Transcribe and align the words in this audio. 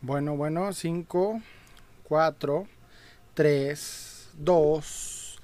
Bueno, 0.00 0.36
bueno, 0.36 0.72
5, 0.72 1.42
4, 2.04 2.66
3, 3.34 4.28
2, 4.38 5.40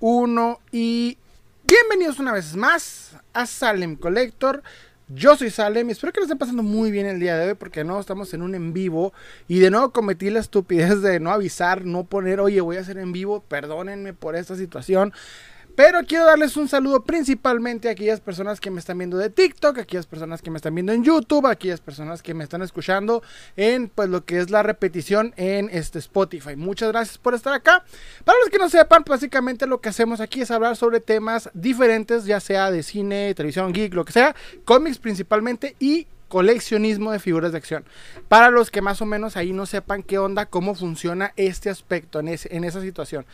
1 0.00 0.60
y 0.72 1.18
bienvenidos 1.64 2.18
una 2.18 2.32
vez 2.32 2.56
más 2.56 3.16
a 3.32 3.46
Salem 3.46 3.94
Collector. 3.94 4.64
Yo 5.06 5.36
soy 5.36 5.50
Salem 5.50 5.88
y 5.88 5.92
espero 5.92 6.12
que 6.12 6.18
lo 6.18 6.24
estén 6.24 6.36
pasando 6.36 6.64
muy 6.64 6.90
bien 6.90 7.06
el 7.06 7.20
día 7.20 7.36
de 7.36 7.50
hoy 7.50 7.54
porque 7.54 7.84
no 7.84 8.00
estamos 8.00 8.34
en 8.34 8.42
un 8.42 8.56
en 8.56 8.72
vivo 8.72 9.12
y 9.46 9.60
de 9.60 9.70
nuevo 9.70 9.92
cometí 9.92 10.30
la 10.30 10.40
estupidez 10.40 11.00
de 11.00 11.20
no 11.20 11.30
avisar, 11.30 11.84
no 11.84 12.02
poner, 12.02 12.40
oye, 12.40 12.60
voy 12.60 12.78
a 12.78 12.80
hacer 12.80 12.98
en 12.98 13.12
vivo, 13.12 13.44
perdónenme 13.46 14.14
por 14.14 14.34
esta 14.34 14.56
situación. 14.56 15.12
Pero 15.76 16.00
quiero 16.06 16.24
darles 16.24 16.56
un 16.56 16.68
saludo 16.68 17.04
principalmente 17.04 17.88
a 17.88 17.92
aquellas 17.92 18.20
personas 18.20 18.60
que 18.60 18.70
me 18.70 18.80
están 18.80 18.96
viendo 18.96 19.18
de 19.18 19.28
TikTok, 19.28 19.76
a 19.76 19.82
aquellas 19.82 20.06
personas 20.06 20.40
que 20.40 20.50
me 20.50 20.56
están 20.56 20.74
viendo 20.74 20.92
en 20.92 21.04
YouTube, 21.04 21.46
a 21.46 21.50
aquellas 21.50 21.80
personas 21.80 22.22
que 22.22 22.32
me 22.32 22.44
están 22.44 22.62
escuchando 22.62 23.22
en 23.56 23.90
pues 23.90 24.08
lo 24.08 24.24
que 24.24 24.38
es 24.38 24.48
la 24.48 24.62
repetición 24.62 25.34
en 25.36 25.68
este 25.70 25.98
Spotify. 25.98 26.56
Muchas 26.56 26.88
gracias 26.88 27.18
por 27.18 27.34
estar 27.34 27.52
acá. 27.52 27.84
Para 28.24 28.38
los 28.38 28.48
que 28.48 28.56
no 28.56 28.70
sepan, 28.70 29.04
básicamente 29.06 29.66
lo 29.66 29.82
que 29.82 29.90
hacemos 29.90 30.22
aquí 30.22 30.40
es 30.40 30.50
hablar 30.50 30.76
sobre 30.76 31.00
temas 31.00 31.50
diferentes, 31.52 32.24
ya 32.24 32.40
sea 32.40 32.70
de 32.70 32.82
cine, 32.82 33.34
televisión, 33.34 33.74
geek, 33.74 33.92
lo 33.92 34.06
que 34.06 34.12
sea, 34.12 34.34
cómics 34.64 34.96
principalmente 34.96 35.76
y 35.78 36.06
coleccionismo 36.28 37.12
de 37.12 37.18
figuras 37.18 37.52
de 37.52 37.58
acción. 37.58 37.84
Para 38.28 38.50
los 38.50 38.70
que 38.70 38.82
más 38.82 39.00
o 39.00 39.06
menos 39.06 39.36
ahí 39.36 39.52
no 39.52 39.66
sepan 39.66 40.02
qué 40.02 40.18
onda, 40.18 40.46
cómo 40.46 40.74
funciona 40.74 41.32
este 41.36 41.70
aspecto 41.70 42.20
en, 42.20 42.28
esa 42.28 42.80
situación. 42.80 43.26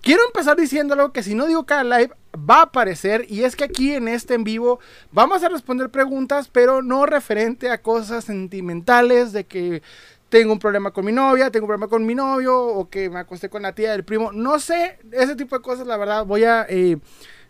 Quiero 0.00 0.24
empezar 0.26 0.56
diciendo 0.56 0.94
algo 0.94 1.12
que 1.12 1.22
si 1.22 1.34
no 1.34 1.46
digo 1.46 1.66
cada 1.66 1.84
live 1.84 2.14
va 2.38 2.58
a 2.58 2.62
aparecer 2.62 3.26
y 3.28 3.44
es 3.44 3.56
que 3.56 3.64
aquí 3.64 3.94
en 3.94 4.08
este 4.08 4.34
en 4.34 4.44
vivo 4.44 4.78
vamos 5.10 5.42
a 5.42 5.48
responder 5.48 5.90
preguntas, 5.90 6.48
pero 6.50 6.82
no 6.82 7.06
referente 7.06 7.70
a 7.70 7.82
cosas 7.82 8.24
sentimentales 8.24 9.32
de 9.32 9.44
que 9.44 9.82
tengo 10.28 10.52
un 10.52 10.58
problema 10.58 10.90
con 10.90 11.04
mi 11.04 11.12
novia, 11.12 11.50
tengo 11.50 11.64
un 11.64 11.68
problema 11.68 11.88
con 11.88 12.04
mi 12.04 12.14
novio 12.14 12.60
o 12.60 12.88
que 12.88 13.08
me 13.08 13.20
acosté 13.20 13.48
con 13.48 13.62
la 13.62 13.74
tía 13.74 13.92
del 13.92 14.04
primo. 14.04 14.32
No 14.32 14.58
sé, 14.58 14.98
ese 15.12 15.36
tipo 15.36 15.56
de 15.56 15.62
cosas, 15.62 15.86
la 15.86 15.96
verdad, 15.96 16.24
voy 16.24 16.44
a... 16.44 16.66
Eh, 16.68 16.98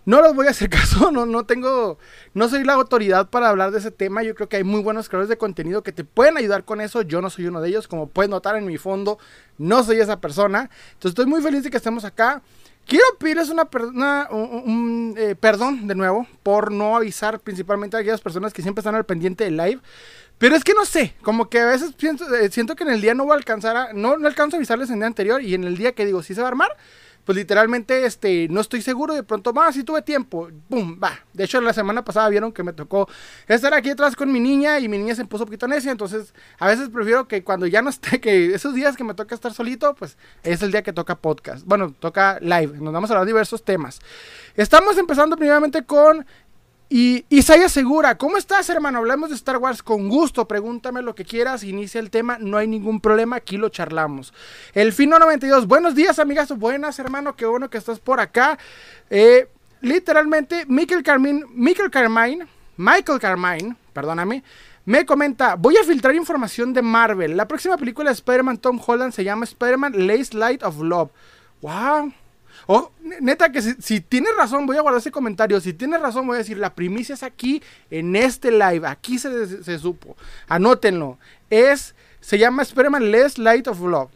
no 0.07 0.23
les 0.23 0.35
voy 0.35 0.47
a 0.47 0.51
hacer 0.51 0.71
caso, 0.71 1.11
no, 1.11 1.27
no 1.27 1.45
tengo, 1.45 1.99
no 2.33 2.49
soy 2.49 2.65
la 2.65 2.73
autoridad 2.73 3.29
para 3.29 3.51
hablar 3.51 3.73
de 3.73 3.79
ese 3.79 3.91
tema. 3.91 4.23
Yo 4.23 4.35
creo 4.35 4.49
que 4.49 4.57
hay 4.57 4.65
muy 4.65 4.81
buenos 4.81 5.09
creadores 5.09 5.29
de 5.29 5.37
contenido 5.37 5.83
que 5.83 5.93
te 5.93 6.05
pueden 6.05 6.39
ayudar 6.39 6.65
con 6.65 6.81
eso. 6.81 7.03
Yo 7.03 7.21
no 7.21 7.29
soy 7.29 7.47
uno 7.47 7.61
de 7.61 7.69
ellos, 7.69 7.87
como 7.89 8.09
puedes 8.09 8.31
notar 8.31 8.57
en 8.57 8.65
mi 8.65 8.79
fondo, 8.79 9.19
no 9.59 9.83
soy 9.83 10.01
esa 10.01 10.21
persona. 10.21 10.71
Entonces 10.95 11.11
estoy 11.11 11.27
muy 11.27 11.43
feliz 11.43 11.65
de 11.65 11.71
que 11.71 11.77
estemos 11.77 12.05
acá. 12.05 12.41
Quiero 12.87 13.05
pedirles 13.19 13.51
una, 13.51 13.69
un, 14.31 15.15
eh, 15.19 15.35
perdón 15.35 15.89
de 15.89 15.97
nuevo 15.97 16.25
por 16.45 16.71
no 16.71 16.97
avisar 16.97 17.41
principalmente 17.41 17.97
a 17.97 18.01
aquellas 18.01 18.21
personas 18.21 18.53
que 18.53 18.63
siempre 18.63 18.81
están 18.81 18.95
al 18.95 19.05
pendiente 19.05 19.43
del 19.43 19.57
live. 19.57 19.81
Pero 20.39 20.55
es 20.55 20.63
que 20.63 20.73
no 20.73 20.85
sé, 20.85 21.15
como 21.23 21.49
que 21.49 21.59
a 21.59 21.67
veces 21.67 21.95
siento, 21.99 22.33
eh, 22.33 22.49
siento 22.53 22.77
que 22.77 22.85
en 22.85 22.91
el 22.91 23.01
día 23.01 23.15
no 23.15 23.25
voy 23.25 23.33
a 23.33 23.37
alcanzar 23.37 23.77
a, 23.77 23.93
no, 23.93 24.19
no 24.19 24.29
alcanzo 24.29 24.55
a 24.55 24.59
avisarles 24.59 24.91
en 24.91 24.97
el 24.97 25.01
día 25.01 25.07
anterior 25.09 25.43
y 25.43 25.55
en 25.55 25.65
el 25.65 25.77
día 25.77 25.93
que 25.93 26.07
digo, 26.07 26.23
si 26.23 26.35
se 26.35 26.43
va 26.43 26.47
a 26.47 26.51
armar, 26.51 26.77
pues 27.27 27.37
literalmente 27.37 28.07
este, 28.07 28.47
no 28.49 28.61
estoy 28.61 28.81
seguro. 28.81 29.13
De 29.13 29.25
pronto, 29.25 29.53
va, 29.53 29.73
si 29.73 29.83
tuve 29.83 30.01
tiempo, 30.01 30.49
pum, 30.71 30.99
va. 31.03 31.19
De 31.33 31.45
hecho, 31.45 31.61
la 31.61 31.73
semana 31.73 32.05
pasada 32.05 32.29
vieron 32.29 32.53
que 32.53 32.63
me 32.63 32.73
tocó 32.73 33.09
estar 33.49 33.75
aquí 33.75 33.91
atrás 33.91 34.15
con 34.15 34.33
mi 34.33 34.39
niña 34.39 34.79
y 34.79 34.89
mi 34.89 34.97
niña 34.97 35.17
se 35.17 35.25
puso 35.25 35.43
un 35.43 35.49
poquito 35.49 35.67
necia. 35.67 35.91
Entonces, 35.91 36.33
a 36.61 36.69
veces 36.69 36.89
prefiero 36.89 37.27
que 37.27 37.43
cuando 37.43 37.67
ya 37.67 37.83
no 37.83 37.91
esté, 37.91 38.21
que 38.23 38.55
esos 38.55 38.75
días 38.75 38.97
que 38.97 39.03
me 39.03 39.13
toca 39.13 39.35
estar 39.35 39.53
solito, 39.53 39.97
pues 39.97 40.17
es 40.45 40.63
el 40.63 40.71
día 40.71 40.83
que 40.83 40.93
toca 40.93 41.17
podcast. 41.17 41.67
Bueno, 41.67 41.93
toca 41.99 42.39
live. 42.41 42.79
Nos 42.79 42.93
vamos 42.93 43.11
a 43.11 43.15
hablar 43.15 43.27
de 43.27 43.33
diversos 43.33 43.65
temas. 43.65 44.01
Estamos 44.55 44.97
empezando 44.97 45.37
primeramente 45.37 45.85
con 45.85 46.25
y 46.89 47.25
Isaiah 47.31 47.69
Segura, 47.69 48.17
¿cómo 48.17 48.37
estás, 48.37 48.71
hermano? 48.71 48.99
Hablemos 48.99 49.31
de 49.31 49.35
Star 49.35 49.57
Wars 49.57 49.83
con 49.83 50.09
gusto. 50.09 50.47
Pregúntame 50.47 51.03
lo 51.03 51.17
que 51.17 51.25
quieras, 51.25 51.65
inicia 51.65 51.99
el 51.99 52.11
tema, 52.11 52.39
no 52.41 52.59
hay 52.59 52.69
ningún 52.69 53.01
problema, 53.01 53.37
aquí 53.37 53.57
lo 53.57 53.71
charlamos. 53.71 54.33
El 54.73 54.93
Fino 54.93 55.19
92, 55.19 55.67
buenos 55.67 55.97
días, 55.97 56.21
amigas, 56.21 56.57
buenas, 56.57 56.99
hermano, 57.01 57.35
qué 57.35 57.45
bueno 57.45 57.69
que 57.71 57.79
estás 57.79 57.99
por 57.99 58.21
acá. 58.21 58.57
Eh, 59.11 59.49
literalmente, 59.81 60.65
Michael 60.69 61.03
Carmine, 61.03 61.45
Michael 61.53 61.91
Carmine, 61.91 62.47
Michael 62.77 63.19
Carmine, 63.19 63.75
perdóname, 63.93 64.45
me 64.85 65.05
comenta, 65.05 65.57
voy 65.57 65.77
a 65.79 65.83
filtrar 65.83 66.15
información 66.15 66.73
de 66.73 66.83
Marvel. 66.83 67.37
La 67.37 67.49
próxima 67.49 67.77
película 67.77 68.11
de 68.11 68.15
Spider-Man 68.15 68.59
Tom 68.59 68.81
Holland 68.87 69.13
se 69.13 69.25
llama 69.25 69.45
Spider-Man 69.45 70.07
Lace 70.07 70.37
Light 70.37 70.63
of 70.63 70.81
Love. 70.81 71.11
¡Wow! 71.63 72.13
Oh, 72.67 72.91
neta, 73.21 73.53
que 73.53 73.63
si, 73.63 74.01
tienes 74.01 74.37
razón, 74.37 74.67
voy 74.67 74.77
a 74.77 74.81
guardar 74.81 75.01
ese 75.01 75.13
comentario. 75.13 75.61
Si 75.61 75.73
tienes 75.73 76.01
razón, 76.01 76.27
voy 76.27 76.35
a 76.35 76.39
decir, 76.39 76.59
la 76.59 76.75
primicia 76.75 77.15
es 77.15 77.23
aquí, 77.23 77.63
en 77.91 78.17
este 78.17 78.51
live. 78.51 78.87
Aquí 78.87 79.19
se, 79.19 79.79
supo. 79.79 80.17
Anótenlo. 80.49 81.19
Es, 81.49 81.95
se 82.21 82.39
llama 82.39 82.63
Spider-Man 82.63 83.11
Less 83.11 83.39
Light 83.39 83.69
of 83.69 83.81
Love. 83.81 84.11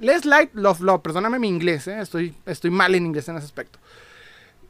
Less 0.00 0.24
Light 0.24 0.56
of 0.56 0.80
Love. 0.80 1.02
Perdóname 1.02 1.38
mi 1.38 1.48
inglés, 1.48 1.86
eh, 1.86 2.00
estoy, 2.00 2.34
estoy 2.46 2.70
mal 2.70 2.94
en 2.94 3.04
inglés 3.06 3.28
en 3.28 3.36
ese 3.36 3.44
aspecto. 3.44 3.78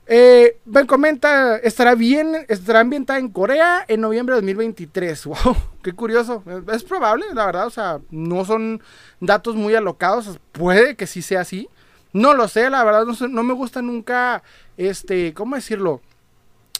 Eh, 0.06 0.58
ben 0.66 0.86
comenta, 0.86 1.56
estará 1.56 1.94
bien, 1.94 2.44
estará 2.48 2.80
ambientada 2.80 3.18
en 3.18 3.30
Corea 3.30 3.84
en 3.88 4.00
noviembre 4.00 4.34
de 4.34 4.40
2023. 4.40 5.26
Wow, 5.44 5.56
qué 5.82 5.92
curioso. 5.92 6.42
Es 6.72 6.82
probable, 6.82 7.26
la 7.32 7.46
verdad, 7.46 7.66
o 7.66 7.70
sea, 7.70 8.00
no 8.10 8.44
son 8.44 8.82
datos 9.20 9.54
muy 9.54 9.74
alocados. 9.74 10.38
Puede 10.52 10.96
que 10.96 11.06
sí 11.06 11.22
sea 11.22 11.42
así. 11.42 11.68
No 12.14 12.32
lo 12.32 12.46
sé, 12.46 12.70
la 12.70 12.84
verdad, 12.84 13.04
no, 13.28 13.42
me 13.42 13.54
gusta 13.54 13.82
nunca, 13.82 14.44
este, 14.76 15.34
¿cómo 15.34 15.56
decirlo? 15.56 16.00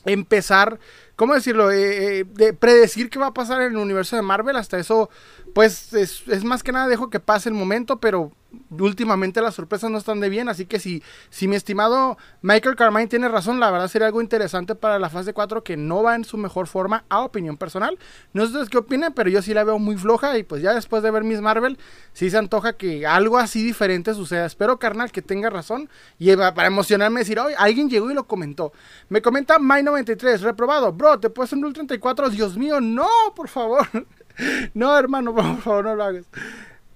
Empezar, 0.04 0.78
¿cómo 1.16 1.34
decirlo? 1.34 1.72
Eh, 1.72 2.20
eh, 2.20 2.24
de 2.24 2.52
predecir 2.52 3.10
qué 3.10 3.18
va 3.18 3.26
a 3.26 3.34
pasar 3.34 3.60
en 3.60 3.72
el 3.72 3.78
universo 3.78 4.14
de 4.14 4.22
Marvel. 4.22 4.54
Hasta 4.54 4.78
eso, 4.78 5.10
pues, 5.52 5.92
es, 5.92 6.22
es 6.28 6.44
más 6.44 6.62
que 6.62 6.70
nada 6.70 6.86
dejo 6.86 7.10
que 7.10 7.18
pase 7.18 7.48
el 7.48 7.54
momento, 7.56 7.98
pero 7.98 8.30
últimamente 8.70 9.40
las 9.40 9.54
sorpresas 9.54 9.90
no 9.90 9.98
están 9.98 10.20
de 10.20 10.28
bien, 10.28 10.48
así 10.48 10.66
que 10.66 10.78
si, 10.78 11.02
si 11.30 11.48
mi 11.48 11.56
estimado 11.56 12.16
Michael 12.42 12.76
Carmine 12.76 13.06
tiene 13.06 13.28
razón, 13.28 13.60
la 13.60 13.70
verdad 13.70 13.88
sería 13.88 14.06
algo 14.06 14.20
interesante 14.20 14.74
para 14.74 14.98
la 14.98 15.10
fase 15.10 15.32
4 15.32 15.64
que 15.64 15.76
no 15.76 16.02
va 16.02 16.14
en 16.14 16.24
su 16.24 16.36
mejor 16.36 16.66
forma, 16.66 17.04
a 17.08 17.20
opinión 17.20 17.56
personal. 17.56 17.98
No 18.32 18.42
sé 18.42 18.48
ustedes 18.48 18.68
qué 18.68 18.78
opinen, 18.78 19.12
pero 19.12 19.30
yo 19.30 19.42
sí 19.42 19.54
la 19.54 19.64
veo 19.64 19.78
muy 19.78 19.96
floja 19.96 20.36
y 20.38 20.42
pues 20.42 20.62
ya 20.62 20.74
después 20.74 21.02
de 21.02 21.10
ver 21.10 21.24
Miss 21.24 21.40
Marvel, 21.40 21.78
sí 22.12 22.30
se 22.30 22.38
antoja 22.38 22.74
que 22.74 23.06
algo 23.06 23.38
así 23.38 23.62
diferente 23.62 24.14
suceda. 24.14 24.46
Espero, 24.46 24.78
carnal, 24.78 25.10
que 25.10 25.22
tenga 25.22 25.50
razón 25.50 25.88
y 26.18 26.34
para 26.36 26.66
emocionarme 26.66 27.20
decir, 27.20 27.38
hoy 27.38 27.54
alguien 27.58 27.88
llegó 27.88 28.10
y 28.10 28.14
lo 28.14 28.24
comentó. 28.24 28.72
Me 29.08 29.22
comenta 29.22 29.58
My93, 29.58 30.40
reprobado, 30.40 30.92
bro, 30.92 31.18
te 31.18 31.30
puedes 31.30 31.52
un 31.52 31.72
34, 31.72 32.30
Dios 32.30 32.56
mío, 32.56 32.80
no, 32.80 33.08
por 33.34 33.48
favor. 33.48 33.86
no, 34.74 34.96
hermano, 34.96 35.34
por 35.34 35.60
favor, 35.60 35.84
no 35.84 35.94
lo 35.94 36.04
hagas. 36.04 36.26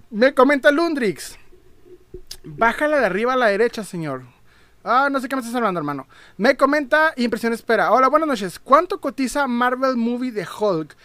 Me 0.09 0.33
comenta 0.33 0.71
Lundrix. 0.71 1.37
Bájala 2.57 2.99
de 2.99 3.05
arriba 3.05 3.33
a 3.33 3.37
la 3.37 3.47
derecha, 3.47 3.83
señor. 3.83 4.23
Ah, 4.83 5.09
no 5.11 5.19
sé 5.19 5.27
qué 5.27 5.35
me 5.35 5.41
estás 5.41 5.55
hablando, 5.55 5.79
hermano. 5.79 6.07
Me 6.37 6.55
comenta 6.55 7.13
Impresión 7.17 7.53
Espera. 7.53 7.91
Hola, 7.91 8.07
buenas 8.07 8.27
noches. 8.27 8.59
¿Cuánto 8.59 8.99
cotiza 8.99 9.47
Marvel 9.47 9.97
Movie 9.97 10.31
de 10.31 10.47
Hulk? 10.47 10.95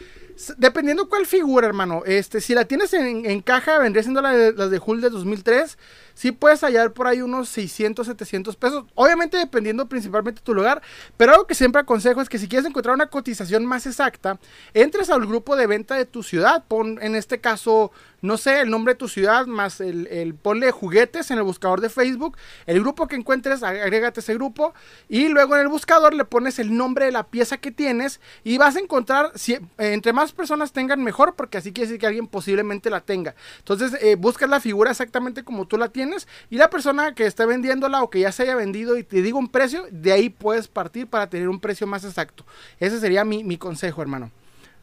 Dependiendo 0.56 1.08
cuál 1.08 1.26
figura, 1.26 1.66
hermano. 1.66 2.02
Este, 2.06 2.40
si 2.40 2.54
la 2.54 2.64
tienes 2.64 2.92
en, 2.92 3.40
caja, 3.42 3.78
vendría 3.78 4.02
siendo 4.02 4.22
la 4.22 4.32
de, 4.32 4.52
las 4.52 4.70
de 4.70 4.80
Hulk 4.84 5.00
de 5.00 5.10
2003 5.10 5.76
sí 6.14 6.32
puedes 6.32 6.62
hallar 6.62 6.92
por 6.92 7.06
ahí 7.06 7.20
unos 7.20 7.48
600, 7.50 8.06
700 8.06 8.56
pesos. 8.56 8.84
Obviamente 8.94 9.36
dependiendo 9.36 9.88
principalmente 9.88 10.40
de 10.40 10.44
tu 10.44 10.54
lugar. 10.54 10.80
Pero 11.16 11.32
algo 11.32 11.46
que 11.46 11.54
siempre 11.54 11.80
aconsejo 11.80 12.20
es 12.20 12.28
que 12.28 12.38
si 12.38 12.48
quieres 12.48 12.66
encontrar 12.66 12.94
una 12.94 13.08
cotización 13.08 13.66
más 13.66 13.86
exacta, 13.86 14.38
entres 14.72 15.10
al 15.10 15.26
grupo 15.26 15.56
de 15.56 15.66
venta 15.66 15.96
de 15.96 16.06
tu 16.06 16.22
ciudad. 16.22 16.64
Pon 16.66 16.98
en 17.02 17.14
este 17.14 17.40
caso, 17.40 17.92
no 18.24 18.38
sé, 18.38 18.60
el 18.60 18.70
nombre 18.70 18.94
de 18.94 18.98
tu 18.98 19.08
ciudad 19.08 19.46
más 19.46 19.80
el, 19.80 20.06
el 20.06 20.34
ponle 20.34 20.70
juguetes 20.70 21.30
en 21.30 21.38
el 21.38 21.44
buscador 21.44 21.80
de 21.80 21.90
Facebook. 21.90 22.38
El 22.66 22.80
grupo 22.80 23.06
que 23.06 23.16
encuentres, 23.16 23.62
agrégate 23.62 24.20
ese 24.20 24.32
grupo. 24.32 24.72
Y 25.08 25.28
luego 25.28 25.56
en 25.56 25.60
el 25.60 25.68
buscador 25.68 26.14
le 26.14 26.24
pones 26.24 26.58
el 26.58 26.74
nombre 26.74 27.04
de 27.04 27.12
la 27.12 27.24
pieza 27.24 27.58
que 27.58 27.70
tienes. 27.70 28.20
Y 28.42 28.56
vas 28.56 28.76
a 28.76 28.80
encontrar, 28.80 29.30
si, 29.34 29.58
entre 29.76 30.14
más 30.14 30.32
personas 30.32 30.72
tengan 30.72 31.02
mejor, 31.04 31.34
porque 31.34 31.58
así 31.58 31.72
quiere 31.72 31.88
decir 31.88 32.00
que 32.00 32.06
alguien 32.06 32.26
posiblemente 32.26 32.88
la 32.88 33.02
tenga. 33.02 33.34
Entonces 33.58 33.96
eh, 34.00 34.16
buscas 34.16 34.48
la 34.48 34.60
figura 34.60 34.90
exactamente 34.90 35.44
como 35.44 35.66
tú 35.66 35.76
la 35.76 35.88
tienes 35.88 36.26
y 36.48 36.56
la 36.56 36.70
persona 36.70 37.14
que 37.14 37.26
está 37.26 37.44
vendiéndola 37.44 38.02
o 38.02 38.08
que 38.08 38.20
ya 38.20 38.32
se 38.32 38.44
haya 38.44 38.56
vendido 38.56 38.96
y 38.96 39.04
te 39.04 39.20
digo 39.20 39.38
un 39.38 39.48
precio, 39.48 39.86
de 39.90 40.12
ahí 40.12 40.30
puedes 40.30 40.68
partir 40.68 41.06
para 41.06 41.28
tener 41.28 41.48
un 41.48 41.60
precio 41.60 41.86
más 41.86 42.04
exacto. 42.04 42.46
Ese 42.80 43.00
sería 43.00 43.24
mi, 43.24 43.58
consejo, 43.58 44.02
hermano. 44.02 44.30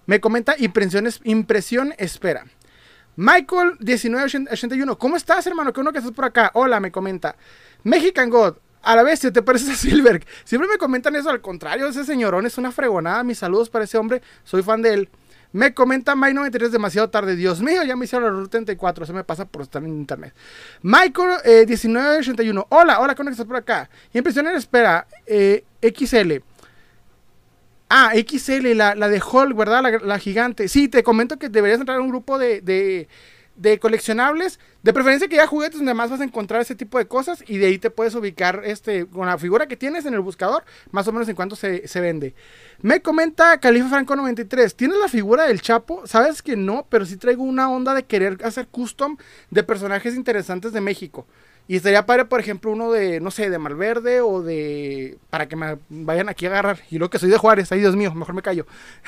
Me 0.05 0.19
comenta 0.19 0.55
impresiones, 0.57 1.21
impresión 1.23 1.93
espera. 1.97 2.45
Michael 3.15 3.77
1981, 3.79 4.97
¿cómo 4.97 5.17
estás, 5.17 5.45
hermano? 5.47 5.73
Qué 5.73 5.81
uno 5.81 5.91
que 5.91 5.99
estás 5.99 6.13
por 6.13 6.25
acá. 6.25 6.51
Hola, 6.53 6.79
me 6.79 6.91
comenta. 6.91 7.35
Mexican 7.83 8.29
God, 8.29 8.55
a 8.81 8.95
la 8.95 9.03
vez, 9.03 9.19
te 9.19 9.41
pareces 9.41 9.69
a 9.73 9.75
Silver. 9.75 10.25
Siempre 10.43 10.69
me 10.69 10.77
comentan 10.77 11.15
eso, 11.15 11.29
al 11.29 11.41
contrario, 11.41 11.87
ese 11.87 12.05
señorón 12.05 12.45
es 12.45 12.57
una 12.57 12.71
fregonada. 12.71 13.23
Mis 13.23 13.39
saludos 13.39 13.69
para 13.69 13.85
ese 13.85 13.97
hombre, 13.97 14.21
soy 14.43 14.63
fan 14.63 14.81
de 14.81 14.93
él. 14.93 15.09
Me 15.53 15.73
comenta 15.73 16.15
Mike 16.15 16.33
93 16.33 16.71
demasiado 16.71 17.09
tarde. 17.09 17.35
Dios 17.35 17.61
mío, 17.61 17.83
ya 17.83 17.95
me 17.97 18.05
hicieron 18.05 18.25
la 18.25 18.39
ruta 18.39 18.51
34. 18.51 19.05
Se 19.05 19.13
me 19.13 19.23
pasa 19.23 19.45
por 19.45 19.63
estar 19.63 19.83
en 19.83 19.89
internet. 19.89 20.33
Michael 20.81 21.39
eh, 21.43 21.65
1981. 21.67 22.67
Hola, 22.69 23.01
hola, 23.01 23.15
¿cómo 23.15 23.29
estás 23.29 23.45
por 23.45 23.57
acá? 23.57 23.89
Impresión 24.13 24.47
en 24.47 24.55
espera. 24.55 25.07
Eh, 25.25 25.65
XL. 25.81 26.41
Ah, 27.93 28.13
XL, 28.15 28.73
la, 28.73 28.95
la 28.95 29.09
de 29.09 29.21
Hulk, 29.21 29.53
¿verdad? 29.53 29.83
La, 30.01 30.17
gigante. 30.17 30.69
Sí, 30.69 30.87
te 30.87 31.03
comento 31.03 31.37
que 31.37 31.49
deberías 31.49 31.77
entrar 31.77 31.97
a 31.97 32.01
un 32.01 32.07
grupo 32.07 32.37
de, 32.37 32.61
de, 32.61 33.09
de, 33.57 33.79
coleccionables. 33.79 34.61
De 34.81 34.93
preferencia 34.93 35.27
que 35.27 35.35
ya 35.35 35.45
juguetes 35.45 35.77
donde 35.77 35.93
más 35.93 36.09
vas 36.09 36.21
a 36.21 36.23
encontrar 36.23 36.61
ese 36.61 36.73
tipo 36.73 36.97
de 36.99 37.09
cosas. 37.09 37.43
Y 37.47 37.57
de 37.57 37.65
ahí 37.65 37.79
te 37.79 37.89
puedes 37.89 38.15
ubicar 38.15 38.61
este, 38.63 39.07
con 39.07 39.27
la 39.27 39.37
figura 39.37 39.67
que 39.67 39.75
tienes 39.75 40.05
en 40.05 40.13
el 40.13 40.21
buscador, 40.21 40.63
más 40.91 41.05
o 41.09 41.11
menos 41.11 41.27
en 41.27 41.35
cuánto 41.35 41.57
se, 41.57 41.85
se 41.85 41.99
vende. 41.99 42.33
Me 42.81 43.01
comenta 43.01 43.59
Califa 43.59 43.89
Franco 43.89 44.15
93. 44.15 44.73
¿Tienes 44.73 44.97
la 44.97 45.09
figura 45.09 45.43
del 45.43 45.61
Chapo? 45.61 46.07
Sabes 46.07 46.41
que 46.41 46.55
no, 46.55 46.87
pero 46.89 47.05
sí 47.05 47.17
traigo 47.17 47.43
una 47.43 47.69
onda 47.69 47.93
de 47.93 48.03
querer 48.03 48.37
hacer 48.45 48.67
custom 48.67 49.17
de 49.49 49.63
personajes 49.63 50.15
interesantes 50.15 50.71
de 50.71 50.79
México. 50.79 51.27
Y 51.67 51.77
estaría 51.77 52.05
padre, 52.05 52.25
por 52.25 52.39
ejemplo, 52.39 52.71
uno 52.71 52.91
de, 52.91 53.19
no 53.19 53.31
sé, 53.31 53.49
de 53.49 53.57
Malverde 53.57 54.21
o 54.21 54.41
de. 54.41 55.17
para 55.29 55.47
que 55.47 55.55
me 55.55 55.77
vayan 55.89 56.27
aquí 56.27 56.45
a 56.45 56.49
agarrar. 56.49 56.79
Y 56.89 56.97
lo 56.97 57.09
que 57.09 57.19
soy 57.19 57.29
de 57.29 57.37
Juárez, 57.37 57.71
ay 57.71 57.79
Dios 57.79 57.95
mío, 57.95 58.13
mejor 58.13 58.35
me 58.35 58.41
callo. 58.41 58.65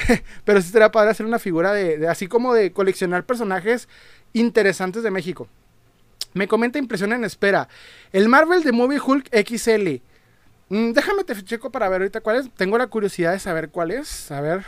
Pero 0.46 0.62
sí 0.62 0.68
estaría 0.68 0.92
padre 0.92 1.12
hacer 1.12 1.26
una 1.26 1.40
figura 1.40 1.74
de, 1.74 2.08
así 2.08 2.28
como 2.28 2.54
de 2.54 2.72
coleccionar 2.72 3.26
personajes 3.26 3.90
interesantes 4.34 5.04
de 5.04 5.12
México. 5.12 5.48
Me 6.34 6.48
comenta 6.48 6.80
impresión 6.80 7.14
en 7.14 7.24
espera. 7.26 7.68
El 8.12 8.30
Marvel 8.30 8.64
de 8.64 8.72
Movie 8.72 9.00
Hulk 9.00 9.30
XL. 9.46 10.02
Mm, 10.70 10.94
déjame 10.94 11.24
te 11.24 11.44
checo 11.44 11.70
para 11.70 11.90
ver 11.90 12.02
ahorita 12.02 12.22
cuál 12.22 12.38
es. 12.38 12.50
Tengo 12.52 12.78
la 12.78 12.88
curiosidad 12.88 13.34
de 13.34 13.40
saber 13.40 13.70
cuál 13.70 13.92
es. 13.92 14.32
A 14.32 14.42
ver. 14.42 14.66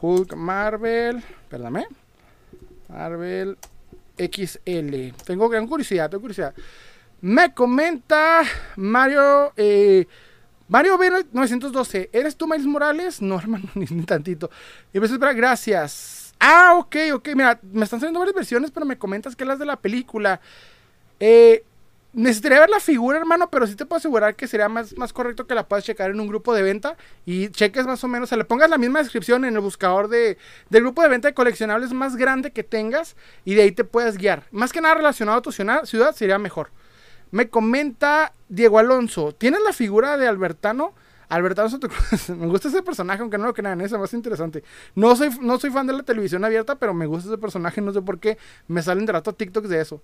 Hulk 0.00 0.34
Marvel. 0.34 1.22
Perdóname. 1.48 1.86
Marvel 2.88 3.58
XL. 4.18 5.14
Tengo 5.24 5.48
gran 5.48 5.66
curiosidad, 5.66 6.10
tengo 6.10 6.22
curiosidad. 6.22 6.54
Me 7.20 7.52
comenta 7.52 8.42
Mario. 8.76 9.52
Eh, 9.56 10.06
Mario 10.68 10.98
B912. 10.98 12.10
¿Eres 12.12 12.36
tú, 12.36 12.46
Miles 12.46 12.66
Morales? 12.66 13.22
No, 13.22 13.38
hermano, 13.38 13.68
ni, 13.74 13.86
tantito. 14.02 14.50
Y 14.92 14.98
pues 14.98 15.10
espera, 15.10 15.32
gracias. 15.32 16.34
Ah, 16.40 16.74
ok, 16.78 16.96
ok. 17.14 17.28
Mira, 17.34 17.58
me 17.72 17.84
están 17.84 18.00
saliendo 18.00 18.20
varias 18.20 18.34
versiones, 18.34 18.70
pero 18.70 18.84
me 18.84 18.98
comentas 18.98 19.36
que 19.36 19.44
las 19.44 19.58
de 19.58 19.66
la 19.66 19.76
película. 19.76 20.40
Eh, 21.20 21.64
Necesitaría 22.16 22.60
ver 22.60 22.70
la 22.70 22.80
figura, 22.80 23.18
hermano, 23.18 23.50
pero 23.50 23.66
sí 23.66 23.74
te 23.74 23.84
puedo 23.84 23.98
asegurar 23.98 24.34
que 24.36 24.48
sería 24.48 24.70
más, 24.70 24.96
más 24.96 25.12
correcto 25.12 25.46
que 25.46 25.54
la 25.54 25.68
puedas 25.68 25.84
checar 25.84 26.10
en 26.10 26.18
un 26.18 26.26
grupo 26.26 26.54
de 26.54 26.62
venta 26.62 26.96
y 27.26 27.50
cheques 27.50 27.86
más 27.86 28.02
o 28.04 28.08
menos, 28.08 28.28
o 28.28 28.30
sea, 28.30 28.38
le 28.38 28.46
pongas 28.46 28.70
la 28.70 28.78
misma 28.78 29.00
descripción 29.00 29.44
en 29.44 29.54
el 29.54 29.60
buscador 29.60 30.08
de, 30.08 30.38
del 30.70 30.82
grupo 30.82 31.02
de 31.02 31.08
venta 31.08 31.28
de 31.28 31.34
coleccionables 31.34 31.92
más 31.92 32.16
grande 32.16 32.52
que 32.52 32.62
tengas 32.62 33.16
y 33.44 33.54
de 33.54 33.64
ahí 33.64 33.72
te 33.72 33.84
puedes 33.84 34.16
guiar. 34.16 34.44
Más 34.50 34.72
que 34.72 34.80
nada 34.80 34.94
relacionado 34.94 35.36
a 35.36 35.42
tu 35.42 35.52
ciudad 35.52 36.14
sería 36.14 36.38
mejor. 36.38 36.70
Me 37.32 37.50
comenta 37.50 38.32
Diego 38.48 38.78
Alonso, 38.78 39.32
¿tienes 39.32 39.60
la 39.62 39.74
figura 39.74 40.16
de 40.16 40.26
Albertano? 40.26 40.94
Albertano 41.28 41.68
me 42.36 42.46
gusta 42.46 42.68
ese 42.68 42.82
personaje, 42.82 43.20
aunque 43.20 43.36
no 43.36 43.44
lo 43.44 43.52
crean, 43.52 43.80
es 43.80 43.92
más 43.92 44.14
interesante. 44.14 44.62
No 44.94 45.14
soy, 45.16 45.30
no 45.40 45.58
soy 45.58 45.70
fan 45.70 45.86
de 45.86 45.92
la 45.92 46.02
televisión 46.02 46.44
abierta, 46.44 46.76
pero 46.76 46.94
me 46.94 47.06
gusta 47.06 47.28
ese 47.28 47.38
personaje, 47.38 47.80
no 47.80 47.92
sé 47.92 48.00
por 48.00 48.18
qué 48.20 48.38
me 48.68 48.82
salen 48.82 49.06
de 49.06 49.12
rato 49.12 49.34
TikToks 49.34 49.68
de 49.68 49.80
eso. 49.80 50.02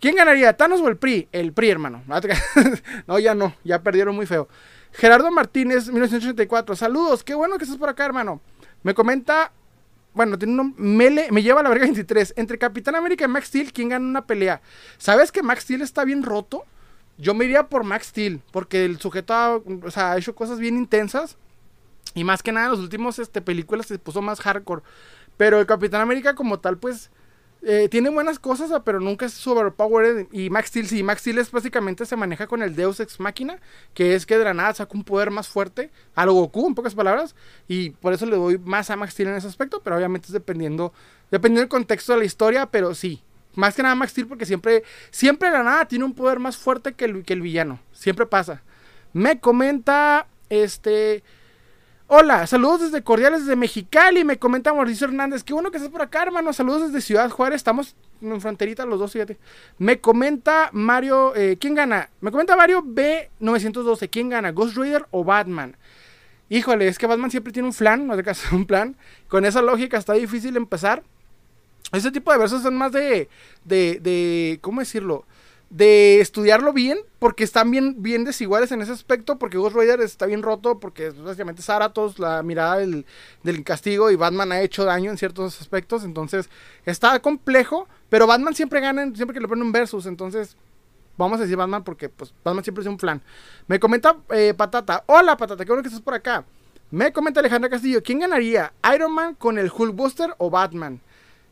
¿Quién 0.00 0.16
ganaría, 0.16 0.56
Thanos 0.56 0.80
o 0.80 0.88
el 0.88 0.96
PRI? 0.96 1.28
El 1.32 1.52
PRI, 1.52 1.70
hermano. 1.70 2.02
no, 3.06 3.18
ya 3.18 3.34
no, 3.34 3.54
ya 3.64 3.82
perdieron 3.82 4.16
muy 4.16 4.26
feo. 4.26 4.48
Gerardo 4.92 5.30
Martínez, 5.30 5.88
1984. 5.88 6.76
Saludos, 6.76 7.24
qué 7.24 7.34
bueno 7.34 7.56
que 7.56 7.64
estás 7.64 7.78
por 7.78 7.88
acá, 7.88 8.04
hermano. 8.04 8.40
Me 8.82 8.94
comenta, 8.94 9.52
bueno, 10.12 10.38
tiene 10.38 10.60
un 10.60 10.74
mele, 10.76 11.28
me 11.30 11.42
lleva 11.42 11.60
a 11.60 11.62
la 11.62 11.68
verga 11.68 11.84
23. 11.84 12.34
Entre 12.36 12.58
Capitán 12.58 12.94
América 12.94 13.24
y 13.24 13.28
Max 13.28 13.48
Steel, 13.48 13.72
¿quién 13.72 13.88
gana 13.88 14.04
una 14.04 14.26
pelea? 14.26 14.60
¿Sabes 14.98 15.32
que 15.32 15.42
Max 15.42 15.62
Steel 15.62 15.82
está 15.82 16.04
bien 16.04 16.22
roto? 16.22 16.64
Yo 17.18 17.34
me 17.34 17.44
iría 17.44 17.68
por 17.68 17.84
Max 17.84 18.06
Steel, 18.06 18.40
porque 18.50 18.84
el 18.84 18.98
sujeto 18.98 19.34
ha, 19.34 19.56
o 19.56 19.90
sea, 19.90 20.12
ha 20.12 20.18
hecho 20.18 20.34
cosas 20.34 20.58
bien 20.58 20.76
intensas. 20.76 21.36
Y 22.14 22.24
más 22.24 22.42
que 22.42 22.52
nada, 22.52 22.66
en 22.66 22.72
las 22.72 22.80
últimas 22.80 23.18
este, 23.18 23.40
películas 23.40 23.86
se 23.86 23.98
puso 23.98 24.20
más 24.20 24.40
hardcore. 24.40 24.82
Pero 25.36 25.60
el 25.60 25.66
Capitán 25.66 26.00
América 26.00 26.34
como 26.34 26.60
tal, 26.60 26.76
pues 26.76 27.10
eh, 27.64 27.88
tiene 27.88 28.10
buenas 28.10 28.40
cosas, 28.40 28.72
ah, 28.72 28.82
pero 28.82 28.98
nunca 28.98 29.26
es 29.26 29.46
overpowered. 29.46 30.26
Y 30.32 30.50
Max 30.50 30.68
Steel, 30.68 30.88
sí, 30.88 31.02
Max 31.02 31.20
Steel 31.20 31.38
es 31.38 31.50
básicamente 31.50 32.04
se 32.06 32.16
maneja 32.16 32.48
con 32.48 32.62
el 32.62 32.74
Deus 32.74 32.98
Ex 32.98 33.20
Máquina, 33.20 33.58
que 33.94 34.14
es 34.14 34.26
que 34.26 34.36
de 34.36 34.44
la 34.44 34.54
nada 34.54 34.74
saca 34.74 34.90
un 34.94 35.04
poder 35.04 35.30
más 35.30 35.48
fuerte 35.48 35.90
a 36.14 36.26
Goku, 36.26 36.66
en 36.66 36.74
pocas 36.74 36.94
palabras. 36.94 37.36
Y 37.68 37.90
por 37.90 38.12
eso 38.12 38.26
le 38.26 38.36
doy 38.36 38.58
más 38.58 38.90
a 38.90 38.96
Max 38.96 39.12
Steel 39.12 39.28
en 39.28 39.36
ese 39.36 39.46
aspecto, 39.46 39.80
pero 39.82 39.96
obviamente 39.96 40.26
es 40.26 40.32
dependiendo, 40.32 40.92
dependiendo 41.30 41.60
del 41.60 41.68
contexto 41.68 42.12
de 42.12 42.18
la 42.18 42.24
historia, 42.24 42.66
pero 42.66 42.94
sí. 42.94 43.22
Más 43.54 43.74
que 43.74 43.82
nada 43.82 43.94
Max 43.94 44.12
Steel 44.12 44.26
porque 44.26 44.46
siempre, 44.46 44.82
siempre 45.10 45.50
de 45.50 45.58
la 45.58 45.62
nada 45.62 45.86
tiene 45.86 46.04
un 46.04 46.14
poder 46.14 46.40
más 46.40 46.56
fuerte 46.56 46.94
que 46.94 47.04
el, 47.04 47.22
que 47.22 47.34
el 47.34 47.42
villano. 47.42 47.80
Siempre 47.92 48.26
pasa. 48.26 48.62
Me 49.12 49.38
comenta, 49.38 50.26
este... 50.48 51.22
Hola, 52.14 52.46
saludos 52.46 52.82
desde 52.82 53.02
Cordiales 53.02 53.46
desde 53.46 53.56
Mexicali. 53.56 54.22
Me 54.22 54.38
comenta 54.38 54.74
Mauricio 54.74 55.06
Hernández. 55.06 55.42
Qué 55.42 55.54
bueno 55.54 55.70
que 55.70 55.78
estás 55.78 55.90
por 55.90 56.02
acá, 56.02 56.24
hermano. 56.24 56.52
Saludos 56.52 56.88
desde 56.88 57.00
Ciudad 57.00 57.30
Juárez. 57.30 57.56
Estamos 57.56 57.96
en 58.20 58.38
fronterita 58.38 58.84
los 58.84 59.00
dos, 59.00 59.12
fíjate. 59.12 59.38
Me 59.78 59.98
comenta 59.98 60.68
Mario. 60.74 61.34
Eh, 61.34 61.56
¿Quién 61.58 61.74
gana? 61.74 62.10
Me 62.20 62.30
comenta 62.30 62.54
Mario 62.54 62.82
B912. 62.84 64.10
¿Quién 64.10 64.28
gana? 64.28 64.50
¿Ghost 64.52 64.76
Rider 64.76 65.06
o 65.10 65.24
Batman? 65.24 65.74
Híjole, 66.50 66.86
es 66.86 66.98
que 66.98 67.06
Batman 67.06 67.30
siempre 67.30 67.50
tiene 67.50 67.68
un 67.68 67.74
plan, 67.74 68.06
no 68.06 68.14
de 68.14 68.22
caso, 68.22 68.54
un 68.54 68.66
plan. 68.66 68.94
Con 69.28 69.46
esa 69.46 69.62
lógica 69.62 69.96
está 69.96 70.12
difícil 70.12 70.54
empezar. 70.58 71.02
Ese 71.92 72.10
tipo 72.10 72.30
de 72.30 72.36
versos 72.36 72.62
son 72.62 72.76
más 72.76 72.92
de, 72.92 73.30
de, 73.64 74.00
de, 74.02 74.58
¿cómo 74.60 74.80
decirlo? 74.80 75.24
De 75.72 76.20
estudiarlo 76.20 76.74
bien, 76.74 76.98
porque 77.18 77.44
están 77.44 77.70
bien, 77.70 78.02
bien 78.02 78.24
desiguales 78.24 78.70
en 78.72 78.82
ese 78.82 78.92
aspecto, 78.92 79.38
porque 79.38 79.56
Ghost 79.56 79.74
Rider 79.74 80.02
está 80.02 80.26
bien 80.26 80.42
roto, 80.42 80.78
porque 80.78 81.08
básicamente 81.10 81.62
Zaratos, 81.62 82.18
la 82.18 82.42
mirada 82.42 82.76
del, 82.76 83.06
del, 83.42 83.64
castigo, 83.64 84.10
y 84.10 84.16
Batman 84.16 84.52
ha 84.52 84.60
hecho 84.60 84.84
daño 84.84 85.10
en 85.10 85.16
ciertos 85.16 85.62
aspectos, 85.62 86.04
entonces 86.04 86.50
está 86.84 87.18
complejo, 87.20 87.88
pero 88.10 88.26
Batman 88.26 88.54
siempre 88.54 88.80
gana, 88.80 89.10
siempre 89.14 89.32
que 89.32 89.40
le 89.40 89.48
ponen 89.48 89.64
un 89.64 89.72
versus, 89.72 90.04
entonces 90.04 90.58
vamos 91.16 91.38
a 91.38 91.42
decir 91.42 91.56
Batman 91.56 91.84
porque 91.84 92.10
pues 92.10 92.34
Batman 92.44 92.64
siempre 92.64 92.82
es 92.82 92.88
un 92.88 92.98
plan. 92.98 93.22
Me 93.66 93.80
comenta 93.80 94.18
eh, 94.28 94.52
Patata, 94.54 95.04
hola 95.06 95.38
Patata, 95.38 95.64
qué 95.64 95.70
bueno 95.70 95.82
que 95.82 95.88
estás 95.88 96.02
por 96.02 96.12
acá. 96.12 96.44
Me 96.90 97.14
comenta 97.14 97.40
Alejandra 97.40 97.70
Castillo, 97.70 98.02
¿quién 98.02 98.18
ganaría? 98.18 98.74
¿Iron 98.94 99.14
Man 99.14 99.34
con 99.36 99.56
el 99.56 99.72
Hulkbuster 99.74 100.34
o 100.36 100.50
Batman? 100.50 101.00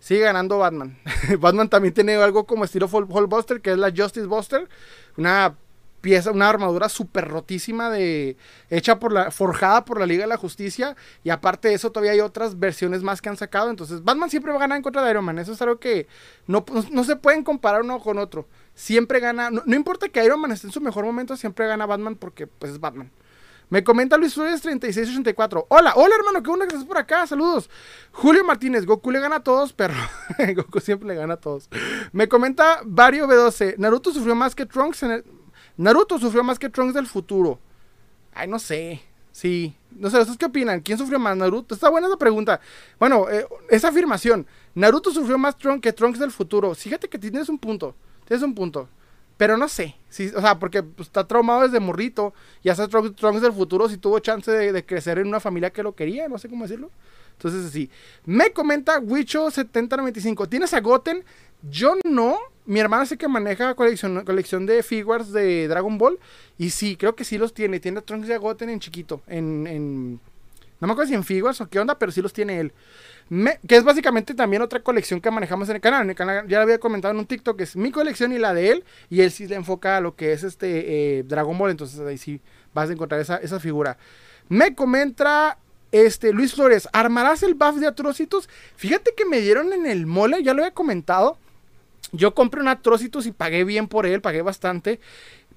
Sigue 0.01 0.21
ganando 0.21 0.59
Batman. 0.59 0.99
Batman 1.39 1.69
también 1.69 1.95
tiene 1.95 2.15
algo 2.15 2.47
como 2.47 2.65
estilo 2.65 2.89
Buster, 2.89 3.61
que 3.61 3.73
es 3.73 3.79
la 3.79 3.93
Justice 3.95 4.27
Buster. 4.27 4.69
Una 5.17 5.55
pieza, 6.01 6.31
una 6.31 6.49
armadura 6.49 6.89
súper 6.89 7.29
rotísima 7.29 7.91
de. 7.91 8.39
hecha 8.71 8.99
por 8.99 9.13
la. 9.13 9.31
forjada 9.31 9.85
por 9.85 10.01
la 10.01 10.07
Liga 10.07 10.23
de 10.23 10.29
la 10.29 10.39
Justicia. 10.39 10.97
Y 11.23 11.29
aparte 11.29 11.69
de 11.69 11.75
eso, 11.75 11.93
todavía 11.93 12.13
hay 12.13 12.21
otras 12.21 12.59
versiones 12.59 13.03
más 13.03 13.21
que 13.21 13.29
han 13.29 13.37
sacado. 13.37 13.69
Entonces, 13.69 14.03
Batman 14.03 14.31
siempre 14.31 14.53
va 14.53 14.57
a 14.57 14.61
ganar 14.61 14.77
en 14.77 14.83
contra 14.83 15.05
de 15.05 15.11
Iron 15.11 15.25
Man. 15.25 15.39
Eso 15.39 15.53
es 15.53 15.61
algo 15.61 15.79
que 15.79 16.09
no, 16.47 16.65
no 16.91 17.05
se 17.05 17.17
pueden 17.17 17.45
comparar 17.45 17.83
uno 17.83 18.01
con 18.01 18.19
otro. 18.19 18.49
Siempre 18.75 19.21
gana. 19.21 19.51
No, 19.51 19.63
no, 19.67 19.77
importa 19.77 20.09
que 20.09 20.25
Iron 20.25 20.41
Man 20.41 20.53
esté 20.53 20.67
en 20.67 20.73
su 20.73 20.81
mejor 20.81 21.05
momento, 21.05 21.37
siempre 21.37 21.67
gana 21.67 21.85
Batman 21.85 22.17
porque 22.17 22.47
pues 22.47 22.73
es 22.73 22.81
Batman. 22.81 23.11
Me 23.71 23.85
comenta 23.85 24.17
Luis 24.17 24.35
Flores 24.35 24.61
3684. 24.63 25.67
Hola, 25.69 25.93
hola 25.95 26.17
hermano, 26.17 26.43
qué 26.43 26.51
bueno 26.51 26.67
que 26.67 26.75
estás 26.75 26.85
por 26.85 26.99
acá. 26.99 27.25
Saludos. 27.29 27.71
Julio 28.11 28.45
Martínez, 28.45 28.85
Goku 28.85 29.13
le 29.13 29.21
gana 29.21 29.37
a 29.37 29.43
todos, 29.45 29.73
perro. 29.73 29.95
Goku 30.57 30.81
siempre 30.81 31.07
le 31.07 31.15
gana 31.15 31.35
a 31.35 31.37
todos. 31.37 31.71
Me 32.11 32.29
comenta 32.29 32.81
Vario 32.85 33.29
B12. 33.29 33.77
Naruto 33.79 34.13
sufrió 34.13 34.35
más 34.35 34.57
que 34.57 34.67
Trunks 34.67 35.05
en 35.05 35.11
el... 35.13 35.25
Naruto 35.77 36.19
sufrió 36.19 36.43
más 36.43 36.59
que 36.59 36.69
Trunks 36.69 36.95
del 36.95 37.07
futuro. 37.07 37.61
Ay, 38.35 38.49
no 38.49 38.59
sé. 38.59 39.03
Sí. 39.31 39.77
No 39.93 40.11
sé, 40.11 40.19
¿ustedes 40.19 40.37
qué 40.37 40.47
opinan? 40.47 40.81
¿Quién 40.81 40.99
sufrió 40.99 41.21
más? 41.21 41.37
Naruto. 41.37 41.77
Está 41.77 41.91
buena 41.91 42.09
esa 42.09 42.17
pregunta. 42.17 42.61
Bueno, 42.99 43.31
eh, 43.31 43.47
esa 43.69 43.89
afirmación. 43.89 44.49
Naruto 44.75 45.13
sufrió 45.13 45.39
más 45.39 45.57
Trunks 45.57 45.81
que 45.81 45.93
Trunks 45.93 46.19
del 46.19 46.33
futuro. 46.33 46.75
Fíjate 46.75 47.09
que 47.09 47.21
tienes 47.21 47.49
un 47.49 47.59
punto. 47.59 47.95
Tienes 48.27 48.43
un 48.43 48.53
punto. 48.53 48.89
Pero 49.41 49.57
no 49.57 49.71
sé, 49.71 49.97
o 50.37 50.41
sea, 50.43 50.59
porque 50.59 50.83
pues, 50.83 51.09
está 51.09 51.27
traumado 51.27 51.63
desde 51.63 51.81
morrito. 51.81 52.35
Y 52.63 52.69
hasta 52.69 52.87
Trunks 52.89 53.41
del 53.41 53.55
futuro 53.55 53.89
si 53.89 53.97
tuvo 53.97 54.19
chance 54.19 54.51
de, 54.51 54.85
crecer 54.85 55.17
en 55.17 55.29
una 55.29 55.41
familia 55.41 55.71
que 55.71 55.83
lo 55.83 55.95
quería, 55.95 56.29
no 56.29 56.37
sé 56.37 56.51
cómo 56.51 56.65
decirlo. 56.65 56.91
Entonces, 57.39 57.73
sí. 57.73 57.89
Me 58.27 58.51
comenta 58.53 59.01
Wicho7095. 59.01 60.47
¿Tienes 60.47 60.75
a 60.75 60.81
Goten? 60.81 61.25
Yo 61.63 61.95
no. 62.05 62.39
Mi 62.67 62.81
hermana 62.81 63.07
sé 63.07 63.17
que 63.17 63.29
maneja 63.29 63.75
colección, 63.75 64.23
colección 64.27 64.67
de 64.67 64.83
figures 64.83 65.33
de 65.33 65.69
Dragon 65.69 65.97
Ball. 65.97 66.19
Y 66.59 66.69
sí, 66.69 66.97
creo 66.97 67.17
que 67.17 67.25
sí 67.25 67.39
los 67.39 67.55
tiene. 67.55 67.81
Tiene 67.81 68.01
a 68.01 68.03
Trunks 68.03 68.29
y 68.29 68.35
a 68.35 68.39
Goten 68.39 68.69
en 68.69 68.79
chiquito. 68.79 69.23
En, 69.27 69.67
en. 69.67 70.21
No 70.81 70.87
me 70.87 70.93
acuerdo 70.93 71.09
si 71.09 71.15
en 71.15 71.25
figures 71.25 71.63
o 71.63 71.67
qué 71.71 71.81
onda, 71.81 71.99
pero 71.99 72.13
sí 72.13 72.21
los 72.21 72.35
tiene 72.35 72.61
él 72.61 72.75
que 73.67 73.77
es 73.77 73.85
básicamente 73.85 74.35
también 74.35 74.61
otra 74.61 74.83
colección 74.83 75.21
que 75.21 75.31
manejamos 75.31 75.69
en 75.69 75.77
el 75.77 75.81
canal. 75.81 76.03
En 76.03 76.11
el 76.11 76.17
canal 76.17 76.49
ya 76.49 76.59
lo 76.59 76.65
había 76.65 76.79
comentado 76.79 77.13
en 77.13 77.21
un 77.21 77.27
TikTok, 77.27 77.57
que 77.57 77.63
es 77.63 77.77
mi 77.77 77.93
colección 77.93 78.33
y 78.33 78.39
la 78.39 78.53
de 78.55 78.71
él. 78.71 78.85
Y 79.09 79.21
él 79.21 79.31
sí 79.31 79.47
le 79.47 79.55
enfoca 79.55 79.97
a 79.97 80.01
lo 80.01 80.17
que 80.17 80.33
es 80.33 80.43
este 80.43 81.19
eh, 81.19 81.23
Dragon 81.23 81.57
Ball. 81.57 81.71
Entonces 81.71 82.01
ahí 82.01 82.19
sí 82.19 82.41
vas 82.75 82.91
a 82.91 82.93
encontrar 82.93 83.21
esa, 83.21 83.37
esa 83.37 83.61
figura. 83.61 83.99
Me 84.49 84.75
comenta 84.75 85.59
este, 85.93 86.33
Luis 86.33 86.55
Flores, 86.55 86.89
¿armarás 86.93 87.43
el 87.43 87.55
buff 87.55 87.77
de 87.77 87.87
Atrocitus? 87.87 88.49
Fíjate 88.77 89.13
que 89.17 89.25
me 89.25 89.41
dieron 89.41 89.73
en 89.73 89.87
el 89.87 90.07
mole, 90.07 90.43
ya 90.43 90.55
lo 90.55 90.63
había 90.63 90.75
comentado. 90.75 91.39
Yo 92.13 92.35
compré 92.35 92.61
un 92.61 92.69
Atrocitus 92.69 93.27
y 93.27 93.33
pagué 93.33 93.65
bien 93.65 93.87
por 93.87 94.07
él, 94.07 94.21
pagué 94.21 94.43
bastante. 94.43 95.01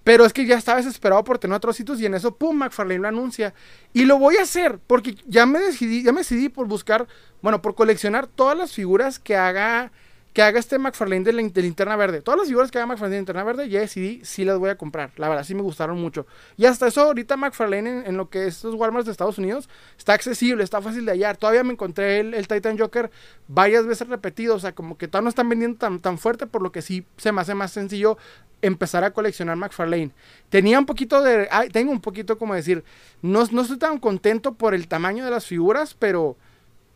Pero 0.03 0.25
es 0.25 0.33
que 0.33 0.45
ya 0.45 0.57
estaba 0.57 0.79
desesperado 0.79 1.23
por 1.23 1.39
tener 1.39 1.55
otros 1.55 1.75
sitios 1.75 1.99
y 1.99 2.05
en 2.05 2.13
eso, 2.13 2.35
pum, 2.35 2.57
McFarlane 2.57 2.99
lo 2.99 3.07
anuncia. 3.07 3.53
Y 3.93 4.05
lo 4.05 4.19
voy 4.19 4.37
a 4.37 4.43
hacer 4.43 4.79
porque 4.85 5.15
ya 5.27 5.45
me 5.45 5.59
decidí, 5.59 6.03
ya 6.03 6.11
me 6.11 6.19
decidí 6.19 6.49
por 6.49 6.67
buscar, 6.67 7.07
bueno, 7.41 7.61
por 7.61 7.75
coleccionar 7.75 8.27
todas 8.27 8.57
las 8.57 8.73
figuras 8.73 9.19
que 9.19 9.35
haga 9.35 9.91
que 10.33 10.41
haga 10.41 10.59
este 10.59 10.79
McFarlane 10.79 11.23
de, 11.23 11.61
linterna 11.61 11.95
verde. 11.95 12.21
Todas 12.21 12.39
las 12.39 12.47
figuras 12.47 12.71
que 12.71 12.79
haga 12.79 12.87
McFarlane 12.87 13.15
de 13.15 13.19
linterna 13.19 13.43
verde, 13.43 13.69
ya 13.69 13.79
decidí 13.79 14.25
si 14.25 14.43
las 14.43 14.57
voy 14.57 14.71
a 14.71 14.75
comprar. 14.75 15.11
La 15.17 15.29
verdad, 15.29 15.43
sí 15.43 15.53
me 15.53 15.61
gustaron 15.61 16.01
mucho. 16.01 16.25
Y 16.57 16.65
hasta 16.65 16.87
eso, 16.87 17.01
ahorita 17.01 17.37
McFarlane 17.37 18.07
en, 18.07 18.17
lo 18.17 18.29
que 18.29 18.47
es 18.47 18.63
los 18.63 18.73
Walmart 18.73 19.05
de 19.05 19.11
Estados 19.11 19.37
Unidos, 19.37 19.69
está 19.97 20.13
accesible, 20.13 20.63
está 20.63 20.81
fácil 20.81 21.05
de 21.05 21.11
hallar. 21.11 21.37
Todavía 21.37 21.63
me 21.63 21.73
encontré 21.73 22.19
el, 22.19 22.47
Titan 22.47 22.79
Joker 22.79 23.11
varias 23.47 23.85
veces 23.85 24.07
repetido. 24.07 24.55
O 24.55 24.59
sea, 24.59 24.73
como 24.73 24.97
que 24.97 25.07
todavía 25.07 25.25
no 25.25 25.29
están 25.29 25.49
vendiendo 25.49 25.77
tan, 25.77 25.99
tan 25.99 26.17
fuerte, 26.17 26.47
por 26.47 26.63
lo 26.63 26.71
que 26.71 26.81
sí 26.81 27.05
se 27.17 27.31
me 27.31 27.41
hace 27.41 27.53
más 27.53 27.71
sencillo 27.71 28.17
empezar 28.63 29.03
a 29.03 29.11
coleccionar 29.11 29.55
McFarlane. 29.55 30.11
Tenía 30.49 30.79
un 30.79 30.87
poquito 30.87 31.21
de. 31.21 31.47
tengo 31.71 31.91
un 31.91 32.01
poquito 32.01 32.39
como 32.39 32.55
decir. 32.55 32.83
No, 33.21 33.45
no 33.51 33.61
estoy 33.61 33.77
tan 33.77 33.99
contento 33.99 34.55
por 34.55 34.73
el 34.73 34.87
tamaño 34.87 35.23
de 35.23 35.29
las 35.29 35.45
figuras, 35.45 35.93
pero 35.93 36.37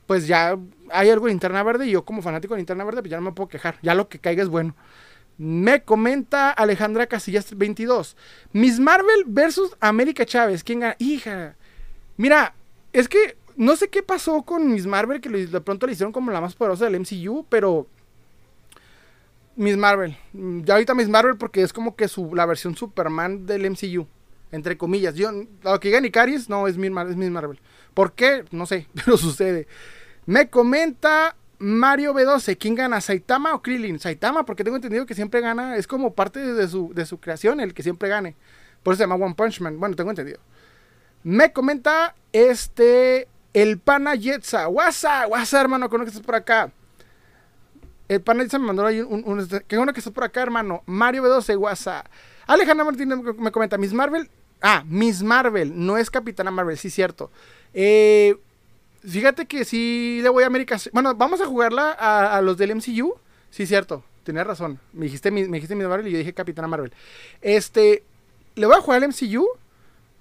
pues 0.07 0.25
ya 0.25 0.57
hay 0.91 1.09
algo 1.09 1.25
de 1.25 1.31
linterna 1.31 1.63
verde 1.63 1.87
y 1.87 1.91
yo 1.91 2.05
como 2.05 2.21
fanático 2.21 2.53
de 2.53 2.59
linterna 2.59 2.83
verde, 2.83 3.01
pues 3.01 3.11
ya 3.11 3.17
no 3.17 3.23
me 3.23 3.31
puedo 3.31 3.47
quejar. 3.47 3.77
Ya 3.81 3.95
lo 3.95 4.09
que 4.09 4.19
caiga 4.19 4.43
es 4.43 4.49
bueno. 4.49 4.75
Me 5.37 5.83
comenta 5.83 6.51
Alejandra 6.51 7.07
Casillas 7.07 7.55
22. 7.55 8.17
Miss 8.53 8.79
Marvel 8.79 9.23
versus 9.27 9.75
América 9.79 10.25
Chávez. 10.25 10.63
¿Quién 10.63 10.79
gana? 10.79 10.95
Hija. 10.97 11.55
Mira, 12.17 12.55
es 12.91 13.07
que 13.07 13.37
no 13.55 13.75
sé 13.75 13.89
qué 13.89 14.01
pasó 14.01 14.43
con 14.43 14.71
Miss 14.71 14.85
Marvel, 14.85 15.21
que 15.21 15.29
de 15.29 15.61
pronto 15.61 15.85
le 15.85 15.93
hicieron 15.93 16.11
como 16.11 16.31
la 16.31 16.41
más 16.41 16.55
poderosa 16.55 16.85
del 16.85 16.99
MCU, 16.99 17.45
pero... 17.49 17.87
Miss 19.55 19.75
Marvel. 19.75 20.15
Ya 20.33 20.75
ahorita 20.75 20.93
Miss 20.93 21.09
Marvel 21.09 21.35
porque 21.37 21.63
es 21.63 21.73
como 21.73 21.95
que 21.95 22.07
su, 22.07 22.35
la 22.35 22.45
versión 22.45 22.75
Superman 22.75 23.47
del 23.47 23.69
MCU. 23.69 24.07
Entre 24.51 24.77
comillas. 24.77 25.15
Yo, 25.15 25.31
lo 25.63 25.79
que 25.79 25.89
diga 25.89 26.11
Caris, 26.11 26.47
no, 26.47 26.67
es 26.67 26.77
Marvel, 26.77 27.11
es 27.11 27.17
Miss 27.17 27.31
Marvel. 27.31 27.59
¿Por 27.93 28.13
qué? 28.13 28.45
No 28.51 28.65
sé, 28.67 28.87
pero 28.93 29.17
sucede. 29.17 29.67
Me 30.27 30.49
comenta 30.49 31.37
Mario 31.57 32.13
B12, 32.13 32.57
¿quién 32.57 32.75
gana? 32.75 32.99
¿Saitama 32.99 33.55
o 33.55 33.61
Krillin? 33.61 33.97
Saitama, 33.97 34.45
porque 34.45 34.65
tengo 34.65 34.75
entendido 34.75 35.05
que 35.05 35.15
siempre 35.15 35.39
gana, 35.39 35.77
es 35.77 35.87
como 35.87 36.13
parte 36.13 36.41
de 36.41 36.67
su, 36.67 36.93
de 36.93 37.05
su 37.05 37.19
creación 37.19 37.61
el 37.61 37.73
que 37.73 37.81
siempre 37.81 38.09
gane. 38.09 38.35
Por 38.83 38.93
eso 38.93 38.97
se 38.99 39.03
llama 39.07 39.23
One 39.23 39.35
Punch 39.35 39.61
Man. 39.61 39.79
Bueno, 39.79 39.95
tengo 39.95 40.09
entendido. 40.09 40.39
Me 41.23 41.53
comenta 41.53 42.13
este, 42.33 43.29
el 43.53 43.79
pana 43.79 44.15
Yetza. 44.15 44.67
WhatsApp, 44.67 45.31
WhatsApp, 45.31 45.61
hermano, 45.61 45.89
con 45.89 46.01
que 46.01 46.07
estás 46.07 46.21
por 46.21 46.35
acá. 46.35 46.71
El 48.09 48.21
pana 48.21 48.43
Yetza 48.43 48.59
me 48.59 48.67
mandó 48.67 48.85
ahí 48.85 48.99
un, 48.99 49.23
un, 49.25 49.47
Qué 49.65 49.77
bueno 49.77 49.93
que 49.93 50.01
estás 50.01 50.13
por 50.13 50.25
acá, 50.25 50.41
hermano. 50.41 50.83
Mario 50.85 51.23
B12, 51.23 51.57
WhatsApp. 51.57 52.05
Alejandra 52.47 52.83
Martínez 52.83 53.17
me 53.37 53.51
comenta, 53.51 53.77
Miss 53.77 53.93
Marvel. 53.93 54.29
Ah, 54.61 54.83
Miss 54.85 55.23
Marvel, 55.23 55.71
no 55.73 55.97
es 55.97 56.09
Capitana 56.09 56.51
Marvel, 56.51 56.77
sí, 56.77 56.89
cierto. 56.89 57.31
Eh, 57.73 58.35
Fíjate 59.07 59.45
que 59.45 59.63
sí 59.63 60.19
le 60.21 60.29
voy 60.29 60.43
a 60.43 60.47
América. 60.47 60.77
Bueno, 60.91 61.15
vamos 61.15 61.39
a 61.39 61.45
jugarla 61.45 61.91
a, 61.91 62.41
los 62.41 62.57
del 62.57 62.75
MCU. 62.75 63.15
Sí, 63.49 63.65
cierto. 63.65 64.03
Tenías 64.23 64.45
razón. 64.45 64.79
Me 64.91 65.05
dijiste, 65.05 65.31
me 65.31 65.43
dijiste 65.43 65.75
Miss 65.75 65.87
Marvel 65.87 66.07
y 66.07 66.11
yo 66.11 66.17
dije 66.17 66.33
Capitana 66.33 66.67
Marvel. 66.67 66.93
Este. 67.41 68.03
Le 68.55 68.65
voy 68.65 68.75
a 68.75 68.81
jugar 68.81 69.03
al 69.03 69.09
MCU 69.09 69.47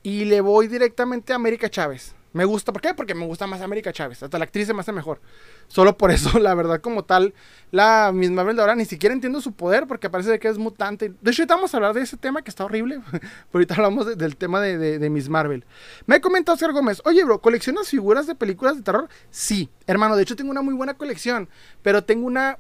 y 0.03 0.27
le 0.27 0.41
voy 0.41 0.69
directamente 0.69 1.33
a 1.33 1.37
América 1.37 1.71
Chávez. 1.71 2.15
Me 2.37 2.45
gusta, 2.45 2.71
¿por 2.71 2.83
qué? 2.83 2.93
Porque 2.93 3.15
me 3.15 3.25
gusta 3.25 3.47
más 3.47 3.63
América 3.63 3.95
Chávez. 3.95 4.23
Hasta 4.23 4.37
la 4.37 4.45
actriz 4.45 4.67
se 4.67 4.75
me 4.75 4.81
hace 4.81 4.93
mejor. 4.93 5.23
Solo 5.69 5.97
por 5.97 6.11
eso, 6.11 6.39
la 6.39 6.55
verdad, 6.55 6.83
como 6.83 7.03
tal, 7.03 7.33
la 7.71 8.13
misma 8.13 8.37
Marvel 8.37 8.57
de 8.57 8.61
ahora 8.61 8.75
ni 8.75 8.85
siquiera 8.85 9.15
entiendo 9.15 9.41
su 9.41 9.53
poder 9.53 9.87
porque 9.87 10.11
parece 10.11 10.39
que 10.39 10.49
es 10.49 10.59
mutante. 10.59 11.15
De 11.23 11.31
hecho, 11.31 11.41
ahorita 11.41 11.55
vamos 11.55 11.73
a 11.73 11.79
hablar 11.79 11.95
de 11.95 12.03
ese 12.03 12.19
tema 12.19 12.43
que 12.43 12.51
está 12.51 12.67
horrible. 12.67 13.01
Pero 13.11 13.23
ahorita 13.55 13.75
hablamos 13.77 14.19
del 14.19 14.37
tema 14.37 14.61
de, 14.61 14.99
de, 14.99 15.09
Miss 15.09 15.31
Marvel. 15.31 15.65
Me 16.05 16.21
comenta 16.21 16.53
Oscar 16.53 16.75
Gómez, 16.75 17.01
oye, 17.07 17.25
bro, 17.25 17.41
¿coleccionas 17.41 17.89
figuras 17.89 18.27
de 18.27 18.35
películas 18.35 18.77
de 18.77 18.83
terror? 18.83 19.09
Sí, 19.31 19.71
hermano, 19.87 20.15
de 20.15 20.23
hecho 20.23 20.37
tengo 20.37 20.51
una 20.51 20.61
muy 20.61 20.75
buena 20.75 20.93
colección, 20.93 21.49
pero 21.81 22.05
tengo 22.05 22.27
una 22.27 22.59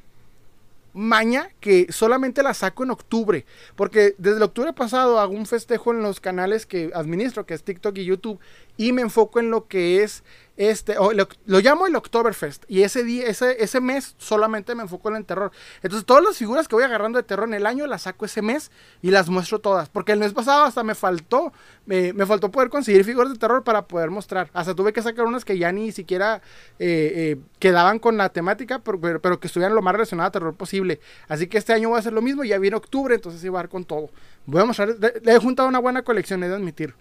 maña 0.96 1.50
que 1.60 1.86
solamente 1.90 2.42
la 2.42 2.54
saco 2.54 2.82
en 2.82 2.90
octubre. 2.90 3.44
Porque 3.76 4.14
desde 4.18 4.42
octubre 4.42 4.72
pasado 4.72 5.20
hago 5.20 5.34
un 5.34 5.46
festejo 5.46 5.92
en 5.92 6.02
los 6.02 6.20
canales 6.20 6.66
que 6.66 6.90
administro, 6.94 7.46
que 7.46 7.54
es 7.54 7.62
TikTok 7.62 7.96
y 7.98 8.06
YouTube, 8.06 8.40
y 8.76 8.92
me 8.92 9.02
enfoco 9.02 9.38
en 9.38 9.50
lo 9.50 9.68
que 9.68 10.02
es 10.02 10.24
este, 10.56 10.94
lo, 10.94 11.60
llamo 11.60 11.86
el 11.86 11.96
Oktoberfest. 11.96 12.64
Y 12.68 12.82
ese 12.82 13.04
día, 13.04 13.26
ese, 13.26 13.62
ese 13.62 13.80
mes 13.80 14.14
solamente 14.18 14.75
me 14.75 14.82
enfoco 14.82 15.10
en 15.10 15.16
el 15.16 15.25
terror. 15.25 15.52
Entonces, 15.82 16.06
todas 16.06 16.25
las 16.25 16.36
figuras 16.36 16.66
que 16.66 16.75
voy 16.75 16.84
agarrando 16.84 17.18
de 17.18 17.22
terror 17.22 17.46
en 17.46 17.54
el 17.54 17.66
año 17.66 17.86
las 17.86 18.02
saco 18.02 18.25
ese 18.25 18.42
mes 18.42 18.70
y 19.02 19.10
las 19.10 19.28
muestro 19.28 19.58
todas. 19.58 19.88
Porque 19.88 20.12
el 20.12 20.18
mes 20.18 20.32
pasado 20.32 20.64
hasta 20.64 20.82
me 20.82 20.94
faltó, 20.94 21.52
me, 21.84 22.12
faltó 22.26 22.50
poder 22.50 22.70
conseguir 22.70 23.04
figuras 23.04 23.32
de 23.32 23.38
terror 23.38 23.64
para 23.64 23.86
poder 23.86 24.10
mostrar. 24.10 24.50
Hasta 24.54 24.75
tuve 24.75 24.92
que 24.92 25.02
sacar 25.02 25.26
unas 25.26 25.44
que 25.44 25.58
ya 25.58 25.72
ni 25.72 25.92
siquiera 25.92 26.40
eh, 26.78 27.12
eh, 27.14 27.36
quedaban 27.58 27.98
con 27.98 28.16
la 28.16 28.30
temática, 28.30 28.78
pero, 28.78 29.20
pero, 29.20 29.40
que 29.40 29.48
estuvieran 29.48 29.75
lo 29.75 29.82
más 29.82 29.92
relacionado 29.92 30.28
a 30.28 30.32
terror 30.32 30.54
posible. 30.54 31.00
Así 31.28 31.46
que 31.48 31.58
este 31.58 31.72
año 31.72 31.90
voy 31.90 31.96
a 31.96 32.00
hacer 32.00 32.12
lo 32.12 32.22
mismo. 32.22 32.44
Ya 32.44 32.58
viene 32.58 32.76
octubre, 32.76 33.14
entonces 33.14 33.44
iba 33.44 33.58
a 33.58 33.62
dar 33.62 33.68
con 33.68 33.84
todo. 33.84 34.10
Voy 34.46 34.62
a 34.62 34.64
mostrar, 34.64 34.96
le 35.22 35.32
he 35.32 35.38
juntado 35.38 35.68
una 35.68 35.80
buena 35.80 36.02
colección, 36.02 36.42
he 36.42 36.48
de 36.48 36.54
admitir. 36.54 36.94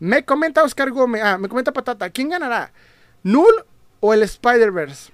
Me 0.00 0.24
comenta 0.24 0.62
Oscar 0.62 0.90
Gómez, 0.90 1.22
ah, 1.22 1.38
me 1.38 1.48
comenta 1.48 1.72
Patata, 1.72 2.10
¿quién 2.10 2.28
ganará? 2.28 2.72
¿Null 3.22 3.64
o 4.00 4.12
el 4.12 4.22
Spider-Verse? 4.22 5.12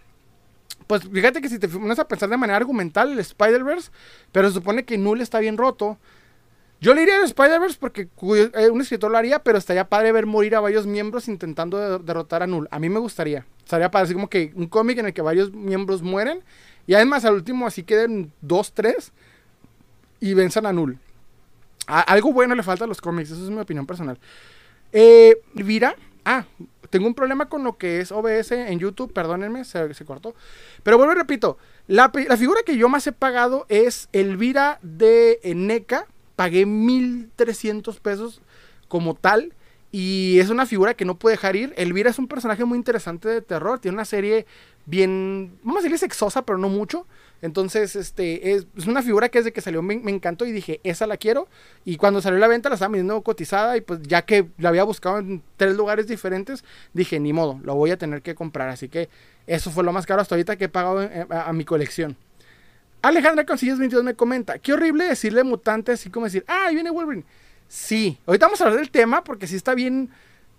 Pues 0.87 1.03
fíjate 1.09 1.41
que 1.41 1.49
si 1.49 1.59
te 1.59 1.69
pones 1.69 1.99
a 1.99 2.09
pensar 2.09 2.29
de 2.29 2.37
manera 2.37 2.57
argumental, 2.57 3.13
el 3.13 3.19
Spider-Verse, 3.21 3.91
pero 4.33 4.49
se 4.49 4.55
supone 4.55 4.85
que 4.85 4.99
Null 4.99 5.21
está 5.21 5.39
bien 5.39 5.57
roto. 5.57 5.99
Yo 6.81 6.95
le 6.95 7.03
iría 7.03 7.19
al 7.19 7.25
Spider-Verse 7.25 7.77
porque 7.79 8.09
eh, 8.55 8.71
un 8.71 8.81
escritor 8.81 9.11
lo 9.11 9.19
haría, 9.19 9.43
pero 9.43 9.59
estaría 9.59 9.89
padre 9.89 10.13
ver 10.13 10.27
morir 10.27 10.57
a 10.57 10.61
varios 10.61 10.87
miembros 10.87 11.29
intentando 11.29 11.99
derrotar 11.99 12.43
a 12.43 12.47
Null. 12.47 12.69
A 12.71 12.79
mí 12.79 12.89
me 12.89 12.99
gustaría. 12.99 13.47
Estaría 13.59 13.91
padre, 13.91 14.05
así 14.05 14.15
como 14.15 14.31
que 14.31 14.53
un 14.57 14.67
cómic 14.67 14.99
en 14.99 15.07
el 15.07 15.13
que 15.13 15.23
varios 15.23 15.53
miembros 15.53 16.03
mueren. 16.03 16.43
Y 16.87 16.95
además 16.95 17.25
al 17.25 17.35
último 17.35 17.67
así 17.67 17.83
queden 17.83 18.33
dos, 18.41 18.73
tres 18.73 19.13
y 20.21 20.35
venzan 20.35 20.67
a 20.67 20.73
Null. 20.73 20.99
algo 21.87 22.33
bueno 22.33 22.55
le 22.55 22.63
falta 22.63 22.85
a 22.85 22.89
los 22.89 23.01
cómics, 23.01 23.31
eso 23.31 23.45
es 23.45 23.51
mi 23.51 23.61
opinión 23.61 23.87
personal. 23.87 24.19
Eh, 24.93 25.41
Elvira, 25.57 25.97
ah, 26.25 26.45
tengo 26.91 27.07
un 27.07 27.15
problema 27.15 27.49
con 27.49 27.63
lo 27.63 27.79
que 27.79 28.01
es 28.01 28.11
OBS 28.11 28.53
en 28.53 28.79
YouTube, 28.81 29.13
perdónenme, 29.13 29.65
se, 29.65 30.05
cortó. 30.05 30.35
Pero 30.83 30.99
vuelvo 30.99 31.13
y 31.13 31.17
repito, 31.17 31.57
la, 31.87 32.11
figura 32.11 32.63
que 32.67 32.77
yo 32.77 32.89
más 32.89 33.07
he 33.07 33.13
pagado 33.13 33.65
es 33.69 34.09
Elvira 34.13 34.81
de 34.83 35.41
NECA. 35.45 36.07
Pagué 36.35 36.67
1300 36.67 38.01
pesos 38.01 38.43
como 38.89 39.15
tal. 39.15 39.55
Y 39.93 40.39
es 40.39 40.51
una 40.51 40.67
figura 40.67 40.95
que 40.95 41.05
no 41.05 41.19
puede 41.19 41.35
dejar 41.35 41.57
ir. 41.57 41.75
Elvira 41.77 42.11
es 42.11 42.19
un 42.19 42.29
personaje 42.29 42.65
muy 42.65 42.77
interesante 42.77 43.29
de 43.29 43.41
terror. 43.41 43.79
Tiene 43.79 43.97
una 43.97 44.05
serie 44.05 44.47
bien, 44.87 45.59
vamos 45.63 45.79
a 45.79 45.83
decirle 45.83 45.99
sexosa, 45.99 46.43
pero 46.43 46.59
no 46.59 46.69
mucho. 46.69 47.07
Entonces, 47.43 47.97
este, 47.97 48.53
es, 48.53 48.67
una 48.87 49.03
figura 49.03 49.29
que 49.29 49.39
desde 49.39 49.53
que 49.53 49.61
salió 49.61 49.83
me, 49.83 49.95
encantó 49.95 50.45
y 50.45 50.53
dije, 50.53 50.81
esa 50.85 51.07
la 51.07 51.17
quiero. 51.17 51.49
Y 51.85 51.97
cuando 51.97 52.21
salió 52.21 52.39
la 52.39 52.49
venta 52.49 52.69
la 52.69 52.75
estaba 52.75 52.93
vendiendo 52.93 53.21
cotizada 53.23 53.77
y 53.77 53.81
pues 53.81 54.01
ya 54.03 54.23
que 54.23 54.49
la 54.59 54.69
había 54.69 54.85
buscado 54.85 55.19
en 55.19 55.43
tres 55.57 55.77
lugares 55.77 56.07
diferentes, 56.07 56.65
dije, 56.93 57.19
ni 57.19 57.33
modo, 57.33 57.59
lo 57.63 57.75
voy 57.75 57.91
a 57.91 57.97
tener 57.97 58.23
que 58.23 58.35
comprar. 58.35 58.69
Así 58.69 58.89
que 58.89 59.09
eso 59.47 59.71
fue 59.71 59.85
lo 59.85 59.93
más 59.93 60.07
caro 60.07 60.21
hasta 60.21 60.35
ahorita 60.35 60.57
que 60.57 60.65
he 60.65 60.69
pagado 60.69 61.03
eh, 61.03 61.27
a, 61.31 61.53
mi 61.53 61.65
colección. 61.65 62.17
Alejandra 63.03 63.47
Consillas 63.47 63.79
22 63.79 64.05
me 64.05 64.15
comenta, 64.15 64.59
qué 64.59 64.75
horrible 64.75 65.05
decirle 65.05 65.43
mutante 65.43 65.93
así 65.93 66.11
como 66.11 66.27
decir, 66.27 66.45
ah, 66.47 66.67
ahí 66.67 66.75
viene 66.75 66.91
Wolverine. 66.91 67.25
Sí, 67.67 68.19
ahorita 68.27 68.47
vamos 68.47 68.61
a 68.61 68.65
hablar 68.65 68.81
del 68.81 68.91
tema 68.91 69.25
porque 69.25 69.47
sí 69.47 69.57
está 69.57 69.75
bien, 69.75 70.11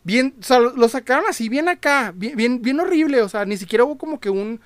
bien, 0.04 0.34
o 0.40 0.44
sea, 0.44 0.60
lo 0.60 0.90
sacaron 0.90 1.26
así, 1.30 1.50
bien 1.50 1.70
acá, 1.70 2.12
bien, 2.16 2.36
bien, 2.36 2.62
bien 2.62 2.80
horrible, 2.80 3.22
o 3.22 3.30
sea, 3.30 3.46
ni 3.46 3.58
siquiera 3.58 3.84
hubo 3.84 3.98
como 3.98 4.20
que 4.20 4.32
un 4.32 4.60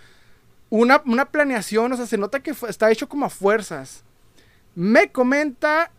una, 0.82 1.26
planeación, 1.26 1.92
o 1.92 1.98
sea, 1.98 2.06
se 2.06 2.18
nota 2.18 2.42
que 2.42 2.54
está 2.68 2.92
hecho 2.92 3.08
como 3.08 3.26
a 3.26 3.30
fuerzas. 3.30 4.04
Me 4.76 5.12
comenta 5.12 5.92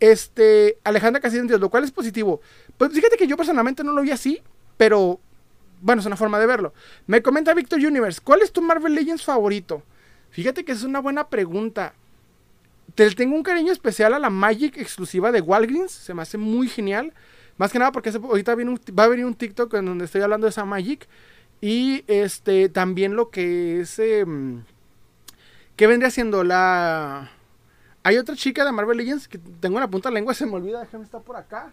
este 0.00 0.78
Alejandra 0.84 1.20
Casillas, 1.20 1.60
lo 1.60 1.70
cual 1.70 1.84
es 1.84 1.90
positivo. 1.90 2.40
Pues 2.76 2.92
fíjate 2.92 3.16
que 3.16 3.26
yo 3.26 3.36
personalmente 3.36 3.82
no 3.82 3.92
lo 3.92 4.02
vi 4.02 4.10
así, 4.10 4.42
pero 4.76 5.18
bueno, 5.80 6.00
es 6.00 6.06
una 6.06 6.16
forma 6.16 6.38
de 6.38 6.46
verlo. 6.46 6.74
Me 7.06 7.22
comenta 7.22 7.54
Victor 7.54 7.78
Universe, 7.78 8.20
¿cuál 8.22 8.42
es 8.42 8.52
tu 8.52 8.60
Marvel 8.60 8.94
Legends 8.94 9.24
favorito? 9.24 9.82
Fíjate 10.30 10.64
que 10.64 10.72
es 10.72 10.82
una 10.82 11.00
buena 11.00 11.28
pregunta. 11.28 11.94
Te 12.94 13.10
tengo 13.12 13.34
un 13.34 13.42
cariño 13.42 13.72
especial 13.72 14.12
a 14.12 14.18
la 14.18 14.30
Magic 14.30 14.76
exclusiva 14.76 15.32
de 15.32 15.40
Walgreens, 15.40 15.92
se 15.92 16.14
me 16.14 16.22
hace 16.22 16.36
muy 16.36 16.68
genial. 16.68 17.14
Más 17.56 17.72
que 17.72 17.78
nada 17.78 17.92
porque 17.92 18.10
ahorita 18.10 18.54
va 18.54 19.04
a 19.04 19.08
venir 19.08 19.24
un 19.24 19.34
TikTok 19.34 19.74
en 19.74 19.86
donde 19.86 20.04
estoy 20.04 20.20
hablando 20.20 20.46
de 20.46 20.50
esa 20.50 20.64
Magic. 20.64 21.08
Y 21.60 22.04
este 22.06 22.68
también 22.68 23.16
lo 23.16 23.30
que 23.30 23.80
es. 23.80 23.98
Eh, 23.98 24.24
¿Qué 25.76 25.86
vendría 25.86 26.10
siendo? 26.10 26.44
La. 26.44 27.30
Hay 28.02 28.16
otra 28.16 28.36
chica 28.36 28.64
de 28.64 28.72
Marvel 28.72 28.98
Legends 28.98 29.28
que 29.28 29.38
tengo 29.38 29.76
en 29.78 29.82
la 29.82 29.90
punta 29.90 30.08
de 30.08 30.14
lengua, 30.14 30.32
se 30.34 30.46
me 30.46 30.54
olvida, 30.54 30.80
déjame 30.80 31.04
estar 31.04 31.20
por 31.20 31.36
acá. 31.36 31.72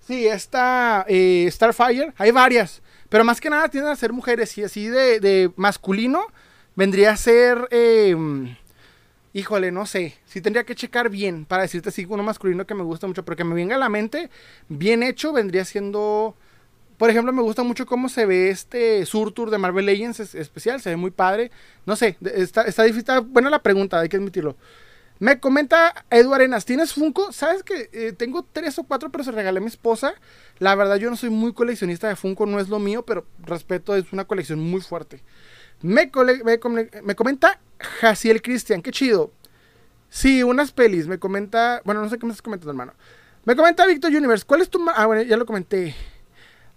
Sí, 0.00 0.26
esta 0.26 1.04
eh, 1.08 1.48
Starfire, 1.50 2.12
hay 2.16 2.30
varias, 2.30 2.82
pero 3.08 3.24
más 3.24 3.40
que 3.40 3.50
nada 3.50 3.68
tienden 3.68 3.92
a 3.92 3.96
ser 3.96 4.12
mujeres 4.12 4.56
y 4.58 4.64
así 4.64 4.88
de, 4.88 5.20
de 5.20 5.50
masculino 5.56 6.26
vendría 6.74 7.12
a 7.12 7.16
ser... 7.16 7.68
Eh, 7.70 8.16
Híjole, 9.38 9.70
no 9.70 9.86
sé. 9.86 10.16
Sí 10.24 10.40
tendría 10.40 10.64
que 10.64 10.74
checar 10.74 11.10
bien 11.10 11.44
para 11.44 11.62
decirte 11.62 11.90
si 11.90 12.04
uno 12.06 12.22
masculino 12.22 12.66
que 12.66 12.74
me 12.74 12.82
gusta 12.82 13.06
mucho. 13.06 13.24
Pero 13.24 13.36
que 13.36 13.44
me 13.44 13.54
venga 13.54 13.76
a 13.76 13.78
la 13.78 13.88
mente, 13.88 14.30
bien 14.68 15.02
hecho, 15.02 15.32
vendría 15.32 15.64
siendo. 15.64 16.34
Por 16.98 17.10
ejemplo, 17.10 17.32
me 17.32 17.42
gusta 17.42 17.62
mucho 17.62 17.86
cómo 17.86 18.08
se 18.08 18.26
ve 18.26 18.50
este 18.50 19.06
Surtur 19.06 19.50
de 19.50 19.58
Marvel 19.58 19.86
Legends 19.86 20.34
especial. 20.34 20.80
Se 20.80 20.90
ve 20.90 20.96
muy 20.96 21.12
padre. 21.12 21.50
No 21.86 21.96
sé, 21.96 22.16
está, 22.34 22.62
está 22.62 22.82
difícil. 22.82 23.00
Está 23.00 23.20
buena 23.20 23.50
la 23.50 23.62
pregunta, 23.62 24.00
hay 24.00 24.08
que 24.08 24.16
admitirlo. 24.16 24.56
Me 25.20 25.40
comenta 25.40 26.04
Edu 26.10 26.32
Arenas, 26.32 26.64
¿tienes 26.64 26.92
Funko? 26.92 27.32
¿Sabes 27.32 27.64
que 27.64 27.90
eh, 27.92 28.12
tengo 28.12 28.46
tres 28.52 28.78
o 28.78 28.84
cuatro, 28.84 29.10
pero 29.10 29.24
se 29.24 29.32
regalé 29.32 29.58
a 29.58 29.60
mi 29.60 29.66
esposa? 29.66 30.14
La 30.60 30.76
verdad, 30.76 30.96
yo 30.96 31.10
no 31.10 31.16
soy 31.16 31.30
muy 31.30 31.52
coleccionista 31.52 32.08
de 32.08 32.14
Funko, 32.14 32.46
no 32.46 32.60
es 32.60 32.68
lo 32.68 32.78
mío, 32.78 33.04
pero 33.04 33.26
respeto, 33.44 33.96
es 33.96 34.12
una 34.12 34.26
colección 34.26 34.60
muy 34.60 34.80
fuerte. 34.80 35.20
Me, 35.82 36.10
me, 36.44 37.14
comenta 37.16 37.60
Jaciel 38.00 38.42
Cristian, 38.42 38.80
qué 38.80 38.92
chido. 38.92 39.32
Sí, 40.08 40.44
unas 40.44 40.70
pelis, 40.70 41.08
me 41.08 41.18
comenta, 41.18 41.82
bueno, 41.84 42.00
no 42.00 42.08
sé 42.08 42.18
qué 42.18 42.26
me 42.26 42.30
estás 42.30 42.42
comentando, 42.42 42.70
hermano. 42.70 42.92
Me 43.44 43.56
comenta 43.56 43.86
Victor 43.86 44.12
Universe, 44.12 44.44
¿cuál 44.46 44.60
es 44.60 44.70
tu... 44.70 44.84
Ah, 44.94 45.06
bueno, 45.06 45.22
ya 45.22 45.36
lo 45.36 45.46
comenté. 45.46 45.96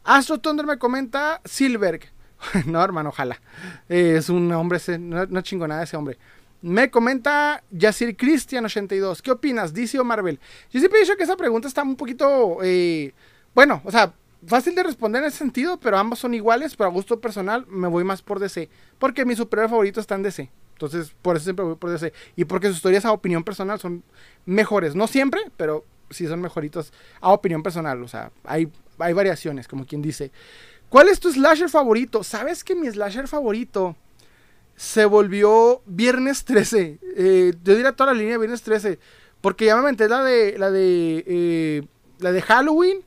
Astro 0.03 0.39
Thunder 0.39 0.65
me 0.65 0.77
comenta 0.77 1.41
Silberg. 1.46 2.12
no, 2.65 2.84
hermano, 2.84 3.10
ojalá. 3.10 3.39
es 3.88 4.29
un 4.29 4.51
hombre, 4.51 4.79
no, 5.00 5.25
no 5.25 5.41
chingonada 5.41 5.84
ese 5.84 5.98
hombre. 5.98 6.17
Me 6.62 6.91
comenta 6.91 7.63
Yacir 7.72 8.15
Cristian82. 8.15 9.22
¿Qué 9.22 9.31
opinas, 9.31 9.74
DC 9.74 10.00
o 10.00 10.03
Marvel? 10.03 10.39
Yo 10.70 10.79
siempre 10.79 11.00
he 11.00 11.03
dicho 11.03 11.17
que 11.17 11.24
esa 11.24 11.36
pregunta 11.36 11.67
está 11.67 11.81
un 11.81 11.96
poquito. 11.96 12.60
Eh, 12.62 13.13
bueno, 13.55 13.81
o 13.84 13.91
sea, 13.91 14.13
fácil 14.46 14.75
de 14.75 14.84
responder 14.84 15.24
en 15.24 15.29
ese 15.29 15.39
sentido, 15.39 15.79
pero 15.79 15.98
ambos 15.98 16.20
son 16.20 16.36
iguales. 16.36 16.75
Pero 16.75 16.89
a 16.89 16.93
gusto 16.93 17.20
personal, 17.20 17.65
me 17.67 17.88
voy 17.88 18.03
más 18.03 18.22
por 18.22 18.39
DC. 18.39 18.70
Porque 19.00 19.25
mi 19.25 19.36
superhéroe 19.36 19.70
favorito 19.70 20.00
está 20.00 20.15
en 20.15 20.24
DC. 20.24 20.51
Entonces, 20.74 21.15
por 21.22 21.36
eso 21.36 21.46
siempre 21.46 21.65
voy 21.65 21.75
por 21.75 21.89
DC. 21.89 22.13
Y 22.36 22.46
porque 22.46 22.67
sus 22.67 22.77
historias 22.77 23.05
a 23.05 23.12
opinión 23.12 23.43
personal 23.43 23.79
son 23.79 24.03
mejores. 24.46 24.96
No 24.96 25.08
siempre, 25.08 25.41
pero 25.58 25.84
sí 26.12 26.27
son 26.27 26.41
mejoritos 26.41 26.93
a 27.22 27.31
opinión 27.31 27.63
personal. 27.63 28.03
O 28.03 28.08
sea, 28.08 28.31
hay, 28.43 28.72
hay 29.01 29.13
variaciones, 29.13 29.67
como 29.67 29.86
quien 29.86 30.01
dice. 30.01 30.31
¿Cuál 30.89 31.10
es 31.10 31.20
tu 31.20 31.31
slasher 31.31 31.70
favorito? 31.70 32.24
¿Sabes 32.24 32.63
que 32.63 32.75
mi 32.75 32.89
slasher 32.89 33.27
favorito 33.27 33.96
se 34.81 35.05
volvió 35.05 35.84
Viernes 35.86 36.43
13. 36.43 37.00
Eh, 37.15 37.53
yo 37.63 37.75
diría 37.75 37.91
toda 37.91 38.13
la 38.13 38.20
línea 38.20 38.39
Viernes 38.39 38.63
13. 38.63 38.98
Porque 39.39 39.65
ya 39.65 39.75
me 39.75 39.81
aventé 39.81 40.10
la 40.10 40.24
de. 40.24 40.58
La 40.58 40.72
de. 40.72 41.24
Eh, 41.27 41.84
la 42.17 42.31
de 42.31 42.41
Halloween. 42.41 43.03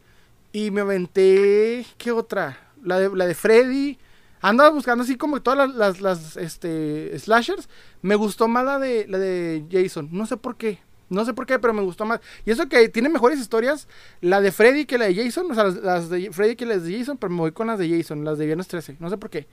Y 0.53 0.71
me 0.71 0.83
aventé. 0.83 1.85
¿Qué 1.99 2.13
otra? 2.13 2.71
La 2.83 3.01
de, 3.01 3.11
la 3.15 3.27
de 3.27 3.35
Freddy. 3.35 3.99
Andaba 4.41 4.71
buscando 4.71 5.03
así 5.03 5.17
como 5.17 5.43
todas 5.43 5.75
las, 5.75 6.01
las, 6.01 6.37
este, 6.37 7.19
slashers. 7.19 7.69
Me 8.03 8.15
gustó 8.15 8.47
más 8.47 8.65
la 8.65 8.79
de, 8.79 9.07
la 9.09 9.19
de 9.19 9.65
Jason. 9.69 10.09
No 10.13 10.27
sé 10.27 10.37
por 10.37 10.57
qué. 10.57 10.79
No 11.15 11.25
sé 11.25 11.33
por 11.33 11.47
qué, 11.47 11.59
pero 11.59 11.73
me 11.73 11.83
gustó 11.83 12.05
más. 12.05 12.21
Y 12.45 12.51
eso 12.51 12.69
que 12.69 12.89
tiene 12.89 13.09
mejores 13.09 13.39
historias, 13.39 13.89
la 14.21 14.41
de 14.41 14.53
Freddy 14.53 14.85
que 14.85 14.99
la 14.99 15.07
de 15.07 15.15
Jason, 15.15 15.51
o 15.51 15.55
sea, 15.55 15.65
las, 15.65 16.11
de 16.11 16.31
Freddy 16.33 16.57
que 16.57 16.67
las 16.67 16.85
de 16.85 16.99
Jason, 16.99 17.17
pero 17.17 17.31
me 17.31 17.39
voy 17.39 17.53
con 17.53 17.69
las 17.69 17.79
de 17.79 17.89
Jason, 17.89 18.25
las 18.25 18.39
de 18.39 18.47
Viernes 18.47 18.69
13, 18.69 18.97
no 19.01 19.09
sé 19.09 19.17
por 19.17 19.31
qué. 19.31 19.47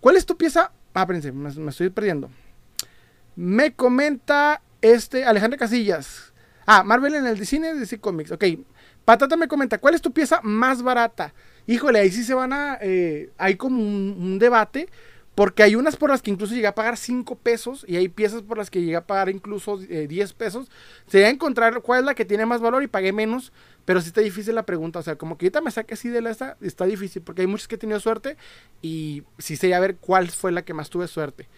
¿Cuál 0.00 0.16
es 0.16 0.26
tu 0.26 0.36
pieza? 0.36 0.72
Ah, 0.94 1.02
espérense, 1.02 1.32
me, 1.32 1.70
estoy 1.70 1.90
perdiendo. 1.90 2.30
Me 3.36 3.74
comenta 3.74 4.62
este 4.80 5.24
Alejandro 5.24 5.58
Casillas. 5.58 6.32
Ah, 6.66 6.82
Marvel 6.82 7.14
en 7.14 7.26
el 7.26 7.46
cine, 7.46 7.74
DC 7.74 8.00
Comics. 8.00 8.32
Ok. 8.32 8.44
Patata 9.04 9.36
me 9.36 9.48
comenta, 9.48 9.78
¿cuál 9.78 9.94
es 9.94 10.00
tu 10.00 10.12
pieza 10.12 10.40
más 10.42 10.82
barata? 10.82 11.34
Híjole, 11.66 11.98
ahí 11.98 12.10
sí 12.10 12.22
se 12.22 12.34
van 12.34 12.52
a... 12.52 12.78
Eh, 12.80 13.30
hay 13.36 13.56
como 13.56 13.80
un 13.80 14.38
debate 14.38 14.88
porque 15.34 15.62
hay 15.62 15.76
unas 15.76 15.96
por 15.96 16.10
las 16.10 16.20
que 16.20 16.30
incluso 16.30 16.54
llegué 16.54 16.66
a 16.66 16.74
pagar 16.74 16.96
5 16.96 17.36
pesos 17.36 17.84
y 17.88 17.96
hay 17.96 18.08
piezas 18.08 18.42
por 18.42 18.58
las 18.58 18.70
que 18.70 18.80
llegué 18.80 18.96
a 18.96 19.06
pagar 19.06 19.30
incluso 19.30 19.78
10 19.78 20.30
eh, 20.30 20.34
pesos. 20.36 20.70
Sería 21.06 21.30
encontrar 21.30 21.80
cuál 21.80 22.00
es 22.00 22.06
la 22.06 22.14
que 22.14 22.24
tiene 22.24 22.44
más 22.44 22.60
valor 22.60 22.82
y 22.82 22.86
pagué 22.86 23.12
menos, 23.12 23.52
pero 23.86 24.00
sí 24.00 24.08
está 24.08 24.20
difícil 24.20 24.54
la 24.54 24.66
pregunta. 24.66 24.98
O 24.98 25.02
sea, 25.02 25.16
como 25.16 25.38
que 25.38 25.46
ahorita 25.46 25.62
me 25.62 25.70
saque 25.70 25.94
así 25.94 26.10
de 26.10 26.20
la 26.20 26.30
esta, 26.30 26.58
está 26.60 26.84
difícil 26.84 27.22
porque 27.22 27.42
hay 27.42 27.46
muchos 27.46 27.66
que 27.66 27.76
he 27.76 27.78
tenido 27.78 27.98
suerte 27.98 28.36
y 28.82 29.22
sí 29.38 29.56
sería 29.56 29.80
ver 29.80 29.96
cuál 29.96 30.28
fue 30.28 30.52
la 30.52 30.62
que 30.62 30.74
más 30.74 30.90
tuve 30.90 31.08
suerte. 31.08 31.48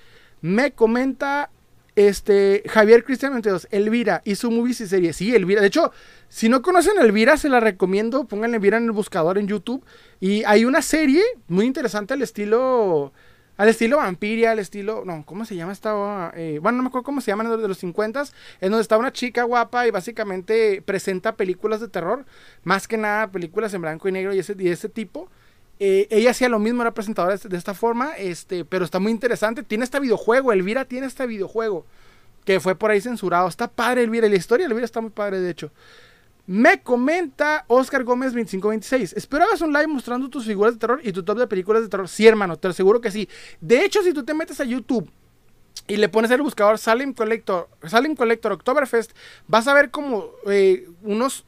Me 0.40 0.72
comenta 0.72 1.50
este 1.96 2.62
Javier 2.66 3.04
Cristian 3.04 3.32
22, 3.32 3.68
Elvira 3.70 4.22
y 4.24 4.36
su 4.36 4.50
movies 4.50 4.80
y 4.82 4.86
serie. 4.86 5.12
Sí, 5.12 5.34
Elvira. 5.34 5.60
De 5.60 5.66
hecho, 5.66 5.92
si 6.28 6.48
no 6.48 6.62
conocen 6.62 6.98
Elvira, 6.98 7.36
se 7.36 7.48
la 7.48 7.60
recomiendo. 7.60 8.24
Pónganle 8.24 8.56
Elvira 8.56 8.76
en 8.76 8.84
el 8.84 8.92
buscador 8.92 9.38
en 9.38 9.48
YouTube. 9.48 9.84
Y 10.20 10.44
hay 10.44 10.64
una 10.64 10.82
serie 10.82 11.22
muy 11.48 11.66
interesante 11.66 12.14
al 12.14 12.22
estilo 12.22 13.12
al 13.56 13.68
estilo 13.68 13.98
Vampiria, 13.98 14.50
al 14.50 14.58
estilo. 14.58 15.04
No, 15.04 15.24
¿cómo 15.24 15.44
se 15.44 15.54
llama 15.54 15.72
esta? 15.72 16.32
Eh, 16.34 16.58
bueno, 16.60 16.76
no 16.76 16.82
me 16.84 16.88
acuerdo 16.88 17.04
cómo 17.04 17.20
se 17.20 17.30
llama 17.30 17.44
de 17.44 17.68
los 17.68 17.78
50 17.78 18.24
En 18.60 18.70
donde 18.70 18.82
está 18.82 18.98
una 18.98 19.12
chica 19.12 19.44
guapa 19.44 19.86
y 19.86 19.90
básicamente 19.90 20.82
presenta 20.82 21.36
películas 21.36 21.80
de 21.80 21.88
terror. 21.88 22.24
Más 22.64 22.88
que 22.88 22.96
nada, 22.96 23.30
películas 23.30 23.72
en 23.74 23.82
blanco 23.82 24.08
y 24.08 24.12
negro 24.12 24.34
y 24.34 24.40
ese, 24.40 24.56
y 24.58 24.68
ese 24.68 24.88
tipo. 24.88 25.28
Eh, 25.80 26.06
ella 26.10 26.30
hacía 26.30 26.48
lo 26.48 26.58
mismo, 26.58 26.82
era 26.82 26.94
presentadora 26.94 27.36
de 27.36 27.56
esta 27.56 27.74
forma. 27.74 28.16
Este, 28.16 28.64
pero 28.64 28.84
está 28.84 28.98
muy 28.98 29.12
interesante. 29.12 29.62
Tiene 29.62 29.84
este 29.84 30.00
videojuego. 30.00 30.52
Elvira 30.52 30.84
tiene 30.84 31.06
este 31.06 31.26
videojuego. 31.26 31.86
Que 32.44 32.60
fue 32.60 32.74
por 32.74 32.90
ahí 32.90 33.00
censurado. 33.00 33.48
Está 33.48 33.68
padre, 33.68 34.02
Elvira. 34.02 34.28
La 34.28 34.36
historia 34.36 34.66
de 34.66 34.72
Elvira 34.72 34.84
está 34.84 35.00
muy 35.00 35.10
padre, 35.10 35.40
de 35.40 35.50
hecho. 35.50 35.70
Me 36.46 36.82
comenta 36.82 37.64
Oscar 37.68 38.04
Gómez 38.04 38.32
2526. 38.32 39.14
Espero 39.14 39.44
hagas 39.44 39.62
un 39.62 39.72
live 39.72 39.86
mostrando 39.86 40.28
tus 40.28 40.44
figuras 40.44 40.74
de 40.74 40.78
terror 40.78 41.00
y 41.02 41.12
tu 41.12 41.22
top 41.22 41.38
de 41.38 41.46
películas 41.46 41.82
de 41.82 41.88
terror. 41.88 42.08
Sí, 42.08 42.26
hermano, 42.26 42.56
te 42.58 42.68
aseguro 42.68 43.00
que 43.00 43.10
sí. 43.10 43.28
De 43.60 43.84
hecho, 43.84 44.02
si 44.02 44.12
tú 44.12 44.24
te 44.24 44.34
metes 44.34 44.60
a 44.60 44.64
YouTube 44.64 45.10
y 45.86 45.96
le 45.96 46.08
pones 46.08 46.30
el 46.30 46.42
buscador 46.42 46.78
Salem 46.78 47.14
Collector, 47.14 47.68
Salem 47.86 48.14
Oktoberfest, 48.18 49.12
vas 49.46 49.66
a 49.68 49.74
ver 49.74 49.90
como 49.90 50.30
eh, 50.46 50.86
unos 51.02 51.46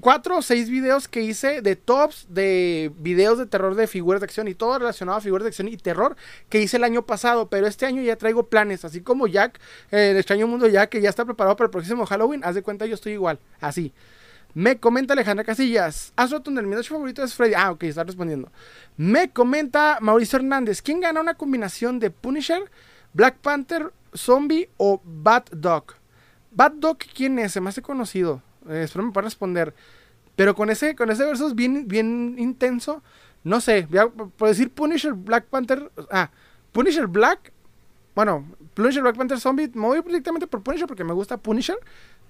cuatro 0.00 0.38
o 0.38 0.42
seis 0.42 0.68
videos 0.68 1.08
que 1.08 1.22
hice 1.22 1.62
de 1.62 1.76
tops 1.76 2.26
de 2.28 2.92
videos 2.98 3.38
de 3.38 3.46
terror 3.46 3.74
de 3.74 3.86
figuras 3.86 4.20
de 4.20 4.26
acción 4.26 4.46
y 4.48 4.54
todo 4.54 4.78
relacionado 4.78 5.18
a 5.18 5.20
figuras 5.20 5.44
de 5.44 5.48
acción 5.48 5.68
y 5.68 5.76
terror 5.76 6.16
que 6.48 6.60
hice 6.60 6.76
el 6.76 6.84
año 6.84 7.06
pasado, 7.06 7.48
pero 7.48 7.66
este 7.66 7.86
año 7.86 8.02
ya 8.02 8.16
traigo 8.16 8.46
planes, 8.48 8.84
así 8.84 9.00
como 9.00 9.26
Jack, 9.26 9.58
eh, 9.90 10.10
el 10.10 10.16
extraño 10.16 10.46
mundo 10.46 10.68
Jack, 10.68 10.90
que 10.90 11.00
ya 11.00 11.08
está 11.08 11.24
preparado 11.24 11.56
para 11.56 11.66
el 11.66 11.70
próximo 11.70 12.06
Halloween, 12.06 12.42
haz 12.44 12.54
de 12.54 12.62
cuenta 12.62 12.86
yo 12.86 12.94
estoy 12.94 13.12
igual, 13.12 13.38
así. 13.60 13.92
Me 14.54 14.78
comenta 14.78 15.14
Alejandra 15.14 15.44
Casillas. 15.44 16.12
Astro 16.14 16.40
el 16.46 16.66
mi 16.66 16.80
favorito 16.84 17.24
es 17.24 17.34
Freddy. 17.34 17.54
Ah, 17.56 17.72
ok, 17.72 17.82
está 17.84 18.04
respondiendo. 18.04 18.52
Me 18.96 19.30
comenta 19.30 19.98
Mauricio 20.00 20.38
Hernández. 20.38 20.80
¿Quién 20.80 21.00
gana 21.00 21.20
una 21.20 21.34
combinación 21.34 21.98
de 21.98 22.10
Punisher, 22.10 22.70
Black 23.12 23.38
Panther, 23.38 23.92
Zombie 24.14 24.70
o 24.76 25.02
Bat 25.04 25.50
Dog? 25.50 25.94
Bat 26.52 26.74
Dog, 26.74 26.98
¿quién 26.98 27.36
es? 27.40 27.50
Se 27.50 27.60
me 27.60 27.70
hace 27.70 27.82
conocido. 27.82 28.42
Eh, 28.68 28.82
espero 28.84 29.04
me 29.04 29.12
pueda 29.12 29.24
responder. 29.24 29.74
Pero 30.36 30.54
con 30.54 30.70
ese, 30.70 30.96
con 30.96 31.10
ese 31.10 31.24
verso 31.24 31.54
bien, 31.54 31.86
bien 31.86 32.36
intenso. 32.38 33.02
No 33.44 33.60
sé, 33.60 33.86
por 34.36 34.48
decir 34.48 34.70
Punisher, 34.70 35.12
Black 35.12 35.44
Panther. 35.46 35.90
Ah, 36.10 36.30
Punisher 36.72 37.06
Black. 37.06 37.52
Bueno, 38.14 38.46
Punisher, 38.74 39.02
Black 39.02 39.16
Panther 39.16 39.38
Zombie. 39.38 39.70
Me 39.74 39.86
voy 39.86 40.00
directamente 40.02 40.46
por 40.46 40.62
Punisher 40.62 40.86
porque 40.86 41.04
me 41.04 41.12
gusta 41.12 41.36
Punisher. 41.36 41.76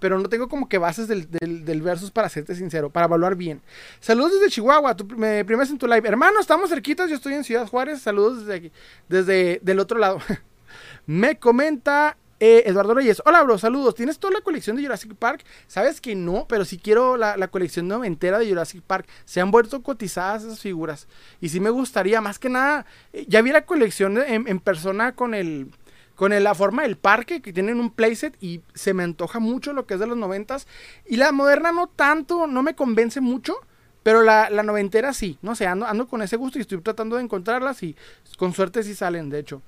Pero 0.01 0.19
no 0.19 0.29
tengo 0.29 0.49
como 0.49 0.69
que 0.69 0.77
bases 0.77 1.09
del, 1.09 1.31
del, 1.31 1.83
versus 1.83 2.11
para 2.11 2.29
serte 2.29 2.55
sincero, 2.55 2.91
para 2.91 3.07
evaluar 3.07 3.37
bien. 3.37 3.63
Saludos 4.01 4.33
desde 4.33 4.51
Chihuahua, 4.51 4.97
me 5.17 5.45
primes 5.45 5.71
en 5.71 5.79
tu 5.79 5.87
live. 5.87 6.07
Hermano, 6.07 6.41
estamos 6.41 6.69
cerquitas, 6.69 7.09
yo 7.09 7.17
estoy 7.17 7.35
en 7.35 7.45
Ciudad 7.45 7.67
Juárez. 7.69 8.03
Saludos 8.03 8.41
desde 8.41 8.55
aquí, 8.55 8.73
desde 9.09 9.61
del 9.63 9.79
otro 9.79 9.99
lado. 9.99 10.19
me 11.07 11.39
comenta 11.39 12.19
eh, 12.41 12.65
Eduardo 12.67 12.95
Reyes, 12.95 13.23
hola 13.25 13.43
bro, 13.43 13.59
saludos. 13.59 13.95
¿Tienes 13.95 14.19
toda 14.19 14.35
la 14.35 14.41
colección 14.41 14.77
de 14.77 14.83
Jurassic 14.83 15.15
Park? 15.15 15.45
Sabes 15.67 16.01
que 16.01 16.15
no, 16.15 16.47
pero 16.49 16.65
sí 16.65 16.79
quiero 16.79 17.17
la, 17.17 17.49
colección 17.49 18.05
entera 18.05 18.39
de 18.39 18.49
Jurassic 18.49 18.83
Park. 18.83 19.07
Se 19.25 19.41
han 19.41 19.51
vuelto 19.51 19.83
cotizadas 19.83 20.45
esas 20.45 20.61
figuras. 20.61 21.07
Y 21.41 21.49
sí 21.49 21.61
me 21.61 21.71
gustaría, 21.71 22.21
más 22.21 22.39
que 22.39 22.49
nada, 22.49 22.87
eh, 23.13 23.25
ya 23.29 23.41
vi 23.43 23.53
la 23.53 23.65
colección 23.65 24.19
en, 24.19 24.61
persona 24.61 25.15
con 25.15 25.35
el 25.35 25.71
con 26.17 26.31
la 26.31 26.55
forma 26.55 26.83
del 26.83 26.97
parque 26.97 27.43
que 27.43 27.53
tienen 27.53 27.81
un 27.81 27.91
playset 27.91 28.37
y 28.41 28.61
se 28.73 28.95
me 28.95 29.03
antoja 29.03 29.41
mucho 29.41 29.73
lo 29.73 29.85
que 29.85 29.95
es 29.95 30.01
de 30.01 30.07
los 30.07 30.17
noventas 30.17 30.69
y 31.07 31.17
la 31.17 31.33
moderna 31.33 31.73
no 31.73 31.89
tanto, 31.89 32.47
no 32.47 32.63
me 32.63 32.77
convence 32.77 33.21
mucho, 33.21 33.57
pero 34.05 34.23
la, 34.23 34.49
la 34.49 34.63
noventera 34.63 35.13
sí, 35.13 35.39
no 35.43 35.57
sé, 35.57 35.67
ando, 35.67 35.87
ando 35.87 36.07
con 36.07 36.23
ese 36.23 36.37
gusto 36.37 36.59
y 36.59 36.61
estoy 36.61 36.81
tratando 36.83 37.17
de 37.17 37.23
encontrarlas 37.23 37.83
y 37.83 37.97
con 38.39 38.53
suerte 38.53 38.85
sí 38.85 38.95
salen, 38.95 39.29
de 39.29 39.41
hecho. 39.41 39.61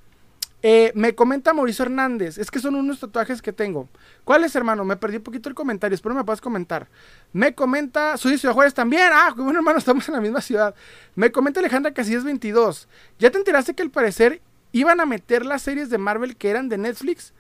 Eh, 0.63 0.91
me 0.95 1.15
comenta 1.15 1.53
Mauricio 1.53 1.85
Hernández, 1.85 2.39
es 2.39 2.51
que 2.51 2.59
son 2.59 2.75
unos 2.75 2.99
tatuajes 2.99 3.43
que 3.43 3.53
tengo. 3.53 3.89
¿Cuáles, 4.25 4.57
hermano? 4.57 4.85
Me 4.85 4.97
perdí 4.97 5.19
un 5.19 5.23
poquito 5.23 5.49
el 5.49 5.55
comentario, 5.55 5.95
espero 5.95 6.15
me 6.15 6.25
puedas 6.25 6.41
comentar. 6.41 6.89
Me 7.33 7.55
comenta, 7.55 8.17
soy 8.17 8.33
de 8.33 8.39
Ciudad 8.39 8.55
Juárez 8.55 8.75
también. 8.75 9.11
Ah, 9.13 9.33
bueno, 9.37 9.59
hermano, 9.59 9.79
estamos 9.79 10.09
en 10.09 10.15
la 10.15 10.21
misma 10.21 10.41
ciudad. 10.41 10.75
Me 11.15 11.31
comenta 11.31 11.61
Alejandra 11.61 11.93
Casillas 11.93 12.25
22. 12.25 12.89
¿Ya 13.19 13.31
te 13.31 13.39
enteraste 13.39 13.75
que 13.75 13.83
al 13.83 13.91
parecer 13.91 14.41
iban 14.73 15.01
a 15.01 15.07
meter 15.07 15.45
las 15.45 15.63
series 15.63 15.91
de 15.91 15.99
Marvel 15.99 16.37
que 16.37 16.49
eran 16.51 16.69
de 16.69 16.79
Netflix? 16.79 17.33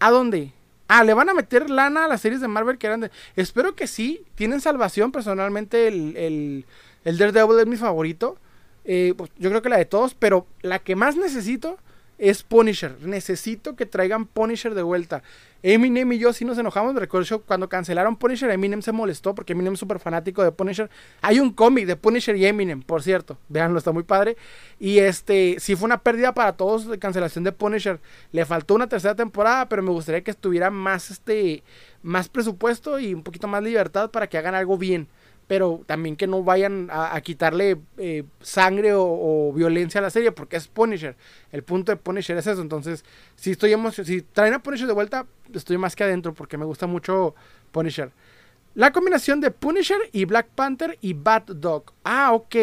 ¿A 0.00 0.10
dónde? 0.10 0.52
Ah, 0.88 1.04
le 1.04 1.14
van 1.14 1.28
a 1.28 1.34
meter 1.34 1.70
lana 1.70 2.06
a 2.06 2.08
las 2.08 2.20
series 2.20 2.40
de 2.40 2.48
Marvel 2.48 2.78
que 2.78 2.86
eran 2.86 3.00
de. 3.00 3.10
Espero 3.36 3.74
que 3.74 3.86
sí. 3.86 4.24
Tienen 4.34 4.60
salvación. 4.60 5.12
Personalmente, 5.12 5.88
el, 5.88 6.16
el, 6.16 6.66
el 7.04 7.18
Daredevil 7.18 7.60
es 7.60 7.66
mi 7.66 7.76
favorito. 7.76 8.38
Eh, 8.84 9.14
pues, 9.16 9.30
yo 9.38 9.50
creo 9.50 9.62
que 9.62 9.68
la 9.68 9.78
de 9.78 9.84
todos. 9.84 10.14
Pero 10.14 10.46
la 10.62 10.80
que 10.80 10.96
más 10.96 11.16
necesito 11.16 11.78
es 12.22 12.44
Punisher. 12.44 12.94
Necesito 13.00 13.74
que 13.74 13.84
traigan 13.84 14.26
Punisher 14.26 14.76
de 14.76 14.84
vuelta. 14.84 15.24
Eminem 15.64 16.12
y 16.12 16.18
yo 16.18 16.32
sí 16.32 16.44
nos 16.44 16.56
enojamos. 16.56 16.94
Recuerdo 16.94 17.42
cuando 17.42 17.68
cancelaron 17.68 18.16
Punisher, 18.16 18.48
Eminem 18.52 18.80
se 18.80 18.92
molestó 18.92 19.34
porque 19.34 19.54
Eminem 19.54 19.72
es 19.72 19.80
súper 19.80 19.98
fanático 19.98 20.44
de 20.44 20.52
Punisher. 20.52 20.88
Hay 21.20 21.40
un 21.40 21.52
cómic 21.52 21.84
de 21.84 21.96
Punisher 21.96 22.36
y 22.36 22.46
Eminem, 22.46 22.80
por 22.82 23.02
cierto. 23.02 23.38
Veanlo, 23.48 23.76
está 23.76 23.90
muy 23.90 24.04
padre. 24.04 24.36
Y 24.78 25.00
este, 25.00 25.56
sí 25.58 25.74
fue 25.74 25.86
una 25.86 25.98
pérdida 25.98 26.32
para 26.32 26.52
todos 26.52 26.86
de 26.86 26.96
cancelación 27.00 27.42
de 27.42 27.50
Punisher. 27.50 27.98
Le 28.30 28.44
faltó 28.44 28.76
una 28.76 28.88
tercera 28.88 29.16
temporada, 29.16 29.68
pero 29.68 29.82
me 29.82 29.90
gustaría 29.90 30.22
que 30.22 30.30
estuviera 30.30 30.70
más, 30.70 31.10
este, 31.10 31.64
más 32.04 32.28
presupuesto 32.28 33.00
y 33.00 33.14
un 33.14 33.24
poquito 33.24 33.48
más 33.48 33.64
libertad 33.64 34.12
para 34.12 34.28
que 34.28 34.38
hagan 34.38 34.54
algo 34.54 34.78
bien 34.78 35.08
pero 35.52 35.82
también 35.84 36.16
que 36.16 36.26
no 36.26 36.42
vayan 36.42 36.88
a, 36.90 37.20
quitarle 37.20 37.76
eh, 37.98 38.24
sangre 38.40 38.92
o, 38.94 39.52
violencia 39.54 39.98
a 39.98 40.02
la 40.02 40.08
serie, 40.08 40.32
porque 40.32 40.56
es 40.56 40.66
Punisher. 40.66 41.14
El 41.50 41.62
punto 41.62 41.92
de 41.92 41.96
Punisher 41.96 42.38
es 42.38 42.46
eso. 42.46 42.62
Entonces, 42.62 43.04
si 43.36 43.50
estoy 43.50 43.74
si 44.02 44.22
traen 44.22 44.54
a 44.54 44.62
Punisher 44.62 44.86
de 44.86 44.94
vuelta, 44.94 45.26
estoy 45.52 45.76
más 45.76 45.94
que 45.94 46.04
adentro, 46.04 46.32
porque 46.32 46.56
me 46.56 46.64
gusta 46.64 46.86
mucho 46.86 47.34
Punisher. 47.70 48.12
La 48.74 48.92
combinación 48.92 49.42
de 49.42 49.50
Punisher 49.50 49.98
y 50.12 50.24
Black 50.24 50.46
Panther 50.54 50.96
y 51.02 51.12
Bat 51.12 51.50
Dog. 51.50 51.92
Ah, 52.02 52.32
ok. 52.32 52.56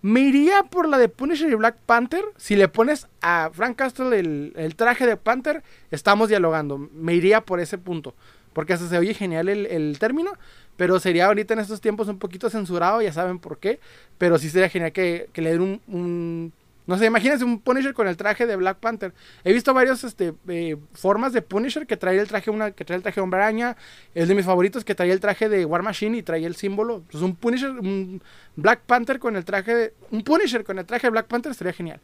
Me 0.00 0.20
iría 0.20 0.62
por 0.62 0.88
la 0.88 0.98
de 0.98 1.08
Punisher 1.08 1.50
y 1.50 1.56
Black 1.56 1.78
Panther. 1.84 2.24
Si 2.36 2.54
le 2.54 2.68
pones 2.68 3.08
a 3.22 3.50
Frank 3.52 3.74
Castle 3.74 4.16
el, 4.16 4.76
traje 4.76 5.04
de 5.04 5.16
Panther, 5.16 5.64
estamos 5.90 6.28
dialogando. 6.28 6.78
Me 6.78 7.14
iría 7.14 7.40
por 7.40 7.58
ese 7.58 7.76
punto. 7.76 8.14
Porque 8.52 8.72
hasta 8.72 8.88
se 8.88 8.98
oye 8.98 9.14
genial 9.14 9.48
el, 9.48 9.66
el 9.66 9.98
término. 9.98 10.30
Pero 10.76 10.98
sería 10.98 11.26
ahorita 11.26 11.54
en 11.54 11.60
estos 11.60 11.80
tiempos 11.80 12.08
un 12.08 12.18
poquito 12.18 12.50
censurado, 12.50 13.00
ya 13.00 13.12
saben 13.12 13.38
por 13.38 13.58
qué. 13.58 13.80
Pero 14.18 14.38
sí 14.38 14.48
sería 14.50 14.68
genial 14.68 14.92
que, 14.92 15.28
le 15.34 15.52
den 15.52 15.80
un, 15.86 16.52
No 16.86 16.98
sé, 16.98 17.06
imagínense 17.06 17.44
un 17.44 17.60
Punisher 17.60 17.94
con 17.94 18.08
el 18.08 18.16
traje 18.16 18.46
de 18.46 18.56
Black 18.56 18.78
Panther. 18.78 19.12
He 19.44 19.52
visto 19.52 19.72
varios 19.72 20.02
este, 20.04 20.34
eh, 20.48 20.76
formas 20.92 21.32
de 21.32 21.42
Punisher 21.42 21.86
que 21.86 21.96
trae 21.96 22.18
el 22.18 22.26
traje 22.26 22.50
una, 22.50 22.72
que 22.72 22.84
trae 22.84 22.96
el 22.96 23.02
traje 23.02 23.16
de 23.16 23.22
Hombre 23.22 23.40
Araña. 23.40 23.76
Es 24.14 24.28
de 24.28 24.34
mis 24.34 24.44
favoritos 24.44 24.84
que 24.84 24.94
trae 24.94 25.10
el 25.12 25.20
traje 25.20 25.48
de 25.48 25.64
War 25.64 25.82
Machine 25.82 26.18
y 26.18 26.22
trae 26.22 26.44
el 26.44 26.56
símbolo. 26.56 27.02
Pues 27.10 27.22
un 27.22 27.36
Punisher, 27.36 27.70
un 27.70 28.22
Black 28.56 28.80
Panther 28.80 29.18
con 29.18 29.36
el 29.36 29.44
traje 29.44 29.74
de. 29.74 29.94
Un 30.10 30.22
Punisher 30.22 30.64
con 30.64 30.78
el 30.78 30.86
traje 30.86 31.06
de 31.06 31.10
Black 31.10 31.26
Panther 31.26 31.52
estaría 31.52 31.72
genial. 31.72 32.00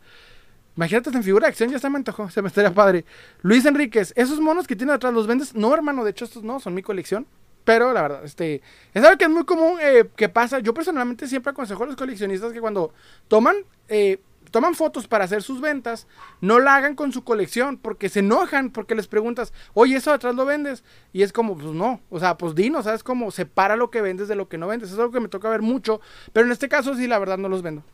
Imagínate 0.77 1.11
en 1.11 1.25
figura 1.25 1.47
de 1.47 1.51
acción, 1.51 1.71
ya 1.71 1.79
se 1.79 1.91
me 1.91 1.97
antojó, 1.97 2.31
se 2.31 2.41
me 2.41 2.49
estaría 2.49 2.73
padre. 2.73 3.05
Luis 3.43 3.67
Enríquez, 3.67 4.13
¿esos 4.17 4.41
monos 4.41 4.67
que 4.67 4.77
tienen 4.77 4.95
atrás 4.95 5.13
los 5.13 5.27
vendes? 5.27 5.55
No, 5.55 5.75
hermano, 5.75 6.05
de 6.05 6.13
hecho 6.13 6.25
estos 6.25 6.45
no, 6.45 6.61
son 6.61 6.75
mi 6.75 6.83
colección. 6.83 7.27
Pero 7.65 7.93
la 7.93 8.03
verdad, 8.03 8.25
este, 8.25 8.63
es 8.95 9.05
algo 9.05 9.19
que 9.19 9.25
es 9.25 9.31
muy 9.31 9.45
común 9.45 9.79
eh, 9.81 10.09
que 10.17 10.29
pasa. 10.29 10.59
Yo 10.61 10.75
personalmente 10.75 11.27
siempre 11.27 11.51
aconsejo 11.51 11.85
a 11.85 11.87
los 11.87 11.97
coleccionistas 11.97 12.53
que 12.53 12.61
cuando 12.61 12.93
toman, 13.29 13.57
eh, 13.89 14.21
toman 14.51 14.75
fotos 14.75 15.07
para 15.07 15.25
hacer 15.25 15.43
sus 15.43 15.61
ventas, 15.61 16.07
no 16.41 16.59
la 16.59 16.77
hagan 16.77 16.95
con 16.95 17.13
su 17.13 17.23
colección, 17.23 17.77
porque 17.77 18.09
se 18.09 18.21
enojan, 18.21 18.71
porque 18.71 18.95
les 18.95 19.07
preguntas, 19.07 19.53
oye, 19.75 19.97
eso 19.97 20.13
atrás 20.13 20.35
lo 20.35 20.47
vendes. 20.47 20.85
Y 21.13 21.23
es 21.23 21.33
como, 21.33 21.57
pues 21.57 21.73
no, 21.73 22.01
o 22.09 22.19
sea, 22.19 22.37
pues 22.37 22.55
dinos, 22.55 22.85
¿sabes? 22.85 23.05
Como 23.05 23.31
separa 23.31 23.77
lo 23.77 23.91
que 23.91 24.01
vendes 24.01 24.29
de 24.29 24.37
lo 24.37 24.49
que 24.49 24.59
no 24.59 24.67
vendes. 24.67 24.91
es 24.91 24.99
algo 24.99 25.13
que 25.13 25.21
me 25.21 25.29
toca 25.29 25.49
ver 25.49 25.63
mucho, 25.63 26.01
pero 26.33 26.47
en 26.47 26.53
este 26.53 26.69
caso 26.69 26.95
sí, 26.95 27.07
la 27.07 27.19
verdad 27.19 27.39
no 27.39 27.49
los 27.49 27.63
vendo. 27.63 27.85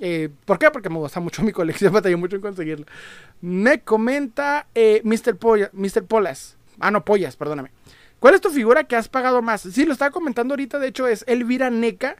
Eh, 0.00 0.28
¿Por 0.44 0.58
qué? 0.58 0.70
Porque 0.70 0.90
me 0.90 0.96
gusta 0.96 1.20
mucho 1.20 1.42
mi 1.42 1.52
colección, 1.52 1.92
batallé 1.94 2.16
mucho 2.16 2.36
en 2.36 2.42
conseguirla. 2.42 2.86
Me 3.40 3.80
comenta 3.80 4.66
Mr. 4.74 5.38
Mr. 5.72 6.04
Polas. 6.04 6.56
Ah, 6.80 6.90
no, 6.90 7.04
Pollas, 7.04 7.36
perdóname. 7.36 7.70
¿Cuál 8.24 8.36
es 8.36 8.40
tu 8.40 8.48
figura 8.48 8.84
que 8.84 8.96
has 8.96 9.10
pagado 9.10 9.42
más? 9.42 9.60
Sí, 9.60 9.84
lo 9.84 9.92
estaba 9.92 10.10
comentando 10.10 10.54
ahorita, 10.54 10.78
de 10.78 10.88
hecho 10.88 11.06
es 11.06 11.26
Elvira 11.28 11.68
Neca 11.68 12.16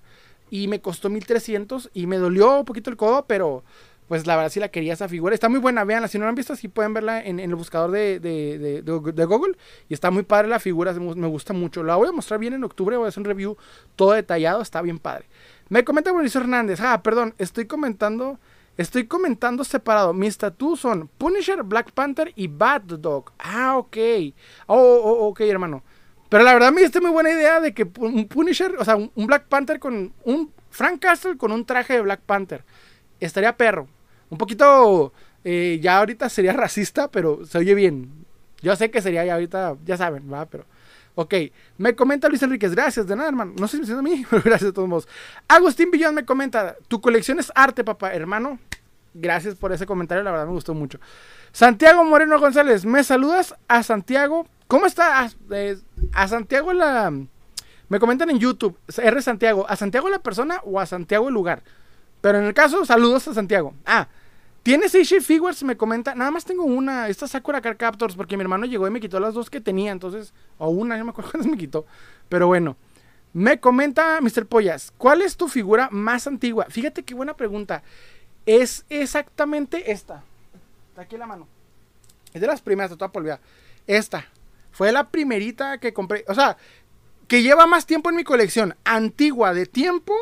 y 0.51 0.69
me 0.69 0.83
costó 0.83 1.09
1300 1.09 1.89
y 1.95 2.07
me 2.07 2.19
dolió 2.19 2.59
un 2.59 2.67
poquito 2.67 2.91
el 2.91 2.99
codo, 2.99 3.25
pero 3.27 3.65
pues 4.07 4.27
la 4.27 4.37
verdad 4.37 4.51
sí 4.51 4.61
la 4.61 4.69
quería 4.69 4.93
esa 4.93 5.09
figura. 5.09 5.33
Está 5.33 5.49
muy 5.49 5.61
buena, 5.61 5.83
veanla, 5.83 6.09
si 6.09 6.19
no 6.19 6.27
la 6.27 6.29
han 6.29 6.35
visto, 6.35 6.57
sí 6.57 6.69
pueden 6.69 6.93
verla 6.93 7.25
en, 7.25 7.41
el 7.41 7.55
buscador 7.55 7.91
de, 7.91 8.83
Google. 8.85 9.57
Y 9.89 9.95
está 9.95 10.11
muy 10.11 10.25
padre 10.25 10.49
la 10.49 10.61
figura, 10.61 10.93
me 10.93 11.27
gusta 11.27 11.55
mucho. 11.55 11.83
La 11.83 11.97
voy 11.97 12.09
a 12.09 12.13
mostrar 12.13 12.39
bien 12.39 12.53
en 12.53 12.65
octubre, 12.65 12.99
voy 12.99 13.07
a 13.07 13.09
hacer 13.09 13.23
un 13.23 13.25
review 13.25 13.57
todo 13.97 14.13
detallado, 14.13 14.61
está 14.61 14.83
bien 14.83 14.99
padre. 14.99 15.25
Me 15.71 15.85
comenta 15.85 16.13
Mauricio 16.13 16.43
Hernández, 16.43 16.81
ah, 16.83 17.03
perdón, 17.03 17.35
estoy 17.39 17.65
comentando, 17.65 18.39
estoy 18.77 19.07
comentando 19.07 19.65
separado. 19.65 20.13
Mis 20.13 20.37
tattoos 20.37 20.81
son 20.81 21.09
Punisher, 21.17 21.63
Black 21.63 21.93
Panther 21.93 22.31
y 22.37 22.49
Bad 22.49 22.83
Dog. 22.83 23.33
Ah, 23.39 23.79
ok. 23.79 23.97
Oh, 24.67 24.77
oh, 24.77 25.13
oh 25.13 25.29
ok, 25.29 25.41
hermano. 25.41 25.83
Pero 26.35 26.43
la 26.43 26.53
verdad 26.53 26.73
me 26.73 26.81
diste 26.81 27.01
muy 27.01 27.13
buena 27.13 27.31
idea 27.31 27.61
de 27.61 27.73
que 27.73 27.89
un 28.01 28.27
Punisher, 28.27 28.75
o 28.77 28.85
sea, 28.85 28.97
un, 28.97 29.13
Black 29.15 29.45
Panther 29.45 29.79
con 29.79 30.13
un 30.25 30.53
Frank 30.69 30.99
Castle 30.99 31.37
con 31.37 31.53
un 31.53 31.65
traje 31.65 31.93
de 31.93 32.01
Black 32.01 32.23
Panther. 32.23 32.65
Estaría 33.21 33.57
perro. 33.57 33.87
Un 34.31 34.37
poquito, 34.37 35.13
eh, 35.45 35.79
ya 35.81 35.99
ahorita 35.99 36.29
sería 36.29 36.53
racista, 36.65 37.07
pero 37.07 37.47
se 37.47 37.59
oye 37.59 37.77
bien. 37.77 38.27
Yo 38.63 38.75
sé 38.75 38.91
que 38.91 39.01
sería 39.01 39.25
ya 39.25 39.35
ahorita, 39.35 39.77
ya 39.85 39.97
saben, 39.97 40.25
va, 40.33 40.47
pero... 40.47 40.67
Ok, 41.15 41.35
me 41.79 41.95
comenta 41.95 42.29
Luis 42.29 42.43
Enríquez, 42.43 42.75
gracias, 42.75 43.07
de 43.07 43.15
nada, 43.15 43.29
hermano. 43.29 43.55
No 43.57 43.69
sé 43.69 43.87
si 43.87 43.93
a 43.93 44.03
mí, 44.03 44.27
pero 44.29 44.43
gracias 44.43 44.71
de 44.71 44.73
todos 44.73 44.89
modos. 44.89 45.09
Agustín 45.47 45.93
Villón 45.93 46.17
me 46.17 46.25
comenta, 46.25 46.75
tu 46.89 47.01
colección 47.01 47.39
es 47.39 47.53
arte, 47.55 47.85
papá, 47.85 48.13
hermano. 48.13 48.59
Gracias 49.15 49.55
por 49.55 49.71
ese 49.71 49.87
comentario, 49.87 50.25
la 50.25 50.33
verdad 50.33 50.47
me 50.47 50.53
gustó 50.53 50.75
mucho. 50.75 50.99
Santiago 51.53 52.03
Moreno 52.03 52.41
González, 52.41 52.85
¿me 52.85 53.05
saludas 53.05 53.55
a 53.69 53.85
Santiago? 53.85 54.49
¿Cómo 54.67 54.87
está? 54.87 55.31
A 56.13 56.29
Santiago 56.29 56.73
la... 56.73 57.13
Me 57.89 58.01
comentan 58.01 58.31
en 58.31 58.39
YouTube, 58.39 58.79
R 58.97 59.23
Santiago, 59.23 59.67
¿a 59.69 59.77
Santiago 59.77 60.09
la 60.09 60.19
persona 60.19 60.61
o 60.65 60.81
a 60.81 60.87
Santiago 60.87 61.29
el 61.29 61.35
lugar? 61.35 61.63
Pero 62.21 62.39
en 62.39 62.45
el 62.45 62.55
caso, 62.55 62.85
saludos 62.87 63.29
a 63.29 63.35
Santiago. 63.35 63.75
Ah, 63.85 64.09
¿tienes 64.63 64.93
Seishii 64.93 65.21
Figures? 65.21 65.63
Me 65.63 65.77
comenta. 65.77 66.15
Nada 66.15 66.31
más 66.31 66.47
tengo 66.47 66.65
una, 66.65 67.09
esta 67.09 67.29
Sakura 67.29 67.61
Car 67.61 67.77
Captors, 67.77 68.17
porque 68.17 68.39
mi 68.39 68.43
hermano 68.43 68.65
llegó 68.65 68.87
y 68.87 68.91
me 68.91 69.01
quitó 69.01 69.21
las 69.21 69.35
dos 69.35 69.51
que 69.51 69.61
tenía, 69.61 69.93
entonces, 69.93 70.33
o 70.57 70.71
una, 70.71 70.97
no 70.97 71.05
me 71.05 71.11
acuerdo 71.11 71.31
cuántas 71.33 71.51
me 71.51 71.59
quitó. 71.59 71.85
Pero 72.31 72.47
bueno, 72.47 72.79
me 73.35 73.61
comenta 73.61 74.21
Mr. 74.23 74.47
Pollas, 74.47 74.93
¿cuál 74.97 75.21
es 75.21 75.37
tu 75.37 75.49
figura 75.49 75.89
más 75.93 76.27
antigua? 76.27 76.67
Fíjate 76.71 77.03
qué 77.03 77.15
buena 77.15 77.37
pregunta. 77.37 77.83
Es 78.47 78.87
exactamente 78.89 79.93
esta. 79.93 80.25
Está 80.89 81.03
aquí 81.03 81.19
la 81.19 81.27
mano. 81.27 81.47
Es 82.33 82.41
de 82.41 82.47
las 82.47 82.63
primeras, 82.63 82.91
de 82.91 82.97
toda 82.97 83.13
polvia. 83.13 83.41
Esta. 83.87 84.25
Fue 84.75 84.91
la 84.91 85.09
primerita 85.09 85.79
que 85.79 85.93
compré. 85.93 86.25
O 86.27 86.35
sea, 86.35 86.57
que 87.29 87.43
lleva 87.43 87.67
más 87.67 87.87
tiempo 87.87 88.11
en 88.11 88.17
mi 88.17 88.25
colección. 88.25 88.75
Antigua 88.85 89.55
de 89.55 89.67
tiempo. 89.67 90.15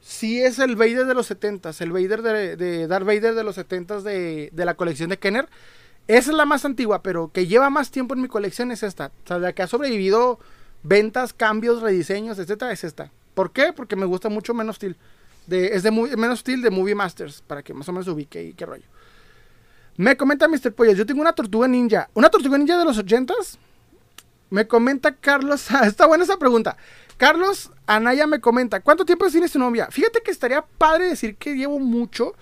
Sí 0.00 0.42
es 0.42 0.58
el 0.58 0.76
Vader 0.76 1.06
de 1.06 1.14
los 1.14 1.26
70 1.26 1.70
El 1.80 1.90
Vader 1.90 2.22
de, 2.22 2.56
de 2.56 2.86
Darth 2.86 3.06
Vader 3.06 3.34
de 3.34 3.42
los 3.42 3.54
70 3.54 4.02
de, 4.02 4.50
de 4.52 4.64
la 4.64 4.74
colección 4.74 5.10
de 5.10 5.18
Kenner. 5.18 5.48
Esa 6.08 6.30
es 6.30 6.36
la 6.36 6.46
más 6.46 6.64
antigua, 6.64 7.02
pero 7.02 7.30
que 7.32 7.46
lleva 7.46 7.70
más 7.70 7.90
tiempo 7.90 8.14
en 8.14 8.22
mi 8.22 8.28
colección 8.28 8.72
es 8.72 8.82
esta. 8.82 9.12
O 9.24 9.26
sea, 9.26 9.38
la 9.38 9.52
que 9.52 9.62
ha 9.62 9.66
sobrevivido 9.68 10.40
ventas, 10.82 11.32
cambios, 11.32 11.80
rediseños, 11.80 12.38
etcétera, 12.38 12.72
es 12.72 12.84
esta. 12.84 13.12
¿Por 13.34 13.52
qué? 13.52 13.72
Porque 13.72 13.96
me 13.96 14.06
gusta 14.06 14.28
mucho 14.28 14.52
menos 14.52 14.76
Steel. 14.76 14.96
De, 15.46 15.76
es 15.76 15.84
de 15.84 15.92
menos 15.92 16.40
Steel 16.40 16.62
de 16.62 16.70
Movie 16.70 16.96
Masters, 16.96 17.42
para 17.46 17.62
que 17.62 17.72
más 17.72 17.88
o 17.88 17.92
menos 17.92 18.08
ubique 18.08 18.42
y 18.42 18.52
qué 18.52 18.66
rollo. 18.66 18.86
Me 19.96 20.16
comenta 20.16 20.48
Mr. 20.48 20.72
Pollas, 20.74 20.96
yo 20.96 21.06
tengo 21.06 21.20
una 21.20 21.32
tortuga 21.32 21.68
ninja. 21.68 22.10
¿Una 22.14 22.28
tortuga 22.28 22.58
ninja 22.58 22.78
de 22.78 22.84
los 22.84 22.98
80s? 22.98 23.58
Me 24.50 24.66
comenta 24.66 25.14
Carlos. 25.14 25.66
Está 25.84 26.06
buena 26.06 26.24
esa 26.24 26.38
pregunta. 26.38 26.76
Carlos 27.16 27.70
Anaya 27.86 28.26
me 28.26 28.40
comenta: 28.40 28.80
¿Cuánto 28.80 29.04
tiempo 29.04 29.28
tiene 29.28 29.48
su 29.48 29.58
novia? 29.58 29.88
Fíjate 29.90 30.22
que 30.22 30.30
estaría 30.30 30.62
padre 30.62 31.06
decir 31.06 31.36
que 31.36 31.54
llevo 31.56 31.78
mucho. 31.78 32.34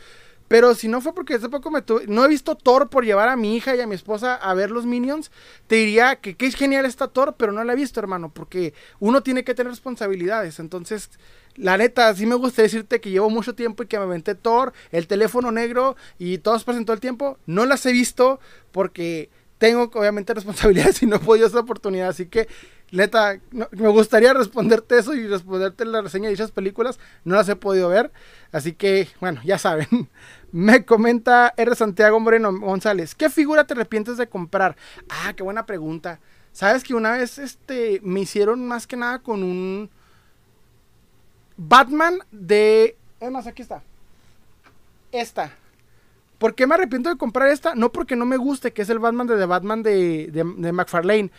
Pero 0.47 0.75
si 0.75 0.89
no 0.89 1.01
fue 1.01 1.15
porque 1.15 1.35
hace 1.35 1.49
poco 1.49 1.71
me 1.71 1.81
tuve, 1.81 2.07
no 2.07 2.25
he 2.25 2.29
visto 2.29 2.55
Thor 2.55 2.91
por 2.91 3.05
llevar 3.05 3.29
a 3.29 3.37
mi 3.37 3.57
hija 3.57 3.75
y 3.75 3.81
a 3.81 3.87
mi 3.87 3.95
esposa 3.95 4.35
a 4.35 4.53
ver 4.53 4.71
los 4.71 4.85
Minions, 4.85 5.31
te 5.67 5.77
diría 5.77 6.17
que 6.17 6.37
qué 6.37 6.51
genial 6.53 6.85
está 6.85 7.09
Thor, 7.09 7.35
pero 7.39 7.51
no 7.51 7.65
la 7.65 7.73
he 7.73 7.77
visto, 7.77 7.99
hermano, 7.99 8.31
porque 8.33 8.75
uno 9.01 9.23
tiene 9.23 9.43
que 9.43 9.55
tener 9.55 9.71
responsabilidades. 9.73 10.61
Entonces, 10.61 11.11
la 11.57 11.79
neta, 11.79 12.15
sí 12.15 12.27
me 12.27 12.35
gusta 12.35 12.63
decirte 12.63 13.01
que 13.01 13.11
llevo 13.11 13.31
mucho 13.31 13.55
tiempo 13.55 13.83
y 13.83 13.87
que 13.87 13.99
me 13.99 14.05
aventé 14.05 14.35
Thor, 14.35 14.75
el 14.93 15.07
teléfono 15.07 15.51
negro 15.51 15.97
y 16.19 16.39
todos 16.39 16.65
todo 16.65 16.93
el 16.93 17.01
tiempo. 17.01 17.39
No 17.47 17.65
las 17.65 17.87
he 17.87 17.93
visto 17.93 18.39
porque 18.71 19.31
tengo 19.65 19.91
obviamente 19.95 20.35
responsabilidades 20.35 21.03
y 21.03 21.07
no 21.07 21.17
he 21.17 21.21
podido 21.21 21.47
esa 21.47 21.61
oportunidad. 21.61 22.11
Así 22.11 22.27
que, 22.27 22.49
neta, 22.93 23.41
me 23.51 23.89
gustaría 23.89 24.35
responderte 24.35 24.99
eso 24.99 25.15
y 25.15 25.27
responderte 25.27 25.87
la 25.87 26.03
reseña 26.03 26.29
de 26.29 26.35
esas 26.35 26.51
películas. 26.51 26.99
No 27.25 27.35
las 27.35 27.49
he 27.49 27.57
podido 27.57 27.89
ver. 27.89 28.13
Así 28.53 28.75
que, 28.75 29.09
bueno, 29.21 29.41
ya 29.43 29.57
saben. 29.57 29.89
Me 30.53 30.85
comenta 30.85 31.55
R. 31.57 31.75
Santiago 31.77 32.21
Moreno 32.21 32.53
González. 32.53 33.15
¿Qué 33.15 33.31
figura 33.31 33.67
te 33.67 33.73
arrepientes 33.73 34.19
de 34.19 34.29
comprar? 34.29 34.77
Ah, 35.09 35.33
qué 35.35 35.43
buena 35.43 35.65
pregunta. 35.65 36.21
Sabes 36.53 36.85
que 36.85 36.95
una 36.95 37.13
vez 37.13 37.39
este, 37.39 38.01
me 38.05 38.21
hicieron 38.21 38.69
más 38.69 38.87
que 38.87 38.97
nada 38.97 39.21
con 39.21 39.43
un 39.43 39.89
Batman 41.57 42.19
de... 42.31 42.99
más, 43.33 43.47
aquí 43.47 43.63
está. 43.63 43.83
Esta. 45.11 45.57
¿Por 46.39 46.55
qué 46.55 46.67
me 46.67 46.75
arrepiento 46.75 47.09
de 47.09 47.17
comprar 47.17 47.49
esta? 47.49 47.75
No 47.75 47.93
porque 47.93 48.17
no 48.17 48.27
me 48.27 48.37
guste, 48.37 48.73
que 48.73 48.83
es 48.83 48.91
el 48.91 48.99
Batman 48.99 49.27
de 49.27 49.37
The 49.37 49.47
Batman 49.47 49.83
de, 49.83 50.29
de, 50.33 50.73
McFarlane, 50.73 51.31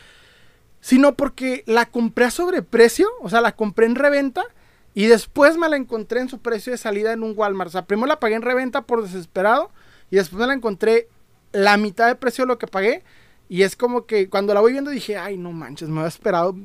sino 0.80 1.16
porque 1.16 1.64
la 1.68 1.86
compré 1.86 2.26
a 2.26 2.32
sobreprecio, 2.32 3.08
o 3.22 3.30
sea, 3.30 3.42
la 3.42 3.56
compré 3.56 3.86
en 3.86 3.96
reventa 3.96 4.46
y 4.94 5.08
después 5.08 5.58
me 5.58 5.68
la 5.68 5.76
encontré 5.76 6.22
en 6.22 6.30
su 6.30 6.40
precio 6.40 6.72
de 6.72 6.78
salida 6.78 7.12
en 7.12 7.24
un 7.24 7.34
Walmart. 7.36 7.70
O 7.70 7.72
sea, 7.72 7.86
primero 7.86 8.08
la 8.08 8.20
pagué 8.20 8.36
en 8.36 8.42
reventa 8.42 8.84
por 8.84 9.04
desesperado 9.04 9.70
y 10.10 10.16
después 10.16 10.40
me 10.40 10.48
la 10.48 10.54
encontré 10.54 11.10
la 11.52 11.78
mitad 11.78 12.08
de 12.08 12.16
precio 12.16 12.44
de 12.44 12.48
lo 12.48 12.58
que 12.58 12.68
pagué. 12.68 13.04
Y 13.50 13.64
es 13.64 13.76
como 13.76 14.06
que 14.06 14.30
cuando 14.30 14.54
la 14.54 14.62
voy 14.62 14.72
viendo 14.72 14.92
dije, 14.92 15.18
ay, 15.18 15.38
no 15.38 15.52
manches, 15.52 15.90
me 15.90 16.00
había 16.00 16.08
esperado 16.08 16.56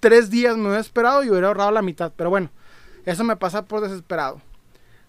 tres 0.00 0.30
días, 0.30 0.56
me 0.56 0.68
había 0.68 0.80
esperado 0.80 1.22
y 1.24 1.30
hubiera 1.30 1.48
ahorrado 1.48 1.70
la 1.70 1.82
mitad. 1.82 2.12
Pero 2.16 2.30
bueno, 2.30 2.50
eso 3.04 3.24
me 3.24 3.36
pasa 3.36 3.64
por 3.64 3.80
desesperado. 3.80 4.42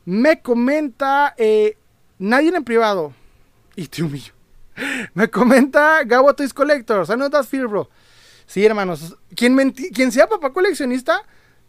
Me 0.05 0.41
comenta 0.41 1.33
eh, 1.37 1.77
nadie 2.19 2.56
en 2.56 2.63
privado. 2.63 3.13
Y 3.75 3.88
te 3.88 4.03
humillo. 4.03 4.34
Me 5.13 5.30
comenta 5.30 6.03
Gabo 6.03 6.34
Toys 6.34 6.53
Collector. 6.53 7.06
Saludos, 7.06 7.49
Bro. 7.51 7.89
Sí, 8.45 8.65
hermanos. 8.65 9.17
Quien, 9.36 10.12
sea 10.12 10.27
papá 10.27 10.53
coleccionista, 10.53 11.21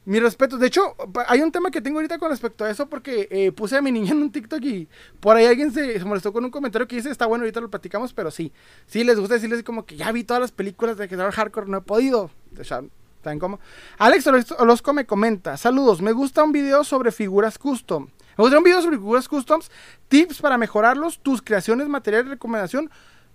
mi 0.04 0.20
respeto. 0.20 0.56
De 0.58 0.68
hecho, 0.68 0.94
hay 1.26 1.42
un 1.42 1.50
tema 1.50 1.70
que 1.70 1.80
tengo 1.80 1.98
ahorita 1.98 2.18
con 2.18 2.30
respecto 2.30 2.64
a 2.64 2.70
eso 2.70 2.88
porque 2.88 3.28
eh, 3.30 3.52
puse 3.52 3.76
a 3.76 3.82
mi 3.82 3.90
niña 3.90 4.12
en 4.12 4.22
un 4.22 4.32
TikTok 4.32 4.62
y 4.62 4.88
por 5.20 5.36
ahí 5.36 5.46
alguien 5.46 5.72
se, 5.72 5.98
molestó 6.04 6.32
con 6.32 6.44
un 6.44 6.50
comentario 6.50 6.86
que 6.86 6.96
dice, 6.96 7.10
está 7.10 7.26
bueno, 7.26 7.42
ahorita 7.42 7.60
lo 7.60 7.68
platicamos, 7.68 8.12
pero 8.12 8.30
sí. 8.30 8.52
Sí, 8.86 9.04
les 9.04 9.18
gusta 9.18 9.34
decirles 9.34 9.62
como 9.64 9.84
que 9.84 9.96
ya 9.96 10.12
vi 10.12 10.24
todas 10.24 10.40
las 10.40 10.52
películas 10.52 10.96
de 10.96 11.08
General 11.08 11.32
Hardcore, 11.32 11.68
no 11.68 11.78
he 11.78 11.82
podido. 11.82 12.30
¿Saben 12.62 13.38
cómo? 13.40 13.58
Alex 13.98 14.26
Orozco 14.58 14.92
me 14.92 15.04
comenta, 15.04 15.56
saludos, 15.56 16.00
me 16.00 16.12
gusta 16.12 16.44
un 16.44 16.52
video 16.52 16.84
sobre 16.84 17.10
figuras 17.10 17.58
custom. 17.58 18.08
Gusta 18.38 18.56
un 18.56 18.64
video 18.64 18.80
sobre 18.80 18.96
figuras 18.96 19.28
customs, 19.28 19.70
tips 20.08 20.40
para 20.40 20.56
mejorarlos, 20.56 21.18
tus 21.18 21.42
creaciones, 21.42 21.88
material 21.88 22.24
de 22.24 22.30
recomendación 22.30 22.90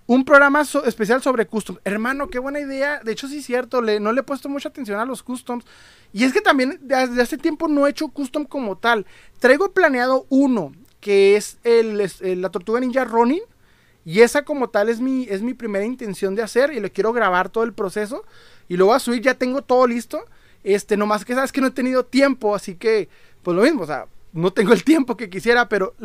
un 0.05 0.25
programa 0.25 0.61
especial 0.85 1.21
sobre 1.21 1.45
customs. 1.45 1.79
Hermano, 1.83 2.29
qué 2.29 2.39
buena 2.39 2.59
idea. 2.59 3.01
De 3.03 3.11
hecho, 3.11 3.27
sí 3.27 3.39
es 3.39 3.45
cierto, 3.45 3.81
no 3.81 4.11
le 4.11 4.19
he 4.19 4.23
puesto 4.23 4.49
mucha 4.49 4.69
atención 4.69 4.99
a 4.99 5.05
los 5.05 5.23
customs. 5.23 5.65
Y 6.11 6.23
es 6.23 6.33
que 6.33 6.41
también 6.41 6.79
desde 6.81 7.21
hace 7.21 7.37
tiempo 7.37 7.67
no 7.67 7.87
he 7.87 7.91
hecho 7.91 8.09
custom 8.09 8.45
como 8.45 8.77
tal. 8.77 9.05
Traigo 9.39 9.71
planeado 9.71 10.25
uno, 10.29 10.73
que 10.99 11.35
es 11.35 11.57
el, 11.63 11.97
la 12.41 12.49
tortuga 12.49 12.79
ninja 12.79 13.05
Ronin. 13.05 13.41
Y 14.05 14.19
esa 14.19 14.43
como 14.43 14.69
tal 14.69 14.89
es 14.89 14.99
mi, 14.99 15.25
primera 15.53 15.85
intención 15.85 16.35
de 16.35 16.41
hacer. 16.41 16.73
Y 16.73 16.79
le 16.79 16.91
quiero 16.91 17.13
grabar 17.13 17.49
todo 17.49 17.63
el 17.63 17.73
proceso. 17.73 18.25
Y 18.67 18.75
luego 18.75 18.93
a 18.93 18.99
subir, 18.99 19.21
ya 19.21 19.35
tengo 19.35 19.61
todo 19.61 19.87
listo. 19.87 20.25
Este, 20.63 20.97
nomás 20.97 21.23
que 21.23 21.33
sabes 21.33 21.51
que 21.51 21.61
no 21.61 21.67
he 21.67 21.71
tenido 21.71 22.03
tiempo. 22.05 22.55
Así 22.55 22.75
que, 22.75 23.07
pues 23.41 23.55
lo 23.55 23.63
mismo, 23.63 23.83
o 23.83 23.87
sea, 23.87 24.07
no 24.34 24.52
tengo 24.52 24.74
el 24.74 24.84
tiempo 24.84 25.15
que 25.15 25.30
quisiera. 25.30 25.69
Pero 25.69 25.96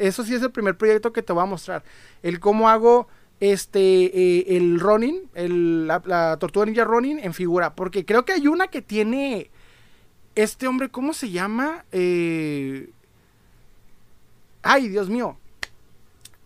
eso 0.00 0.24
sí 0.24 0.34
es 0.34 0.42
el 0.42 0.50
primer 0.50 0.76
proyecto 0.76 1.12
que 1.12 1.22
te 1.22 1.32
voy 1.32 1.42
a 1.42 1.46
mostrar. 1.46 1.84
El 2.22 2.40
cómo 2.40 2.68
hago 2.68 3.08
este, 3.38 3.80
eh, 3.80 4.56
el 4.56 4.80
Ronin, 4.80 5.28
el, 5.34 5.86
la, 5.86 6.36
tortuga 6.40 6.66
ninja 6.66 6.84
Ronin 6.84 7.18
en 7.18 7.34
figura. 7.34 7.74
Porque 7.74 8.04
creo 8.04 8.24
que 8.24 8.32
hay 8.32 8.46
una 8.48 8.68
que 8.68 8.82
tiene. 8.82 9.50
Este 10.34 10.68
hombre, 10.68 10.90
¿cómo 10.90 11.14
se 11.14 11.30
llama? 11.30 11.84
Eh, 11.92 12.90
ay, 14.62 14.88
Dios 14.88 15.08
mío. 15.08 15.38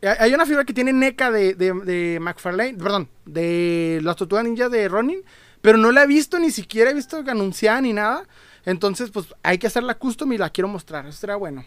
Hay 0.03 0.33
una 0.33 0.47
figura 0.47 0.65
que 0.65 0.73
tiene 0.73 0.95
NECA 0.95 1.31
de, 1.31 1.55
de, 1.55 1.75
de 1.75 2.19
McFarlane, 2.21 2.75
perdón, 2.75 3.09
de 3.27 4.01
las 4.03 4.17
tortugas 4.17 4.45
ninja 4.45 4.71
de 4.71 4.89
Ronin, 4.89 5.23
pero 5.61 5.77
no 5.77 5.93
la 5.93 6.05
he 6.05 6.07
visto, 6.07 6.39
ni 6.39 6.51
siquiera 6.51 6.91
he 6.91 6.95
visto 6.95 7.19
anunciada 7.19 7.83
ni 7.83 7.93
nada. 7.93 8.27
Entonces, 8.65 9.11
pues 9.11 9.35
hay 9.43 9.59
que 9.59 9.67
hacerla 9.67 9.95
custom 9.95 10.33
y 10.33 10.39
la 10.39 10.51
quiero 10.51 10.69
mostrar. 10.69 11.07
Eso 11.07 11.19
será 11.19 11.37
bueno. 11.37 11.65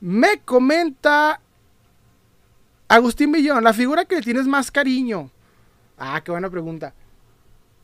Me 0.00 0.40
comenta 0.44 1.40
Agustín 2.88 3.32
Villón, 3.32 3.64
la 3.64 3.72
figura 3.72 4.04
que 4.04 4.16
le 4.16 4.22
tienes 4.22 4.46
más 4.46 4.70
cariño. 4.70 5.30
Ah, 5.98 6.20
qué 6.24 6.30
buena 6.30 6.50
pregunta. 6.50 6.94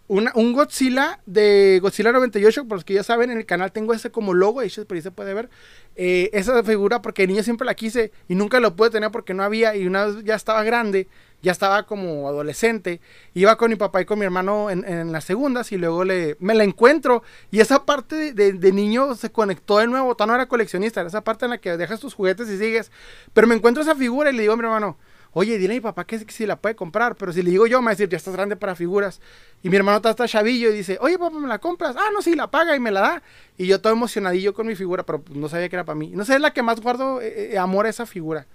un 0.09 0.53
Godzilla 0.53 1.21
de 1.25 1.79
Godzilla 1.81 2.13
98, 2.13 2.69
por 2.69 2.79
los 2.79 2.85
que 2.85 2.95
ya 2.95 3.03
saben, 3.03 3.31
en 3.31 3.39
el 3.39 3.47
canal 3.47 3.73
tengo 3.73 3.95
ese 3.95 4.11
como 4.11 4.35
logo, 4.35 4.61
ahí 4.61 4.69
se 4.69 4.85
puede 4.85 5.35
ver. 5.35 5.49
Eh, 5.97 6.31
esa 6.35 6.63
figura 6.63 7.01
porque 7.03 7.23
de 7.23 7.29
niño 7.29 7.43
siempre 7.43 7.65
la 7.65 7.75
quise 7.75 8.13
y 8.29 8.35
nunca 8.35 8.61
lo 8.61 8.77
pude 8.77 8.91
tener 8.91 9.11
porque 9.11 9.35
no 9.35 9.43
había 9.43 9.75
y 9.75 9.87
una 9.87 10.07
vez 10.07 10.25
ya 10.25 10.35
estaba 10.35 10.63
grande, 10.63 11.09
ya 11.43 11.53
estaba 11.53 11.85
como 11.85 12.29
adolescente, 12.29 13.01
iba 13.35 13.57
con 13.57 13.71
mi 13.71 13.77
papá 13.77 14.01
y 14.01 14.05
con 14.05 14.19
mi 14.19 14.25
hermano 14.25 14.71
en, 14.71 15.13
las 15.13 15.25
segundas 15.25 15.73
y 15.73 15.77
luego 15.77 16.05
le, 16.05 16.37
me 16.41 16.55
la 16.55 16.65
encuentro 16.65 17.23
y 17.51 17.61
esa 17.61 17.85
parte 17.85 18.33
de, 18.33 18.73
niño 18.73 19.15
se 19.15 19.31
conectó 19.31 19.79
de 19.79 19.87
nuevo, 19.89 20.15
todavía 20.15 20.33
no 20.33 20.41
era 20.41 20.49
coleccionista, 20.49 21.01
era 21.01 21.09
esa 21.09 21.25
parte 21.25 21.45
en 21.45 21.51
la 21.51 21.59
que 21.59 21.77
dejas 21.77 22.01
tus 22.01 22.15
juguetes 22.15 22.49
y 22.49 22.59
sigues, 22.59 22.91
pero 23.33 23.47
me 23.47 23.55
encuentro 23.55 23.83
esa 23.83 23.95
figura 23.95 24.31
y 24.31 24.35
le 24.35 24.43
digo 24.43 24.55
a 24.55 24.57
mi 24.57 24.63
hermano, 24.63 24.97
oye, 25.33 25.59
dile 25.59 25.75
a 25.75 25.77
mi 25.77 25.81
papá 25.81 26.05
que, 26.05 26.19
si 26.19 26.47
la 26.47 26.57
puede 26.57 26.77
comprar, 26.77 27.17
pero 27.17 27.33
si 27.33 27.43
le 27.43 27.51
digo 27.51 27.67
yo, 27.67 27.81
me 27.81 27.87
va 27.87 27.91
a 27.91 27.95
decir, 27.95 28.09
ya 28.09 28.17
estás 28.17 28.35
grande 28.35 28.57
para 28.57 28.75
figuras. 28.75 29.21
Y 29.63 29.71
mi 29.71 29.77
hermano 29.77 29.97
está 29.97 30.11
hasta 30.11 30.29
chavillo 30.29 30.71
y 30.71 30.75
dice, 30.75 30.99
oye, 31.01 31.19
papá, 31.19 31.39
¿me 31.39 31.49
la 31.49 31.59
compras? 31.59 31.97
Ah, 31.99 32.11
no, 32.13 32.23
sí, 32.23 32.35
la 32.35 32.51
paga 32.51 32.77
y 32.77 32.81
me 32.81 32.91
la 32.91 33.01
da. 33.01 33.23
Y 33.57 33.67
yo 33.67 33.81
todo 33.81 33.93
emocionadillo 33.93 34.55
con 34.55 34.67
mi 34.67 34.75
figura, 34.75 35.05
pero 35.05 35.23
pues, 35.23 35.37
no 35.37 35.49
sabía 35.49 35.69
que 35.69 35.77
era 35.77 35.85
para 35.85 35.97
mí. 35.97 36.13
No 36.15 36.25
sé, 36.25 36.35
es 36.35 36.41
la 36.41 36.53
que 36.53 36.63
más 36.63 36.81
guardo 36.81 37.21
eh, 37.21 37.53
eh, 37.53 37.59
amor 37.59 37.87
a 37.87 37.89
esa 37.89 38.07
figura. 38.07 38.47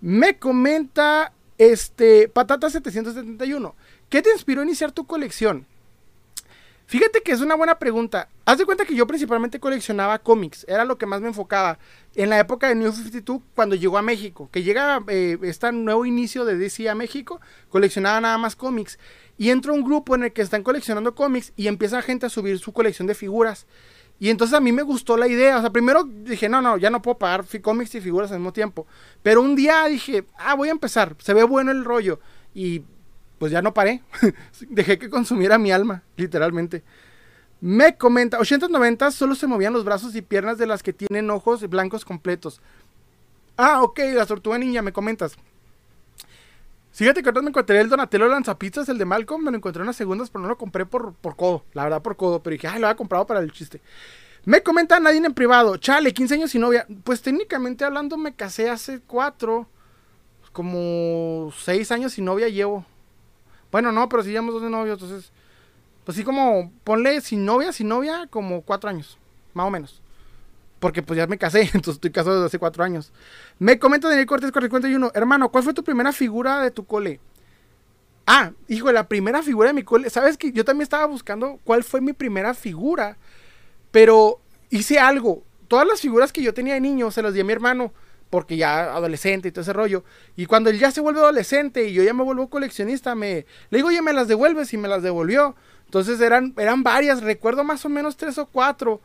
Me 0.00 0.38
comenta, 0.38 1.32
este, 1.60 2.26
Patata 2.28 2.70
771, 2.70 3.76
¿qué 4.08 4.22
te 4.22 4.30
inspiró 4.30 4.62
a 4.62 4.64
iniciar 4.64 4.92
tu 4.92 5.04
colección? 5.04 5.66
Fíjate 6.86 7.20
que 7.20 7.32
es 7.32 7.42
una 7.42 7.54
buena 7.54 7.78
pregunta. 7.78 8.30
Haz 8.46 8.56
de 8.56 8.64
cuenta 8.64 8.86
que 8.86 8.94
yo 8.94 9.06
principalmente 9.06 9.60
coleccionaba 9.60 10.18
cómics, 10.20 10.64
era 10.66 10.86
lo 10.86 10.96
que 10.96 11.04
más 11.04 11.20
me 11.20 11.28
enfocaba. 11.28 11.78
En 12.14 12.30
la 12.30 12.38
época 12.38 12.66
de 12.66 12.76
New 12.76 12.90
52, 12.90 13.42
cuando 13.54 13.76
llegó 13.76 13.98
a 13.98 14.02
México, 14.02 14.48
que 14.50 14.62
llega 14.62 15.04
eh, 15.08 15.36
este 15.42 15.70
nuevo 15.70 16.06
inicio 16.06 16.46
de 16.46 16.56
DC 16.56 16.88
a 16.88 16.94
México, 16.94 17.42
coleccionaba 17.68 18.22
nada 18.22 18.38
más 18.38 18.56
cómics. 18.56 18.98
Y 19.36 19.50
entra 19.50 19.72
un 19.72 19.84
grupo 19.84 20.14
en 20.14 20.24
el 20.24 20.32
que 20.32 20.40
están 20.40 20.62
coleccionando 20.62 21.14
cómics 21.14 21.52
y 21.56 21.68
empieza 21.68 22.00
gente 22.00 22.24
a 22.24 22.30
subir 22.30 22.58
su 22.58 22.72
colección 22.72 23.06
de 23.06 23.14
figuras. 23.14 23.66
Y 24.20 24.28
entonces 24.28 24.54
a 24.54 24.60
mí 24.60 24.70
me 24.70 24.82
gustó 24.82 25.16
la 25.16 25.26
idea. 25.26 25.56
O 25.56 25.60
sea, 25.62 25.70
primero 25.70 26.04
dije, 26.04 26.48
no, 26.48 26.60
no, 26.60 26.76
ya 26.76 26.90
no 26.90 27.00
puedo 27.00 27.18
pagar 27.18 27.44
cómics 27.62 27.94
y 27.94 28.02
figuras 28.02 28.30
al 28.30 28.38
mismo 28.38 28.52
tiempo. 28.52 28.86
Pero 29.22 29.40
un 29.40 29.56
día 29.56 29.86
dije, 29.86 30.26
ah, 30.36 30.54
voy 30.54 30.68
a 30.68 30.72
empezar. 30.72 31.16
Se 31.18 31.32
ve 31.32 31.42
bueno 31.42 31.70
el 31.70 31.86
rollo. 31.86 32.20
Y 32.54 32.82
pues 33.38 33.50
ya 33.50 33.62
no 33.62 33.72
paré. 33.72 34.02
Dejé 34.68 34.98
que 34.98 35.08
consumiera 35.08 35.56
mi 35.56 35.72
alma, 35.72 36.02
literalmente. 36.16 36.84
Me 37.62 37.96
comenta, 37.96 38.38
890 38.38 39.10
solo 39.10 39.34
se 39.34 39.46
movían 39.46 39.72
los 39.72 39.84
brazos 39.84 40.14
y 40.14 40.22
piernas 40.22 40.58
de 40.58 40.66
las 40.66 40.82
que 40.82 40.92
tienen 40.92 41.30
ojos 41.30 41.66
blancos 41.68 42.04
completos. 42.04 42.60
Ah, 43.56 43.82
ok, 43.82 44.00
la 44.14 44.26
tortuga 44.26 44.58
niña, 44.58 44.82
me 44.82 44.92
comentas. 44.92 45.36
Fíjate 47.00 47.22
que 47.22 47.30
ahorita 47.30 47.40
me 47.40 47.48
encontré 47.48 47.80
el 47.80 47.88
Donatello 47.88 48.28
Lanzapizzas, 48.28 48.86
el 48.90 48.98
de 48.98 49.06
Malcolm, 49.06 49.42
me 49.42 49.50
lo 49.50 49.56
encontré 49.56 49.80
en 49.80 49.84
unas 49.84 49.96
segundas, 49.96 50.28
pero 50.28 50.42
no 50.42 50.48
lo 50.48 50.58
compré 50.58 50.84
por, 50.84 51.14
por 51.14 51.34
codo, 51.34 51.64
la 51.72 51.84
verdad 51.84 52.02
por 52.02 52.14
codo, 52.14 52.42
pero 52.42 52.52
dije, 52.52 52.68
ay, 52.68 52.78
lo 52.78 52.88
había 52.88 52.96
comprado 52.98 53.26
para 53.26 53.40
el 53.40 53.50
chiste. 53.52 53.80
Me 54.44 54.62
comenta 54.62 55.00
nadie 55.00 55.16
en 55.16 55.32
privado, 55.32 55.78
chale, 55.78 56.12
15 56.12 56.34
años 56.34 56.50
sin 56.50 56.60
novia. 56.60 56.86
Pues 57.02 57.22
técnicamente 57.22 57.86
hablando 57.86 58.18
me 58.18 58.34
casé 58.34 58.68
hace 58.68 59.00
cuatro, 59.00 59.66
como 60.52 61.50
seis 61.56 61.90
años 61.90 62.12
sin 62.12 62.26
novia 62.26 62.50
llevo. 62.50 62.84
Bueno, 63.72 63.92
no, 63.92 64.06
pero 64.10 64.22
si 64.22 64.28
llevamos 64.28 64.52
dos 64.52 64.62
de 64.62 64.68
novios, 64.68 65.00
entonces. 65.00 65.32
Pues 66.04 66.18
sí, 66.18 66.22
como 66.22 66.70
ponle 66.84 67.22
sin 67.22 67.46
novia, 67.46 67.72
sin 67.72 67.88
novia, 67.88 68.26
como 68.28 68.60
cuatro 68.60 68.90
años, 68.90 69.16
más 69.54 69.66
o 69.66 69.70
menos. 69.70 70.02
Porque 70.80 71.02
pues 71.02 71.16
ya 71.18 71.26
me 71.26 71.38
casé, 71.38 71.60
entonces 71.74 71.94
estoy 71.94 72.10
casado 72.10 72.36
desde 72.36 72.46
hace 72.46 72.58
cuatro 72.58 72.82
años. 72.82 73.12
Me 73.58 73.78
comenta 73.78 74.08
Daniel 74.08 74.26
Cortés 74.26 74.50
41, 74.50 75.12
hermano, 75.14 75.50
¿cuál 75.50 75.62
fue 75.62 75.74
tu 75.74 75.84
primera 75.84 76.12
figura 76.12 76.60
de 76.60 76.72
tu 76.72 76.84
cole? 76.84 77.20
Ah, 78.26 78.52
hijo, 78.68 78.90
la 78.90 79.08
primera 79.08 79.42
figura 79.42 79.68
de 79.68 79.74
mi 79.74 79.82
cole. 79.82 80.10
¿Sabes 80.10 80.36
que 80.36 80.52
yo 80.52 80.64
también 80.64 80.82
estaba 80.82 81.06
buscando 81.06 81.58
cuál 81.64 81.84
fue 81.84 82.00
mi 82.00 82.12
primera 82.12 82.54
figura? 82.54 83.16
Pero 83.90 84.40
hice 84.70 84.98
algo. 84.98 85.44
Todas 85.68 85.86
las 85.86 86.00
figuras 86.00 86.32
que 86.32 86.42
yo 86.42 86.54
tenía 86.54 86.74
de 86.74 86.80
niño 86.80 87.10
se 87.10 87.22
las 87.22 87.34
di 87.34 87.40
a 87.40 87.44
mi 87.44 87.52
hermano 87.52 87.92
porque 88.30 88.56
ya 88.56 88.94
adolescente 88.94 89.48
y 89.48 89.50
todo 89.50 89.62
ese 89.62 89.72
rollo. 89.72 90.04
Y 90.36 90.46
cuando 90.46 90.70
él 90.70 90.78
ya 90.78 90.92
se 90.92 91.00
vuelve 91.00 91.20
adolescente 91.20 91.88
y 91.88 91.92
yo 91.92 92.02
ya 92.04 92.14
me 92.14 92.22
vuelvo 92.22 92.48
coleccionista, 92.48 93.14
me 93.16 93.44
le 93.70 93.78
digo, 93.78 93.88
oye, 93.88 94.00
me 94.00 94.12
las 94.12 94.28
devuelves 94.28 94.72
y 94.72 94.76
me 94.76 94.88
las 94.88 95.02
devolvió. 95.02 95.56
Entonces 95.84 96.20
eran, 96.20 96.54
eran 96.56 96.84
varias, 96.84 97.22
recuerdo 97.22 97.64
más 97.64 97.84
o 97.84 97.88
menos 97.88 98.16
tres 98.16 98.38
o 98.38 98.46
cuatro. 98.46 99.00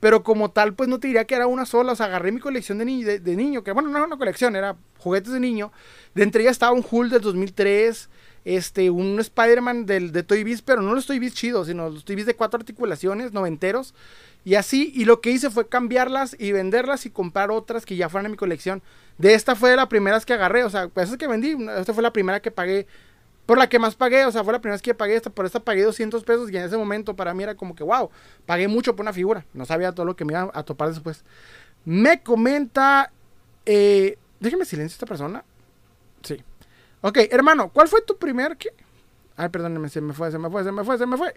Pero 0.00 0.22
como 0.22 0.50
tal, 0.50 0.74
pues 0.74 0.88
no 0.88 0.98
te 0.98 1.08
diría 1.08 1.26
que 1.26 1.34
era 1.34 1.46
una 1.46 1.66
sola. 1.66 1.92
O 1.92 1.96
sea, 1.96 2.06
agarré 2.06 2.32
mi 2.32 2.40
colección 2.40 2.78
de, 2.78 3.20
de, 3.20 3.36
niño, 3.36 3.62
que 3.62 3.72
bueno, 3.72 3.88
no 3.90 3.96
era 3.98 4.06
una 4.06 4.16
colección, 4.16 4.56
era 4.56 4.76
juguetes 4.98 5.32
de 5.32 5.40
niño. 5.40 5.72
De 6.14 6.22
entre 6.22 6.42
ellas 6.42 6.52
estaba 6.52 6.72
un 6.72 6.84
Hulk 6.88 7.12
del 7.12 7.20
2003, 7.20 8.08
este, 8.44 8.90
un 8.90 9.20
Spider-Man 9.20 9.86
de 9.86 10.22
Toy 10.22 10.42
Biz, 10.42 10.62
pero 10.62 10.80
no 10.80 10.94
los 10.94 11.06
Toy 11.06 11.18
Biz 11.18 11.34
chidos, 11.34 11.66
sino 11.66 11.90
los 11.90 12.04
Toy 12.04 12.16
Biz 12.16 12.26
de 12.26 12.34
cuatro 12.34 12.58
articulaciones, 12.58 13.32
noventeros. 13.32 13.94
Y 14.42 14.54
así, 14.54 14.90
y 14.94 15.04
lo 15.04 15.20
que 15.20 15.30
hice 15.30 15.50
fue 15.50 15.68
cambiarlas 15.68 16.34
y 16.38 16.52
venderlas 16.52 17.04
y 17.04 17.10
comprar 17.10 17.50
otras 17.50 17.84
que 17.84 17.96
ya 17.96 18.08
fueran 18.08 18.26
en 18.26 18.32
mi 18.32 18.36
colección. 18.38 18.82
De 19.18 19.34
esta 19.34 19.54
fue 19.54 19.70
de 19.70 19.76
las 19.76 19.88
primeras 19.88 20.24
que 20.24 20.32
agarré, 20.32 20.64
o 20.64 20.70
sea, 20.70 20.88
esas 20.96 21.18
que 21.18 21.26
vendí, 21.26 21.54
esta 21.78 21.92
fue 21.92 22.02
la 22.02 22.12
primera 22.12 22.40
que 22.40 22.50
pagué, 22.50 22.86
por 23.50 23.58
la 23.58 23.68
que 23.68 23.80
más 23.80 23.96
pagué, 23.96 24.24
o 24.26 24.30
sea, 24.30 24.44
fue 24.44 24.52
la 24.52 24.60
primera 24.60 24.74
vez 24.74 24.80
que 24.80 24.94
pagué 24.94 25.16
esta, 25.16 25.28
por 25.28 25.44
esta 25.44 25.58
pagué 25.58 25.82
200 25.82 26.22
pesos 26.22 26.52
y 26.52 26.56
en 26.56 26.62
ese 26.62 26.76
momento 26.76 27.16
para 27.16 27.34
mí 27.34 27.42
era 27.42 27.56
como 27.56 27.74
que, 27.74 27.82
wow, 27.82 28.08
pagué 28.46 28.68
mucho 28.68 28.94
por 28.94 29.02
una 29.02 29.12
figura, 29.12 29.44
no 29.54 29.64
sabía 29.64 29.90
todo 29.90 30.06
lo 30.06 30.14
que 30.14 30.24
me 30.24 30.34
iba 30.34 30.48
a 30.54 30.62
topar 30.62 30.90
después. 30.90 31.24
Me 31.84 32.22
comenta, 32.22 33.10
eh, 33.66 34.16
déjeme 34.38 34.64
silencio 34.64 34.94
esta 34.94 35.06
persona. 35.06 35.42
Sí. 36.22 36.40
Ok, 37.00 37.18
hermano, 37.28 37.70
¿cuál 37.70 37.88
fue 37.88 38.02
tu 38.02 38.16
primer 38.16 38.56
qué? 38.56 38.68
Ay, 39.36 39.48
perdóneme, 39.48 39.88
se 39.88 40.00
me 40.00 40.12
fue, 40.12 40.30
se 40.30 40.38
me 40.38 40.48
fue, 40.48 40.62
se 40.62 40.70
me 40.70 40.84
fue, 40.84 40.96
se 40.96 41.06
me 41.06 41.16
fue. 41.16 41.34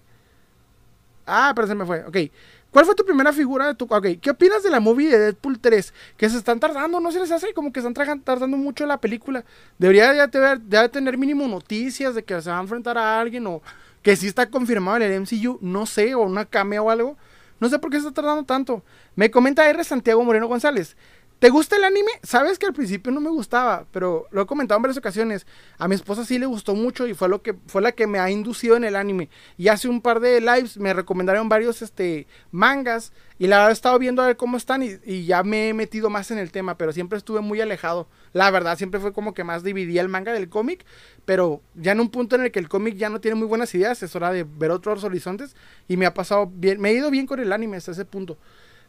Ah, 1.26 1.54
pero 1.56 1.68
se 1.68 1.74
me 1.74 1.84
fue. 1.84 2.06
Ok. 2.06 2.32
¿Cuál 2.74 2.86
fue 2.86 2.96
tu 2.96 3.06
primera 3.06 3.32
figura 3.32 3.68
de 3.68 3.76
tu... 3.76 3.86
Ok, 3.86 4.08
¿qué 4.20 4.32
opinas 4.32 4.64
de 4.64 4.72
la 4.72 4.80
movie 4.80 5.08
de 5.08 5.20
Deadpool 5.20 5.60
3? 5.60 5.94
Que 6.18 6.28
se 6.28 6.38
están 6.38 6.60
tardando, 6.60 7.00
¿no 7.00 7.12
se 7.12 7.20
les 7.20 7.32
hace? 7.32 7.54
Como 7.54 7.72
que 7.72 7.80
están 7.80 7.94
tardando 7.94 8.58
mucho 8.58 8.88
la 8.88 8.98
película. 8.98 9.46
Debería 9.78 10.12
ya 10.16 10.28
tener, 10.28 10.90
tener 10.90 11.16
mínimo 11.20 11.48
noticias 11.48 12.16
de 12.16 12.24
que 12.24 12.42
se 12.42 12.50
va 12.50 12.58
a 12.58 12.62
enfrentar 12.62 12.98
a 12.98 13.22
alguien 13.22 13.46
o 13.46 13.62
que 14.02 14.16
sí 14.16 14.26
está 14.26 14.50
confirmado 14.50 14.98
en 14.98 15.04
el 15.04 15.22
MCU, 15.22 15.60
no 15.62 15.86
sé, 15.86 16.16
o 16.16 16.22
una 16.24 16.46
cameo 16.46 16.86
o 16.86 16.90
algo. 16.90 17.16
No 17.60 17.70
sé 17.70 17.78
por 17.78 17.92
qué 17.92 17.98
se 17.98 18.08
está 18.08 18.24
tardando 18.24 18.44
tanto. 18.44 18.84
Me 19.16 19.30
comenta 19.30 19.70
R. 19.70 19.84
Santiago 19.84 20.24
Moreno 20.24 20.48
González. 20.48 20.98
¿Te 21.44 21.50
gusta 21.50 21.76
el 21.76 21.84
anime? 21.84 22.10
Sabes 22.24 22.58
que 22.58 22.68
al 22.68 22.72
principio 22.72 23.12
no 23.12 23.20
me 23.20 23.30
gustaba, 23.30 23.86
pero 23.92 24.28
lo 24.32 24.44
he 24.44 24.46
comentado 24.46 24.78
en 24.78 24.84
varias 24.84 24.98
ocasiones. 24.98 25.46
A 25.78 25.90
mi 25.90 25.96
esposa 25.96 26.24
sí 26.24 26.40
le 26.40 26.46
gustó 26.46 26.74
mucho 26.74 27.06
y 27.06 27.14
fue 27.14 27.28
lo 27.28 27.42
que 27.42 27.54
fue 27.68 27.82
la 27.82 27.92
que 27.92 28.08
me 28.08 28.18
ha 28.18 28.32
inducido 28.32 28.78
en 28.78 28.86
el 28.86 28.96
anime. 28.96 29.28
Y 29.58 29.68
hace 29.68 29.90
un 29.90 30.00
par 30.00 30.22
de 30.22 30.40
lives 30.40 30.78
me 30.78 30.94
recomendaron 30.94 31.50
varios 31.50 31.82
este 31.82 32.28
mangas 32.52 33.12
y 33.38 33.48
la 33.48 33.58
verdad 33.58 33.72
he 33.72 33.74
estado 33.74 34.00
viendo 34.00 34.22
a 34.22 34.28
ver 34.28 34.38
cómo 34.38 34.56
están 34.56 34.84
y, 34.84 35.26
ya 35.26 35.44
me 35.44 35.68
he 35.68 35.74
metido 35.74 36.10
más 36.10 36.32
en 36.32 36.38
el 36.38 36.50
tema, 36.50 36.78
pero 36.78 36.94
siempre 36.94 37.18
estuve 37.18 37.42
muy 37.42 37.60
alejado. 37.60 38.08
La 38.32 38.50
verdad 38.50 38.78
siempre 38.78 39.02
fue 39.02 39.12
como 39.12 39.34
que 39.34 39.44
más 39.44 39.64
dividía 39.64 40.00
el 40.00 40.08
manga 40.08 40.32
del 40.32 40.48
cómic, 40.48 40.86
pero 41.26 41.62
ya 41.76 41.92
en 41.92 42.00
un 42.00 42.08
punto 42.08 42.38
en 42.38 42.44
el 42.44 42.52
que 42.54 42.60
el 42.60 42.70
cómic 42.70 42.96
ya 42.96 43.10
no 43.10 43.20
tiene 43.20 43.36
muy 43.36 43.48
buenas 43.48 43.76
ideas, 43.76 44.02
es 44.02 44.16
hora 44.16 44.32
de 44.32 44.46
ver 44.46 44.72
otros 44.72 45.04
horizontes 45.04 45.58
y 45.90 45.98
me 45.98 46.06
ha 46.06 46.14
pasado 46.14 46.50
bien, 46.50 46.80
me 46.80 46.92
he 46.92 46.94
ido 46.94 47.12
bien 47.12 47.28
con 47.28 47.42
el 47.42 47.52
anime 47.52 47.76
hasta 47.76 47.92
ese 47.92 48.06
punto. 48.06 48.38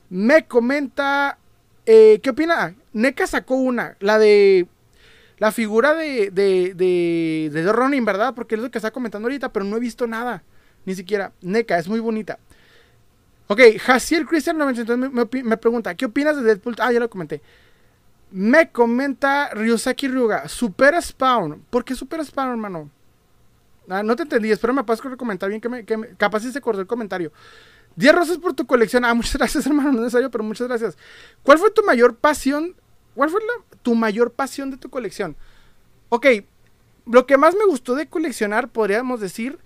Me 0.09 0.47
comenta 0.47 1.39
eh, 1.87 2.21
¿Qué 2.23 2.31
opina? 2.31 2.75
NECA 2.93 3.27
sacó 3.27 3.57
una, 3.57 3.97
la 4.01 4.19
de 4.19 4.67
la 5.39 5.53
figura 5.53 5.95
de, 5.95 6.31
de, 6.31 6.75
de, 6.75 7.51
de 7.53 7.73
Ronin, 7.73 8.05
¿verdad? 8.05 8.35
Porque 8.35 8.55
es 8.55 8.61
lo 8.61 8.71
que 8.71 8.79
está 8.79 8.91
comentando 8.91 9.27
ahorita, 9.27 9.53
pero 9.53 9.65
no 9.65 9.77
he 9.77 9.81
visto 9.81 10.07
nada. 10.07 10.43
Ni 10.85 10.95
siquiera. 10.95 11.33
NECA, 11.41 11.79
es 11.79 11.89
muy 11.89 12.01
bonita. 12.01 12.39
Ok, 13.47 13.61
Jaciel 13.79 14.27
Christian 14.27 14.57
900 14.57 14.99
me, 14.99 15.57
pregunta, 15.59 15.95
¿qué 15.95 16.07
opinas 16.07 16.37
de 16.37 16.43
Deadpool? 16.43 16.77
Ah, 16.79 16.93
ya 16.93 17.01
lo 17.01 17.11
comenté. 17.11 17.43
Me 18.31 18.71
comenta 18.71 19.51
Ryusaki 19.51 20.09
Ryuga, 20.09 20.49
Super 20.49 21.01
Spawn. 21.01 21.63
¿Por 21.69 21.85
qué 21.85 21.95
Super 21.95 22.25
Spawn, 22.25 22.51
hermano? 22.51 22.91
Ah, 23.89 24.03
no 24.03 24.17
te 24.17 24.23
entendí, 24.23 24.51
espero 24.51 24.73
me 24.73 24.83
puedas 24.83 25.03
comentar 25.19 25.51
bien 25.51 25.61
que 25.61 25.69
me, 25.69 25.85
que 25.85 25.97
me, 25.97 26.09
capaz 26.17 26.41
si 26.41 26.53
se 26.53 26.61
cortó 26.61 26.81
el 26.81 26.87
comentario. 26.87 27.33
10 27.97 28.15
rosas 28.15 28.39
por 28.39 28.55
tu 28.55 28.67
colección. 28.67 29.05
Ah, 29.05 29.15
muchas 29.15 29.37
gracias, 29.39 29.67
hermano. 29.67 29.93
No 29.93 29.99
es 29.99 30.05
necesario, 30.05 30.31
pero 30.31 30.45
muchas 30.45 30.69
gracias. 30.69 30.97
¿Cuál 31.43 31.59
fue 31.59 31.71
tu 31.71 31.83
mayor 31.85 32.17
pasión? 32.17 32.75
¿Cuál 33.15 33.31
fue 33.31 33.41
tu 33.83 33.95
mayor 33.95 34.33
pasión 34.33 34.71
de 34.71 34.77
tu 34.77 34.91
colección? 34.91 35.37
Ok, 36.09 36.27
lo 37.07 37.27
que 37.27 37.37
más 37.37 37.55
me 37.55 37.65
gustó 37.65 37.95
de 37.95 38.09
coleccionar, 38.09 38.69
podríamos 38.69 39.21
decir, 39.21 39.59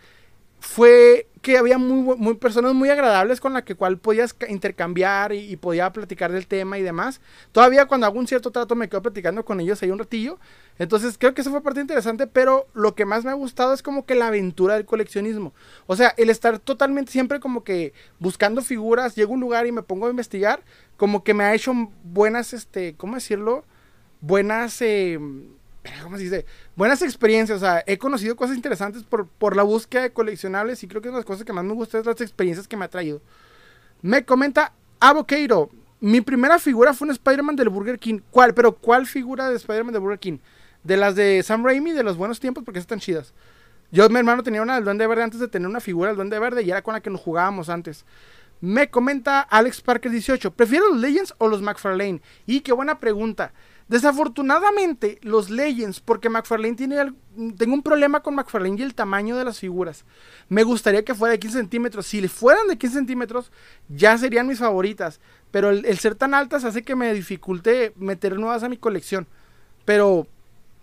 fue 0.61 1.28
que 1.42 1.59
había 1.59 1.79
muy, 1.79 2.16
muy 2.16 2.35
personas 2.35 2.74
muy 2.74 2.88
agradables 2.90 3.40
con 3.40 3.53
las 3.53 3.62
que 3.62 3.74
cual 3.74 3.98
podías 3.98 4.35
intercambiar 4.48 5.33
y, 5.33 5.57
podía 5.57 5.92
platicar 5.92 6.33
del 6.33 6.46
tema 6.46 6.79
y 6.79 6.83
demás. 6.83 7.20
Todavía 7.53 7.87
cuando 7.87 8.07
hago 8.07 8.18
un 8.18 8.27
cierto 8.27 8.51
trato 8.51 8.74
me 8.74 8.88
quedo 8.88 9.03
platicando 9.03 9.44
con 9.44 9.61
ellos 9.61 9.83
ahí 9.83 9.90
un 9.90 9.98
ratillo. 9.98 10.38
Entonces 10.79 11.16
creo 11.18 11.35
que 11.35 11.42
eso 11.42 11.51
fue 11.51 11.62
parte 11.62 11.81
interesante, 11.81 12.27
pero 12.27 12.66
lo 12.74 12.94
que 12.94 13.05
más 13.05 13.24
me 13.24 13.31
ha 13.31 13.35
gustado 13.35 13.72
es 13.72 13.83
como 13.83 14.07
que 14.07 14.14
la 14.14 14.29
aventura 14.29 14.74
del 14.74 14.85
coleccionismo. 14.85 15.53
O 15.87 15.96
sea, 15.96 16.14
el 16.16 16.31
estar 16.31 16.59
totalmente 16.59 17.12
siempre 17.12 17.40
como 17.40 17.64
que 17.64 17.92
buscando 18.18 18.62
figuras, 18.62 19.14
llego 19.14 19.33
a 19.33 19.35
un 19.35 19.40
lugar 19.40 19.66
y 19.66 19.72
me 19.72 19.83
pongo 19.83 20.07
a 20.07 20.11
investigar, 20.11 20.62
como 20.96 21.24
que 21.24 21.35
me 21.35 21.44
ha 21.44 21.55
hecho 21.55 21.72
buenas, 22.05 22.53
este, 22.53 22.94
¿cómo 22.94 23.16
decirlo? 23.16 23.64
Buenas... 24.20 24.81
Eh, 24.83 25.18
¿cómo 26.03 26.16
se 26.16 26.24
dice? 26.24 26.46
Buenas 26.79 27.03
experiencias, 27.03 27.57
o 27.57 27.61
sea, 27.61 27.83
he 27.88 27.99
conocido 27.99 28.37
cosas 28.37 28.55
interesantes 28.55 29.03
por, 29.03 29.27
por 29.27 29.57
la 29.57 29.64
búsqueda 29.64 30.03
de 30.03 30.12
coleccionables 30.12 30.81
y 30.85 30.87
creo 30.87 31.03
que 31.03 31.09
una 31.09 31.17
de 31.17 31.23
las 31.23 31.27
cosas 31.27 31.45
que 31.45 31.53
más 31.53 31.64
me 31.64 31.73
gusta 31.73 31.99
es 31.99 32.07
las 32.07 32.21
experiencias 32.21 32.69
que 32.69 32.77
me 32.77 32.85
ha 32.85 32.88
traído. 32.88 33.21
Me 34.01 34.25
comenta 34.25 34.73
Avoqueiro, 35.01 35.71
mi 35.99 36.21
primera 36.21 36.61
figura 36.61 36.95
fue 36.95 37.07
un 37.07 37.11
Spider-Man 37.11 37.57
del 37.57 37.69
Burger 37.69 37.99
King. 37.99 38.21
¿Cuál? 38.31 38.55
Pero 38.55 38.77
¿cuál 38.77 39.09
figura 39.09 39.51
de 39.51 39.57
Spider-Man 39.57 39.93
del 39.93 40.03
Burger 40.03 40.21
King? 40.21 40.38
De 40.85 40.97
las 40.97 41.17
de 41.17 41.43
Sam 41.43 41.64
Raimi, 41.64 41.91
de 41.91 42.05
los 42.05 42.17
buenos 42.17 42.38
tiempos, 42.38 42.62
porque 42.62 42.79
están 42.79 43.01
chidas. 43.01 43.35
Yo, 43.91 44.09
mi 44.09 44.21
hermano, 44.21 44.45
tenía 44.45 44.62
una 44.62 44.77
del 44.77 44.85
Duende 44.85 45.05
Verde 45.09 45.25
antes 45.25 45.41
de 45.41 45.49
tener 45.49 45.67
una 45.67 45.81
figura 45.81 46.11
del 46.11 46.17
Duende 46.17 46.38
Verde 46.38 46.62
y 46.62 46.71
era 46.71 46.83
con 46.83 46.95
la 46.95 47.01
que 47.01 47.11
nos 47.11 47.21
jugábamos 47.21 47.71
antes. 47.71 48.05
Me 48.61 48.88
comenta 48.88 49.41
Alex 49.41 49.81
Parker 49.81 50.12
18, 50.12 50.53
¿prefiero 50.53 50.91
los 50.91 50.99
Legends 50.99 51.35
o 51.38 51.49
los 51.49 51.61
McFarlane? 51.61 52.23
Y 52.47 52.61
qué 52.61 52.73
buena 52.73 53.01
pregunta. 53.01 53.53
Desafortunadamente, 53.88 55.18
los 55.22 55.48
Legends, 55.48 56.01
porque 56.01 56.29
McFarlane 56.29 56.74
tiene. 56.74 57.14
Tengo 57.57 57.72
un 57.72 57.83
problema 57.83 58.20
con 58.20 58.35
McFarlane 58.35 58.77
y 58.79 58.83
el 58.83 58.94
tamaño 58.94 59.35
de 59.37 59.44
las 59.44 59.59
figuras. 59.59 60.05
Me 60.51 60.62
gustaría 60.62 61.05
que 61.05 61.14
fuera 61.14 61.33
de 61.33 61.38
15 61.38 61.59
centímetros. 61.59 62.07
Si 62.07 62.27
fueran 62.29 62.68
de 62.68 62.77
15 62.77 62.96
centímetros, 62.96 63.51
ya 63.88 64.18
serían 64.18 64.46
mis 64.46 64.59
favoritas. 64.59 65.20
Pero 65.51 65.70
el, 65.70 65.98
ser 65.98 66.14
tan 66.14 66.35
altas 66.35 66.64
hace 66.64 66.83
que 66.83 66.96
me 66.96 67.14
dificulte 67.14 67.94
meter 67.96 68.38
nuevas 68.38 68.62
a 68.62 68.68
mi 68.68 68.77
colección. 68.77 69.27
Pero 69.87 70.27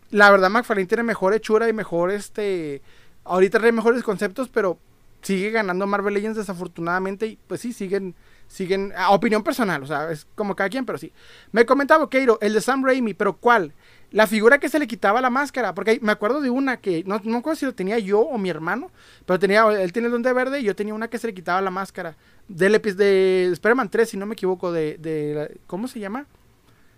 la 0.10 0.32
verdad, 0.32 0.50
McFarlane 0.50 0.88
tiene 0.88 1.04
mejor 1.04 1.36
hechura 1.36 1.70
y 1.70 1.74
mejor 1.74 2.10
este. 2.10 2.82
Ahorita 3.24 3.60
trae 3.60 3.72
mejores 3.72 4.02
conceptos, 4.02 4.50
pero 4.50 4.80
sigue 5.22 5.52
ganando 5.52 5.86
Marvel 5.86 6.16
Legends 6.16 6.38
desafortunadamente. 6.38 7.28
Y 7.28 7.40
pues 7.48 7.62
sí, 7.62 7.72
siguen 7.72 8.16
siguen, 8.48 8.94
opinión 9.10 9.44
personal, 9.44 9.84
o 9.84 9.86
sea, 9.86 10.12
es 10.12 10.28
como 10.36 10.56
cada 10.56 10.70
quien, 10.70 10.86
pero 10.86 10.98
sí. 10.98 11.12
Me 11.52 11.66
comentaba 11.66 12.10
Keiro, 12.10 12.38
el 12.42 12.54
de 12.54 12.62
Sam 12.62 12.84
Raimi, 12.84 13.14
pero 13.14 13.38
¿cuál? 13.38 13.74
La 14.12 14.28
figura 14.28 14.60
que 14.60 14.70
se 14.70 14.80
le 14.80 14.88
quitaba 14.88 15.20
la 15.20 15.30
máscara, 15.30 15.74
porque 15.74 16.00
me 16.02 16.12
acuerdo 16.12 16.40
de 16.40 16.50
una 16.50 16.78
que, 16.78 17.04
no, 17.06 17.20
no 17.24 17.38
acuerdo 17.38 17.60
si 17.60 17.66
lo 17.66 17.74
tenía 17.74 18.00
yo 18.00 18.22
o 18.22 18.38
mi 18.38 18.50
hermano, 18.50 18.92
pero 19.26 19.40
tenía, 19.40 19.66
él 19.82 19.92
tiene 19.92 20.08
el 20.08 20.12
don 20.12 20.22
de 20.22 20.32
verde 20.32 20.60
y 20.60 20.64
yo 20.64 20.76
tenía 20.76 20.94
una 20.94 21.10
que 21.10 21.18
se 21.18 21.28
le 21.28 21.34
quitaba 21.34 21.62
la 21.62 21.72
máscara. 21.72 22.16
Del 22.48 22.80
de 22.80 23.50
Spider-Man 23.52 23.90
3, 23.90 24.10
si 24.10 24.18
no 24.18 24.26
me 24.26 24.34
equivoco, 24.34 24.72
de, 24.72 24.98
de, 25.00 25.60
¿cómo 25.68 25.88
se 25.88 26.00
llama? 26.00 26.28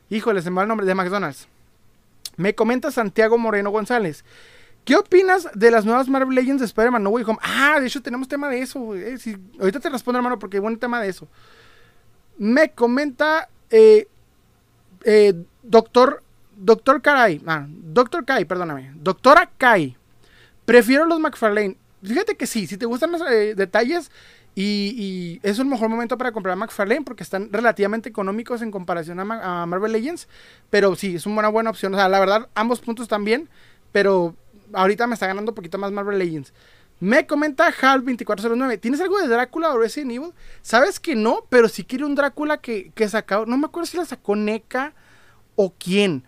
Híjole, 0.10 0.42
se 0.42 0.50
me 0.50 0.58
va 0.58 0.62
el 0.64 0.68
nombre, 0.68 0.86
de 0.86 0.96
McDonald's. 0.96 1.48
Me 2.36 2.54
comenta 2.54 2.92
Santiago 2.92 3.38
Moreno 3.38 3.72
González. 3.72 4.24
¿Qué 4.88 4.96
opinas 4.96 5.50
de 5.54 5.70
las 5.70 5.84
nuevas 5.84 6.08
Marvel 6.08 6.34
Legends 6.34 6.62
de 6.62 6.66
Spider-Man 6.66 7.04
No 7.04 7.10
Way 7.10 7.26
Home? 7.28 7.40
Ah, 7.42 7.78
de 7.78 7.88
hecho 7.88 8.02
tenemos 8.02 8.30
tema 8.30 8.48
de 8.48 8.62
eso. 8.62 8.96
Eh, 8.96 9.18
ahorita 9.60 9.82
te 9.82 9.90
respondo, 9.90 10.20
hermano, 10.20 10.40
porque 10.40 10.56
hay 10.56 10.62
buen 10.62 10.80
tema 10.80 11.02
de 11.02 11.10
eso. 11.10 11.28
Me 12.38 12.72
comenta 12.72 13.50
eh, 13.70 14.08
eh, 15.04 15.34
Doctor 15.62 16.24
Doctor 16.56 17.02
Kai. 17.02 17.42
Ah, 17.46 17.66
Doctor 17.68 18.24
Kai, 18.24 18.46
perdóname. 18.46 18.94
Doctora 18.96 19.52
Kai. 19.58 19.98
Prefiero 20.64 21.06
los 21.06 21.20
McFarlane. 21.20 21.76
Fíjate 22.02 22.38
que 22.38 22.48
sí, 22.48 22.66
si 22.66 22.78
te 22.78 22.86
gustan 22.86 23.12
los 23.12 23.22
detalles 23.58 24.10
y, 24.56 25.42
es 25.44 25.60
un 25.60 25.68
mejor 25.68 25.90
momento 25.90 26.18
para 26.18 26.32
comprar 26.32 26.56
McFarlane 26.56 27.02
porque 27.02 27.24
están 27.24 27.52
relativamente 27.52 28.08
económicos 28.08 28.62
en 28.62 28.72
comparación 28.72 29.20
a, 29.20 29.64
a 29.64 29.66
Marvel 29.66 29.92
Legends. 29.92 30.30
Pero 30.70 30.96
sí, 30.96 31.18
es 31.18 31.26
una 31.26 31.50
buena 31.50 31.72
opción. 31.72 31.94
O 31.94 31.98
sea, 31.98 32.08
la 32.08 32.22
verdad, 32.22 32.48
ambos 32.56 32.80
puntos 32.80 33.04
están 33.04 33.26
bien. 33.26 33.50
Pero 33.92 34.36
ahorita 34.74 35.08
me 35.08 35.14
está 35.14 35.28
ganando 35.28 35.52
un 35.52 35.56
poquito 35.56 35.78
más 35.78 35.92
Marvel 35.92 36.20
Legends. 36.20 36.54
Me 37.00 37.28
comenta 37.28 37.72
Hal2409, 37.72 38.80
¿tienes 38.80 39.02
algo 39.02 39.20
de 39.20 39.28
Drácula 39.28 39.72
o 39.72 39.78
Resident 39.78 40.14
Evil? 40.14 40.34
Sabes 40.64 41.00
que 41.00 41.16
no, 41.16 41.46
pero 41.50 41.70
si 41.70 41.84
quiere 41.84 42.06
un 42.06 42.16
Drácula 42.16 42.58
que, 42.58 42.92
que 42.96 43.08
sacó, 43.08 43.46
no 43.46 43.58
me 43.58 43.68
acuerdo 43.68 43.86
si 43.86 43.98
la 43.98 44.06
sacó 44.06 44.36
NECA 44.36 44.94
o 45.56 45.74
quién. 45.78 46.24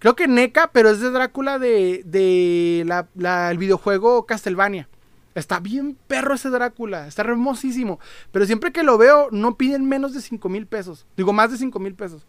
Creo 0.00 0.16
que 0.16 0.26
NECA, 0.26 0.72
pero 0.72 0.90
es 0.90 0.98
de 0.98 1.12
Drácula 1.12 1.60
de, 1.60 2.02
de 2.04 2.84
la, 2.86 3.50
el 3.52 3.58
videojuego 3.58 4.26
Castlevania. 4.26 4.88
Está 5.36 5.60
bien 5.60 5.96
perro 6.08 6.34
ese 6.34 6.50
Drácula, 6.50 7.06
está 7.06 7.22
hermosísimo. 7.22 8.00
Pero 8.32 8.44
siempre 8.44 8.72
que 8.72 8.82
lo 8.82 8.98
veo, 8.98 9.28
no 9.30 9.56
piden 9.56 9.88
menos 9.88 10.12
de 10.12 10.20
5 10.20 10.48
mil 10.48 10.66
pesos. 10.66 11.06
Digo, 11.16 11.32
más 11.32 11.52
de 11.52 11.58
5 11.58 11.78
mil 11.78 11.94
pesos. 11.94 12.26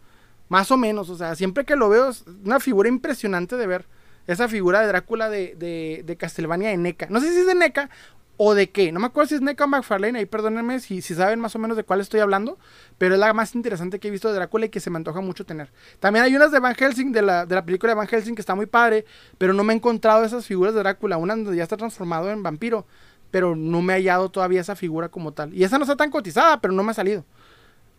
Más 0.48 0.70
o 0.70 0.76
menos, 0.76 1.10
o 1.10 1.16
sea, 1.16 1.34
siempre 1.34 1.64
que 1.64 1.74
lo 1.74 1.88
veo 1.88 2.10
es 2.10 2.24
una 2.44 2.60
figura 2.60 2.88
impresionante 2.88 3.56
de 3.56 3.66
ver 3.66 3.86
esa 4.26 4.48
figura 4.48 4.80
de 4.80 4.86
Drácula 4.88 5.28
de, 5.28 5.54
de, 5.56 6.02
de 6.04 6.16
Castlevania 6.16 6.70
de 6.70 6.76
NECA. 6.76 7.06
No 7.10 7.20
sé 7.20 7.32
si 7.32 7.40
es 7.40 7.46
de 7.46 7.54
NECA 7.54 7.90
o 8.36 8.54
de 8.54 8.70
qué. 8.70 8.90
No 8.92 9.00
me 9.00 9.06
acuerdo 9.06 9.28
si 9.28 9.34
es 9.36 9.40
NECA 9.40 9.64
o 9.64 9.68
McFarlane. 9.68 10.18
Ahí 10.18 10.26
perdónenme 10.26 10.80
si, 10.80 11.02
si 11.02 11.14
saben 11.14 11.40
más 11.40 11.54
o 11.54 11.58
menos 11.58 11.76
de 11.76 11.84
cuál 11.84 12.00
estoy 12.00 12.20
hablando. 12.20 12.58
Pero 12.98 13.14
es 13.14 13.20
la 13.20 13.32
más 13.32 13.54
interesante 13.54 13.98
que 13.98 14.08
he 14.08 14.10
visto 14.10 14.28
de 14.28 14.34
Drácula 14.34 14.66
y 14.66 14.68
que 14.68 14.80
se 14.80 14.90
me 14.90 14.96
antoja 14.96 15.20
mucho 15.20 15.44
tener. 15.44 15.70
También 16.00 16.24
hay 16.24 16.34
unas 16.34 16.50
de 16.52 16.58
Van 16.58 16.74
Helsing, 16.74 17.12
de 17.12 17.22
la, 17.22 17.46
de 17.46 17.54
la 17.54 17.64
película 17.64 17.92
de 17.92 17.96
Van 17.96 18.08
Helsing, 18.08 18.34
que 18.34 18.40
está 18.40 18.54
muy 18.54 18.66
padre. 18.66 19.04
Pero 19.38 19.52
no 19.52 19.64
me 19.64 19.72
he 19.72 19.76
encontrado 19.76 20.24
esas 20.24 20.46
figuras 20.46 20.74
de 20.74 20.80
Drácula. 20.80 21.16
Una 21.16 21.36
donde 21.36 21.56
ya 21.56 21.62
está 21.62 21.76
transformado 21.76 22.30
en 22.30 22.42
vampiro. 22.42 22.86
Pero 23.30 23.56
no 23.56 23.82
me 23.82 23.92
ha 23.92 23.96
hallado 23.96 24.30
todavía 24.30 24.60
esa 24.60 24.76
figura 24.76 25.08
como 25.08 25.32
tal. 25.32 25.52
Y 25.54 25.64
esa 25.64 25.78
no 25.78 25.84
está 25.84 25.96
tan 25.96 26.10
cotizada, 26.10 26.60
pero 26.60 26.72
no 26.72 26.82
me 26.82 26.92
ha 26.92 26.94
salido. 26.94 27.24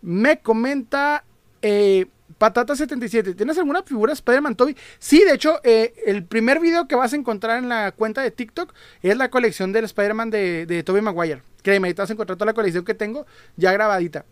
Me 0.01 0.39
comenta. 0.39 1.23
Eh, 1.61 2.07
Patata77, 2.39 3.35
¿tienes 3.35 3.57
alguna 3.57 3.83
figura 3.83 4.11
de 4.11 4.15
Spider-Man 4.15 4.55
Toby? 4.55 4.75
Sí, 4.99 5.23
de 5.23 5.33
hecho, 5.33 5.59
eh, 5.63 5.93
el 6.05 6.25
primer 6.25 6.59
video 6.59 6.87
que 6.87 6.95
vas 6.95 7.13
a 7.13 7.15
encontrar 7.15 7.59
en 7.59 7.69
la 7.69 7.91
cuenta 7.91 8.21
de 8.21 8.31
TikTok 8.31 8.73
es 9.01 9.15
la 9.15 9.29
colección 9.29 9.71
del 9.71 9.85
Spider-Man 9.85 10.31
de, 10.31 10.65
de 10.65 10.83
Tobey 10.83 11.01
Maguire. 11.01 11.43
Créeme, 11.61 11.93
te 11.93 12.01
vas 12.01 12.09
a 12.09 12.13
encontrar 12.13 12.37
toda 12.37 12.47
la 12.47 12.53
colección 12.53 12.83
que 12.83 12.93
tengo 12.93 13.25
ya 13.55 13.71
grabadita. 13.71 14.25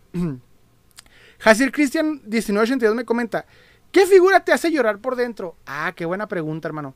Hasir 1.44 1.72
Christian 1.72 2.20
1982 2.24 2.94
me 2.94 3.04
comenta, 3.04 3.46
¿qué 3.90 4.06
figura 4.06 4.44
te 4.44 4.52
hace 4.52 4.70
llorar 4.70 4.98
por 4.98 5.16
dentro? 5.16 5.56
Ah, 5.66 5.92
qué 5.96 6.04
buena 6.04 6.28
pregunta, 6.28 6.68
hermano. 6.68 6.94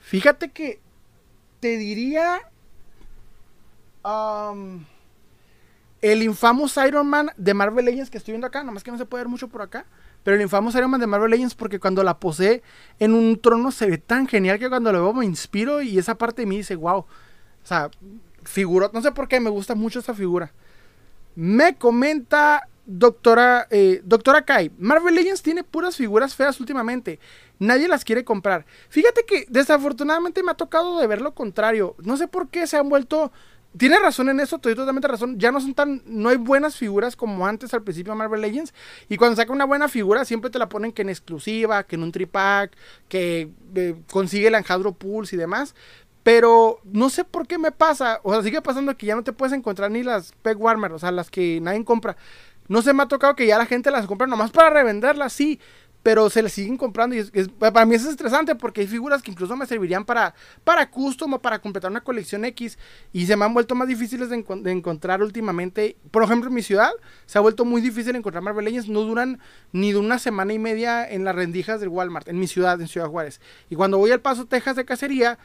Fíjate 0.00 0.50
que 0.50 0.80
te 1.60 1.76
diría... 1.76 2.40
el 6.00 6.22
infamous 6.22 6.76
Iron 6.86 7.08
Man 7.08 7.30
de 7.36 7.54
Marvel 7.54 7.84
Legends 7.84 8.10
que 8.10 8.18
estoy 8.18 8.32
viendo 8.32 8.46
acá, 8.46 8.62
nomás 8.62 8.84
que 8.84 8.90
no 8.90 8.98
se 8.98 9.04
puede 9.04 9.24
ver 9.24 9.28
mucho 9.28 9.48
por 9.48 9.62
acá. 9.62 9.84
Pero 10.28 10.36
el 10.36 10.42
infamous 10.42 10.74
Iron 10.74 10.90
Man 10.90 11.00
de 11.00 11.06
Marvel 11.06 11.30
Legends, 11.30 11.54
porque 11.54 11.80
cuando 11.80 12.02
la 12.02 12.18
posee 12.18 12.62
en 12.98 13.14
un 13.14 13.40
trono 13.40 13.72
se 13.72 13.86
ve 13.88 13.96
tan 13.96 14.26
genial 14.26 14.58
que 14.58 14.68
cuando 14.68 14.92
lo 14.92 15.02
veo 15.02 15.14
me 15.14 15.24
inspiro 15.24 15.80
y 15.80 15.96
esa 15.96 16.16
parte 16.16 16.42
de 16.42 16.46
mí 16.46 16.58
dice, 16.58 16.76
wow. 16.76 16.98
O 16.98 17.06
sea, 17.62 17.90
figura, 18.44 18.90
no 18.92 19.00
sé 19.00 19.10
por 19.10 19.26
qué, 19.26 19.40
me 19.40 19.48
gusta 19.48 19.74
mucho 19.74 20.00
esa 20.00 20.12
figura. 20.12 20.52
Me 21.34 21.76
comenta 21.76 22.68
Doctora, 22.84 23.68
eh, 23.70 24.02
Doctora 24.04 24.44
Kai, 24.44 24.70
Marvel 24.76 25.14
Legends 25.14 25.40
tiene 25.40 25.64
puras 25.64 25.96
figuras 25.96 26.34
feas 26.34 26.60
últimamente. 26.60 27.18
Nadie 27.58 27.88
las 27.88 28.04
quiere 28.04 28.22
comprar. 28.22 28.66
Fíjate 28.90 29.24
que 29.24 29.46
desafortunadamente 29.48 30.42
me 30.42 30.50
ha 30.50 30.56
tocado 30.56 30.98
de 31.00 31.06
ver 31.06 31.22
lo 31.22 31.32
contrario. 31.32 31.96
No 32.00 32.18
sé 32.18 32.28
por 32.28 32.50
qué 32.50 32.66
se 32.66 32.76
han 32.76 32.90
vuelto 32.90 33.32
tiene 33.76 33.98
razón 33.98 34.28
en 34.28 34.40
eso, 34.40 34.56
estoy 34.56 34.74
totalmente 34.74 35.08
razón. 35.08 35.38
Ya 35.38 35.52
no 35.52 35.60
son 35.60 35.74
tan. 35.74 36.02
No 36.06 36.30
hay 36.30 36.36
buenas 36.36 36.76
figuras 36.76 37.16
como 37.16 37.46
antes 37.46 37.74
al 37.74 37.82
principio 37.82 38.12
de 38.12 38.18
Marvel 38.18 38.40
Legends. 38.40 38.72
Y 39.08 39.16
cuando 39.16 39.36
saca 39.36 39.52
una 39.52 39.66
buena 39.66 39.88
figura, 39.88 40.24
siempre 40.24 40.50
te 40.50 40.58
la 40.58 40.68
ponen 40.68 40.92
que 40.92 41.02
en 41.02 41.10
exclusiva, 41.10 41.84
que 41.84 41.96
en 41.96 42.02
un 42.02 42.12
tripack, 42.12 42.72
que 43.08 43.50
eh, 43.74 43.94
consigue 44.10 44.48
el 44.48 44.54
Anjadro 44.54 44.92
Pulse 44.92 45.36
y 45.36 45.38
demás. 45.38 45.74
Pero 46.22 46.80
no 46.84 47.10
sé 47.10 47.24
por 47.24 47.46
qué 47.46 47.58
me 47.58 47.70
pasa. 47.70 48.20
O 48.22 48.32
sea, 48.32 48.42
sigue 48.42 48.62
pasando 48.62 48.96
que 48.96 49.06
ya 49.06 49.14
no 49.14 49.22
te 49.22 49.32
puedes 49.32 49.52
encontrar 49.52 49.90
ni 49.90 50.02
las 50.02 50.32
Peg 50.42 50.60
Warmer, 50.60 50.92
o 50.92 50.98
sea, 50.98 51.12
las 51.12 51.30
que 51.30 51.60
nadie 51.60 51.84
compra. 51.84 52.16
No 52.68 52.82
se 52.82 52.92
me 52.92 53.02
ha 53.02 53.06
tocado 53.06 53.34
que 53.34 53.46
ya 53.46 53.58
la 53.58 53.66
gente 53.66 53.90
las 53.90 54.06
compra 54.06 54.26
nomás 54.26 54.50
para 54.50 54.70
revenderlas, 54.70 55.32
sí 55.32 55.58
pero 56.02 56.30
se 56.30 56.42
le 56.42 56.48
siguen 56.48 56.76
comprando 56.76 57.16
y 57.16 57.18
es, 57.18 57.48
para 57.58 57.84
mí 57.84 57.94
es 57.94 58.04
estresante 58.04 58.54
porque 58.54 58.82
hay 58.82 58.86
figuras 58.86 59.22
que 59.22 59.30
incluso 59.30 59.56
me 59.56 59.66
servirían 59.66 60.04
para, 60.04 60.34
para 60.64 60.90
custom 60.90 61.34
o 61.34 61.38
para 61.38 61.58
completar 61.58 61.90
una 61.90 62.02
colección 62.02 62.44
X 62.44 62.78
y 63.12 63.26
se 63.26 63.36
me 63.36 63.44
han 63.44 63.52
vuelto 63.52 63.74
más 63.74 63.88
difíciles 63.88 64.30
de, 64.30 64.44
encontrar 64.70 65.22
últimamente. 65.22 65.96
Por 66.10 66.22
ejemplo, 66.22 66.48
en 66.48 66.54
mi 66.54 66.62
ciudad 66.62 66.92
se 67.26 67.38
ha 67.38 67.40
vuelto 67.40 67.64
muy 67.64 67.80
difícil 67.80 68.14
encontrar 68.16 68.42
Marvel 68.42 68.64
Legends, 68.64 68.88
no 68.88 69.00
duran 69.00 69.40
ni 69.72 69.92
de 69.92 69.98
una 69.98 70.18
semana 70.18 70.52
y 70.52 70.58
media 70.58 71.08
en 71.08 71.24
las 71.24 71.34
rendijas 71.34 71.80
del 71.80 71.88
Walmart, 71.88 72.28
en 72.28 72.38
mi 72.38 72.46
ciudad, 72.46 72.80
en 72.80 72.88
Ciudad 72.88 73.08
Juárez. 73.08 73.40
Y 73.68 73.76
cuando 73.76 73.98
voy 73.98 74.10
al 74.10 74.20
Paso, 74.20 74.46
Texas 74.46 74.76
de 74.76 74.84
cacería, 74.84 75.38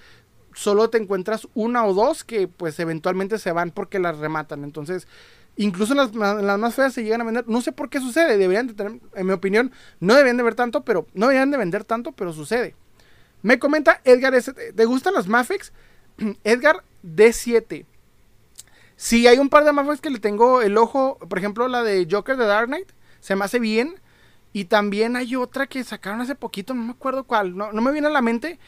solo 0.53 0.89
te 0.89 0.97
encuentras 0.97 1.47
una 1.55 1.85
o 1.85 1.93
dos 1.93 2.23
que 2.23 2.47
pues 2.47 2.79
eventualmente 2.79 3.39
se 3.39 3.51
van 3.51 3.71
porque 3.71 3.99
las 3.99 4.17
rematan. 4.17 4.63
Entonces 4.63 5.07
Incluso 5.55 5.93
las, 5.93 6.15
las, 6.15 6.59
más 6.59 6.73
feas 6.73 6.93
se 6.93 7.03
llegan 7.03 7.21
a 7.21 7.25
vender. 7.25 7.45
No 7.47 7.61
sé 7.61 7.71
por 7.71 7.89
qué 7.89 7.99
sucede. 7.99 8.37
Deberían 8.37 8.67
de 8.67 8.73
tener, 8.73 8.99
en 9.13 9.25
mi 9.25 9.33
opinión, 9.33 9.71
no 9.99 10.13
deberían 10.15 10.37
de 10.37 10.43
ver 10.43 10.55
tanto, 10.55 10.83
pero 10.83 11.07
no 11.13 11.27
deberían 11.27 11.51
de 11.51 11.57
vender 11.57 11.83
tanto, 11.83 12.11
pero 12.11 12.33
sucede. 12.33 12.75
Me 13.43 13.59
comenta 13.59 14.01
Edgar, 14.03 14.33
¿te 14.41 14.85
gustan 14.85 15.13
las 15.13 15.27
Mafex? 15.27 15.73
Edgar 16.43 16.83
D7. 17.03 17.85
Si 18.95 19.27
hay 19.27 19.37
un 19.37 19.49
par 19.49 19.65
de 19.65 19.73
Mafex 19.73 20.01
que 20.01 20.09
le 20.09 20.19
tengo 20.19 20.61
el 20.61 20.77
ojo, 20.77 21.19
por 21.19 21.37
ejemplo, 21.37 21.67
la 21.67 21.83
de 21.83 22.07
Joker 22.09 22.37
de 22.37 22.45
Dark 22.45 22.67
Knight, 22.67 22.89
se 23.19 23.35
me 23.35 23.45
hace 23.45 23.59
bien. 23.59 23.95
Y 24.53 24.65
también 24.65 25.15
hay 25.15 25.35
otra 25.35 25.67
que 25.67 25.83
sacaron 25.83 26.21
hace 26.21 26.35
poquito, 26.35 26.73
no 26.73 26.83
me 26.83 26.91
acuerdo 26.91 27.23
cuál, 27.23 27.57
no, 27.57 27.71
me 27.73 27.91
viene 27.91 28.07
a 28.07 28.11
la 28.11 28.21
mente 28.21 28.59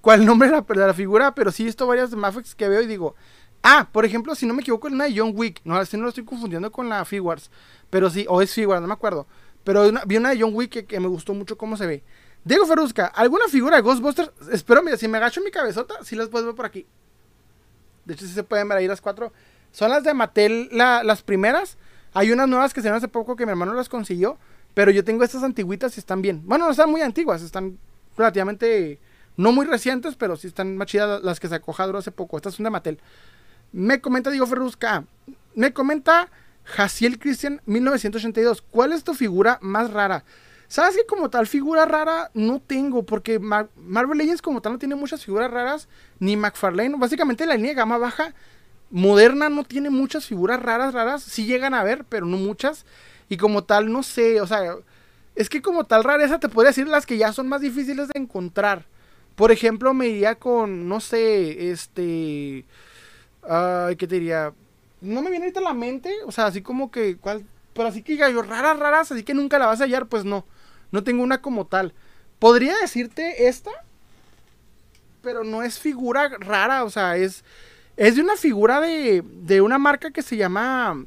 cuál 0.00 0.24
nombre 0.26 0.48
de 0.48 0.54
la, 0.54 0.86
la 0.86 0.94
figura, 0.94 1.34
pero 1.34 1.50
sí 1.50 1.64
he 1.64 1.66
visto 1.66 1.86
varias 1.86 2.12
Mafex 2.12 2.54
que 2.54 2.68
veo 2.68 2.80
y 2.80 2.86
digo, 2.86 3.16
Ah, 3.62 3.88
por 3.92 4.04
ejemplo, 4.04 4.34
si 4.34 4.44
no 4.44 4.54
me 4.54 4.62
equivoco, 4.62 4.88
es 4.88 4.94
una 4.94 5.04
de 5.04 5.16
John 5.16 5.32
Wick. 5.34 5.60
No, 5.64 5.76
así 5.76 5.96
no 5.96 6.02
lo 6.02 6.08
estoy 6.08 6.24
confundiendo 6.24 6.70
con 6.72 6.88
la 6.88 7.04
Figuarts. 7.04 7.50
Pero 7.90 8.10
sí, 8.10 8.26
o 8.28 8.42
es 8.42 8.52
Figuarts, 8.52 8.82
no 8.82 8.88
me 8.88 8.94
acuerdo. 8.94 9.26
Pero 9.64 9.88
vi 10.06 10.16
una 10.16 10.30
de 10.30 10.40
John 10.40 10.54
Wick 10.54 10.86
que, 10.86 11.00
me 11.00 11.06
gustó 11.06 11.32
mucho 11.34 11.56
cómo 11.56 11.76
se 11.76 11.86
ve. 11.86 12.02
Diego 12.44 12.66
Ferrusca, 12.66 13.06
¿alguna 13.06 13.46
figura 13.46 13.76
de 13.76 13.82
Ghostbusters? 13.82 14.32
Espero, 14.50 14.82
mira, 14.82 14.96
si 14.96 15.06
me 15.06 15.18
agacho 15.18 15.40
mi 15.42 15.52
cabezota, 15.52 15.94
sí 16.02 16.16
las 16.16 16.28
puedes 16.28 16.46
ver 16.46 16.56
por 16.56 16.66
aquí. 16.66 16.86
De 18.04 18.14
hecho, 18.14 18.26
sí 18.26 18.32
se 18.32 18.42
pueden 18.42 18.68
ver 18.68 18.78
ahí 18.78 18.88
las 18.88 19.00
cuatro. 19.00 19.32
Son 19.70 19.90
las 19.90 20.02
de 20.02 20.12
Mattel, 20.12 20.68
las 20.72 21.22
primeras. 21.22 21.78
Hay 22.14 22.32
unas 22.32 22.48
nuevas 22.48 22.74
que 22.74 22.82
se 22.82 22.88
ven 22.88 22.96
hace 22.96 23.06
poco 23.06 23.36
que 23.36 23.46
mi 23.46 23.50
hermano 23.50 23.74
las 23.74 23.88
consiguió. 23.88 24.38
Pero 24.74 24.90
yo 24.90 25.04
tengo 25.04 25.22
estas 25.22 25.42
antiguitas 25.42 25.96
y 25.96 26.00
están 26.00 26.22
bien. 26.22 26.42
Bueno, 26.44 26.64
no 26.64 26.70
están 26.70 26.90
muy 26.90 27.02
antiguas, 27.02 27.42
están 27.42 27.78
relativamente. 28.16 28.98
No 29.36 29.52
muy 29.52 29.64
recientes, 29.64 30.14
pero 30.16 30.36
sí 30.36 30.48
están 30.48 30.76
más 30.76 30.88
chidas 30.88 31.22
las 31.22 31.40
que 31.40 31.48
se 31.48 31.60
Hadro 31.78 31.98
hace 31.98 32.10
poco. 32.10 32.36
Estas 32.36 32.54
son 32.54 32.64
de 32.64 32.70
Mattel. 32.70 32.98
Me 33.72 34.00
comenta 34.00 34.30
Diego 34.30 34.46
Ferrusca. 34.46 35.04
Me 35.54 35.72
comenta 35.72 36.28
Jaciel 36.64 37.18
Christian 37.18 37.60
1982. 37.66 38.62
¿Cuál 38.62 38.92
es 38.92 39.04
tu 39.04 39.14
figura 39.14 39.58
más 39.62 39.90
rara? 39.90 40.24
¿Sabes 40.68 40.96
que 40.96 41.06
como 41.06 41.28
tal 41.28 41.46
figura 41.46 41.84
rara 41.84 42.30
no 42.34 42.60
tengo? 42.60 43.04
Porque 43.04 43.38
Marvel 43.38 44.18
Legends 44.18 44.42
como 44.42 44.62
tal 44.62 44.72
no 44.72 44.78
tiene 44.78 44.94
muchas 44.94 45.24
figuras 45.24 45.50
raras. 45.50 45.88
Ni 46.18 46.36
McFarlane. 46.36 46.96
Básicamente 46.96 47.46
la 47.46 47.56
línea 47.56 47.74
gama 47.74 47.98
baja 47.98 48.34
moderna 48.90 49.48
no 49.48 49.64
tiene 49.64 49.90
muchas 49.90 50.26
figuras 50.26 50.62
raras, 50.62 50.94
raras. 50.94 51.22
Sí 51.22 51.46
llegan 51.46 51.74
a 51.74 51.82
ver, 51.82 52.04
pero 52.04 52.26
no 52.26 52.36
muchas. 52.36 52.84
Y 53.28 53.36
como 53.36 53.64
tal, 53.64 53.90
no 53.90 54.02
sé. 54.02 54.40
O 54.40 54.46
sea, 54.46 54.76
es 55.34 55.48
que 55.48 55.62
como 55.62 55.84
tal 55.84 56.04
rareza 56.04 56.38
te 56.38 56.48
podría 56.48 56.70
decir 56.70 56.88
las 56.88 57.06
que 57.06 57.16
ya 57.16 57.32
son 57.32 57.48
más 57.48 57.62
difíciles 57.62 58.08
de 58.08 58.20
encontrar. 58.20 58.86
Por 59.34 59.50
ejemplo, 59.50 59.94
me 59.94 60.08
iría 60.08 60.34
con, 60.34 60.88
no 60.88 61.00
sé, 61.00 61.70
este... 61.70 62.66
Ay, 63.42 63.96
¿qué 63.96 64.06
te 64.06 64.16
diría? 64.16 64.52
No 65.00 65.22
me 65.22 65.30
viene 65.30 65.46
ahorita 65.46 65.60
a 65.60 65.64
la 65.64 65.74
mente, 65.74 66.12
o 66.26 66.32
sea, 66.32 66.46
así 66.46 66.62
como 66.62 66.90
que, 66.90 67.16
¿cuál? 67.16 67.44
Pero 67.74 67.88
así 67.88 68.02
que 68.02 68.12
diga 68.12 68.30
yo, 68.30 68.42
raras, 68.42 68.78
raras, 68.78 69.10
así 69.10 69.22
que 69.22 69.34
nunca 69.34 69.58
la 69.58 69.66
vas 69.66 69.80
a 69.80 69.84
hallar, 69.84 70.06
pues 70.06 70.24
no. 70.24 70.44
No 70.90 71.02
tengo 71.02 71.22
una 71.22 71.40
como 71.40 71.66
tal. 71.66 71.94
Podría 72.38 72.76
decirte 72.78 73.48
esta, 73.48 73.70
pero 75.22 75.44
no 75.44 75.62
es 75.62 75.78
figura 75.78 76.28
rara, 76.38 76.84
o 76.84 76.90
sea, 76.90 77.16
es, 77.16 77.44
es 77.96 78.16
de 78.16 78.22
una 78.22 78.36
figura 78.36 78.80
de, 78.80 79.22
de 79.24 79.60
una 79.60 79.78
marca 79.78 80.10
que 80.10 80.22
se 80.22 80.36
llama 80.36 81.04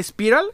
Spiral 0.00 0.52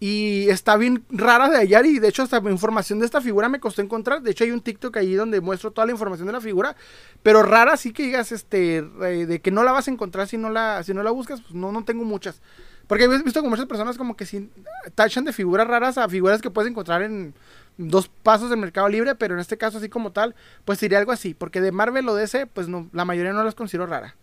y 0.00 0.48
está 0.48 0.76
bien 0.76 1.04
rara 1.10 1.48
de 1.48 1.56
hallar 1.56 1.84
y 1.84 1.98
de 1.98 2.08
hecho 2.08 2.22
hasta 2.22 2.38
información 2.38 3.00
de 3.00 3.06
esta 3.06 3.20
figura 3.20 3.48
me 3.48 3.58
costó 3.58 3.82
encontrar. 3.82 4.22
De 4.22 4.30
hecho 4.30 4.44
hay 4.44 4.52
un 4.52 4.60
TikTok 4.60 4.96
ahí 4.96 5.14
donde 5.14 5.40
muestro 5.40 5.72
toda 5.72 5.86
la 5.86 5.92
información 5.92 6.26
de 6.26 6.32
la 6.32 6.40
figura. 6.40 6.76
Pero 7.22 7.42
rara 7.42 7.76
sí 7.76 7.92
que 7.92 8.04
digas 8.04 8.30
este 8.30 8.76
eh, 8.76 9.26
de 9.26 9.40
que 9.40 9.50
no 9.50 9.64
la 9.64 9.72
vas 9.72 9.88
a 9.88 9.90
encontrar 9.90 10.28
si 10.28 10.36
no 10.36 10.50
la, 10.50 10.82
si 10.84 10.94
no 10.94 11.02
la 11.02 11.10
buscas, 11.10 11.40
pues 11.40 11.54
no, 11.54 11.72
no 11.72 11.84
tengo 11.84 12.04
muchas. 12.04 12.40
Porque 12.86 13.04
he 13.04 13.08
visto 13.08 13.40
como 13.40 13.50
muchas 13.50 13.66
personas 13.66 13.98
como 13.98 14.16
que 14.16 14.24
si 14.24 14.50
tachan 14.94 15.24
de 15.24 15.32
figuras 15.32 15.66
raras 15.66 15.98
a 15.98 16.08
figuras 16.08 16.40
que 16.40 16.50
puedes 16.50 16.70
encontrar 16.70 17.02
en 17.02 17.34
dos 17.76 18.08
pasos 18.08 18.50
del 18.50 18.58
mercado 18.58 18.88
libre, 18.88 19.14
pero 19.16 19.34
en 19.34 19.40
este 19.40 19.58
caso 19.58 19.78
así 19.78 19.88
como 19.88 20.12
tal, 20.12 20.34
pues 20.64 20.78
sería 20.78 20.98
algo 20.98 21.12
así. 21.12 21.34
Porque 21.34 21.60
de 21.60 21.72
Marvel 21.72 22.08
o 22.08 22.14
DC, 22.14 22.46
pues 22.46 22.68
no, 22.68 22.88
la 22.92 23.04
mayoría 23.04 23.32
no 23.32 23.42
las 23.42 23.56
considero 23.56 23.86
rara, 23.86 24.14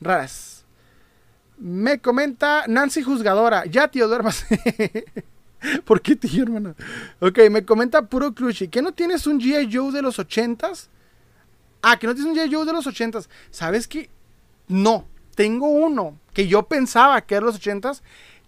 raras. 0.00 0.53
Me 1.58 1.98
comenta 1.98 2.64
Nancy 2.66 3.02
Juzgadora. 3.02 3.64
Ya, 3.66 3.88
tío, 3.88 4.08
duermas. 4.08 4.44
¿Por 5.84 6.00
qué, 6.02 6.16
tío, 6.16 6.42
hermano? 6.42 6.74
Ok, 7.20 7.38
me 7.50 7.64
comenta 7.64 8.02
Puro 8.06 8.34
Crunchy. 8.34 8.68
¿Que 8.68 8.82
no 8.82 8.92
tienes 8.92 9.26
un 9.26 9.40
G.I. 9.40 9.70
Joe 9.72 9.92
de 9.92 10.02
los 10.02 10.18
ochentas? 10.18 10.90
Ah, 11.82 11.98
que 11.98 12.06
no 12.06 12.14
tienes 12.14 12.32
un 12.32 12.38
G.I. 12.38 12.54
Joe 12.54 12.66
de 12.66 12.72
los 12.72 12.86
ochentas. 12.86 13.28
¿Sabes 13.50 13.88
qué? 13.88 14.10
No. 14.68 15.06
Tengo 15.34 15.68
uno 15.68 16.18
que 16.32 16.46
yo 16.46 16.64
pensaba 16.64 17.20
que 17.22 17.34
era 17.34 17.46
los 17.46 17.56
ochentas, 17.56 18.02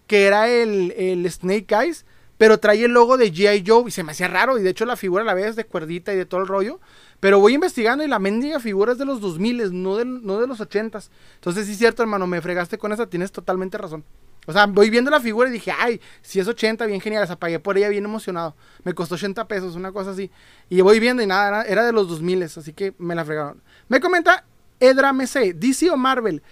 que 0.06 0.26
era 0.26 0.48
el, 0.48 0.92
el 0.92 1.30
Snake 1.30 1.74
Eyes, 1.74 2.04
pero 2.38 2.58
trae 2.58 2.84
el 2.84 2.92
logo 2.92 3.16
de 3.16 3.32
G.I. 3.32 3.64
Joe 3.66 3.88
y 3.88 3.90
se 3.90 4.04
me 4.04 4.12
hacía 4.12 4.28
raro. 4.28 4.58
Y 4.58 4.62
de 4.62 4.70
hecho 4.70 4.84
la 4.84 4.96
figura 4.96 5.24
la 5.24 5.34
ves 5.34 5.56
de 5.56 5.64
cuerdita 5.64 6.12
y 6.12 6.16
de 6.16 6.26
todo 6.26 6.40
el 6.40 6.46
rollo. 6.46 6.80
Pero 7.20 7.40
voy 7.40 7.54
investigando 7.54 8.04
y 8.04 8.08
la 8.08 8.18
mendiga 8.18 8.60
figura 8.60 8.92
es 8.92 8.98
de 8.98 9.04
los 9.04 9.20
2000, 9.20 9.82
no 9.82 9.96
de, 9.96 10.04
no 10.04 10.40
de 10.40 10.46
los 10.46 10.60
80. 10.60 11.00
Entonces 11.36 11.66
sí 11.66 11.72
es 11.72 11.78
cierto, 11.78 12.02
hermano, 12.02 12.26
me 12.26 12.40
fregaste 12.40 12.78
con 12.78 12.92
esa, 12.92 13.06
tienes 13.06 13.32
totalmente 13.32 13.78
razón. 13.78 14.04
O 14.46 14.52
sea, 14.52 14.66
voy 14.66 14.90
viendo 14.90 15.10
la 15.10 15.20
figura 15.20 15.48
y 15.48 15.52
dije, 15.52 15.72
ay, 15.76 16.00
si 16.22 16.38
es 16.38 16.46
80, 16.46 16.86
bien 16.86 17.00
genial, 17.00 17.26
la 17.28 17.36
pagué 17.36 17.58
por 17.58 17.76
ella 17.76 17.88
bien 17.88 18.04
emocionado. 18.04 18.54
Me 18.84 18.94
costó 18.94 19.16
80 19.16 19.48
pesos, 19.48 19.74
una 19.74 19.90
cosa 19.90 20.10
así. 20.10 20.30
Y 20.68 20.80
voy 20.82 21.00
viendo 21.00 21.22
y 21.22 21.26
nada, 21.26 21.62
era, 21.64 21.84
de 21.84 21.92
los 21.92 22.08
2000, 22.08 22.44
así 22.44 22.72
que 22.72 22.94
me 22.98 23.14
la 23.14 23.24
fregaron. 23.24 23.60
Me 23.88 23.98
comenta 24.00 24.44
Edra 24.78 25.12
MC, 25.12 25.52
DC 25.54 25.90
o 25.90 25.96
Marvel. 25.96 26.42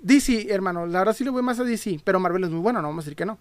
DC, 0.00 0.46
hermano, 0.50 0.86
la 0.86 1.00
verdad 1.00 1.14
sí 1.14 1.24
le 1.24 1.30
voy 1.30 1.42
más 1.42 1.58
a 1.60 1.64
DC, 1.64 2.00
pero 2.04 2.18
Marvel 2.18 2.44
es 2.44 2.50
muy 2.50 2.60
bueno, 2.60 2.80
no 2.80 2.88
vamos 2.88 3.04
a 3.04 3.04
decir 3.04 3.16
que 3.16 3.26
no. 3.26 3.38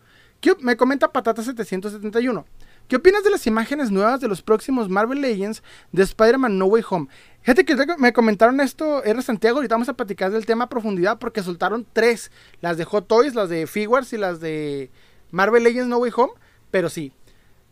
Me 0.59 0.75
comenta 0.75 1.11
Patata 1.11 1.41
771. 1.41 2.45
¿Qué 2.87 2.97
opinas 2.97 3.23
de 3.23 3.29
las 3.29 3.47
imágenes 3.47 3.91
nuevas 3.91 4.19
de 4.19 4.27
los 4.27 4.41
próximos 4.41 4.89
Marvel 4.89 5.21
Legends 5.21 5.63
de 5.91 6.03
Spider-Man 6.03 6.57
No 6.57 6.65
Way 6.65 6.83
Home? 6.89 7.07
Fíjate 7.41 7.65
que 7.65 7.75
me 7.97 8.13
comentaron 8.13 8.59
esto, 8.59 9.03
era 9.03 9.21
Santiago, 9.21 9.57
ahorita 9.57 9.75
vamos 9.75 9.89
a 9.89 9.93
platicar 9.93 10.31
del 10.31 10.45
tema 10.45 10.65
a 10.65 10.69
profundidad 10.69 11.17
porque 11.17 11.41
soltaron 11.41 11.87
tres, 11.93 12.31
las 12.61 12.77
de 12.77 12.85
Hot 12.85 13.07
Toys, 13.07 13.35
las 13.35 13.49
de 13.49 13.67
Figures 13.67 14.11
y 14.13 14.17
las 14.17 14.41
de 14.41 14.91
Marvel 15.31 15.63
Legends 15.63 15.87
No 15.87 15.97
Way 15.97 16.11
Home, 16.15 16.33
pero 16.71 16.89
sí. 16.89 17.13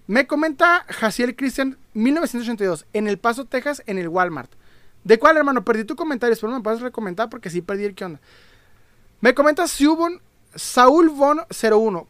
Me 0.08 0.28
comenta 0.28 0.86
Jaciel 0.90 1.36
Christian 1.36 1.78
1982 1.94 2.86
en 2.94 3.08
El 3.08 3.20
Paso, 3.20 3.46
Texas, 3.46 3.84
en 3.86 3.98
el 3.98 4.08
Walmart. 4.08 4.52
¿De 5.04 5.20
cuál, 5.20 5.38
hermano? 5.38 5.64
Perdí 5.64 5.84
tu 5.84 5.96
comentario, 5.96 6.34
espero 6.34 6.54
me 6.54 6.62
puedas 6.62 6.82
recomendar 6.82 7.30
porque 7.30 7.50
sí 7.50 7.62
perdí 7.62 7.86
el 7.86 7.96
qué 7.96 8.06
onda. 8.06 8.22
Me 9.20 9.34
comenta 9.34 9.68
Subon 9.68 10.22
Saúl 10.56 11.10
Von 11.10 11.42
01. 11.50 12.08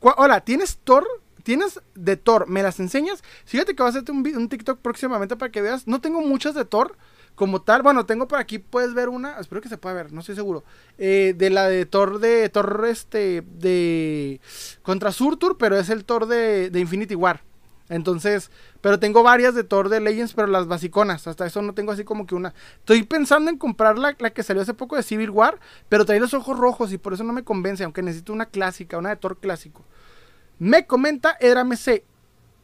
Hola, 0.00 0.40
¿tienes 0.40 0.78
Thor? 0.78 1.06
¿Tienes 1.46 1.80
de 1.94 2.16
Thor? 2.16 2.48
¿Me 2.48 2.60
las 2.60 2.80
enseñas? 2.80 3.22
Fíjate 3.44 3.76
que 3.76 3.82
va 3.84 3.86
a 3.86 3.90
hacerte 3.90 4.10
un, 4.10 4.26
un, 4.36 4.48
TikTok 4.48 4.80
próximamente 4.80 5.36
para 5.36 5.52
que 5.52 5.60
veas. 5.62 5.86
No 5.86 6.00
tengo 6.00 6.20
muchas 6.20 6.56
de 6.56 6.64
Thor. 6.64 6.96
como 7.36 7.62
tal. 7.62 7.82
Bueno, 7.82 8.04
tengo 8.04 8.26
por 8.26 8.40
aquí, 8.40 8.58
puedes 8.58 8.94
ver 8.94 9.08
una, 9.08 9.38
espero 9.38 9.60
que 9.60 9.68
se 9.68 9.78
pueda 9.78 9.94
ver, 9.94 10.12
no 10.12 10.22
estoy 10.22 10.34
seguro. 10.34 10.64
Eh, 10.98 11.34
de 11.38 11.50
la 11.50 11.68
de 11.68 11.86
Thor 11.86 12.18
de 12.18 12.48
Thor 12.48 12.84
este 12.88 13.44
de 13.46 14.40
contra 14.82 15.12
Surtur, 15.12 15.56
pero 15.56 15.78
es 15.78 15.88
el 15.88 16.04
Thor 16.04 16.26
de, 16.26 16.68
de 16.68 16.80
Infinity 16.80 17.14
War. 17.14 17.44
Entonces, 17.88 18.50
pero 18.80 18.98
tengo 18.98 19.22
varias 19.22 19.54
de 19.54 19.62
Thor 19.62 19.88
de 19.88 20.00
Legends, 20.00 20.34
pero 20.34 20.48
las 20.48 20.66
basiconas. 20.66 21.28
Hasta 21.28 21.46
eso 21.46 21.62
no 21.62 21.74
tengo 21.74 21.92
así 21.92 22.02
como 22.02 22.26
que 22.26 22.34
una. 22.34 22.54
Estoy 22.78 23.04
pensando 23.04 23.52
en 23.52 23.56
comprar 23.56 23.98
la, 23.98 24.16
la, 24.18 24.30
que 24.30 24.42
salió 24.42 24.62
hace 24.62 24.74
poco 24.74 24.96
de 24.96 25.04
Civil 25.04 25.30
War, 25.30 25.60
pero 25.88 26.04
trae 26.04 26.18
los 26.18 26.34
ojos 26.34 26.58
rojos 26.58 26.92
y 26.92 26.98
por 26.98 27.12
eso 27.12 27.22
no 27.22 27.32
me 27.32 27.44
convence, 27.44 27.84
aunque 27.84 28.02
necesito 28.02 28.32
una 28.32 28.46
clásica, 28.46 28.98
una 28.98 29.10
de 29.10 29.16
Thor 29.16 29.38
clásico. 29.38 29.84
Me 30.58 30.86
comenta 30.86 31.36
Edra 31.40 31.64
MC. 31.64 32.04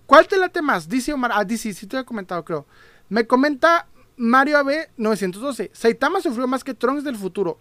¿Cuál 0.07 0.27
te 0.27 0.37
late 0.37 0.63
más? 0.63 0.89
Dice 0.89 1.13
Omar. 1.13 1.33
Ah, 1.35 1.45
dice, 1.45 1.73
sí 1.73 1.87
te 1.87 1.99
he 1.99 2.05
comentado, 2.05 2.45
creo. 2.45 2.67
Me 3.09 3.27
comenta 3.27 3.89
Mario 4.17 4.59
AB 4.59 4.89
912. 4.97 5.71
Saitama 5.73 6.21
sufrió 6.21 6.47
más 6.47 6.65
que 6.65 6.75
Trunks 6.75 7.05
del 7.05 7.17
futuro. 7.17 7.59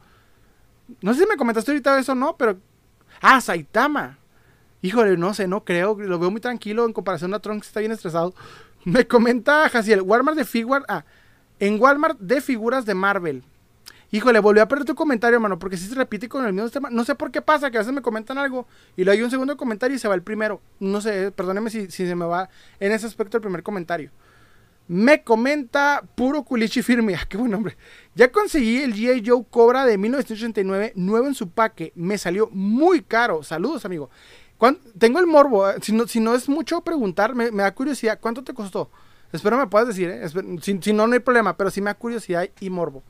No 1.01 1.13
sé 1.13 1.21
si 1.21 1.27
me 1.27 1.37
comentaste 1.37 1.71
ahorita 1.71 1.99
eso 1.99 2.11
o 2.13 2.15
no, 2.15 2.35
pero. 2.37 2.57
Ah, 3.21 3.39
Saitama. 3.41 4.17
Híjole, 4.81 5.17
no 5.17 5.33
sé, 5.33 5.47
no 5.47 5.63
creo. 5.63 5.95
Lo 5.99 6.19
veo 6.19 6.31
muy 6.31 6.41
tranquilo 6.41 6.85
en 6.85 6.93
comparación 6.93 7.33
a 7.33 7.39
Trunks, 7.39 7.67
está 7.67 7.79
bien 7.79 7.91
estresado. 7.91 8.33
Me 8.83 9.07
comenta 9.07 9.69
Jaciel, 9.69 10.01
Walmart 10.01 10.37
de 10.37 10.45
figuras. 10.45 10.83
Ah, 10.87 11.05
en 11.59 11.79
Walmart 11.79 12.19
de 12.19 12.41
figuras 12.41 12.85
de 12.85 12.95
Marvel. 12.95 13.43
Híjole, 14.13 14.39
volví 14.39 14.59
a 14.59 14.67
perder 14.67 14.85
tu 14.85 14.93
comentario, 14.93 15.37
hermano, 15.37 15.57
porque 15.57 15.77
si 15.77 15.87
se 15.87 15.95
repite 15.95 16.27
con 16.27 16.45
el 16.45 16.51
mismo 16.51 16.69
tema. 16.69 16.89
No 16.89 17.05
sé 17.05 17.15
por 17.15 17.31
qué 17.31 17.41
pasa, 17.41 17.71
que 17.71 17.77
a 17.77 17.81
veces 17.81 17.93
me 17.93 18.01
comentan 18.01 18.37
algo 18.37 18.67
y 18.97 19.05
le 19.05 19.11
doy 19.11 19.21
un 19.21 19.31
segundo 19.31 19.55
comentario 19.55 19.95
y 19.95 19.99
se 19.99 20.09
va 20.09 20.15
el 20.15 20.21
primero. 20.21 20.61
No 20.81 20.99
sé, 20.99 21.31
perdóneme 21.31 21.69
si, 21.69 21.89
se 21.89 22.13
me 22.15 22.25
va 22.25 22.49
en 22.81 22.91
ese 22.91 23.07
aspecto 23.07 23.37
el 23.37 23.41
primer 23.41 23.63
comentario. 23.63 24.11
Me 24.89 25.23
comenta 25.23 26.03
Puro 26.15 26.43
Culichi 26.43 26.81
Firme. 26.81 27.15
Ah, 27.21 27.25
qué 27.29 27.37
buen 27.37 27.51
nombre. 27.51 27.77
Ya 28.13 28.29
conseguí 28.29 28.81
el 28.81 28.93
G.I. 28.93 29.23
Joe 29.25 29.45
Cobra 29.49 29.85
de 29.85 29.97
1989, 29.97 30.91
nuevo 30.95 31.27
en 31.27 31.33
su 31.33 31.49
paque. 31.49 31.93
Me 31.95 32.17
salió 32.17 32.49
muy 32.51 33.03
caro. 33.03 33.43
Saludos, 33.43 33.85
amigo. 33.85 34.09
Tengo 34.97 35.19
el 35.19 35.27
morbo. 35.27 35.69
Eh, 35.69 35.75
si 35.81 35.93
no, 35.93 36.05
si 36.05 36.19
no 36.19 36.35
es 36.35 36.49
mucho 36.49 36.81
preguntar, 36.81 37.33
me, 37.33 37.49
da 37.49 37.73
curiosidad. 37.73 38.19
¿Cuánto 38.19 38.43
te 38.43 38.53
costó? 38.53 38.91
Espero 39.31 39.57
me 39.57 39.67
puedas 39.67 39.87
decir, 39.87 40.09
¿eh? 40.09 40.27
si, 40.61 40.77
si, 40.81 40.91
no, 40.91 41.07
no 41.07 41.13
hay 41.13 41.19
problema, 41.19 41.55
pero 41.55 41.71
sí 41.71 41.79
me 41.79 41.89
da 41.89 41.93
curiosidad 41.93 42.49
y 42.59 42.69
morbo. 42.69 43.01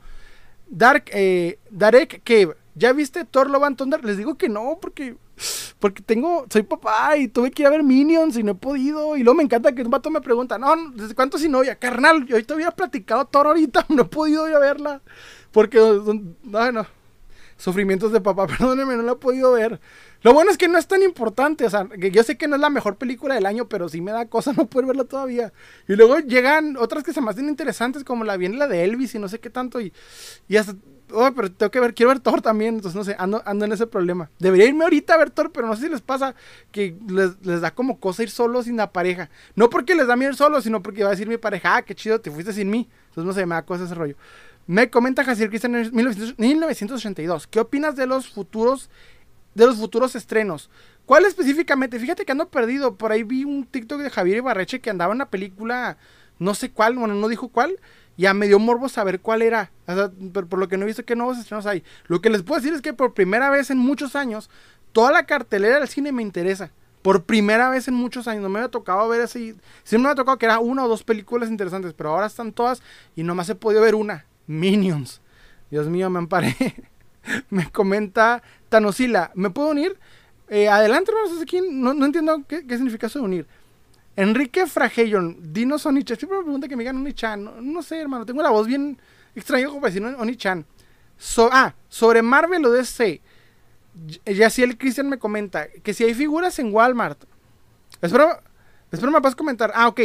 Dark, 0.72 1.10
eh, 1.14 1.60
Darek 1.70 2.22
Cave. 2.24 2.56
¿Ya 2.74 2.94
viste 2.94 3.26
Thor 3.26 3.50
Love 3.50 3.66
and 3.66 3.78
Thunder? 3.78 4.04
Les 4.04 4.18
digo 4.18 4.38
que 4.38 4.48
no, 4.48 4.80
porque, 4.82 5.18
porque 5.78 6.02
tengo, 6.02 6.46
soy 6.50 6.64
papá 6.64 7.18
y 7.18 7.28
tuve 7.28 7.52
que 7.52 7.64
ir 7.64 7.68
a 7.68 7.72
ver 7.72 7.84
Minions 7.84 8.38
y 8.38 8.44
no 8.44 8.54
he 8.54 8.56
podido. 8.56 9.18
Y 9.18 9.24
luego 9.24 9.36
me 9.36 9.44
encanta 9.44 9.76
que 9.76 9.82
un 9.82 9.92
vato 9.92 10.10
me 10.10 10.22
pregunta, 10.22 10.58
no, 10.58 10.74
¿desde 10.92 11.14
cuánto 11.14 11.38
sin 11.38 11.52
novia? 11.52 11.76
Carnal, 11.76 12.26
yo 12.26 12.44
te 12.44 12.54
hubiera 12.54 12.72
platicado 12.72 13.26
Thor 13.26 13.48
ahorita, 13.48 13.86
no 13.90 14.04
he 14.04 14.06
podido 14.06 14.48
ir 14.48 14.56
a 14.56 14.60
verla. 14.60 15.02
Porque, 15.52 15.78
no, 16.44 16.72
no, 16.72 16.88
sufrimientos 17.58 18.14
de 18.14 18.22
papá, 18.22 18.48
perdóneme, 18.48 18.96
no 18.96 19.04
la 19.04 19.12
he 19.12 19.16
podido 19.16 19.52
ver. 19.52 19.82
Lo 20.24 20.34
bueno 20.34 20.52
es 20.52 20.58
que 20.58 20.68
no 20.68 20.78
es 20.78 20.88
tan 20.88 21.02
importante, 21.02 21.66
o 21.66 21.70
sea, 21.70 21.88
que 21.88 22.12
yo 22.12 22.24
sé 22.24 22.38
que 22.38 22.48
no 22.48 22.56
es 22.56 22.62
la 22.62 22.70
mejor 22.70 22.98
película 22.98 23.36
del 23.36 23.46
año, 23.46 23.68
pero 23.68 23.90
sí 23.90 24.02
me 24.02 24.12
da 24.12 24.28
cosa 24.28 24.54
no 24.58 24.68
poder 24.68 24.88
verla 24.88 25.06
todavía. 25.06 25.52
Y 25.88 25.96
luego 25.96 26.20
llegan 26.20 26.78
otras 26.78 27.04
que 27.04 27.14
se 27.14 27.22
me 27.22 27.30
hacen 27.32 27.50
interesantes, 27.50 28.04
como 28.04 28.24
la 28.24 28.38
viene 28.38 28.58
la 28.58 28.68
de 28.68 28.84
Elvis 28.84 29.16
y 29.16 29.20
no 29.20 29.28
sé 29.28 29.40
qué 29.40 29.50
tanto, 29.50 29.82
y, 29.82 29.92
y 30.48 30.58
hasta, 30.58 30.76
oh, 31.12 31.32
pero 31.36 31.52
tengo 31.52 31.72
que 31.72 31.80
ver, 31.80 31.96
quiero 31.96 32.10
ver 32.10 32.20
Thor 32.20 32.42
también, 32.42 32.76
entonces 32.76 32.96
no 32.96 33.04
sé, 33.04 33.16
ando, 33.18 33.42
ando 33.46 33.66
en 33.66 33.72
ese 33.72 33.88
problema. 33.88 34.30
Debería 34.38 34.68
irme 34.68 34.84
ahorita 34.84 35.16
a 35.16 35.18
ver 35.18 35.32
Thor, 35.32 35.52
pero 35.52 35.68
no 35.68 35.76
sé 35.76 35.84
si 35.84 35.90
les 35.90 36.02
pasa 36.02 36.36
que 36.72 36.96
les, 37.08 37.44
les 37.44 37.62
da 37.62 37.72
como 37.72 38.00
cosa 38.00 38.22
ir 38.22 38.30
solos 38.30 38.66
sin 38.66 38.78
la 38.78 38.92
pareja. 38.92 39.30
No 39.56 39.70
porque 39.70 39.96
les 39.96 40.08
da 40.08 40.16
miedo 40.16 40.32
ir 40.32 40.38
solos, 40.38 40.64
sino 40.64 40.84
porque 40.84 41.04
va 41.04 41.10
a 41.10 41.12
decir 41.12 41.28
mi 41.28 41.38
pareja, 41.38 41.78
ah, 41.78 41.82
qué 41.82 41.96
chido, 41.96 42.22
te 42.22 42.30
fuiste 42.30 42.54
sin 42.54 42.70
mí. 42.70 42.88
Entonces 43.10 43.26
no 43.26 43.34
sé, 43.34 43.46
me 43.46 43.56
da 43.56 43.64
cosa 43.64 43.86
ese 43.86 43.96
rollo. 43.96 44.16
Me 44.68 44.90
comenta 44.90 45.24
Jaciel 45.24 45.50
Cristian 45.50 45.76
en 45.76 45.92
1982. 45.94 47.48
¿Qué 47.48 47.60
opinas 47.60 47.96
de 47.96 48.06
los 48.06 48.30
futuros 48.30 48.90
de 49.54 49.66
los 49.66 49.78
futuros 49.78 50.16
estrenos. 50.16 50.70
¿Cuál 51.06 51.26
específicamente? 51.26 52.00
Fíjate 52.00 52.26
que 52.26 52.32
ando 52.32 52.50
perdido. 52.50 52.96
Por 52.96 53.12
ahí 53.12 53.24
vi 53.24 53.44
un 53.44 53.66
TikTok 53.66 54.00
de 54.02 54.10
Javier 54.10 54.38
Ibarreche 54.38 54.80
que 54.80 54.90
andaba 54.90 55.12
en 55.12 55.18
una 55.18 55.30
película, 55.30 55.98
no 56.40 56.54
sé 56.54 56.72
cuál, 56.72 56.96
bueno, 56.96 57.16
no 57.16 57.28
dijo 57.28 57.50
cuál. 57.50 57.80
Ya 58.18 58.34
me 58.34 58.48
dio 58.48 58.60
morbo 58.60 58.88
saber 58.88 59.20
cuál 59.20 59.42
era. 59.42 59.72
O 59.88 59.94
sea, 59.94 60.12
por, 60.34 60.58
lo 60.58 60.68
que 60.68 60.78
no 60.78 60.84
he 60.84 60.88
visto 60.88 61.06
qué 61.06 61.16
nuevos 61.16 61.38
estrenos 61.38 61.66
hay. 61.66 61.84
Lo 62.08 62.22
que 62.22 62.30
les 62.30 62.44
puedo 62.44 62.62
decir 62.62 62.74
es 62.74 62.82
que 62.82 62.94
por 62.94 63.14
primera 63.14 63.50
vez 63.50 63.72
en 63.72 63.78
muchos 63.78 64.16
años, 64.16 64.50
toda 64.92 65.12
la 65.12 65.26
cartelera 65.26 65.80
del 65.80 65.88
cine 65.88 66.12
me 66.12 66.22
interesa. 66.22 66.72
Por 67.02 67.24
primera 67.24 67.70
vez 67.70 67.88
en 67.88 67.96
muchos 67.96 68.28
años. 68.28 68.44
No 68.44 68.50
me 68.50 68.60
había 68.60 68.70
tocado 68.70 69.08
ver 69.10 69.22
así. 69.22 69.56
Siempre 69.84 70.04
me 70.04 70.10
había 70.10 70.16
tocado 70.16 70.38
que 70.38 70.46
era 70.46 70.60
una 70.60 70.86
o 70.86 70.88
dos 70.88 71.04
películas 71.04 71.50
interesantes. 71.50 71.94
Pero 71.94 72.12
ahora 72.12 72.28
están 72.28 72.52
todas 72.54 72.82
y 73.16 73.24
nomás 73.24 73.50
he 73.50 73.56
podido 73.56 73.82
ver 73.82 73.96
una. 73.96 74.26
Minions. 74.46 75.22
Dios 75.72 75.88
mío, 75.88 76.10
me 76.10 76.20
amparé. 76.20 76.56
me 77.50 77.70
comenta 77.72 78.42
Tanosila, 78.70 79.32
¿me 79.36 79.50
puedo 79.50 79.70
unir? 79.70 79.98
Eh, 80.48 80.68
adelante, 80.68 81.12
hermanos, 81.12 81.42
aquí 81.42 81.62
no, 81.62 81.94
no 81.94 82.06
entiendo 82.06 82.44
qué, 82.48 82.62
significa 82.68 83.08
eso 83.08 83.20
de 83.20 83.26
unir. 83.26 83.48
Enrique 84.18 84.68
Fragellon, 84.68 85.54
dinos 85.54 85.86
Onichan. 85.86 86.18
Siempre 86.18 86.38
me 86.38 86.44
pregunta 86.44 86.68
que 86.68 86.76
me 86.76 86.84
digan 86.84 86.98
Onichan. 86.98 87.44
No, 87.44 87.62
no 87.62 87.82
sé, 87.82 88.02
hermano, 88.02 88.26
tengo 88.26 88.44
la 88.44 88.50
voz 88.50 88.68
bien 88.68 89.00
extraña 89.34 89.68
como 89.68 89.80
para 89.80 89.94
decir 89.94 90.06
Onichan. 90.06 90.66
ah, 91.52 91.74
sobre 91.88 92.22
Marvel 92.22 92.66
o 92.66 92.72
DC. 92.72 93.22
Ya 94.26 94.50
si 94.50 94.64
el 94.64 94.78
Cristian 94.78 95.08
me 95.08 95.18
comenta 95.18 95.68
que 95.70 95.94
si 95.94 96.04
hay 96.04 96.14
figuras 96.14 96.60
en 96.60 96.74
Walmart. 96.74 97.24
Espero, 98.02 98.42
espero 98.92 99.12
me 99.12 99.22
puedas 99.22 99.36
comentar. 99.36 99.72
Ah, 99.74 99.88
ok. 99.88 100.02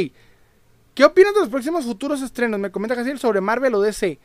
¿Qué 0.94 1.04
opinas 1.04 1.34
de 1.34 1.40
los 1.40 1.48
próximos 1.48 1.84
futuros 1.84 2.22
estrenos? 2.22 2.58
Me 2.60 2.70
comenta 2.70 2.94
Casiel 2.94 3.18
sobre 3.18 3.40
Marvel 3.40 3.74
o 3.74 3.82
DC. 3.82 4.18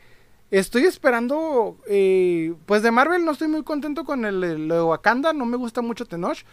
Estoy 0.52 0.84
esperando, 0.84 1.78
eh, 1.86 2.52
pues 2.66 2.82
de 2.82 2.90
Marvel 2.90 3.24
no 3.24 3.30
estoy 3.32 3.48
muy 3.48 3.62
contento 3.62 4.04
con 4.04 4.26
el, 4.26 4.68
de 4.68 4.82
Wakanda, 4.82 5.32
no 5.32 5.46
me 5.46 5.56
gusta 5.56 5.80
mucho 5.80 6.04
Tenoch, 6.04 6.44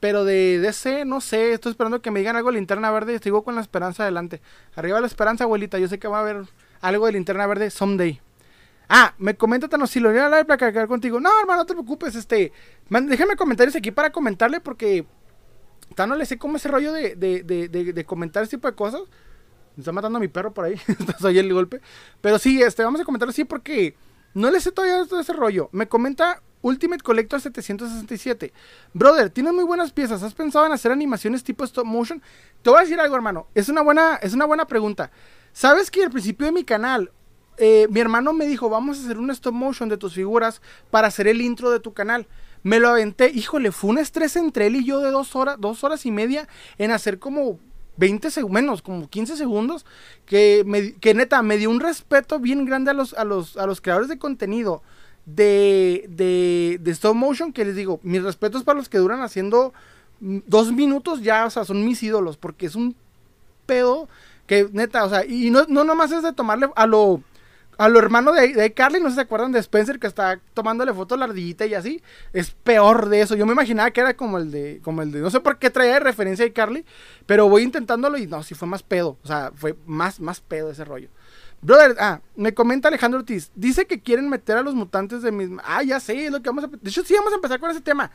pero 0.00 0.26
de 0.26 0.58
DC 0.58 1.06
no 1.06 1.22
sé, 1.22 1.54
estoy 1.54 1.70
esperando 1.72 2.02
que 2.02 2.10
me 2.10 2.18
digan 2.18 2.36
algo 2.36 2.50
de 2.50 2.58
Linterna 2.58 2.90
Verde 2.90 3.14
y 3.14 3.18
sigo 3.20 3.44
con 3.44 3.54
la 3.54 3.62
esperanza 3.62 4.02
adelante. 4.02 4.42
Arriba 4.74 5.00
la 5.00 5.06
esperanza, 5.06 5.44
abuelita, 5.44 5.78
yo 5.78 5.88
sé 5.88 5.98
que 5.98 6.08
va 6.08 6.18
a 6.18 6.20
haber 6.20 6.44
algo 6.82 7.06
de 7.06 7.12
Linterna 7.12 7.46
Verde 7.46 7.70
someday. 7.70 8.20
Ah, 8.86 9.14
me 9.16 9.34
comenta 9.34 9.66
Thanos, 9.66 9.88
si 9.88 10.00
lo 10.00 10.10
voy 10.10 10.18
a 10.18 10.26
hablar 10.26 10.46
para 10.46 10.58
cargar 10.58 10.86
contigo. 10.86 11.18
No, 11.18 11.30
hermano, 11.40 11.62
no 11.62 11.66
te 11.66 11.72
preocupes, 11.72 12.16
este, 12.16 12.52
déjame 12.90 13.34
comentarios 13.36 13.74
aquí 13.76 13.90
para 13.92 14.12
comentarle 14.12 14.60
porque 14.60 15.06
Thanos 15.94 16.18
le 16.18 16.26
sé 16.26 16.36
cómo 16.36 16.58
ese 16.58 16.68
rollo 16.68 16.92
de, 16.92 17.16
de, 17.16 17.42
de 17.42 18.04
comentar 18.04 18.42
ese 18.42 18.58
tipo 18.58 18.68
de 18.68 18.74
cosas. 18.74 19.00
Me 19.78 19.82
está 19.82 19.92
matando 19.92 20.16
a 20.16 20.20
mi 20.20 20.26
perro 20.26 20.52
por 20.52 20.64
ahí. 20.64 20.74
Soy 21.20 21.38
el 21.38 21.54
golpe. 21.54 21.80
Pero 22.20 22.40
sí, 22.40 22.60
este, 22.60 22.82
vamos 22.82 23.00
a 23.00 23.04
comentar 23.04 23.28
así 23.28 23.44
porque 23.44 23.94
no 24.34 24.50
le 24.50 24.60
sé 24.60 24.72
todavía 24.72 25.06
todo 25.06 25.20
ese 25.20 25.32
rollo. 25.32 25.68
Me 25.70 25.86
comenta 25.86 26.42
Ultimate 26.62 27.00
Collector 27.00 27.40
767. 27.40 28.52
Brother, 28.92 29.30
tienes 29.30 29.52
muy 29.52 29.62
buenas 29.62 29.92
piezas. 29.92 30.24
¿Has 30.24 30.34
pensado 30.34 30.66
en 30.66 30.72
hacer 30.72 30.90
animaciones 30.90 31.44
tipo 31.44 31.62
stop 31.62 31.86
motion? 31.86 32.20
Te 32.60 32.70
voy 32.70 32.80
a 32.80 32.82
decir 32.82 32.98
algo, 32.98 33.14
hermano. 33.14 33.46
Es 33.54 33.68
una 33.68 33.82
buena, 33.82 34.16
es 34.16 34.34
una 34.34 34.46
buena 34.46 34.66
pregunta. 34.66 35.12
¿Sabes 35.52 35.92
que 35.92 36.02
al 36.02 36.10
principio 36.10 36.46
de 36.46 36.52
mi 36.52 36.64
canal, 36.64 37.12
eh, 37.56 37.86
mi 37.88 38.00
hermano 38.00 38.32
me 38.32 38.48
dijo, 38.48 38.68
vamos 38.68 38.98
a 38.98 39.04
hacer 39.04 39.16
un 39.16 39.30
stop 39.30 39.54
motion 39.54 39.88
de 39.88 39.96
tus 39.96 40.14
figuras 40.14 40.60
para 40.90 41.06
hacer 41.06 41.28
el 41.28 41.40
intro 41.40 41.70
de 41.70 41.78
tu 41.78 41.92
canal? 41.92 42.26
Me 42.64 42.80
lo 42.80 42.88
aventé, 42.88 43.30
híjole, 43.30 43.70
fue 43.70 43.90
un 43.90 43.98
estrés 43.98 44.34
entre 44.34 44.66
él 44.66 44.74
y 44.74 44.84
yo 44.84 44.98
de 44.98 45.12
dos 45.12 45.36
horas, 45.36 45.54
dos 45.60 45.84
horas 45.84 46.04
y 46.04 46.10
media 46.10 46.48
en 46.78 46.90
hacer 46.90 47.20
como 47.20 47.60
20 47.98 48.30
segundos, 48.30 48.54
menos, 48.54 48.82
como 48.82 49.08
15 49.08 49.36
segundos, 49.36 49.84
que, 50.24 50.62
me, 50.66 50.94
que 50.94 51.14
neta 51.14 51.42
me 51.42 51.58
dio 51.58 51.68
un 51.68 51.80
respeto 51.80 52.38
bien 52.38 52.64
grande 52.64 52.92
a 52.92 52.94
los, 52.94 53.12
a 53.14 53.24
los, 53.24 53.56
a 53.56 53.66
los 53.66 53.80
creadores 53.80 54.08
de 54.08 54.18
contenido 54.18 54.82
de, 55.26 56.06
de, 56.08 56.78
de 56.80 56.90
stop 56.92 57.14
motion, 57.14 57.52
que 57.52 57.64
les 57.64 57.76
digo, 57.76 58.00
mis 58.02 58.22
respetos 58.22 58.62
para 58.62 58.78
los 58.78 58.88
que 58.88 58.98
duran 58.98 59.20
haciendo 59.20 59.74
dos 60.20 60.72
minutos 60.72 61.22
ya, 61.22 61.44
o 61.44 61.50
sea, 61.50 61.64
son 61.64 61.84
mis 61.84 62.02
ídolos, 62.02 62.36
porque 62.36 62.66
es 62.66 62.74
un 62.74 62.96
pedo 63.66 64.08
que 64.46 64.68
neta, 64.72 65.04
o 65.04 65.10
sea, 65.10 65.26
y 65.26 65.50
no, 65.50 65.66
no 65.68 65.84
nomás 65.84 66.10
es 66.10 66.22
de 66.22 66.32
tomarle 66.32 66.70
a 66.74 66.86
lo 66.86 67.20
a 67.78 67.88
lo 67.88 68.00
hermano 68.00 68.32
de, 68.32 68.52
de 68.52 68.72
Carly, 68.74 68.98
no 68.98 69.06
sé 69.06 69.10
si 69.10 69.14
se 69.14 69.20
acuerdan 69.22 69.52
de 69.52 69.60
Spencer 69.60 70.00
que 70.00 70.08
está 70.08 70.40
tomándole 70.52 70.92
foto 70.92 71.14
a 71.14 71.18
la 71.18 71.26
ardillita 71.26 71.64
y 71.64 71.74
así. 71.74 72.02
Es 72.32 72.50
peor 72.50 73.08
de 73.08 73.20
eso. 73.20 73.36
Yo 73.36 73.46
me 73.46 73.52
imaginaba 73.52 73.92
que 73.92 74.00
era 74.00 74.16
como 74.16 74.36
el 74.38 74.50
de, 74.50 74.80
como 74.82 75.00
el 75.00 75.12
de, 75.12 75.20
no 75.20 75.30
sé 75.30 75.38
por 75.38 75.58
qué 75.58 75.70
traía 75.70 75.94
de 75.94 76.00
referencia 76.00 76.44
a 76.44 76.52
Carly, 76.52 76.84
pero 77.24 77.48
voy 77.48 77.62
intentándolo 77.62 78.18
y 78.18 78.26
no, 78.26 78.42
sí 78.42 78.56
fue 78.56 78.66
más 78.66 78.82
pedo. 78.82 79.16
O 79.22 79.26
sea, 79.26 79.52
fue 79.54 79.76
más, 79.86 80.18
más 80.18 80.40
pedo 80.40 80.72
ese 80.72 80.84
rollo. 80.84 81.08
Brother, 81.60 81.96
ah, 82.00 82.20
me 82.36 82.52
comenta 82.52 82.88
Alejandro 82.88 83.20
Ortiz. 83.20 83.50
Dice 83.54 83.86
que 83.86 84.00
quieren 84.00 84.28
meter 84.28 84.56
a 84.56 84.62
los 84.62 84.74
mutantes 84.74 85.22
de 85.22 85.30
misma. 85.30 85.62
Ah, 85.64 85.82
ya 85.84 86.00
sé, 86.00 86.26
es 86.26 86.32
lo 86.32 86.42
que 86.42 86.50
vamos 86.50 86.64
a. 86.64 86.66
De 86.68 86.90
hecho, 86.90 87.04
sí 87.04 87.14
vamos 87.14 87.32
a 87.32 87.36
empezar 87.36 87.60
con 87.60 87.70
ese 87.70 87.80
tema. 87.80 88.10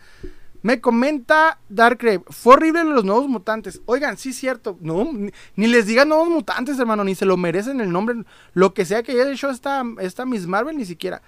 Me 0.64 0.80
comenta 0.80 1.60
Darkgrave, 1.68 2.24
fue 2.30 2.54
horrible 2.54 2.86
los 2.86 3.04
nuevos 3.04 3.28
mutantes. 3.28 3.82
Oigan, 3.86 4.18
sí 4.18 4.32
cierto, 4.32 4.78
no, 4.80 5.06
ni, 5.56 5.68
les 5.68 5.86
digan 5.86 6.08
nuevos 6.08 6.30
mutantes, 6.30 6.80
hermano, 6.80 7.04
ni 7.04 7.16
se 7.16 7.26
lo 7.26 7.36
merecen 7.36 7.82
el 7.82 7.92
nombre, 7.92 8.24
lo 8.54 8.74
que 8.74 8.86
sea 8.86 9.04
que 9.04 9.12
haya 9.12 9.30
hecho 9.30 9.50
esta, 9.50 9.84
esta 10.00 10.26
Miss 10.26 10.48
Marvel, 10.48 10.78
ni 10.78 10.86
siquiera. 10.86 11.22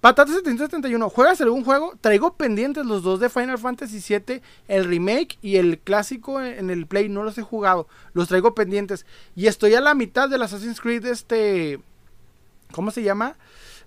Patata 0.00 0.32
771, 0.32 1.08
¿juegas 1.08 1.40
algún 1.40 1.64
juego? 1.64 1.94
Traigo 2.00 2.34
pendientes 2.34 2.84
los 2.84 3.04
dos 3.04 3.20
de 3.20 3.30
Final 3.30 3.58
Fantasy 3.58 4.02
VII, 4.06 4.42
el 4.66 4.84
remake 4.84 5.38
y 5.40 5.56
el 5.56 5.78
clásico 5.78 6.42
en 6.42 6.68
el 6.68 6.86
Play, 6.86 7.08
no 7.08 7.22
los 7.22 7.38
he 7.38 7.42
jugado, 7.42 7.86
los 8.12 8.28
traigo 8.28 8.56
pendientes. 8.56 9.06
Y 9.36 9.46
estoy 9.46 9.74
a 9.74 9.80
la 9.80 9.94
mitad 9.94 10.28
del 10.28 10.42
Assassin's 10.42 10.80
Creed 10.80 11.06
este... 11.06 11.80
¿Cómo 12.72 12.90
se 12.90 13.04
llama? 13.04 13.36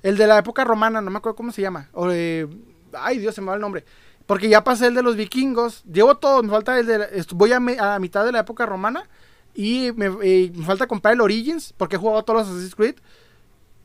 El 0.01 0.15
de 0.15 0.27
la 0.27 0.37
época 0.37 0.63
romana, 0.63 1.01
no 1.01 1.11
me 1.11 1.17
acuerdo 1.17 1.35
cómo 1.35 1.51
se 1.51 1.61
llama. 1.61 1.89
O, 1.91 2.07
ay, 2.09 3.19
Dios, 3.19 3.35
se 3.35 3.41
me 3.41 3.47
va 3.47 3.55
el 3.55 3.61
nombre. 3.61 3.83
Porque 4.27 4.49
ya 4.49 4.63
pasé 4.63 4.87
el 4.87 4.93
de 4.93 5.01
los 5.01 5.15
vikingos. 5.15 5.83
Llevo 5.85 6.17
todo, 6.17 6.43
me 6.43 6.49
falta 6.49 6.77
el 6.77 6.85
de. 6.85 7.25
voy 7.33 7.53
a, 7.53 7.95
a 7.95 7.99
mitad 7.99 8.25
de 8.25 8.33
la 8.33 8.39
época 8.39 8.65
romana. 8.65 9.09
Y 9.55 9.91
me, 9.95 10.09
me, 10.09 10.51
falta 10.63 10.85
comprar 10.85 11.13
el 11.13 11.21
Origins. 11.21 11.73
Porque 11.75 11.95
he 11.95 11.99
jugado 11.99 12.23
todos 12.23 12.41
los 12.41 12.49
Assassin's 12.49 12.75
Creed. 12.75 12.95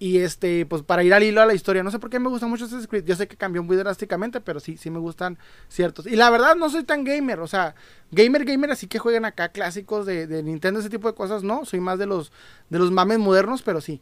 Y 0.00 0.18
este, 0.18 0.66
pues 0.66 0.82
para 0.82 1.04
ir 1.04 1.14
al 1.14 1.22
hilo 1.22 1.40
a 1.40 1.46
la 1.46 1.54
historia. 1.54 1.84
No 1.84 1.92
sé 1.92 2.00
por 2.00 2.10
qué 2.10 2.18
me 2.18 2.28
gusta 2.28 2.48
mucho 2.48 2.64
Assassin's 2.64 2.88
Creed. 2.88 3.04
Yo 3.04 3.14
sé 3.14 3.28
que 3.28 3.36
cambió 3.36 3.62
muy 3.62 3.76
drásticamente, 3.76 4.40
pero 4.40 4.58
sí, 4.58 4.76
sí 4.76 4.90
me 4.90 4.98
gustan 4.98 5.38
ciertos. 5.68 6.08
Y 6.08 6.16
la 6.16 6.28
verdad 6.28 6.56
no 6.56 6.68
soy 6.70 6.82
tan 6.82 7.04
gamer. 7.04 7.38
O 7.38 7.46
sea, 7.46 7.76
gamer, 8.10 8.44
gamer, 8.44 8.72
así 8.72 8.88
que 8.88 8.98
juegan 8.98 9.24
acá 9.24 9.50
clásicos 9.50 10.06
de, 10.06 10.26
de 10.26 10.42
Nintendo, 10.42 10.80
ese 10.80 10.90
tipo 10.90 11.06
de 11.06 11.14
cosas. 11.14 11.44
No, 11.44 11.64
soy 11.64 11.78
más 11.78 12.00
de 12.00 12.06
los, 12.06 12.32
de 12.68 12.80
los 12.80 12.90
mames 12.90 13.20
modernos, 13.20 13.62
pero 13.62 13.80
sí. 13.80 14.00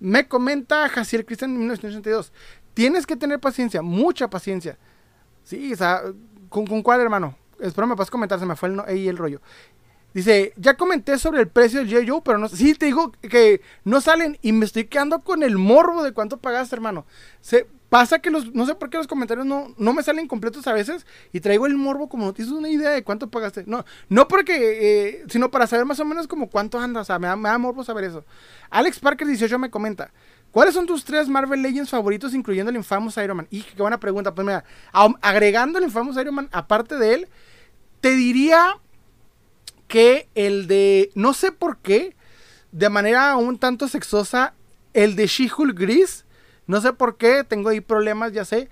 Me 0.00 0.28
comenta 0.28 0.88
Jaciel 0.88 1.26
Cristian 1.26 1.50
en 1.50 1.58
1982. 1.58 2.32
Tienes 2.72 3.06
que 3.06 3.16
tener 3.16 3.38
paciencia, 3.38 3.82
mucha 3.82 4.30
paciencia. 4.30 4.78
Sí, 5.48 5.72
o 5.72 5.76
sea, 5.76 6.02
¿con, 6.50 6.66
cuál 6.82 7.00
hermano? 7.00 7.34
Espero 7.58 7.86
me 7.86 7.96
puedas 7.96 8.10
comentar, 8.10 8.38
se 8.38 8.44
me 8.44 8.54
fue 8.54 8.68
el, 8.68 8.80
ahí 8.80 9.08
el 9.08 9.16
rollo. 9.16 9.40
Dice, 10.12 10.52
ya 10.58 10.76
comenté 10.76 11.18
sobre 11.18 11.40
el 11.40 11.48
precio 11.48 11.82
del 11.82 12.06
J. 12.06 12.22
pero 12.22 12.36
no 12.36 12.50
Sí, 12.50 12.74
te 12.74 12.84
digo 12.84 13.12
que 13.12 13.62
no 13.82 14.02
salen 14.02 14.36
y 14.42 14.52
me 14.52 14.66
estoy 14.66 14.84
quedando 14.84 15.20
con 15.20 15.42
el 15.42 15.56
morbo 15.56 16.02
de 16.02 16.12
cuánto 16.12 16.36
pagaste, 16.36 16.76
hermano. 16.76 17.06
Se, 17.40 17.66
pasa 17.88 18.18
que 18.18 18.30
los, 18.30 18.54
no 18.54 18.66
sé 18.66 18.74
por 18.74 18.90
qué 18.90 18.98
los 18.98 19.06
comentarios 19.06 19.46
no, 19.46 19.74
no 19.78 19.94
me 19.94 20.02
salen 20.02 20.28
completos 20.28 20.66
a 20.66 20.72
veces 20.72 21.06
y 21.32 21.40
traigo 21.40 21.66
el 21.66 21.76
morbo 21.76 22.08
como 22.08 22.26
no 22.26 22.34
tienes 22.34 22.52
una 22.52 22.68
idea 22.68 22.90
de 22.90 23.02
cuánto 23.02 23.30
pagaste. 23.30 23.64
No, 23.66 23.84
no 24.08 24.28
porque, 24.28 24.54
eh, 25.08 25.24
sino 25.28 25.50
para 25.50 25.66
saber 25.66 25.86
más 25.86 25.98
o 26.00 26.04
menos 26.04 26.26
como 26.26 26.50
cuánto 26.50 26.78
andas. 26.78 27.02
O 27.02 27.04
sea, 27.06 27.18
me 27.18 27.28
da, 27.28 27.36
me 27.36 27.48
da 27.48 27.58
morbo 27.58 27.84
saber 27.84 28.04
eso. 28.04 28.24
Alex 28.70 29.00
Parker 29.00 29.26
18 29.26 29.58
me 29.58 29.70
comenta, 29.70 30.12
¿Cuáles 30.50 30.74
son 30.74 30.86
tus 30.86 31.04
tres 31.04 31.28
Marvel 31.28 31.62
Legends 31.62 31.90
favoritos, 31.90 32.34
incluyendo 32.34 32.70
el 32.70 32.76
Infamous 32.76 33.16
Iron 33.18 33.36
Man? 33.36 33.48
Y 33.50 33.62
qué 33.62 33.82
buena 33.82 34.00
pregunta. 34.00 34.34
Pues 34.34 34.46
mira, 34.46 34.64
agregando 35.20 35.78
el 35.78 35.84
Infamous 35.84 36.16
Iron 36.16 36.34
Man, 36.34 36.48
aparte 36.52 36.96
de 36.96 37.14
él, 37.14 37.28
te 38.00 38.10
diría 38.10 38.78
que 39.88 40.28
el 40.34 40.66
de, 40.66 41.10
no 41.14 41.34
sé 41.34 41.52
por 41.52 41.78
qué, 41.78 42.16
de 42.72 42.88
manera 42.88 43.36
un 43.36 43.58
tanto 43.58 43.88
sexosa, 43.88 44.54
el 44.92 45.16
de 45.16 45.26
She-Hulk 45.26 45.78
gris, 45.78 46.24
no 46.66 46.80
sé 46.80 46.92
por 46.92 47.16
qué, 47.16 47.44
tengo 47.44 47.70
ahí 47.70 47.80
problemas, 47.80 48.32
ya 48.32 48.44
sé. 48.44 48.68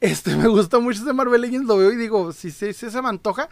Este, 0.00 0.36
me 0.36 0.48
gusta 0.48 0.78
mucho 0.78 1.02
ese 1.02 1.12
Marvel 1.12 1.40
Legends, 1.40 1.66
lo 1.66 1.76
veo 1.76 1.92
y 1.92 1.96
digo, 1.96 2.32
si 2.32 2.50
sí, 2.50 2.72
sí, 2.72 2.90
se 2.90 3.02
me 3.02 3.08
antoja. 3.08 3.48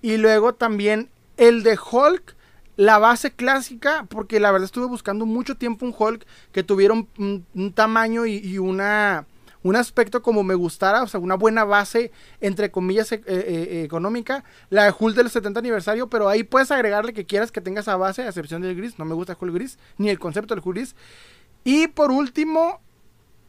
Y 0.00 0.16
luego 0.16 0.54
también 0.54 1.10
el 1.36 1.62
de 1.62 1.78
Hulk, 1.78 2.36
la 2.78 2.98
base 2.98 3.32
clásica, 3.32 4.06
porque 4.08 4.38
la 4.38 4.52
verdad 4.52 4.66
estuve 4.66 4.86
buscando 4.86 5.26
mucho 5.26 5.56
tiempo 5.56 5.84
un 5.84 5.92
Hulk 5.98 6.24
que 6.52 6.62
tuviera 6.62 6.94
un, 6.94 7.72
tamaño 7.74 8.24
y, 8.24 8.56
una, 8.58 9.26
un 9.64 9.74
aspecto 9.74 10.22
como 10.22 10.44
me 10.44 10.54
gustara, 10.54 11.02
o 11.02 11.08
sea, 11.08 11.18
una 11.18 11.34
buena 11.34 11.64
base, 11.64 12.12
entre 12.40 12.70
comillas, 12.70 13.10
eh, 13.10 13.20
eh, 13.26 13.44
eh, 13.48 13.82
económica. 13.82 14.44
La 14.70 14.84
de 14.84 14.94
Hulk 14.96 15.16
del 15.16 15.28
70 15.28 15.58
aniversario, 15.58 16.08
pero 16.08 16.28
ahí 16.28 16.44
puedes 16.44 16.70
agregarle 16.70 17.12
que 17.12 17.26
quieras 17.26 17.50
que 17.50 17.60
tenga 17.60 17.80
esa 17.80 17.96
base, 17.96 18.22
a 18.22 18.28
excepción 18.28 18.62
del 18.62 18.76
gris. 18.76 18.96
No 18.96 19.04
me 19.04 19.16
gusta 19.16 19.32
el 19.32 19.38
Hulk 19.40 19.54
gris, 19.54 19.76
ni 19.96 20.08
el 20.08 20.20
concepto 20.20 20.54
del 20.54 20.62
Hulk 20.64 20.76
gris. 20.76 20.94
Y 21.64 21.88
por 21.88 22.12
último, 22.12 22.80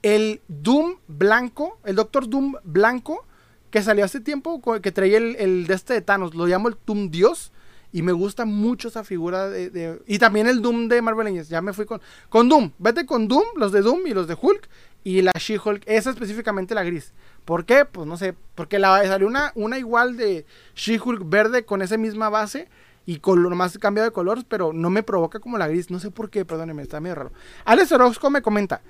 el 0.02 0.42
Doom 0.48 0.96
blanco, 1.08 1.78
el 1.86 1.96
Doctor 1.96 2.28
Doom 2.28 2.56
blanco, 2.64 3.28
que 3.70 3.84
salió 3.84 4.06
hace 4.06 4.22
tiempo, 4.22 4.60
que 4.82 4.92
traía 4.92 5.20
el, 5.20 5.36
el 5.36 5.68
de 5.68 5.76
este 5.76 5.94
de 5.94 6.02
Thanos, 6.02 6.34
lo 6.34 6.48
llamo 6.48 6.68
el 6.68 6.78
Doom 6.88 7.12
Dios 7.12 7.52
y 7.92 8.04
me 8.04 8.12
gusta 8.12 8.46
mucho 8.46 8.88
esa 8.88 9.04
figura 9.04 9.50
de, 9.50 10.02
Y 10.06 10.20
también 10.20 10.48
el 10.48 10.62
Doom 10.62 10.88
de 10.88 11.02
Marvel 11.02 11.26
Legends. 11.26 11.50
Ya 11.50 11.62
me 11.62 11.74
fui 11.74 11.86
con... 11.86 12.00
Con 12.30 12.48
Doom. 12.48 12.72
Vete 12.78 13.06
con 13.06 13.28
Doom, 13.28 13.46
los 13.56 13.72
de 13.72 13.82
Doom 13.82 14.06
y 14.06 14.14
los 14.14 14.28
de 14.28 14.38
Hulk. 14.40 14.70
Y 15.04 15.22
la 15.24 15.32
She-Hulk. 15.32 15.84
Esa 15.88 16.12
específicamente 16.12 16.76
la 16.76 16.84
gris. 16.84 17.14
¿Por 17.46 17.66
qué? 17.66 17.86
Pues 17.86 18.06
no 18.06 18.16
sé. 18.16 18.36
Porque 18.54 18.78
la, 18.78 19.04
salió 19.08 19.28
una, 19.28 19.52
una 19.56 19.80
igual 19.80 20.18
de 20.18 20.46
She-Hulk 20.76 21.28
verde 21.28 21.66
con 21.66 21.82
esa 21.82 21.98
misma 21.98 22.30
base. 22.30 22.70
Y 23.08 23.20
con 23.20 23.42
lo 23.42 23.50
más 23.52 23.76
cambiado 23.80 24.08
de 24.08 24.14
colores. 24.14 24.46
Pero 24.48 24.72
no 24.72 24.92
me 24.92 25.02
provoca 25.02 25.40
como 25.40 25.58
la 25.58 25.68
gris. 25.68 25.90
No 25.90 26.00
sé 26.00 26.12
por 26.12 26.30
qué. 26.30 26.46
Perdóneme. 26.46 26.84
Está 26.84 27.00
medio 27.00 27.16
raro. 27.16 27.32
Alex 27.66 27.92
Orozco 27.92 28.30
me 28.30 28.44
comenta. 28.44 28.82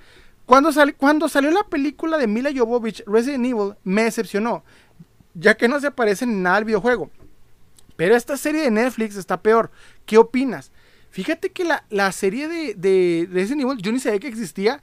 Cuando, 0.45 0.71
cuando 0.97 1.29
salió 1.29 1.51
la 1.51 1.63
película 1.63 2.17
de 2.17 2.27
Mila 2.27 2.49
Jovovich, 2.53 3.03
Resident 3.05 3.45
Evil, 3.45 3.75
me 3.83 4.03
decepcionó. 4.03 4.63
Ya 5.35 5.55
que 5.55 5.69
no 5.69 5.79
se 5.79 5.91
parece 5.91 6.25
en 6.25 6.41
nada 6.41 6.57
al 6.57 6.65
videojuego. 6.65 7.11
Pero 7.99 8.15
esta 8.15 8.37
serie 8.37 8.61
de 8.61 8.71
Netflix 8.71 9.17
está 9.17 9.41
peor. 9.41 9.71
¿Qué 10.05 10.17
opinas? 10.17 10.71
Fíjate 11.09 11.49
que 11.49 11.65
la, 11.65 12.11
serie 12.13 12.47
de, 12.47 12.73
de 12.73 13.27
Resident 13.29 13.63
Evil, 13.63 13.81
yo 13.81 13.91
ni 13.91 13.99
sabía 13.99 14.21
que 14.21 14.29
existía. 14.29 14.81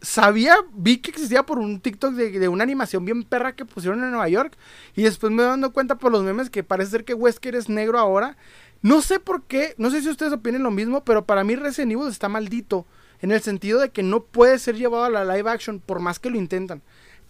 Sabía, 0.00 0.56
vi 0.72 0.96
que 0.96 1.10
existía 1.10 1.42
por 1.42 1.58
un 1.58 1.80
TikTok 1.80 2.14
de, 2.14 2.48
una 2.48 2.64
animación 2.64 3.04
bien 3.04 3.24
perra 3.24 3.54
que 3.54 3.66
pusieron 3.66 4.02
en 4.02 4.10
Nueva 4.10 4.30
York. 4.30 4.56
Y 4.94 5.02
después 5.02 5.30
me 5.32 5.42
dando 5.42 5.70
cuenta 5.74 5.98
por 5.98 6.10
los 6.10 6.22
memes 6.22 6.48
que 6.48 6.64
parece 6.64 6.92
ser 6.92 7.04
que 7.04 7.12
Wesker 7.12 7.54
es 7.56 7.68
negro 7.68 7.98
ahora. 7.98 8.38
No 8.80 9.02
sé 9.02 9.20
por 9.20 9.42
qué, 9.42 9.74
no 9.76 9.90
sé 9.90 10.00
si 10.00 10.08
ustedes 10.08 10.32
opinen 10.32 10.62
lo 10.62 10.70
mismo, 10.70 11.04
pero 11.04 11.26
para 11.26 11.44
mí 11.44 11.56
Resident 11.56 11.92
Evil 11.92 12.08
está 12.08 12.30
maldito. 12.30 12.86
En 13.20 13.32
el 13.32 13.42
sentido 13.42 13.80
de 13.80 13.90
que 13.90 14.02
no 14.02 14.22
puede 14.24 14.58
ser 14.58 14.76
llevado 14.76 15.04
a 15.04 15.10
la 15.10 15.26
live 15.26 15.50
action 15.50 15.78
por 15.78 16.00
más 16.00 16.18
que 16.18 16.30
lo 16.30 16.38
intentan. 16.38 16.80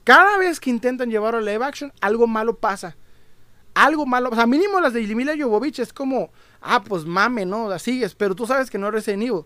Cada 0.04 0.38
vez 0.38 0.60
que 0.60 0.70
intentan 0.70 1.10
llevarlo 1.10 1.40
a 1.40 1.42
live 1.42 1.64
action, 1.64 1.92
algo 2.00 2.28
malo 2.28 2.58
pasa 2.58 2.96
algo 3.76 4.06
malo. 4.06 4.30
O 4.30 4.34
sea, 4.34 4.46
mínimo 4.46 4.80
las 4.80 4.94
de 4.94 5.02
Mila 5.14 5.34
Jovovich 5.38 5.78
es 5.78 5.92
como, 5.92 6.30
ah, 6.62 6.82
pues 6.82 7.04
mame, 7.04 7.44
¿no? 7.44 7.68
La 7.68 7.78
sigues, 7.78 8.14
pero 8.14 8.34
tú 8.34 8.46
sabes 8.46 8.70
que 8.70 8.78
no 8.78 8.88
es 8.88 8.94
Resident 8.94 9.22
Evil. 9.24 9.44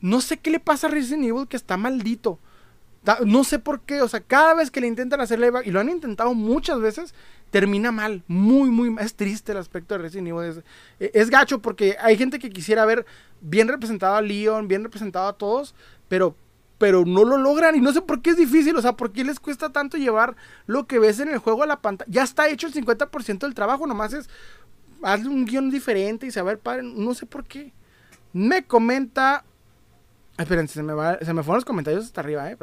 No 0.00 0.20
sé 0.20 0.38
qué 0.38 0.50
le 0.50 0.60
pasa 0.60 0.86
a 0.86 0.90
Resident 0.90 1.24
Evil 1.24 1.48
que 1.48 1.56
está 1.56 1.76
maldito. 1.76 2.38
No 3.26 3.44
sé 3.44 3.58
por 3.58 3.80
qué, 3.80 4.02
o 4.02 4.08
sea, 4.08 4.20
cada 4.20 4.54
vez 4.54 4.70
que 4.70 4.80
le 4.80 4.86
intentan 4.86 5.20
hacer 5.20 5.40
live 5.40 5.62
y 5.64 5.70
lo 5.70 5.80
han 5.80 5.88
intentado 5.88 6.34
muchas 6.34 6.80
veces, 6.80 7.14
termina 7.50 7.90
mal, 7.90 8.22
muy, 8.28 8.68
muy, 8.70 8.94
es 9.02 9.14
triste 9.14 9.52
el 9.52 9.58
aspecto 9.58 9.94
de 9.94 10.02
Resident 10.02 10.28
Evil. 10.28 10.62
Es, 11.00 11.14
es 11.14 11.30
gacho 11.30 11.60
porque 11.60 11.96
hay 11.98 12.16
gente 12.16 12.38
que 12.38 12.50
quisiera 12.50 12.84
ver 12.84 13.04
bien 13.40 13.68
representado 13.68 14.14
a 14.14 14.22
Leon, 14.22 14.68
bien 14.68 14.84
representado 14.84 15.28
a 15.28 15.32
todos, 15.32 15.74
pero 16.08 16.36
pero 16.80 17.04
no 17.04 17.24
lo 17.24 17.36
logran 17.36 17.76
y 17.76 17.80
no 17.80 17.92
sé 17.92 18.00
por 18.00 18.22
qué 18.22 18.30
es 18.30 18.38
difícil, 18.38 18.74
o 18.74 18.80
sea, 18.80 18.96
por 18.96 19.12
qué 19.12 19.22
les 19.22 19.38
cuesta 19.38 19.68
tanto 19.68 19.98
llevar 19.98 20.34
lo 20.64 20.86
que 20.86 20.98
ves 20.98 21.20
en 21.20 21.28
el 21.28 21.36
juego 21.36 21.62
a 21.62 21.66
la 21.66 21.82
pantalla. 21.82 22.10
Ya 22.10 22.22
está 22.22 22.48
hecho 22.48 22.68
el 22.68 22.72
50% 22.72 23.40
del 23.40 23.52
trabajo, 23.52 23.86
nomás 23.86 24.14
es 24.14 24.30
hazle 25.02 25.28
un 25.28 25.44
guion 25.44 25.70
diferente 25.70 26.26
y 26.26 26.30
saber, 26.30 26.58
padre, 26.58 26.82
no 26.82 27.12
sé 27.12 27.26
por 27.26 27.44
qué. 27.44 27.74
Me 28.32 28.64
comenta... 28.64 29.44
Esperen, 30.38 30.68
se 30.68 30.82
me, 30.82 30.94
va, 30.94 31.18
se 31.18 31.34
me 31.34 31.42
fueron 31.42 31.58
los 31.58 31.66
comentarios 31.66 32.06
hasta 32.06 32.22
arriba, 32.22 32.50
eh. 32.50 32.56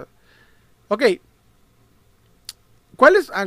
Ok. 0.88 1.04
¿Cuál 2.96 3.18
es? 3.18 3.32
Ah, 3.32 3.46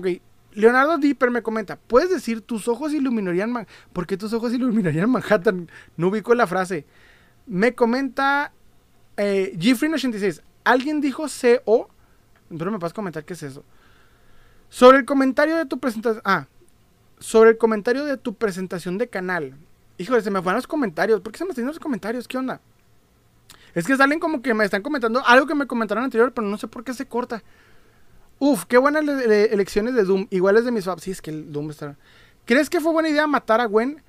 Leonardo 0.53 0.99
Dipper 0.99 1.33
me 1.33 1.43
comenta, 1.43 1.81
¿puedes 1.81 2.11
decir 2.11 2.43
tus 2.43 2.68
ojos 2.68 2.93
iluminarían 2.93 3.51
Manhattan? 3.51 3.75
¿Por 3.93 4.07
qué 4.07 4.16
tus 4.16 4.33
ojos 4.33 4.53
iluminarían 4.53 5.11
Manhattan? 5.11 5.68
No 5.97 6.09
ubico 6.09 6.33
la 6.37 6.47
frase. 6.47 6.87
Me 7.49 7.75
comenta 7.75 8.53
eh, 9.16 9.53
86 9.57 10.43
alguien 10.65 11.01
dijo 11.01 11.27
CO, 11.27 11.89
pero 12.49 12.71
me 12.71 12.79
puedes 12.79 12.93
comentar 12.93 13.25
qué 13.25 13.35
es 13.35 13.43
eso. 13.43 13.65
Sobre 14.69 14.99
el 14.99 15.05
comentario 15.05 15.57
de 15.57 15.67
tu 15.67 15.79
presentación. 15.79 16.23
Ah, 16.25 16.47
sobre 17.19 17.51
el 17.51 17.59
comentario 17.59 18.05
de 18.05 18.17
tu 18.17 18.35
presentación 18.35 18.99
de 18.99 19.09
canal. 19.09 19.55
Híjole, 19.99 20.23
se 20.23 20.31
me 20.31 20.41
fueron 20.41 20.57
los 20.57 20.67
comentarios. 20.67 21.21
¿Por 21.21 21.33
qué 21.33 21.39
se 21.39 21.45
me 21.45 21.51
están 21.51 21.67
los 21.67 21.79
comentarios? 21.79 22.27
¿Qué 22.27 22.39
onda? 22.39 22.61
Es 23.75 23.87
que 23.87 23.97
salen 23.97 24.19
como 24.19 24.43
que 24.43 24.55
me 24.55 24.65
están 24.65 24.83
comentando 24.83 25.23
algo 25.27 25.47
que 25.47 25.55
me 25.55 25.67
comentaron 25.67 26.05
anterior, 26.05 26.33
pero 26.33 26.47
no 26.47 26.57
sé 26.57 26.67
por 26.67 26.83
qué 26.83 26.95
se 26.95 27.07
corta. 27.07 27.43
Uf, 28.39 28.65
qué 28.65 28.79
buenas 28.79 29.05
elecciones 29.07 29.95
de 29.95 30.05
Doom. 30.05 30.27
Iguales 30.31 30.65
de 30.65 30.73
mis 30.73 30.87
faps. 30.87 31.03
Sí, 31.03 31.11
es 31.11 31.21
que 31.21 31.31
el 31.31 31.53
Doom 31.53 31.71
está. 31.71 31.97
¿Crees 32.47 32.71
que 32.71 32.81
fue 32.81 32.93
buena 32.93 33.11
idea 33.11 33.27
matar 33.27 33.61
a 33.61 33.67
Gwen? 33.67 34.03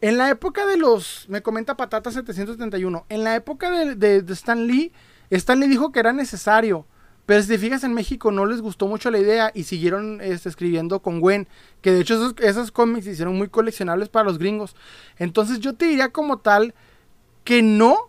En 0.00 0.16
la 0.16 0.30
época 0.30 0.66
de 0.66 0.78
los. 0.78 1.28
Me 1.28 1.42
comenta 1.42 1.76
Patata 1.76 2.10
771. 2.10 3.04
En 3.08 3.24
la 3.24 3.36
época 3.36 3.70
de, 3.70 4.22
de 4.22 4.32
Stan 4.32 4.66
Lee 4.66 4.92
Stanley 5.36 5.68
dijo 5.68 5.92
que 5.92 6.00
era 6.00 6.12
necesario. 6.12 6.86
Pero 7.26 7.42
si 7.42 7.48
te 7.48 7.58
fijas 7.58 7.84
en 7.84 7.94
México 7.94 8.30
no 8.30 8.44
les 8.44 8.60
gustó 8.60 8.86
mucho 8.86 9.10
la 9.10 9.18
idea 9.18 9.50
y 9.54 9.64
siguieron 9.64 10.20
este, 10.20 10.48
escribiendo 10.48 11.00
con 11.00 11.20
Gwen. 11.20 11.48
Que 11.80 11.90
de 11.92 12.00
hecho 12.00 12.34
esos, 12.38 12.70
cómics 12.70 13.06
se 13.06 13.12
hicieron 13.12 13.36
muy 13.36 13.48
coleccionables 13.48 14.08
para 14.08 14.26
los 14.26 14.38
gringos. 14.38 14.76
Entonces 15.16 15.60
yo 15.60 15.74
te 15.74 15.86
diría 15.86 16.10
como 16.10 16.38
tal 16.38 16.74
que 17.44 17.62
no, 17.62 18.08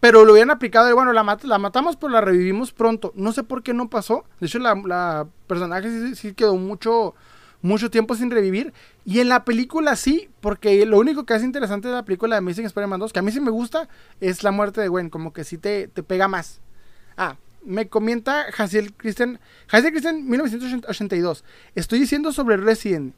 pero 0.00 0.24
lo 0.24 0.32
hubieran 0.32 0.50
aplicado 0.50 0.86
de, 0.86 0.92
bueno, 0.92 1.12
la, 1.12 1.38
la 1.42 1.58
matamos 1.58 1.96
pero 1.96 2.12
la 2.12 2.20
revivimos 2.20 2.72
pronto. 2.72 3.12
No 3.14 3.32
sé 3.32 3.44
por 3.44 3.62
qué 3.62 3.72
no 3.72 3.88
pasó. 3.88 4.24
De 4.40 4.48
hecho 4.48 4.58
la 4.58 5.28
personaje 5.46 6.16
sí, 6.16 6.34
quedó 6.34 6.56
mucho, 6.56 7.14
mucho 7.62 7.90
tiempo 7.90 8.14
sin 8.14 8.30
revivir. 8.30 8.72
Y 9.04 9.20
en 9.20 9.28
la 9.28 9.44
película 9.44 9.96
sí, 9.96 10.28
porque 10.40 10.84
lo 10.86 10.98
único 10.98 11.24
que 11.24 11.34
hace 11.34 11.44
interesante 11.44 11.88
de 11.88 11.94
la 11.94 12.04
película 12.04 12.36
de 12.36 12.38
Amazing 12.38 12.66
Spider-Man 12.66 13.00
2, 13.00 13.12
que 13.12 13.18
a 13.18 13.22
mí 13.22 13.32
sí 13.32 13.40
me 13.40 13.50
gusta, 13.50 13.88
es 14.20 14.42
la 14.42 14.50
muerte 14.50 14.80
de 14.80 14.88
Gwen, 14.88 15.10
como 15.10 15.32
que 15.32 15.44
sí 15.44 15.58
te, 15.58 15.88
te 15.88 16.02
pega 16.02 16.28
más. 16.28 16.60
Ah, 17.16 17.36
me 17.64 17.88
comenta 17.88 18.50
Jaciel 18.52 18.92
Christian, 18.94 19.38
Jaciel 19.66 19.92
Christian 19.92 20.28
1982. 20.28 21.44
Estoy 21.74 22.00
diciendo 22.00 22.32
sobre 22.32 22.56
Resident. 22.56 23.14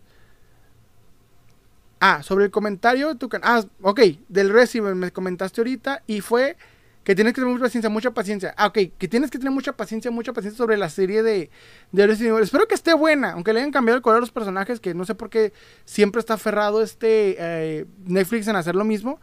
Ah, 2.01 2.23
sobre 2.25 2.47
el 2.47 2.51
comentario 2.51 3.09
de 3.09 3.15
tu 3.15 3.29
canal. 3.29 3.65
Ah, 3.65 3.69
ok, 3.83 4.01
del 4.29 4.51
Resident 4.51 4.97
me 4.97 5.13
comentaste 5.13 5.61
ahorita 5.61 6.03
y 6.07 6.21
fue 6.21 6.57
que 7.05 7.15
tienes 7.15 7.33
que 7.33 7.41
tener 7.41 7.53
mucha 7.53 7.65
paciencia, 7.65 7.91
mucha 7.91 8.11
paciencia. 8.13 8.55
Ah, 8.57 8.69
ok, 8.69 8.79
que 8.97 9.09
tienes 9.09 9.31
que 9.31 9.39
tener 9.39 9.53
mucha 9.53 9.73
paciencia, 9.73 10.11
mucha 10.11 10.33
paciencia 10.33 10.57
sobre 10.57 10.77
la 10.77 10.89
serie 10.89 11.23
de, 11.23 11.51
de 11.91 12.41
Espero 12.43 12.69
que 12.69 12.75
esté 12.75 12.95
buena, 12.95 13.33
aunque 13.33 13.53
le 13.53 13.61
hayan 13.61 13.73
cambiado 13.73 13.97
el 13.97 14.03
color 14.03 14.19
a 14.19 14.21
los 14.21 14.31
personajes, 14.31 14.79
que 14.79 14.95
no 14.95 15.05
sé 15.05 15.15
por 15.15 15.29
qué 15.29 15.53
siempre 15.85 16.21
está 16.21 16.35
aferrado 16.35 16.83
este 16.83 17.37
eh, 17.39 17.87
Netflix 18.05 18.47
en 18.49 18.57
hacer 18.57 18.77
lo 18.77 18.85
mismo. 18.85 19.21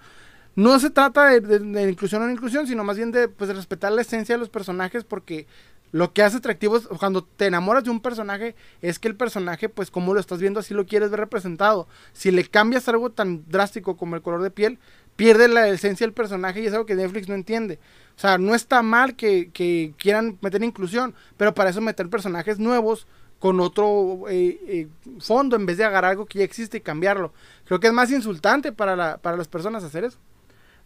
No 0.56 0.78
se 0.80 0.90
trata 0.90 1.28
de, 1.40 1.90
inclusión 1.90 2.22
o 2.22 2.26
no 2.26 2.32
inclusión, 2.32 2.68
sino 2.68 2.84
más 2.84 2.98
bien 2.98 3.12
de 3.12 3.30
pues, 3.30 3.56
respetar 3.56 3.94
la 3.94 4.02
esencia 4.02 4.36
de 4.36 4.40
los 4.40 4.50
personajes, 4.50 5.06
porque 5.06 5.48
lo 5.92 6.12
que 6.12 6.22
hace 6.22 6.38
atractivo 6.38 6.78
es 6.78 6.88
cuando 6.88 7.24
te 7.24 7.46
enamoras 7.46 7.84
de 7.84 7.92
un 7.92 8.02
personaje, 8.02 8.56
es 8.82 9.00
que 9.00 9.08
el 9.08 9.16
personaje, 9.16 9.70
pues 9.70 9.90
como 9.90 10.14
lo 10.14 10.20
estás 10.20 10.40
viendo, 10.40 10.60
así 10.60 10.74
lo 10.74 10.86
quieres 10.86 11.12
ver 11.12 11.22
representado. 11.22 11.88
Si 12.12 12.30
le 12.32 12.44
cambias 12.44 12.90
algo 12.90 13.10
tan 13.10 13.46
drástico 13.48 13.96
como 13.96 14.16
el 14.16 14.22
color 14.22 14.42
de 14.44 14.52
piel, 14.52 14.80
pierde 15.20 15.50
la 15.50 15.68
esencia 15.68 16.08
del 16.08 16.14
personaje 16.14 16.62
y 16.62 16.68
es 16.68 16.72
algo 16.72 16.86
que 16.86 16.96
Netflix 16.96 17.28
no 17.28 17.36
entiende. 17.36 17.78
O 18.16 18.20
sea, 18.22 18.38
no 18.38 18.56
está 18.56 18.82
mal 18.82 19.18
que, 19.18 19.52
quieran 19.98 20.38
meter 20.40 20.64
inclusión, 20.64 21.14
pero 21.36 21.54
para 21.54 21.72
eso 21.72 21.82
meter 21.82 22.10
personajes 22.10 22.58
nuevos 22.58 23.06
con 23.38 23.60
otro 23.60 24.30
eh, 24.30 24.58
eh, 24.66 24.88
fondo 25.20 25.58
en 25.58 25.66
vez 25.66 25.76
de 25.78 25.84
agarrar 25.84 26.12
algo 26.12 26.26
que 26.26 26.40
ya 26.40 26.46
existe 26.46 26.78
y 26.78 26.82
cambiarlo. 26.82 27.34
Creo 27.66 27.82
que 27.82 27.88
es 27.88 27.94
más 27.94 28.10
insultante 28.12 28.72
para, 28.72 29.18
para 29.18 29.36
las 29.36 29.50
personas 29.50 29.84
hacer 29.84 30.06
eso. 30.06 30.18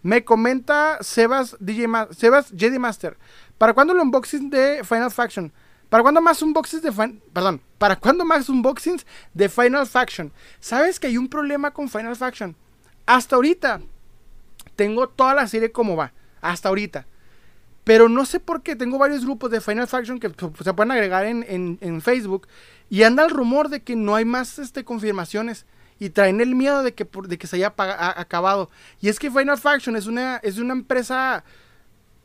Me 0.01 0.23
comenta 0.23 0.97
Sebas, 1.01 1.55
DJ 1.59 1.85
Sebas 2.09 2.51
Jedi 2.57 2.79
Master. 2.79 3.15
¿Para 3.59 3.75
cuándo 3.75 3.93
el 3.93 3.99
unboxing 3.99 4.49
de 4.49 4.83
Final 4.83 5.11
Faction? 5.11 5.53
¿Para 5.89 6.01
cuándo 6.01 6.21
más 6.21 6.41
unboxings 6.41 6.81
de 6.81 6.91
Perdón, 7.31 7.61
¿para 7.77 7.97
cuándo 7.97 8.25
más 8.25 8.49
unboxings 8.49 9.05
de 9.31 9.47
Final 9.47 9.85
Faction? 9.85 10.33
¿Sabes 10.59 10.99
que 10.99 11.05
hay 11.05 11.19
un 11.19 11.29
problema 11.29 11.69
con 11.69 11.87
Final 11.87 12.15
Faction? 12.15 12.55
Hasta 13.05 13.35
ahorita, 13.35 13.79
tengo 14.75 15.09
toda 15.09 15.33
la 15.33 15.47
serie 15.47 15.71
como 15.71 15.95
va, 15.95 16.13
hasta 16.41 16.69
ahorita. 16.69 17.07
Pero 17.83 18.07
no 18.07 18.25
sé 18.25 18.39
por 18.39 18.63
qué, 18.63 18.75
tengo 18.75 18.97
varios 18.97 19.25
grupos 19.25 19.51
de 19.51 19.59
Final 19.59 19.87
Faction 19.87 20.19
que 20.19 20.29
se 20.29 20.73
pueden 20.73 20.91
agregar 20.91 21.25
en, 21.25 22.01
Facebook. 22.01 22.47
Y 22.89 23.03
anda 23.03 23.25
el 23.25 23.29
rumor 23.29 23.69
de 23.69 23.81
que 23.81 23.95
no 23.95 24.15
hay 24.15 24.25
más 24.25 24.57
este, 24.59 24.85
confirmaciones. 24.85 25.65
Y 25.99 26.09
traen 26.09 26.41
el 26.41 26.55
miedo 26.55 26.83
de 26.83 26.93
que, 26.93 27.07
de 27.27 27.37
que 27.37 27.47
se 27.47 27.57
haya 27.57 27.73
acabado. 27.77 28.69
Y 29.01 29.09
es 29.09 29.19
que 29.19 29.29
Final 29.29 29.57
Faction 29.57 29.95
es 29.95 30.07
una, 30.07 30.37
es 30.37 30.57
una 30.57 30.73
empresa 30.73 31.43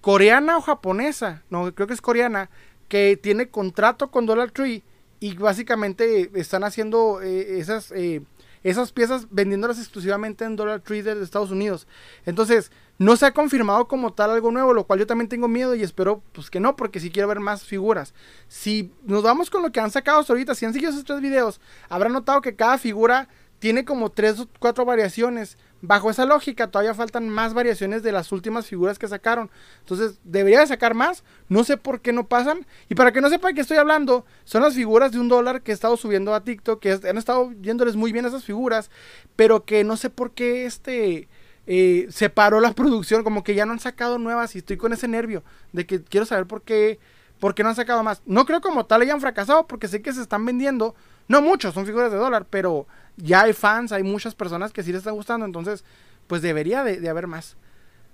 coreana 0.01 0.57
o 0.57 0.61
japonesa. 0.61 1.43
No, 1.51 1.75
creo 1.75 1.89
que 1.89 1.95
es 1.95 2.01
coreana. 2.01 2.51
Que 2.89 3.19
tiene 3.21 3.49
contrato 3.49 4.11
con 4.11 4.27
Dollar 4.27 4.53
Tree. 4.53 4.85
Y 5.21 5.35
básicamente 5.35 6.31
están 6.35 6.63
haciendo 6.63 7.21
eh, 7.21 7.59
esas... 7.59 7.93
Eh, 7.93 8.23
esas 8.63 8.93
piezas 8.93 9.27
vendiéndolas 9.31 9.79
exclusivamente 9.79 10.45
en 10.45 10.57
Dollar 10.57 10.81
Tree 10.81 11.03
de 11.03 11.23
Estados 11.23 11.51
Unidos. 11.51 11.87
Entonces, 12.27 12.71
no 12.99 13.17
se 13.17 13.27
ha 13.27 13.33
confirmado 13.33 13.87
como 13.87 14.13
tal 14.13 14.31
algo 14.31 14.51
nuevo, 14.51 14.75
lo 14.75 14.85
cual 14.85 14.99
yo 14.99 15.07
también 15.07 15.29
tengo 15.29 15.47
miedo 15.47 15.75
y 15.75 15.83
espero 15.83 16.23
pues 16.33 16.51
que 16.51 16.59
no, 16.59 16.75
porque 16.75 16.99
si 17.01 17.11
quiero 17.11 17.29
ver 17.29 17.41
más 17.41 17.63
figuras. 17.65 18.13
Si 18.49 18.93
nos 19.05 19.23
vamos 19.23 19.51
con 19.51 19.63
lo 19.63 19.71
que 19.71 19.81
han 19.81 19.91
sacado 19.91 20.21
hasta 20.21 20.33
ahorita, 20.33 20.55
si 20.55 20.67
han 20.67 20.73
seguido 20.73 20.91
esos 20.91 21.05
tres 21.05 21.21
videos, 21.21 21.61
habrán 21.89 22.13
notado 22.13 22.41
que 22.41 22.57
cada 22.57 22.77
figura 22.77 23.29
tiene 23.59 23.85
como 23.85 24.11
tres 24.11 24.41
o 24.41 24.49
cuatro 24.59 24.85
variaciones. 24.85 25.59
Bajo 25.81 26.11
esa 26.11 26.25
lógica, 26.25 26.69
todavía 26.69 26.93
faltan 26.93 27.29
más 27.29 27.55
variaciones 27.55 28.03
de 28.03 28.11
las 28.11 28.33
últimas 28.33 28.67
figuras 28.67 28.99
que 28.99 29.07
sacaron. 29.07 29.49
Entonces, 29.81 30.19
debería 30.25 30.61
de 30.61 30.67
sacar 30.67 30.95
más. 30.95 31.23
No 31.49 31.63
sé 31.63 31.77
por 31.77 32.01
qué 32.01 32.13
no 32.13 32.27
pasan. 32.27 32.67
Y 32.89 32.97
para 32.97 33.13
que 33.13 33.21
no 33.21 33.31
sepa 33.31 33.49
de 33.49 33.55
qué 33.55 33.61
estoy 33.61 33.77
hablando, 33.77 34.27
son 34.45 34.63
las 34.63 34.75
figuras 34.75 35.13
de 35.13 35.21
un 35.21 35.29
dólar 35.29 35.63
que 35.63 35.71
he 35.71 35.75
estado 35.75 35.97
subiendo 35.97 36.35
a 36.35 36.43
TikTok, 36.43 36.81
que 36.81 36.99
han 37.09 37.17
estado 37.17 37.53
yéndoles 37.63 37.95
muy 37.95 38.11
bien 38.11 38.27
esas 38.27 38.45
figuras, 38.45 38.91
pero 39.37 39.65
que 39.65 39.85
no 39.85 39.97
sé 39.97 40.11
por 40.11 40.33
qué 40.33 40.67
este... 40.67 41.29
Eh, 41.71 42.07
se 42.11 42.31
paró 42.31 42.61
la 42.61 42.73
producción, 42.75 43.23
como 43.23 43.45
que 43.45 43.55
ya 43.55 43.67
no 43.67 43.73
han 43.73 43.79
sacado 43.79 44.19
nuevas 44.19 44.55
y 44.55 44.59
estoy 44.59 44.79
con 44.79 44.95
ese 44.95 45.07
nervio 45.07 45.45
de 45.73 45.87
que 45.87 46.03
quiero 46.03 46.25
saber 46.25 46.47
por 46.47 46.63
qué, 46.63 46.99
por 47.39 47.55
qué 47.55 47.63
no 47.63 47.69
han 47.69 47.77
sacado 47.77 48.03
más. 48.03 48.23
No 48.25 48.47
creo 48.47 48.63
como 48.63 48.87
tal 48.87 49.03
hayan 49.03 49.21
fracasado 49.21 49.67
porque 49.67 49.87
sé 49.87 50.01
que 50.01 50.15
se 50.15 50.23
están 50.23 50.47
vendiendo, 50.47 50.95
no 51.29 51.43
muchos, 51.43 51.75
son 51.75 51.87
figuras 51.87 52.11
de 52.11 52.19
dólar, 52.19 52.47
pero 52.49 52.87
ya 53.17 53.43
hay 53.43 53.53
fans, 53.53 53.93
hay 53.93 54.03
muchas 54.03 54.35
personas 54.35 54.73
que 54.73 54.83
sí 54.83 54.91
les 54.91 55.01
está 55.01 55.11
gustando, 55.11 55.45
entonces 55.45 55.85
pues 56.27 56.43
debería 56.43 56.85
de, 56.85 57.09
haber 57.09 57.27
más. 57.27 57.57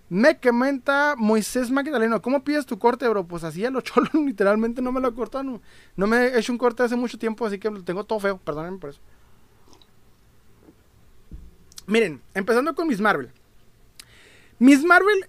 Me 0.09 0.39
comenta 0.39 1.15
Moisés 1.17 1.71
Magdaleno, 1.71 2.21
¿cómo 2.21 2.45
pides 2.45 2.67
tu 2.67 2.79
corte, 2.79 3.09
bro? 3.09 3.25
Pues 3.27 3.43
así 3.45 3.65
a 3.65 3.71
lo 3.71 3.81
cholo, 3.83 4.09
literalmente 4.13 4.83
no 4.83 4.93
me 4.93 5.01
lo 5.01 5.09
he 5.09 5.15
cortado, 5.15 5.61
no, 5.97 6.07
me 6.07 6.27
he 6.27 6.39
hecho 6.39 6.53
un 6.53 6.59
corte 6.59 6.83
hace 6.83 6.97
mucho 6.97 7.19
tiempo, 7.19 7.47
así 7.47 7.59
que 7.59 7.71
lo 7.71 7.83
tengo 7.83 8.05
todo 8.05 8.21
feo, 8.21 8.39
perdónenme 8.39 8.79
por 8.79 8.91
eso. 8.91 9.01
Miren, 11.87 12.23
empezando 12.33 12.75
con 12.75 12.89
Miss 12.89 13.01
Marvel. 13.01 13.31
Miss 14.59 14.83
Marvel 14.85 15.27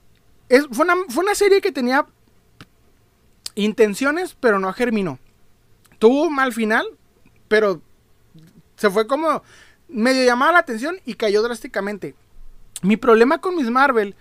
es, 0.47 0.67
fue, 0.71 0.85
una, 0.85 0.95
fue 1.09 1.23
una 1.23 1.35
serie 1.35 1.59
que 1.59 1.71
tenía 1.71 2.05
intenciones, 3.55 4.35
pero 4.39 4.59
no 4.59 4.71
germinó. 4.71 5.19
Tuvo 5.99 6.29
mal 6.29 6.53
final, 6.53 6.85
pero 7.47 7.81
se 8.75 8.89
fue 8.89 9.07
como 9.07 9.43
medio 9.87 10.25
llamaba 10.25 10.53
la 10.53 10.59
atención 10.59 10.97
y 11.05 11.15
cayó 11.15 11.41
drásticamente. 11.41 12.15
Mi 12.81 12.97
problema 12.97 13.39
con 13.39 13.55
Miss 13.55 13.69
Marvel 13.69 14.15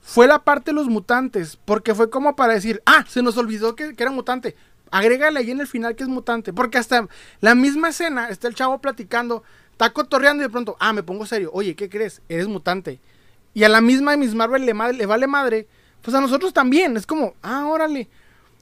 fue 0.00 0.26
la 0.26 0.44
parte 0.44 0.70
de 0.70 0.74
los 0.74 0.86
mutantes, 0.86 1.58
porque 1.64 1.94
fue 1.94 2.10
como 2.10 2.36
para 2.36 2.54
decir, 2.54 2.82
ah, 2.84 3.04
se 3.08 3.22
nos 3.22 3.36
olvidó 3.36 3.74
que, 3.74 3.94
era 3.96 4.10
mutante. 4.10 4.54
Agrégale 4.90 5.40
ahí 5.40 5.50
en 5.50 5.60
el 5.60 5.66
final 5.66 5.96
que 5.96 6.02
es 6.02 6.08
mutante, 6.08 6.52
porque 6.52 6.78
hasta 6.78 7.08
la 7.40 7.54
misma 7.54 7.88
escena 7.88 8.28
está 8.28 8.48
el 8.48 8.54
chavo 8.54 8.80
platicando, 8.80 9.42
está 9.72 9.90
cotorreando 9.92 10.42
y 10.42 10.46
de 10.46 10.50
pronto, 10.50 10.76
ah, 10.78 10.92
me 10.92 11.02
pongo 11.02 11.26
serio, 11.26 11.50
oye, 11.52 11.74
¿qué 11.74 11.88
crees? 11.88 12.20
Eres 12.28 12.48
mutante. 12.48 13.00
Y 13.54 13.64
a 13.64 13.68
la 13.68 13.80
misma 13.80 14.16
Miss 14.16 14.34
Marvel 14.34 14.66
le, 14.66 14.74
le 14.92 15.06
vale 15.06 15.26
madre, 15.26 15.66
pues 16.02 16.14
a 16.14 16.20
nosotros 16.20 16.52
también, 16.52 16.96
es 16.96 17.06
como, 17.06 17.34
ah, 17.42 17.66
órale. 17.66 18.08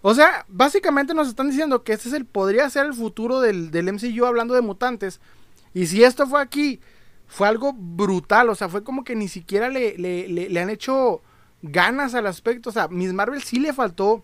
O 0.03 0.15
sea, 0.15 0.45
básicamente 0.49 1.15
nos 1.15 1.29
están 1.29 1.49
diciendo 1.49 1.85
que 1.85 1.93
este 1.93 2.09
es 2.09 2.15
el, 2.15 2.27
podría 2.27 2.69
ser 2.69 2.87
el 2.87 2.95
futuro 2.95 3.41
del, 3.41 3.71
del 3.71 3.93
MCU 3.93 4.27
hablando 4.27 4.55
de 4.55 4.61
mutantes. 4.61 5.21
Y 5.75 5.87
si 5.87 6.03
esto 6.03 6.27
fue 6.27 6.41
aquí, 6.43 6.81
fue 7.27 7.49
algo 7.49 7.73
brutal. 7.73 8.51
O 8.51 8.55
sea, 8.55 8.69
fue 8.69 8.85
como 8.85 9.05
que 9.05 9.17
ni 9.17 9.29
siquiera 9.29 9.69
le, 9.71 9.97
le, 9.97 10.61
han 10.61 10.71
hecho 10.71 11.23
ganas 11.63 12.15
al 12.15 12.27
aspecto. 12.27 12.71
O 12.71 12.73
sea, 12.73 12.89
Miss 12.89 13.13
Marvel 13.13 13.43
sí 13.43 13.59
le 13.59 13.73
faltó 13.73 14.23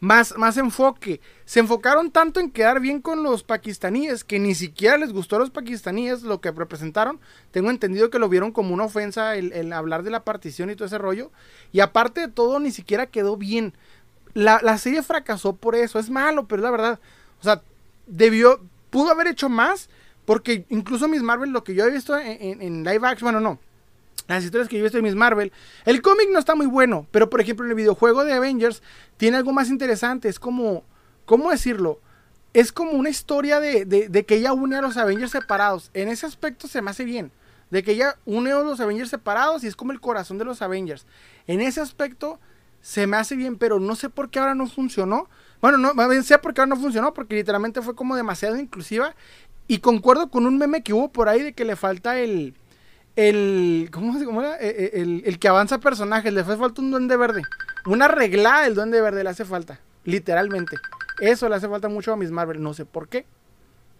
más, 0.00 0.36
más 0.36 0.58
enfoque. 0.58 1.20
Se 1.46 1.60
enfocaron 1.60 2.10
tanto 2.10 2.40
en 2.40 2.50
quedar 2.50 2.80
bien 2.80 3.00
con 3.00 3.22
los 3.22 3.42
pakistaníes 3.42 4.22
que 4.22 4.38
ni 4.38 4.54
siquiera 4.54 4.98
les 4.98 5.12
gustó 5.12 5.36
a 5.36 5.38
los 5.38 5.50
pakistaníes 5.50 6.22
lo 6.22 6.40
que 6.42 6.50
representaron. 6.50 7.20
Tengo 7.52 7.70
entendido 7.70 8.10
que 8.10 8.18
lo 8.18 8.28
vieron 8.28 8.52
como 8.52 8.74
una 8.74 8.84
ofensa 8.84 9.36
el, 9.36 9.72
hablar 9.72 10.02
de 10.02 10.10
la 10.10 10.24
partición 10.24 10.68
y 10.68 10.76
todo 10.76 10.86
ese 10.86 10.98
rollo. 10.98 11.32
Y 11.72 11.80
aparte 11.80 12.20
de 12.20 12.28
todo, 12.28 12.60
ni 12.60 12.70
siquiera 12.70 13.06
quedó 13.06 13.38
bien. 13.38 13.72
La, 14.34 14.60
la 14.62 14.78
serie 14.78 15.02
fracasó 15.02 15.54
por 15.54 15.74
eso. 15.74 15.98
Es 15.98 16.10
malo, 16.10 16.46
pero 16.46 16.60
es 16.60 16.64
la 16.64 16.70
verdad. 16.70 17.00
O 17.40 17.44
sea, 17.44 17.62
debió, 18.06 18.60
pudo 18.90 19.10
haber 19.10 19.28
hecho 19.28 19.48
más 19.48 19.88
porque 20.24 20.64
incluso 20.68 21.08
Miss 21.08 21.22
Marvel, 21.22 21.50
lo 21.50 21.64
que 21.64 21.74
yo 21.74 21.84
he 21.84 21.90
visto 21.90 22.18
en, 22.18 22.84
live 22.84 23.06
action, 23.06 23.26
bueno, 23.26 23.40
no. 23.40 23.58
Las 24.26 24.42
historias 24.42 24.68
que 24.68 24.76
yo 24.76 24.80
he 24.80 24.84
visto 24.84 24.96
de 24.96 25.02
Miss 25.02 25.14
Marvel, 25.14 25.52
el 25.84 26.00
cómic 26.00 26.28
no 26.30 26.38
está 26.38 26.54
muy 26.54 26.66
bueno, 26.66 27.06
pero 27.10 27.28
por 27.28 27.40
ejemplo 27.40 27.66
en 27.66 27.72
el 27.72 27.76
videojuego 27.76 28.24
de 28.24 28.32
Avengers 28.32 28.82
tiene 29.18 29.36
algo 29.36 29.52
más 29.52 29.68
interesante. 29.68 30.28
Es 30.28 30.38
como, 30.38 30.82
¿cómo 31.26 31.50
decirlo? 31.50 32.00
Es 32.54 32.72
como 32.72 32.92
una 32.92 33.10
historia 33.10 33.60
de, 33.60 33.84
de, 33.84 34.24
que 34.24 34.36
ella 34.36 34.54
une 34.54 34.76
a 34.76 34.80
los 34.80 34.96
Avengers 34.96 35.32
separados. 35.32 35.90
En 35.92 36.08
ese 36.08 36.24
aspecto 36.24 36.68
se 36.68 36.80
me 36.80 36.90
hace 36.90 37.04
bien. 37.04 37.32
De 37.70 37.82
que 37.82 37.92
ella 37.92 38.16
une 38.24 38.52
a 38.52 38.60
los 38.60 38.80
Avengers 38.80 39.10
separados 39.10 39.64
y 39.64 39.66
es 39.66 39.76
como 39.76 39.92
el 39.92 40.00
corazón 40.00 40.38
de 40.38 40.44
los 40.44 40.62
Avengers. 40.62 41.06
En 41.46 41.60
ese 41.60 41.80
aspecto 41.80 42.38
se 42.84 43.06
me 43.06 43.16
hace 43.16 43.34
bien, 43.34 43.56
pero 43.56 43.80
no 43.80 43.96
sé 43.96 44.10
por 44.10 44.28
qué 44.28 44.38
ahora 44.38 44.54
no 44.54 44.66
funcionó. 44.66 45.26
Bueno, 45.62 45.78
no 45.78 45.94
sé 46.22 46.38
por 46.38 46.52
qué 46.52 46.60
ahora 46.60 46.74
no 46.74 46.80
funcionó, 46.80 47.14
porque 47.14 47.34
literalmente 47.34 47.80
fue 47.80 47.94
como 47.94 48.14
demasiado 48.14 48.58
inclusiva 48.58 49.14
y 49.66 49.78
concuerdo 49.78 50.28
con 50.28 50.44
un 50.44 50.58
meme 50.58 50.82
que 50.82 50.92
hubo 50.92 51.10
por 51.10 51.30
ahí 51.30 51.40
de 51.40 51.54
que 51.54 51.64
le 51.64 51.76
falta 51.76 52.18
el. 52.18 52.54
El. 53.16 53.88
¿Cómo, 53.90 54.22
cómo 54.22 54.42
era? 54.42 54.58
E, 54.60 55.00
el, 55.00 55.22
el, 55.24 55.38
que 55.38 55.48
avanza 55.48 55.78
personajes. 55.78 56.30
Le 56.30 56.42
hace 56.42 56.58
falta 56.58 56.82
un 56.82 56.90
duende 56.90 57.16
verde. 57.16 57.40
Una 57.86 58.06
regla 58.06 58.60
del 58.60 58.74
duende 58.74 59.00
verde 59.00 59.24
le 59.24 59.30
hace 59.30 59.46
falta. 59.46 59.80
Literalmente. 60.04 60.76
Eso 61.20 61.48
le 61.48 61.54
hace 61.54 61.70
falta 61.70 61.88
mucho 61.88 62.12
a 62.12 62.18
Miss 62.18 62.30
Marvel. 62.30 62.62
No 62.62 62.74
sé 62.74 62.84
por 62.84 63.08
qué. 63.08 63.24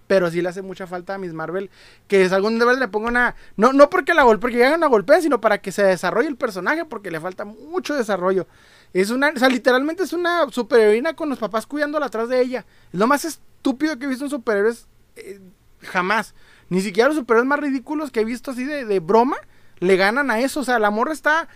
Pero 0.08 0.30
sí 0.30 0.42
le 0.42 0.50
hace 0.50 0.60
mucha 0.60 0.86
falta 0.86 1.14
a 1.14 1.18
Miss 1.18 1.32
Marvel. 1.32 1.70
Que 2.06 2.22
es 2.22 2.32
algún 2.32 2.58
verde 2.58 2.80
le 2.80 2.88
ponga 2.88 3.08
una. 3.08 3.34
No, 3.56 3.72
no 3.72 3.88
porque 3.88 4.12
la 4.12 4.24
golpee, 4.24 4.40
porque 4.42 4.58
ya 4.58 4.74
una 4.74 4.88
golpea, 4.88 5.22
sino 5.22 5.40
para 5.40 5.56
que 5.56 5.72
se 5.72 5.84
desarrolle 5.84 6.28
el 6.28 6.36
personaje. 6.36 6.84
Porque 6.84 7.10
le 7.10 7.18
falta 7.18 7.46
mucho 7.46 7.94
desarrollo. 7.94 8.46
Es 8.94 9.10
una. 9.10 9.30
O 9.30 9.38
sea, 9.38 9.48
literalmente 9.48 10.04
es 10.04 10.12
una 10.12 10.48
superheroína 10.50 11.14
con 11.14 11.28
los 11.28 11.38
papás 11.38 11.66
cuidándola 11.66 12.06
atrás 12.06 12.28
de 12.28 12.40
ella. 12.40 12.64
Es 12.92 12.98
lo 12.98 13.06
más 13.08 13.24
estúpido 13.24 13.98
que 13.98 14.06
he 14.06 14.08
visto 14.08 14.24
en 14.24 14.30
superhéroes 14.30 14.86
eh, 15.16 15.40
jamás. 15.80 16.34
Ni 16.70 16.80
siquiera 16.80 17.08
los 17.08 17.18
superhéroes 17.18 17.48
más 17.48 17.58
ridículos 17.58 18.12
que 18.12 18.20
he 18.20 18.24
visto 18.24 18.52
así 18.52 18.64
de, 18.64 19.00
broma 19.00 19.36
le 19.80 19.96
ganan 19.96 20.30
a 20.30 20.38
eso. 20.38 20.60
O 20.60 20.64
sea, 20.64 20.78
la 20.78 20.90
morra 20.90 21.12
está 21.12 21.48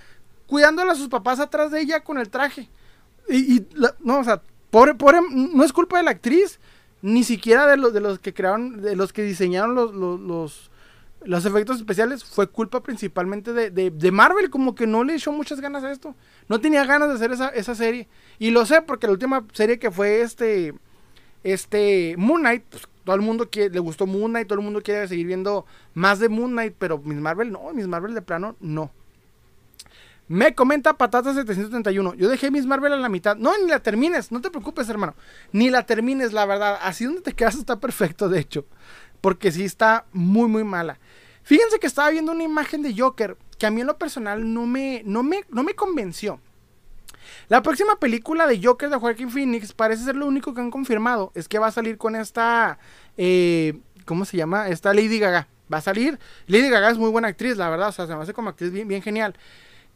cuidándola 0.48 0.92
a 0.92 0.96
sus 0.96 1.08
papás 1.08 1.38
atrás 1.38 1.70
de 1.70 1.80
ella 1.80 2.00
con 2.00 2.18
el 2.18 2.28
traje. 2.28 2.68
Y, 3.30 3.64
no, 4.00 4.18
o 4.18 4.24
sea, 4.24 4.42
pobre, 4.70 4.94
pobre, 4.94 5.20
no 5.30 5.62
es 5.62 5.72
culpa 5.72 5.98
de 5.98 6.02
la 6.02 6.10
actriz, 6.10 6.58
ni 7.02 7.22
siquiera 7.22 7.66
de 7.68 7.76
los, 7.76 7.92
de 7.92 8.00
los 8.00 8.18
que 8.18 8.34
crearon, 8.34 8.82
de 8.82 8.96
los 8.96 9.12
que 9.12 9.22
diseñaron 9.22 9.74
los 9.74 10.70
efectos 11.24 11.78
especiales 11.78 12.24
fue 12.24 12.48
culpa 12.48 12.82
principalmente 12.82 13.52
de, 13.52 14.12
Marvel, 14.12 14.50
como 14.50 14.74
que 14.74 14.86
no 14.86 15.04
le 15.04 15.14
echó 15.14 15.32
muchas 15.32 15.60
ganas 15.60 15.84
a 15.84 15.90
esto. 15.90 16.14
No 16.48 16.60
tenía 16.60 16.84
ganas 16.84 17.08
de 17.08 17.14
hacer 17.14 17.32
esa, 17.32 17.48
esa 17.48 17.74
serie. 17.74 18.08
Y 18.38 18.50
lo 18.50 18.66
sé 18.66 18.82
porque 18.82 19.06
la 19.06 19.12
última 19.12 19.44
serie 19.52 19.78
que 19.78 19.90
fue 19.90 20.22
este, 20.22 20.74
este 21.44 22.14
Moon 22.18 22.40
Knight, 22.40 22.64
pues, 22.70 22.88
todo 23.04 23.16
el 23.16 23.22
mundo 23.22 23.48
le 23.52 23.80
gustó 23.80 24.06
Moon 24.06 24.32
Knight, 24.32 24.48
todo 24.48 24.58
el 24.58 24.64
mundo 24.64 24.82
quiere 24.82 25.08
seguir 25.08 25.26
viendo 25.26 25.64
más 25.94 26.18
de 26.18 26.28
Moon 26.28 26.50
Knight, 26.50 26.74
pero 26.78 26.98
Miss 26.98 27.18
Marvel 27.18 27.50
no, 27.50 27.72
Miss 27.72 27.86
Marvel 27.86 28.14
de 28.14 28.22
plano 28.22 28.56
no. 28.60 28.90
Me 30.28 30.54
comenta 30.54 30.98
Patata 30.98 31.32
731. 31.32 32.14
Yo 32.14 32.28
dejé 32.28 32.50
Miss 32.50 32.66
Marvel 32.66 32.92
a 32.92 32.96
la 32.96 33.08
mitad. 33.08 33.34
No, 33.36 33.56
ni 33.56 33.66
la 33.66 33.80
termines. 33.80 34.30
No 34.30 34.42
te 34.42 34.50
preocupes, 34.50 34.86
hermano. 34.90 35.14
Ni 35.52 35.70
la 35.70 35.86
termines, 35.86 36.34
la 36.34 36.44
verdad. 36.44 36.78
Así 36.82 37.06
donde 37.06 37.22
te 37.22 37.32
quedas 37.32 37.54
está 37.54 37.80
perfecto, 37.80 38.28
de 38.28 38.40
hecho. 38.40 38.66
Porque 39.22 39.50
sí 39.50 39.64
está 39.64 40.04
muy, 40.12 40.46
muy 40.46 40.64
mala. 40.64 40.98
Fíjense 41.48 41.78
que 41.78 41.86
estaba 41.86 42.10
viendo 42.10 42.30
una 42.32 42.44
imagen 42.44 42.82
de 42.82 42.94
Joker 42.94 43.34
que 43.56 43.64
a 43.64 43.70
mí 43.70 43.80
en 43.80 43.86
lo 43.86 43.96
personal 43.96 44.52
no 44.52 44.66
me, 44.66 45.00
no 45.06 45.22
me, 45.22 45.46
no 45.48 45.62
me 45.62 45.72
convenció. 45.72 46.42
La 47.48 47.62
próxima 47.62 47.98
película 47.98 48.46
de 48.46 48.62
Joker 48.62 48.90
de 48.90 48.96
Joaquin 48.96 49.30
Phoenix 49.30 49.72
parece 49.72 50.04
ser 50.04 50.14
lo 50.14 50.26
único 50.26 50.52
que 50.52 50.60
han 50.60 50.70
confirmado. 50.70 51.32
Es 51.34 51.48
que 51.48 51.58
va 51.58 51.68
a 51.68 51.72
salir 51.72 51.96
con 51.96 52.16
esta. 52.16 52.78
Eh, 53.16 53.78
¿Cómo 54.04 54.26
se 54.26 54.36
llama? 54.36 54.68
Esta 54.68 54.92
Lady 54.92 55.18
Gaga. 55.18 55.48
Va 55.72 55.78
a 55.78 55.80
salir. 55.80 56.18
Lady 56.48 56.68
Gaga 56.68 56.90
es 56.90 56.98
muy 56.98 57.08
buena 57.08 57.28
actriz, 57.28 57.56
la 57.56 57.70
verdad. 57.70 57.88
O 57.88 57.92
sea, 57.92 58.06
se 58.06 58.14
me 58.14 58.20
hace 58.20 58.34
como 58.34 58.50
actriz 58.50 58.70
bien, 58.70 58.86
bien 58.86 59.00
genial. 59.00 59.34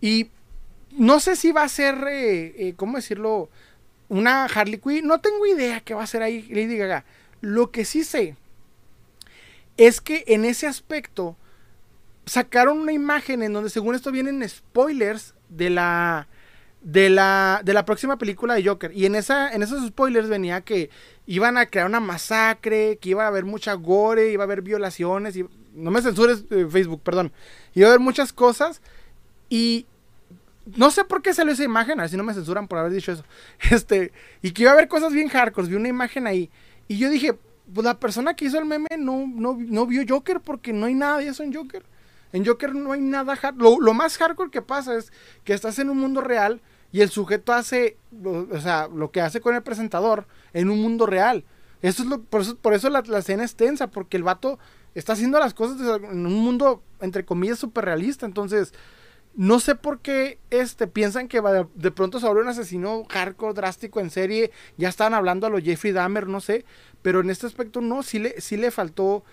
Y 0.00 0.30
no 0.92 1.20
sé 1.20 1.36
si 1.36 1.52
va 1.52 1.64
a 1.64 1.68
ser. 1.68 1.96
Eh, 2.08 2.68
eh, 2.68 2.74
¿Cómo 2.76 2.96
decirlo? 2.96 3.50
Una 4.08 4.46
Harley 4.46 4.78
Quinn. 4.78 5.06
No 5.06 5.20
tengo 5.20 5.44
idea 5.44 5.80
qué 5.80 5.92
va 5.92 6.04
a 6.04 6.06
ser 6.06 6.22
ahí 6.22 6.48
Lady 6.48 6.78
Gaga. 6.78 7.04
Lo 7.42 7.70
que 7.70 7.84
sí 7.84 8.04
sé 8.04 8.36
es 9.76 10.00
que 10.00 10.24
en 10.28 10.46
ese 10.46 10.66
aspecto 10.66 11.36
sacaron 12.26 12.78
una 12.78 12.92
imagen 12.92 13.42
en 13.42 13.52
donde 13.52 13.70
según 13.70 13.94
esto 13.94 14.12
vienen 14.12 14.48
spoilers 14.48 15.34
de 15.48 15.70
la 15.70 16.28
de 16.82 17.10
la 17.10 17.60
de 17.64 17.74
la 17.74 17.84
próxima 17.84 18.18
película 18.18 18.54
de 18.54 18.64
Joker 18.64 18.90
y 18.92 19.06
en 19.06 19.14
esa 19.14 19.52
en 19.52 19.62
esos 19.62 19.86
spoilers 19.86 20.28
venía 20.28 20.62
que 20.62 20.90
iban 21.26 21.56
a 21.56 21.66
crear 21.66 21.86
una 21.86 22.00
masacre, 22.00 22.98
que 23.00 23.10
iba 23.10 23.24
a 23.24 23.28
haber 23.28 23.44
mucha 23.44 23.74
gore, 23.74 24.32
iba 24.32 24.42
a 24.42 24.46
haber 24.46 24.62
violaciones 24.62 25.36
y 25.36 25.46
no 25.74 25.90
me 25.90 26.02
censures 26.02 26.44
eh, 26.50 26.66
Facebook, 26.68 27.00
perdón. 27.02 27.32
Iba 27.74 27.86
a 27.86 27.90
haber 27.90 28.00
muchas 28.00 28.32
cosas 28.32 28.82
y 29.48 29.86
no 30.76 30.90
sé 30.90 31.04
por 31.04 31.22
qué 31.22 31.34
salió 31.34 31.52
esa 31.52 31.64
imagen, 31.64 31.98
a 31.98 32.02
ver 32.02 32.10
si 32.10 32.16
no 32.16 32.24
me 32.24 32.34
censuran 32.34 32.68
por 32.68 32.78
haber 32.78 32.92
dicho 32.92 33.12
eso. 33.12 33.24
Este, 33.70 34.12
y 34.42 34.52
que 34.52 34.62
iba 34.62 34.72
a 34.72 34.74
haber 34.74 34.88
cosas 34.88 35.12
bien 35.12 35.28
hardcore, 35.28 35.68
vi 35.68 35.76
una 35.76 35.88
imagen 35.88 36.26
ahí 36.26 36.50
y 36.88 36.98
yo 36.98 37.08
dije, 37.08 37.34
pues 37.72 37.84
la 37.84 37.98
persona 37.98 38.34
que 38.34 38.46
hizo 38.46 38.58
el 38.58 38.64
meme 38.64 38.88
no, 38.98 39.26
no, 39.26 39.56
no 39.58 39.86
vio 39.86 40.02
Joker 40.06 40.40
porque 40.40 40.72
no 40.72 40.86
hay 40.86 40.94
nada 40.94 41.18
de 41.18 41.28
eso 41.28 41.44
Joker. 41.52 41.84
En 42.32 42.46
Joker 42.46 42.74
no 42.74 42.92
hay 42.92 43.00
nada 43.00 43.38
lo, 43.56 43.80
lo, 43.80 43.94
más 43.94 44.16
hardcore 44.16 44.50
que 44.50 44.62
pasa 44.62 44.96
es 44.96 45.12
que 45.44 45.52
estás 45.52 45.78
en 45.78 45.90
un 45.90 45.98
mundo 45.98 46.20
real 46.20 46.60
y 46.92 47.00
el 47.00 47.10
sujeto 47.10 47.52
hace, 47.52 47.96
o 48.24 48.60
sea, 48.60 48.88
lo 48.88 49.10
que 49.10 49.22
hace 49.22 49.40
con 49.40 49.54
el 49.54 49.62
presentador 49.62 50.26
en 50.52 50.70
un 50.70 50.80
mundo 50.80 51.06
real. 51.06 51.44
Eso 51.80 52.02
es 52.02 52.08
lo, 52.08 52.22
por 52.22 52.42
eso, 52.42 52.56
por 52.56 52.74
eso 52.74 52.90
la, 52.90 53.00
escena 53.18 53.44
es 53.44 53.56
tensa, 53.56 53.88
porque 53.88 54.16
el 54.16 54.22
vato 54.22 54.58
está 54.94 55.14
haciendo 55.14 55.38
las 55.40 55.54
cosas 55.54 55.80
en 55.80 56.26
un 56.26 56.34
mundo, 56.34 56.82
entre 57.00 57.24
comillas, 57.24 57.58
súper 57.58 57.86
realista. 57.86 58.26
Entonces, 58.26 58.74
no 59.34 59.58
sé 59.58 59.74
por 59.74 60.00
qué 60.00 60.38
este, 60.50 60.86
piensan 60.86 61.26
que 61.26 61.40
va 61.40 61.66
de, 61.74 61.90
pronto 61.90 62.20
sobre 62.20 62.42
un 62.42 62.48
asesino 62.48 63.04
hardcore, 63.08 63.54
drástico 63.54 63.98
en 64.00 64.10
serie. 64.10 64.52
Ya 64.76 64.90
estaban 64.90 65.14
hablando 65.14 65.46
a 65.46 65.50
los 65.50 65.62
Jeffrey 65.62 65.92
Dahmer, 65.92 66.28
no 66.28 66.40
sé. 66.40 66.66
Pero 67.00 67.20
en 67.20 67.30
este 67.30 67.46
aspecto 67.46 67.80
no, 67.80 68.02
sí 68.02 68.18
le, 68.18 68.40
sí 68.40 68.58
le 68.58 68.70
faltó 68.70 69.24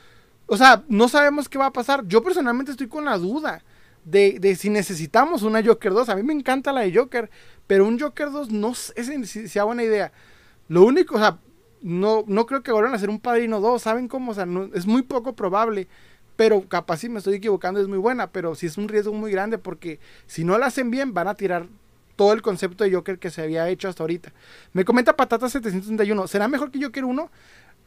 o 0.49 0.57
sea, 0.57 0.83
no 0.87 1.07
sabemos 1.07 1.47
qué 1.47 1.57
va 1.57 1.67
a 1.67 1.73
pasar. 1.73 2.05
Yo 2.07 2.23
personalmente 2.23 2.71
estoy 2.71 2.87
con 2.87 3.05
la 3.05 3.17
duda 3.17 3.63
de, 4.03 4.55
si 4.57 4.69
necesitamos 4.69 5.43
una 5.43 5.63
Joker 5.63 5.93
2. 5.93 6.09
A 6.09 6.15
mí 6.15 6.23
me 6.23 6.33
encanta 6.33 6.73
la 6.73 6.81
de 6.81 6.93
Joker, 6.93 7.29
pero 7.67 7.85
un 7.85 7.99
Joker 7.99 8.31
2 8.31 8.49
no 8.51 8.73
sé 8.73 9.25
si 9.25 9.47
sea 9.47 9.63
buena 9.65 9.83
idea. 9.83 10.11
Lo 10.67 10.83
único, 10.83 11.15
o 11.15 11.19
sea, 11.19 11.39
no, 11.81 12.23
no 12.27 12.45
creo 12.45 12.63
que 12.63 12.71
vuelvan 12.71 12.93
a 12.93 12.95
hacer 12.95 13.09
un 13.09 13.19
Padrino 13.19 13.59
2, 13.59 13.81
¿saben 13.81 14.07
cómo? 14.07 14.31
O 14.31 14.33
sea, 14.33 14.47
es 14.73 14.85
muy 14.87 15.03
poco 15.03 15.35
probable. 15.35 15.87
Pero 16.35 16.67
capaz 16.67 16.97
si 16.97 17.09
me 17.09 17.19
estoy 17.19 17.35
equivocando 17.35 17.79
es 17.81 17.87
muy 17.87 17.97
buena, 17.97 18.31
pero 18.31 18.55
sí 18.55 18.65
es 18.65 18.77
un 18.77 18.87
riesgo 18.87 19.13
muy 19.13 19.31
grande 19.31 19.57
porque 19.57 19.99
si 20.25 20.43
no 20.43 20.57
la 20.57 20.67
hacen 20.67 20.89
bien 20.89 21.13
van 21.13 21.27
a 21.27 21.35
tirar 21.35 21.67
todo 22.15 22.33
el 22.33 22.41
concepto 22.41 22.83
de 22.83 22.93
Joker 22.93 23.19
que 23.19 23.29
se 23.29 23.41
había 23.41 23.69
hecho 23.69 23.87
hasta 23.87 24.03
ahorita. 24.03 24.33
Me 24.73 24.85
comenta 24.85 25.15
Patata 25.15 25.49
731, 25.49 26.27
¿será 26.27 26.47
mejor 26.47 26.71
que 26.71 26.81
Joker 26.81 27.05
1? 27.05 27.29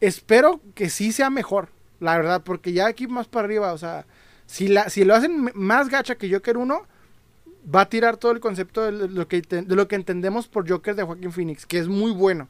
Espero 0.00 0.60
que 0.74 0.90
sí 0.90 1.12
sea 1.12 1.30
mejor. 1.30 1.70
La 2.02 2.16
verdad, 2.16 2.42
porque 2.44 2.72
ya 2.72 2.88
aquí 2.88 3.06
más 3.06 3.28
para 3.28 3.44
arriba, 3.44 3.72
o 3.72 3.78
sea, 3.78 4.06
si, 4.46 4.66
la, 4.66 4.90
si 4.90 5.04
lo 5.04 5.14
hacen 5.14 5.52
más 5.54 5.88
gacha 5.88 6.16
que 6.16 6.28
Joker 6.28 6.56
1, 6.56 6.82
va 7.72 7.82
a 7.82 7.88
tirar 7.88 8.16
todo 8.16 8.32
el 8.32 8.40
concepto 8.40 8.82
de 8.82 9.08
lo, 9.08 9.28
que, 9.28 9.40
de 9.40 9.76
lo 9.76 9.86
que 9.86 9.94
entendemos 9.94 10.48
por 10.48 10.68
Joker 10.68 10.96
de 10.96 11.04
Joaquín 11.04 11.30
Phoenix, 11.30 11.64
que 11.64 11.78
es 11.78 11.86
muy 11.86 12.10
bueno. 12.10 12.48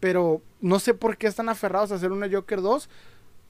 Pero 0.00 0.40
no 0.62 0.78
sé 0.78 0.94
por 0.94 1.18
qué 1.18 1.26
están 1.26 1.50
aferrados 1.50 1.92
a 1.92 1.96
hacer 1.96 2.10
una 2.10 2.26
Joker 2.30 2.62
2. 2.62 2.88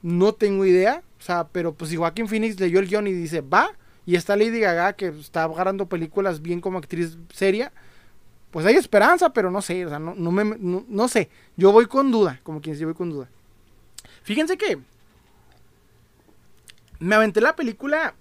No 0.01 0.33
tengo 0.33 0.65
idea. 0.65 1.01
O 1.17 1.23
sea, 1.23 1.47
pero 1.47 1.73
pues 1.73 1.91
si 1.91 1.95
Joaquín 1.95 2.27
Phoenix 2.27 2.59
leyó 2.59 2.79
el 2.79 2.87
guion 2.87 3.07
y 3.07 3.13
dice, 3.13 3.39
va. 3.39 3.71
Y 4.05 4.17
está 4.17 4.35
Lady 4.35 4.59
Gaga, 4.59 4.93
que 4.93 5.07
está 5.07 5.43
agarrando 5.43 5.87
películas 5.87 6.41
bien 6.41 6.59
como 6.59 6.77
actriz 6.77 7.17
seria. 7.33 7.71
Pues 8.51 8.65
hay 8.65 8.75
esperanza, 8.75 9.31
pero 9.31 9.49
no 9.49 9.61
sé. 9.61 9.85
O 9.85 9.89
sea, 9.89 9.99
no, 9.99 10.13
no, 10.13 10.31
me, 10.31 10.57
no, 10.59 11.07
sé. 11.07 11.29
Yo 11.55 11.71
voy 11.71 11.85
con 11.85 12.11
duda. 12.11 12.41
Como 12.43 12.59
quien 12.59 12.75
yo 12.75 12.87
voy 12.87 12.95
con 12.95 13.09
duda. 13.09 13.29
Fíjense 14.23 14.57
que 14.57 14.77
me 16.99 17.15
aventé 17.15 17.41
la 17.41 17.55
película 17.55 18.13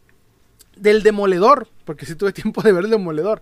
del 0.77 1.03
Demoledor, 1.03 1.68
porque 1.85 2.07
sí 2.07 2.14
tuve 2.14 2.33
tiempo 2.35 2.62
de 2.62 2.72
ver 2.72 2.85
el 2.85 2.91
Demoledor. 2.91 3.41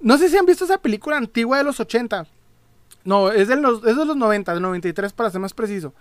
No 0.00 0.18
sé 0.18 0.28
si 0.28 0.36
han 0.36 0.46
visto 0.46 0.64
esa 0.64 0.78
película 0.78 1.16
antigua 1.16 1.58
de 1.58 1.64
los 1.64 1.80
80. 1.80 2.26
No, 3.04 3.30
es 3.30 3.48
de 3.48 3.56
los, 3.56 3.84
es 3.84 3.96
de 3.96 4.04
los 4.04 4.16
90, 4.16 4.52
del 4.52 4.62
93 4.62 5.12
para 5.12 5.30
ser 5.30 5.40
más 5.40 5.54
preciso. 5.54 5.94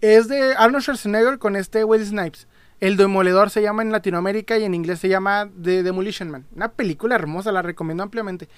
Es 0.00 0.28
de 0.28 0.54
Arnold 0.54 0.82
Schwarzenegger 0.82 1.38
con 1.38 1.56
este 1.56 1.84
Wesley 1.84 2.08
Snipes. 2.08 2.46
El 2.80 2.96
Demoledor 2.96 3.50
se 3.50 3.62
llama 3.62 3.82
en 3.82 3.92
Latinoamérica 3.92 4.58
y 4.58 4.64
en 4.64 4.74
inglés 4.74 4.98
se 4.98 5.08
llama 5.08 5.48
The 5.62 5.82
Demolition 5.82 6.30
Man. 6.30 6.46
Una 6.54 6.72
película 6.72 7.14
hermosa, 7.14 7.52
la 7.52 7.62
recomiendo 7.62 8.02
ampliamente. 8.02 8.48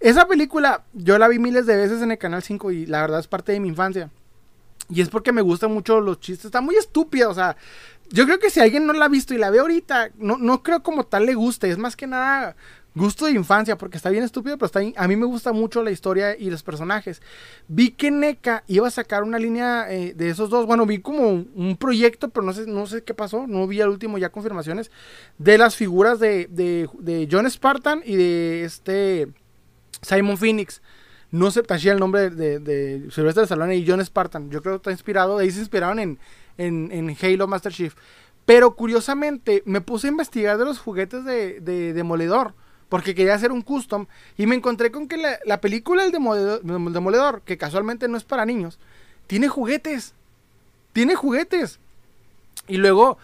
Esa 0.00 0.28
película 0.28 0.84
yo 0.92 1.18
la 1.18 1.28
vi 1.28 1.38
miles 1.38 1.64
de 1.64 1.76
veces 1.76 2.02
en 2.02 2.12
el 2.12 2.18
Canal 2.18 2.42
5 2.42 2.70
y 2.72 2.86
la 2.86 3.00
verdad 3.00 3.20
es 3.20 3.26
parte 3.26 3.52
de 3.52 3.60
mi 3.60 3.68
infancia. 3.68 4.10
Y 4.90 5.00
es 5.00 5.08
porque 5.08 5.32
me 5.32 5.40
gustan 5.40 5.72
mucho 5.72 6.00
los 6.00 6.20
chistes. 6.20 6.44
Está 6.46 6.60
muy 6.60 6.76
estúpida, 6.76 7.28
o 7.28 7.34
sea, 7.34 7.56
yo 8.10 8.26
creo 8.26 8.38
que 8.38 8.50
si 8.50 8.60
alguien 8.60 8.86
no 8.86 8.92
la 8.92 9.06
ha 9.06 9.08
visto 9.08 9.34
y 9.34 9.38
la 9.38 9.50
ve 9.50 9.60
ahorita, 9.60 10.10
no, 10.16 10.38
no 10.38 10.62
creo 10.62 10.82
como 10.82 11.04
tal 11.04 11.26
le 11.26 11.34
guste. 11.34 11.70
Es 11.70 11.78
más 11.78 11.96
que 11.96 12.06
nada 12.06 12.56
gusto 12.94 13.26
de 13.26 13.32
infancia, 13.32 13.76
porque 13.76 13.96
está 13.96 14.10
bien 14.10 14.22
estúpido, 14.22 14.56
pero 14.56 14.66
está 14.66 14.80
a 14.96 15.08
mí 15.08 15.16
me 15.16 15.26
gusta 15.26 15.52
mucho 15.52 15.82
la 15.82 15.90
historia 15.90 16.36
y 16.38 16.48
los 16.48 16.62
personajes. 16.62 17.20
Vi 17.66 17.90
que 17.90 18.10
NECA 18.10 18.62
iba 18.68 18.86
a 18.86 18.90
sacar 18.90 19.24
una 19.24 19.38
línea 19.38 19.92
eh, 19.92 20.14
de 20.14 20.30
esos 20.30 20.48
dos. 20.48 20.66
Bueno, 20.66 20.86
vi 20.86 21.00
como 21.00 21.28
un, 21.28 21.76
proyecto, 21.76 22.28
pero 22.28 22.46
no 22.46 22.52
sé, 22.52 22.66
no 22.66 22.86
sé 22.86 23.02
qué 23.02 23.12
pasó. 23.12 23.46
No 23.46 23.66
vi 23.66 23.80
al 23.80 23.88
último 23.88 24.16
ya 24.18 24.30
confirmaciones 24.30 24.90
de 25.38 25.58
las 25.58 25.74
figuras 25.74 26.20
de, 26.20 26.46
de, 26.48 27.28
John 27.30 27.50
Spartan 27.50 28.02
y 28.04 28.14
de 28.16 28.64
este 28.64 29.28
Simon 30.02 30.38
Phoenix. 30.38 30.80
No 31.32 31.50
sé, 31.50 31.64
taché 31.64 31.90
el 31.90 31.98
nombre 31.98 32.30
de, 32.30 32.60
de 32.60 33.10
Sylvester 33.10 33.42
Stallone 33.42 33.76
y 33.76 33.84
John 33.86 34.04
Spartan. 34.04 34.50
Yo 34.50 34.62
creo 34.62 34.74
que 34.74 34.76
está 34.76 34.92
inspirado, 34.92 35.38
de 35.38 35.44
ahí 35.44 35.50
se 35.50 35.58
inspiraron 35.58 35.98
en 35.98 36.18
en, 36.58 37.16
Halo 37.20 37.46
Master 37.46 37.72
Chief. 37.72 37.94
Pero 38.46 38.74
curiosamente 38.74 39.62
me 39.64 39.80
puse 39.80 40.06
a 40.06 40.10
investigar 40.10 40.58
de 40.58 40.64
los 40.64 40.78
juguetes 40.78 41.24
de, 41.24 41.92
Demoledor. 41.92 42.54
Porque 42.88 43.14
quería 43.14 43.34
hacer 43.34 43.50
un 43.50 43.62
custom. 43.62 44.06
Y 44.36 44.46
me 44.46 44.54
encontré 44.54 44.90
con 44.90 45.08
que 45.08 45.16
la, 45.16 45.60
película 45.60 46.02
del 46.02 46.12
Demoledor, 46.12 47.42
que 47.42 47.56
casualmente 47.56 48.08
no 48.08 48.16
es 48.16 48.24
para 48.24 48.44
niños, 48.44 48.78
tiene 49.26 49.48
juguetes. 49.48 50.14
Tiene 50.92 51.14
juguetes. 51.14 51.80
Y 52.68 52.76
luego 52.76 53.18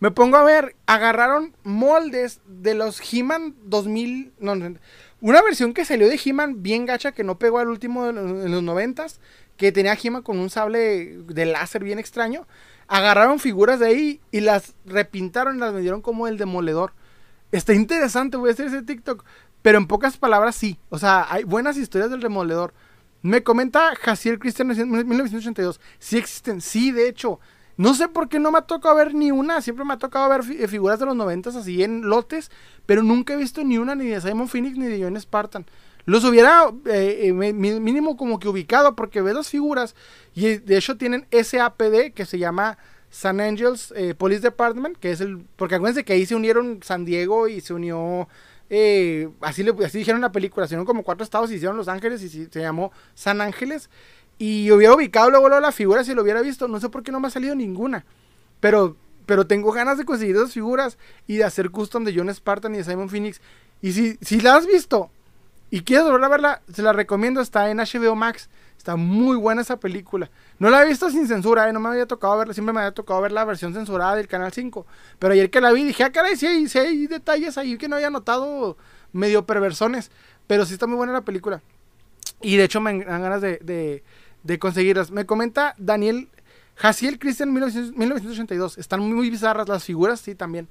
me 0.00 0.10
pongo 0.10 0.36
a 0.36 0.44
ver, 0.44 0.74
agarraron 0.86 1.54
moldes 1.62 2.40
de 2.46 2.74
los 2.74 3.00
He-Man 3.00 3.54
2000. 3.64 4.32
una 5.20 5.42
versión 5.42 5.72
que 5.72 5.84
salió 5.84 6.08
de 6.08 6.20
He-Man 6.22 6.62
bien 6.62 6.84
gacha 6.84 7.12
que 7.12 7.24
no 7.24 7.38
pegó 7.38 7.60
al 7.60 7.68
último 7.68 8.08
en 8.08 8.50
los 8.50 8.62
noventas. 8.62 9.20
Que 9.56 9.70
tenía 9.70 9.96
He-Man 10.00 10.22
con 10.22 10.40
un 10.40 10.50
sable 10.50 11.16
de 11.28 11.46
láser 11.46 11.84
bien 11.84 12.00
extraño 12.00 12.46
agarraron 12.88 13.38
figuras 13.38 13.80
de 13.80 13.86
ahí 13.86 14.20
y 14.30 14.40
las 14.40 14.74
repintaron 14.86 15.56
y 15.56 15.60
las 15.60 15.72
vendieron 15.72 16.02
como 16.02 16.28
el 16.28 16.38
demoledor. 16.38 16.92
Está 17.52 17.72
interesante, 17.72 18.36
voy 18.36 18.50
a 18.50 18.52
hacer 18.52 18.66
ese 18.66 18.82
TikTok. 18.82 19.24
Pero 19.62 19.78
en 19.78 19.86
pocas 19.86 20.18
palabras, 20.18 20.56
sí. 20.56 20.78
O 20.90 20.98
sea, 20.98 21.26
hay 21.30 21.44
buenas 21.44 21.78
historias 21.78 22.10
del 22.10 22.20
demoledor. 22.20 22.74
Me 23.22 23.42
comenta 23.42 23.94
Jaciel 23.96 24.38
Cristian 24.38 24.68
1982. 24.68 25.80
Sí 25.98 26.18
existen, 26.18 26.60
sí, 26.60 26.92
de 26.92 27.08
hecho. 27.08 27.40
No 27.76 27.94
sé 27.94 28.08
por 28.08 28.28
qué 28.28 28.38
no 28.38 28.52
me 28.52 28.58
ha 28.58 28.62
tocado 28.62 28.94
ver 28.94 29.14
ni 29.14 29.30
una. 29.30 29.62
Siempre 29.62 29.86
me 29.86 29.94
ha 29.94 29.98
tocado 29.98 30.28
ver 30.28 30.42
eh, 30.60 30.68
figuras 30.68 30.98
de 30.98 31.06
los 31.06 31.16
90 31.16 31.48
así 31.48 31.82
en 31.82 32.02
lotes. 32.02 32.50
Pero 32.84 33.02
nunca 33.02 33.32
he 33.32 33.36
visto 33.36 33.64
ni 33.64 33.78
una 33.78 33.94
ni 33.94 34.06
de 34.06 34.20
Simon 34.20 34.48
Phoenix 34.48 34.76
ni 34.76 34.86
de 34.86 35.02
John 35.02 35.18
Spartan. 35.18 35.64
Los 36.06 36.24
hubiera 36.24 36.70
eh, 36.86 37.28
eh, 37.28 37.32
mínimo 37.32 38.16
como 38.16 38.38
que 38.38 38.48
ubicado 38.48 38.94
porque 38.94 39.22
ve 39.22 39.32
las 39.32 39.48
figuras 39.48 39.94
y 40.34 40.58
de 40.58 40.76
hecho 40.76 40.98
tienen 40.98 41.26
ese 41.30 41.60
APD 41.60 42.12
que 42.14 42.26
se 42.26 42.38
llama 42.38 42.76
San 43.14 43.40
Angels 43.40 43.94
eh, 43.96 44.12
Police 44.12 44.40
Department, 44.40 44.96
que 44.98 45.12
es 45.12 45.20
el. 45.20 45.46
Porque 45.54 45.76
acuérdense 45.76 46.04
que 46.04 46.14
ahí 46.14 46.26
se 46.26 46.34
unieron 46.34 46.80
San 46.82 47.04
Diego 47.04 47.46
y 47.46 47.60
se 47.60 47.72
unió. 47.72 48.26
Eh, 48.68 49.28
así, 49.40 49.62
le, 49.62 49.72
así 49.84 49.98
dijeron 49.98 50.20
la 50.20 50.32
película, 50.32 50.66
se 50.66 50.74
unieron 50.74 50.84
como 50.84 51.04
cuatro 51.04 51.22
estados 51.22 51.48
y 51.52 51.54
hicieron 51.54 51.76
Los 51.76 51.86
Ángeles 51.86 52.22
y 52.24 52.28
se, 52.28 52.60
llamó 52.60 52.90
San 53.14 53.40
Ángeles. 53.40 53.88
Y 54.36 54.68
hubiera 54.72 54.94
ubicado 54.94 55.30
luego, 55.30 55.48
luego 55.48 55.60
la 55.60 55.70
figura 55.70 56.02
si 56.02 56.12
lo 56.12 56.22
hubiera 56.22 56.42
visto. 56.42 56.66
No 56.66 56.80
sé 56.80 56.88
por 56.88 57.04
qué 57.04 57.12
no 57.12 57.20
me 57.20 57.28
ha 57.28 57.30
salido 57.30 57.54
ninguna. 57.54 58.04
Pero, 58.58 58.96
pero 59.26 59.46
tengo 59.46 59.70
ganas 59.70 59.96
de 59.96 60.04
conseguir 60.04 60.34
esas 60.34 60.52
figuras 60.52 60.98
y 61.28 61.36
de 61.36 61.44
hacer 61.44 61.70
custom 61.70 62.02
de 62.02 62.14
John 62.16 62.34
Spartan 62.34 62.74
y 62.74 62.78
de 62.78 62.84
Simon 62.84 63.08
Phoenix. 63.08 63.40
Y 63.80 63.92
si, 63.92 64.18
si 64.22 64.40
la 64.40 64.56
has 64.56 64.66
visto 64.66 65.12
y 65.74 65.80
quieres 65.80 66.06
volver 66.06 66.22
a 66.22 66.28
verla, 66.28 66.62
se 66.72 66.82
la 66.82 66.92
recomiendo. 66.92 67.40
Está 67.40 67.68
en 67.68 67.78
HBO 67.78 68.14
Max. 68.14 68.48
Está 68.78 68.94
muy 68.94 69.36
buena 69.36 69.62
esa 69.62 69.80
película. 69.80 70.30
No 70.60 70.70
la 70.70 70.80
he 70.80 70.86
visto 70.86 71.10
sin 71.10 71.26
censura, 71.26 71.68
¿eh? 71.68 71.72
no 71.72 71.80
me 71.80 71.88
había 71.88 72.06
tocado 72.06 72.38
verla, 72.38 72.54
siempre 72.54 72.72
me 72.72 72.78
había 72.78 72.92
tocado 72.92 73.20
ver 73.20 73.32
la 73.32 73.44
versión 73.44 73.74
censurada 73.74 74.14
del 74.14 74.28
Canal 74.28 74.52
5. 74.52 74.86
Pero 75.18 75.32
ayer 75.32 75.50
que 75.50 75.60
la 75.60 75.72
vi 75.72 75.82
dije, 75.82 76.04
ah, 76.04 76.12
caray, 76.12 76.36
sí 76.36 76.46
hay, 76.46 76.68
sí 76.68 77.08
detalles 77.08 77.58
ahí 77.58 77.76
que 77.76 77.88
no 77.88 77.96
había 77.96 78.10
notado 78.10 78.76
medio 79.12 79.46
perversones. 79.46 80.12
Pero 80.46 80.64
sí 80.64 80.74
está 80.74 80.86
muy 80.86 80.96
buena 80.96 81.12
la 81.12 81.22
película. 81.22 81.60
Y 82.40 82.56
de 82.56 82.62
hecho 82.62 82.80
me 82.80 83.04
dan 83.04 83.22
ganas 83.22 83.40
de, 83.40 84.00
de, 84.44 84.58
conseguirlas. 84.60 85.10
Me 85.10 85.26
comenta 85.26 85.74
Daniel 85.76 86.28
Jaciel 86.76 87.18
Christian 87.18 87.52
1982. 87.52 88.78
Están 88.78 89.00
muy 89.00 89.28
bizarras 89.28 89.68
las 89.68 89.82
figuras, 89.82 90.20
sí, 90.20 90.36
también. 90.36 90.68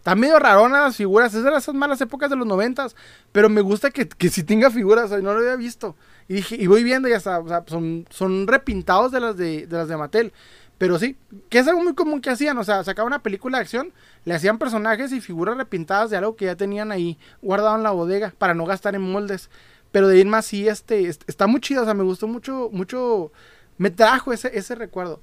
Está 0.00 0.14
medio 0.14 0.38
rarona 0.38 0.80
las 0.80 0.96
figuras. 0.96 1.34
Es 1.34 1.44
de 1.44 1.50
esas 1.54 1.74
malas 1.74 2.00
épocas 2.00 2.30
de 2.30 2.36
los 2.36 2.46
noventas. 2.46 2.96
Pero 3.32 3.50
me 3.50 3.60
gusta 3.60 3.90
que, 3.90 4.08
que 4.08 4.30
tenga 4.30 4.70
figuras. 4.70 5.10
no 5.10 5.34
lo 5.34 5.40
había 5.40 5.56
visto. 5.56 5.94
Y 6.26 6.36
dije, 6.36 6.56
y 6.56 6.66
voy 6.68 6.82
viendo 6.82 7.06
y 7.06 7.12
hasta, 7.12 7.38
o 7.38 7.46
sea, 7.46 7.64
son, 7.66 8.06
son 8.08 8.46
repintados 8.46 9.12
de 9.12 9.20
las 9.20 9.36
de, 9.36 9.68
las 9.68 9.88
de 9.88 9.98
Mattel. 9.98 10.32
Pero 10.78 10.98
sí, 10.98 11.18
que 11.50 11.58
es 11.58 11.68
algo 11.68 11.82
muy 11.82 11.94
común 11.94 12.22
que 12.22 12.30
hacían. 12.30 12.56
O 12.56 12.64
sea, 12.64 12.82
sacaban 12.82 13.08
una 13.08 13.22
película 13.22 13.58
de 13.58 13.62
acción, 13.62 13.92
le 14.24 14.32
hacían 14.32 14.56
personajes 14.56 15.12
y 15.12 15.20
figuras 15.20 15.58
repintadas 15.58 16.08
de 16.08 16.16
algo 16.16 16.34
que 16.34 16.46
ya 16.46 16.56
tenían 16.56 16.92
ahí 16.92 17.18
guardado 17.42 17.76
en 17.76 17.82
la 17.82 17.90
bodega 17.90 18.32
para 18.38 18.54
no 18.54 18.64
gastar 18.64 18.94
en 18.94 19.02
moldes. 19.02 19.50
Pero 19.92 20.08
de 20.08 20.18
ir 20.18 20.26
más 20.26 20.46
sí, 20.46 20.66
este, 20.66 21.08
está 21.08 21.46
muy 21.46 21.60
chido. 21.60 21.82
O 21.82 21.84
sea, 21.84 21.92
me 21.92 22.04
gustó 22.04 22.26
mucho, 22.26 22.70
mucho. 22.72 23.32
Me 23.76 23.90
trajo 23.90 24.32
ese, 24.32 24.50
ese 24.56 24.74
recuerdo. 24.74 25.20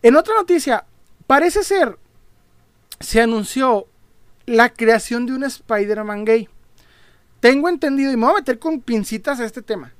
En 0.00 0.16
otra 0.16 0.34
noticia, 0.34 0.86
parece 1.26 1.62
ser, 1.62 1.98
se 3.00 3.20
anunció 3.20 3.86
la 4.46 4.70
creación 4.70 5.26
de 5.26 5.34
un 5.34 5.44
Spider-Man 5.44 6.24
gay. 6.24 6.48
Tengo 7.40 7.68
entendido, 7.68 8.12
y 8.12 8.16
me 8.16 8.26
voy 8.26 8.34
a 8.34 8.38
meter 8.38 8.58
con 8.58 8.80
pincitas 8.80 9.40
a 9.40 9.44
este 9.44 9.62
tema. 9.62 9.92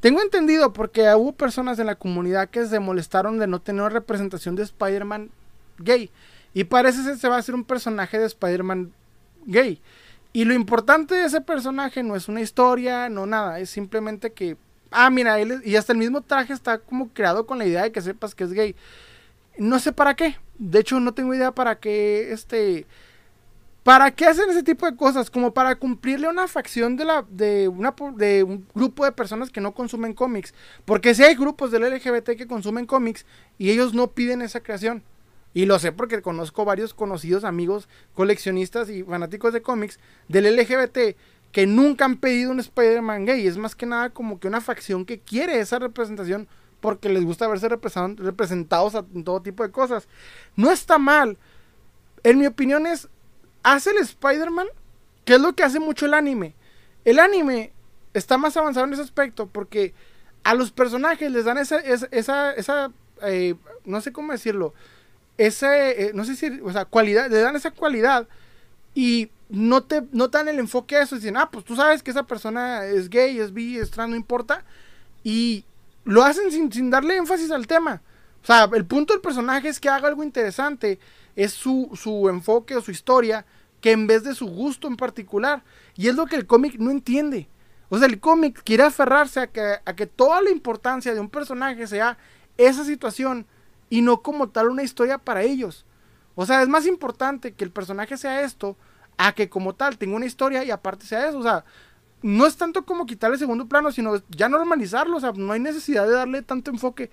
Tengo 0.00 0.22
entendido 0.22 0.72
porque 0.72 1.12
hubo 1.14 1.32
personas 1.32 1.78
en 1.78 1.86
la 1.86 1.94
comunidad 1.94 2.48
que 2.48 2.66
se 2.66 2.78
molestaron 2.78 3.38
de 3.38 3.46
no 3.46 3.60
tener 3.60 3.92
representación 3.92 4.54
de 4.54 4.62
Spider-Man 4.62 5.30
gay. 5.78 6.10
Y 6.54 6.64
parece 6.64 7.02
que 7.02 7.16
se 7.16 7.28
va 7.28 7.36
a 7.36 7.38
hacer 7.38 7.54
un 7.54 7.64
personaje 7.64 8.18
de 8.18 8.26
Spider-Man 8.26 8.92
gay. 9.46 9.80
Y 10.32 10.44
lo 10.44 10.54
importante 10.54 11.14
de 11.14 11.24
ese 11.24 11.40
personaje 11.40 12.02
no 12.02 12.14
es 12.14 12.28
una 12.28 12.40
historia, 12.40 13.08
no 13.08 13.26
nada, 13.26 13.58
es 13.58 13.70
simplemente 13.70 14.32
que, 14.32 14.56
ah, 14.90 15.08
mira, 15.10 15.38
él 15.40 15.62
y 15.64 15.76
hasta 15.76 15.92
el 15.92 15.98
mismo 15.98 16.20
traje 16.20 16.52
está 16.52 16.78
como 16.78 17.08
creado 17.08 17.46
con 17.46 17.58
la 17.58 17.66
idea 17.66 17.82
de 17.82 17.92
que 17.92 18.02
sepas 18.02 18.34
que 18.34 18.44
es 18.44 18.52
gay. 18.52 18.76
No 19.58 19.78
sé 19.78 19.92
para 19.92 20.14
qué. 20.14 20.36
De 20.58 20.80
hecho, 20.80 21.00
no 21.00 21.14
tengo 21.14 21.34
idea 21.34 21.52
para 21.52 21.78
qué 21.78 22.32
este 22.32 22.86
¿Para 23.86 24.10
qué 24.10 24.24
hacen 24.24 24.50
ese 24.50 24.64
tipo 24.64 24.84
de 24.84 24.96
cosas? 24.96 25.30
Como 25.30 25.54
para 25.54 25.76
cumplirle 25.76 26.28
una 26.28 26.48
facción 26.48 26.96
de, 26.96 27.04
la, 27.04 27.24
de, 27.30 27.68
una, 27.68 27.94
de 28.16 28.42
un 28.42 28.66
grupo 28.74 29.04
de 29.04 29.12
personas 29.12 29.48
que 29.48 29.60
no 29.60 29.74
consumen 29.74 30.12
cómics. 30.12 30.54
Porque 30.84 31.14
si 31.14 31.22
hay 31.22 31.36
grupos 31.36 31.70
del 31.70 31.88
LGBT 31.88 32.30
que 32.30 32.48
consumen 32.48 32.84
cómics 32.86 33.24
y 33.58 33.70
ellos 33.70 33.94
no 33.94 34.08
piden 34.08 34.42
esa 34.42 34.58
creación. 34.58 35.04
Y 35.54 35.66
lo 35.66 35.78
sé 35.78 35.92
porque 35.92 36.20
conozco 36.20 36.64
varios 36.64 36.94
conocidos 36.94 37.44
amigos 37.44 37.88
coleccionistas 38.12 38.90
y 38.90 39.04
fanáticos 39.04 39.52
de 39.52 39.62
cómics 39.62 40.00
del 40.26 40.56
LGBT 40.56 41.16
que 41.52 41.66
nunca 41.68 42.06
han 42.06 42.16
pedido 42.16 42.50
un 42.50 42.58
Spider-Man 42.58 43.24
gay. 43.24 43.46
Es 43.46 43.56
más 43.56 43.76
que 43.76 43.86
nada 43.86 44.10
como 44.10 44.40
que 44.40 44.48
una 44.48 44.60
facción 44.60 45.04
que 45.04 45.20
quiere 45.20 45.60
esa 45.60 45.78
representación 45.78 46.48
porque 46.86 47.08
les 47.08 47.24
gusta 47.24 47.48
verse 47.48 47.68
representados 47.68 48.94
en 48.94 49.24
todo 49.24 49.42
tipo 49.42 49.64
de 49.64 49.72
cosas. 49.72 50.06
No 50.54 50.70
está 50.70 50.98
mal. 50.98 51.36
En 52.22 52.38
mi 52.38 52.46
opinión 52.46 52.86
es 52.86 53.08
hace 53.64 53.90
el 53.90 53.96
Spider-Man, 53.96 54.68
que 55.24 55.34
es 55.34 55.40
lo 55.40 55.52
que 55.56 55.64
hace 55.64 55.80
mucho 55.80 56.06
el 56.06 56.14
anime. 56.14 56.54
El 57.04 57.18
anime 57.18 57.72
está 58.14 58.38
más 58.38 58.56
avanzado 58.56 58.86
en 58.86 58.92
ese 58.92 59.02
aspecto 59.02 59.48
porque 59.48 59.94
a 60.44 60.54
los 60.54 60.70
personajes 60.70 61.28
les 61.28 61.44
dan 61.44 61.58
esa, 61.58 61.80
esa, 61.80 62.52
esa, 62.52 62.92
eh, 63.22 63.56
no 63.84 64.00
sé 64.00 64.12
cómo 64.12 64.30
decirlo, 64.30 64.72
ese, 65.38 66.04
eh, 66.04 66.12
no 66.14 66.24
sé 66.24 66.36
si, 66.36 66.60
o 66.60 66.70
sea, 66.70 66.84
cualidad, 66.84 67.28
le 67.28 67.40
dan 67.40 67.56
esa 67.56 67.72
cualidad 67.72 68.28
y 68.94 69.32
no 69.48 69.82
te, 69.82 70.04
no 70.12 70.28
dan 70.28 70.46
el 70.46 70.60
enfoque 70.60 70.94
a 70.94 71.02
eso, 71.02 71.16
dicen, 71.16 71.36
ah, 71.36 71.50
pues 71.50 71.64
tú 71.64 71.74
sabes 71.74 72.04
que 72.04 72.12
esa 72.12 72.28
persona 72.28 72.84
es 72.84 73.10
gay, 73.10 73.40
es 73.40 73.52
bi, 73.52 73.76
es 73.76 73.90
trans, 73.90 74.10
no 74.10 74.16
importa, 74.16 74.64
y 75.24 75.64
lo 76.06 76.22
hacen 76.22 76.50
sin, 76.50 76.72
sin 76.72 76.88
darle 76.88 77.16
énfasis 77.16 77.50
al 77.50 77.66
tema. 77.66 78.00
O 78.42 78.46
sea, 78.46 78.70
el 78.72 78.86
punto 78.86 79.12
del 79.12 79.20
personaje 79.20 79.68
es 79.68 79.80
que 79.80 79.88
haga 79.88 80.06
algo 80.06 80.22
interesante, 80.22 81.00
es 81.34 81.52
su, 81.52 81.90
su 81.94 82.28
enfoque 82.28 82.76
o 82.76 82.80
su 82.80 82.92
historia, 82.92 83.44
que 83.80 83.90
en 83.90 84.06
vez 84.06 84.22
de 84.22 84.34
su 84.34 84.46
gusto 84.46 84.86
en 84.86 84.96
particular. 84.96 85.64
Y 85.96 86.06
es 86.08 86.14
lo 86.14 86.26
que 86.26 86.36
el 86.36 86.46
cómic 86.46 86.76
no 86.78 86.92
entiende. 86.92 87.48
O 87.88 87.98
sea, 87.98 88.06
el 88.06 88.20
cómic 88.20 88.62
quiere 88.64 88.84
aferrarse 88.84 89.40
a 89.40 89.46
que, 89.48 89.78
a 89.84 89.96
que 89.96 90.06
toda 90.06 90.40
la 90.42 90.50
importancia 90.50 91.12
de 91.12 91.20
un 91.20 91.28
personaje 91.28 91.86
sea 91.88 92.18
esa 92.56 92.84
situación 92.84 93.46
y 93.90 94.00
no 94.00 94.22
como 94.22 94.48
tal 94.48 94.70
una 94.70 94.84
historia 94.84 95.18
para 95.18 95.42
ellos. 95.42 95.84
O 96.36 96.46
sea, 96.46 96.62
es 96.62 96.68
más 96.68 96.86
importante 96.86 97.54
que 97.54 97.64
el 97.64 97.72
personaje 97.72 98.16
sea 98.16 98.42
esto 98.42 98.76
a 99.16 99.32
que 99.32 99.48
como 99.48 99.74
tal 99.74 99.98
tenga 99.98 100.16
una 100.16 100.26
historia 100.26 100.62
y 100.62 100.70
aparte 100.70 101.04
sea 101.04 101.28
eso. 101.28 101.38
O 101.38 101.42
sea, 101.42 101.64
no 102.22 102.46
es 102.46 102.56
tanto 102.56 102.84
como 102.84 103.06
quitarle 103.06 103.38
segundo 103.38 103.66
plano, 103.66 103.92
sino 103.92 104.22
ya 104.28 104.48
normalizarlo. 104.48 105.16
O 105.16 105.20
sea, 105.20 105.32
no 105.32 105.52
hay 105.52 105.60
necesidad 105.60 106.06
de 106.06 106.12
darle 106.12 106.42
tanto 106.42 106.70
enfoque. 106.70 107.10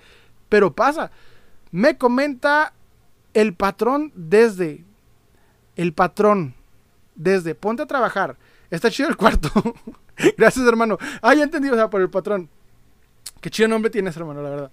Pero 0.49 0.73
pasa. 0.73 1.11
Me 1.71 1.97
comenta 1.97 2.73
el 3.33 3.53
patrón 3.53 4.11
desde. 4.15 4.85
El 5.75 5.93
patrón 5.93 6.55
desde 7.15 7.55
ponte 7.55 7.83
a 7.83 7.87
trabajar. 7.87 8.37
Está 8.69 8.89
chido 8.89 9.09
el 9.09 9.17
cuarto. 9.17 9.49
Gracias, 10.37 10.65
hermano. 10.67 10.97
Ah, 11.21 11.33
ya 11.33 11.43
entendí, 11.43 11.69
o 11.69 11.75
sea, 11.75 11.89
por 11.89 12.01
el 12.01 12.09
patrón. 12.09 12.49
Qué 13.41 13.49
chido 13.49 13.67
nombre 13.67 13.91
tienes, 13.91 14.15
hermano, 14.15 14.41
la 14.41 14.49
verdad. 14.49 14.71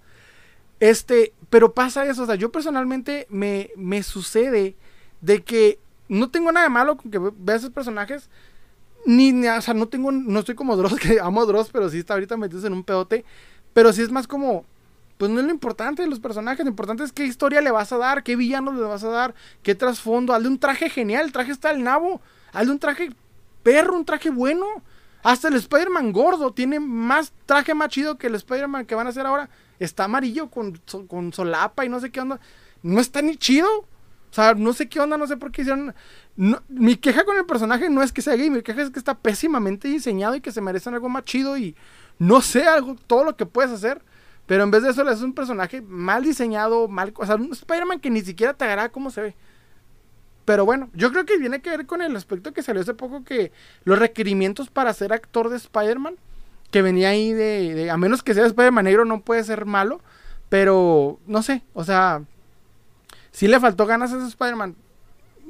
Este, 0.79 1.33
pero 1.49 1.73
pasa 1.73 2.05
eso, 2.05 2.23
o 2.23 2.25
sea, 2.25 2.35
yo 2.35 2.51
personalmente 2.51 3.27
me, 3.29 3.69
me 3.75 4.01
sucede 4.01 4.75
de 5.21 5.43
que 5.43 5.77
no 6.09 6.31
tengo 6.31 6.51
nada 6.51 6.65
de 6.65 6.71
malo 6.71 6.97
con 6.97 7.11
que 7.11 7.19
vea 7.19 7.55
esos 7.55 7.69
personajes. 7.69 8.29
Ni, 9.05 9.47
o 9.47 9.61
sea, 9.61 9.73
no 9.73 9.87
tengo, 9.87 10.11
no 10.11 10.39
estoy 10.39 10.55
como 10.55 10.75
Dross, 10.75 10.95
que 10.99 11.19
amo 11.19 11.41
a 11.41 11.45
Dross, 11.45 11.69
pero 11.71 11.89
sí 11.89 11.99
está 11.99 12.13
ahorita 12.13 12.37
metido 12.37 12.65
en 12.67 12.73
un 12.73 12.83
pedote. 12.83 13.25
Pero 13.73 13.93
sí 13.93 14.01
es 14.01 14.11
más 14.11 14.27
como, 14.27 14.65
pues 15.17 15.31
no 15.31 15.39
es 15.39 15.45
lo 15.45 15.51
importante 15.51 16.01
de 16.01 16.09
los 16.09 16.19
personajes, 16.19 16.65
lo 16.65 16.71
importante 16.71 17.03
es 17.03 17.11
qué 17.11 17.25
historia 17.25 17.61
le 17.61 17.71
vas 17.71 17.91
a 17.93 17.97
dar, 17.97 18.23
qué 18.23 18.35
villanos 18.35 18.75
le 18.75 18.81
vas 18.81 19.03
a 19.03 19.09
dar, 19.09 19.35
qué 19.63 19.75
trasfondo. 19.75 20.33
Hazle 20.33 20.47
un 20.47 20.59
traje 20.59 20.89
genial, 20.89 21.25
el 21.25 21.31
traje 21.31 21.51
está 21.51 21.71
el 21.71 21.83
nabo. 21.83 22.21
Hazle 22.53 22.71
un 22.71 22.79
traje 22.79 23.11
perro, 23.63 23.95
un 23.95 24.05
traje 24.05 24.29
bueno. 24.29 24.65
Hasta 25.23 25.47
el 25.47 25.55
Spider-Man 25.55 26.11
gordo 26.11 26.51
tiene 26.51 26.79
más 26.79 27.31
traje 27.45 27.75
más 27.75 27.89
chido 27.89 28.17
que 28.17 28.27
el 28.27 28.35
Spider-Man 28.35 28.85
que 28.85 28.95
van 28.95 29.07
a 29.07 29.11
hacer 29.11 29.25
ahora. 29.25 29.49
Está 29.79 30.05
amarillo 30.05 30.49
con, 30.49 30.79
con 31.07 31.31
solapa 31.33 31.85
y 31.85 31.89
no 31.89 31.99
sé 31.99 32.11
qué 32.11 32.21
onda. 32.21 32.39
No 32.81 32.99
está 32.99 33.21
ni 33.21 33.37
chido. 33.37 33.69
O 34.31 34.33
sea, 34.33 34.53
no 34.53 34.71
sé 34.73 34.87
qué 34.87 34.99
onda, 34.99 35.17
no 35.17 35.27
sé 35.27 35.37
por 35.37 35.51
qué 35.51 35.61
hicieron. 35.61 35.93
Mi 36.35 36.95
queja 36.95 37.23
con 37.23 37.37
el 37.37 37.45
personaje 37.45 37.89
no 37.89 38.01
es 38.01 38.11
que 38.11 38.21
sea 38.21 38.35
gay, 38.35 38.49
mi 38.49 38.61
queja 38.61 38.81
es 38.81 38.89
que 38.89 38.99
está 38.99 39.15
pésimamente 39.15 39.87
diseñado 39.87 40.35
y 40.35 40.41
que 40.41 40.51
se 40.51 40.61
merecen 40.61 40.93
algo 40.93 41.09
más 41.09 41.25
chido 41.25 41.57
y 41.57 41.75
no 42.19 42.41
sé, 42.41 42.63
algo, 42.63 42.95
todo 43.07 43.23
lo 43.23 43.35
que 43.35 43.45
puedes 43.45 43.71
hacer. 43.71 44.01
Pero 44.45 44.63
en 44.63 44.71
vez 44.71 44.83
de 44.83 44.89
eso 44.89 45.03
le 45.03 45.11
haces 45.11 45.23
un 45.23 45.33
personaje 45.33 45.81
mal 45.81 46.23
diseñado, 46.23 46.87
mal... 46.87 47.13
O 47.15 47.25
sea, 47.25 47.35
un 47.35 47.51
Spider-Man 47.51 47.99
que 47.99 48.09
ni 48.09 48.21
siquiera 48.21 48.53
te 48.53 48.65
agrada 48.65 48.89
cómo 48.89 49.09
se 49.09 49.21
ve. 49.21 49.35
Pero 50.45 50.65
bueno, 50.65 50.89
yo 50.93 51.11
creo 51.11 51.25
que 51.25 51.37
tiene 51.37 51.61
que 51.61 51.69
ver 51.69 51.85
con 51.85 52.01
el 52.01 52.15
aspecto 52.15 52.51
que 52.51 52.63
salió 52.63 52.81
hace 52.81 52.93
poco 52.93 53.23
que 53.23 53.51
los 53.85 53.97
requerimientos 53.99 54.69
para 54.69 54.93
ser 54.93 55.13
actor 55.13 55.49
de 55.49 55.57
Spider-Man, 55.57 56.15
que 56.71 56.81
venía 56.81 57.09
ahí 57.09 57.31
de, 57.31 57.89
A 57.91 57.97
menos 57.97 58.23
que 58.23 58.33
sea 58.33 58.45
Spider-Man 58.45 58.85
negro 58.85 59.05
no 59.05 59.21
puede 59.21 59.43
ser 59.43 59.65
malo, 59.65 60.01
pero 60.49 61.19
no 61.27 61.43
sé, 61.43 61.63
o 61.73 61.83
sea... 61.83 62.23
Si 63.31 63.47
le 63.47 63.59
faltó 63.61 63.85
ganas 63.85 64.11
a 64.11 64.17
ese 64.17 64.27
Spider-Man. 64.27 64.75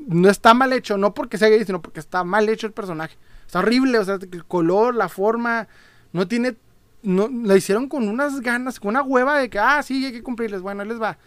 No 0.07 0.29
está 0.29 0.53
mal 0.53 0.73
hecho, 0.73 0.97
no 0.97 1.13
porque 1.13 1.37
sea 1.37 1.49
gay, 1.49 1.63
sino 1.65 1.81
porque 1.81 1.99
está 1.99 2.23
mal 2.23 2.49
hecho 2.49 2.67
el 2.67 2.73
personaje. 2.73 3.17
Está 3.45 3.59
horrible, 3.59 3.99
o 3.99 4.05
sea, 4.05 4.15
el 4.15 4.45
color, 4.45 4.95
la 4.95 5.09
forma, 5.09 5.67
no 6.13 6.27
tiene 6.27 6.55
no, 7.03 7.29
la 7.29 7.57
hicieron 7.57 7.87
con 7.87 8.07
unas 8.07 8.41
ganas, 8.41 8.79
con 8.79 8.89
una 8.89 9.01
hueva 9.01 9.39
de 9.39 9.49
que, 9.49 9.59
ah, 9.59 9.81
sí, 9.83 10.05
hay 10.05 10.11
que 10.11 10.23
cumplirles. 10.23 10.61
Bueno, 10.61 10.83
les 10.83 11.01
va. 11.01 11.17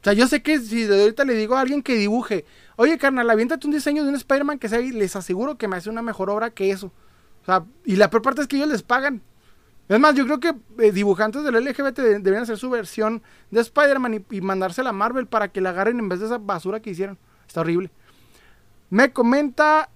O 0.00 0.04
sea, 0.04 0.12
yo 0.12 0.26
sé 0.26 0.42
que 0.42 0.58
si 0.58 0.84
de 0.84 1.00
ahorita 1.00 1.24
le 1.24 1.34
digo 1.34 1.56
a 1.56 1.60
alguien 1.60 1.82
que 1.82 1.94
dibuje, 1.94 2.44
oye, 2.76 2.98
carnal, 2.98 3.30
aviéntate 3.30 3.66
un 3.66 3.72
diseño 3.72 4.02
de 4.02 4.10
un 4.10 4.16
Spider-Man 4.16 4.58
que 4.58 4.68
sea, 4.68 4.80
y 4.80 4.92
les 4.92 5.16
aseguro 5.16 5.56
que 5.56 5.68
me 5.68 5.76
hace 5.76 5.88
una 5.88 6.02
mejor 6.02 6.30
obra 6.30 6.50
que 6.50 6.70
eso. 6.70 6.92
O 7.42 7.44
sea, 7.46 7.64
y 7.84 7.96
la 7.96 8.10
peor 8.10 8.22
parte 8.22 8.42
es 8.42 8.48
que 8.48 8.56
ellos 8.56 8.68
les 8.68 8.82
pagan. 8.82 9.22
Es 9.88 10.00
más, 10.00 10.14
yo 10.14 10.24
creo 10.24 10.40
que 10.40 10.54
eh, 10.78 10.92
dibujantes 10.92 11.42
del 11.44 11.62
LGBT 11.62 11.98
deberían 11.98 12.42
hacer 12.42 12.56
su 12.56 12.70
versión 12.70 13.22
de 13.50 13.60
Spider-Man 13.60 14.24
y, 14.30 14.40
mandársela 14.40 14.90
a 14.90 14.94
Marvel 14.94 15.26
para 15.26 15.48
que 15.48 15.60
la 15.60 15.70
agarren 15.70 15.98
en 15.98 16.08
vez 16.08 16.20
de 16.20 16.26
esa 16.26 16.38
basura 16.38 16.80
que 16.80 16.90
hicieron. 16.90 17.18
Está 17.46 17.60
horrible. 17.60 17.90
Me 18.90 19.12
comenta 19.12 19.90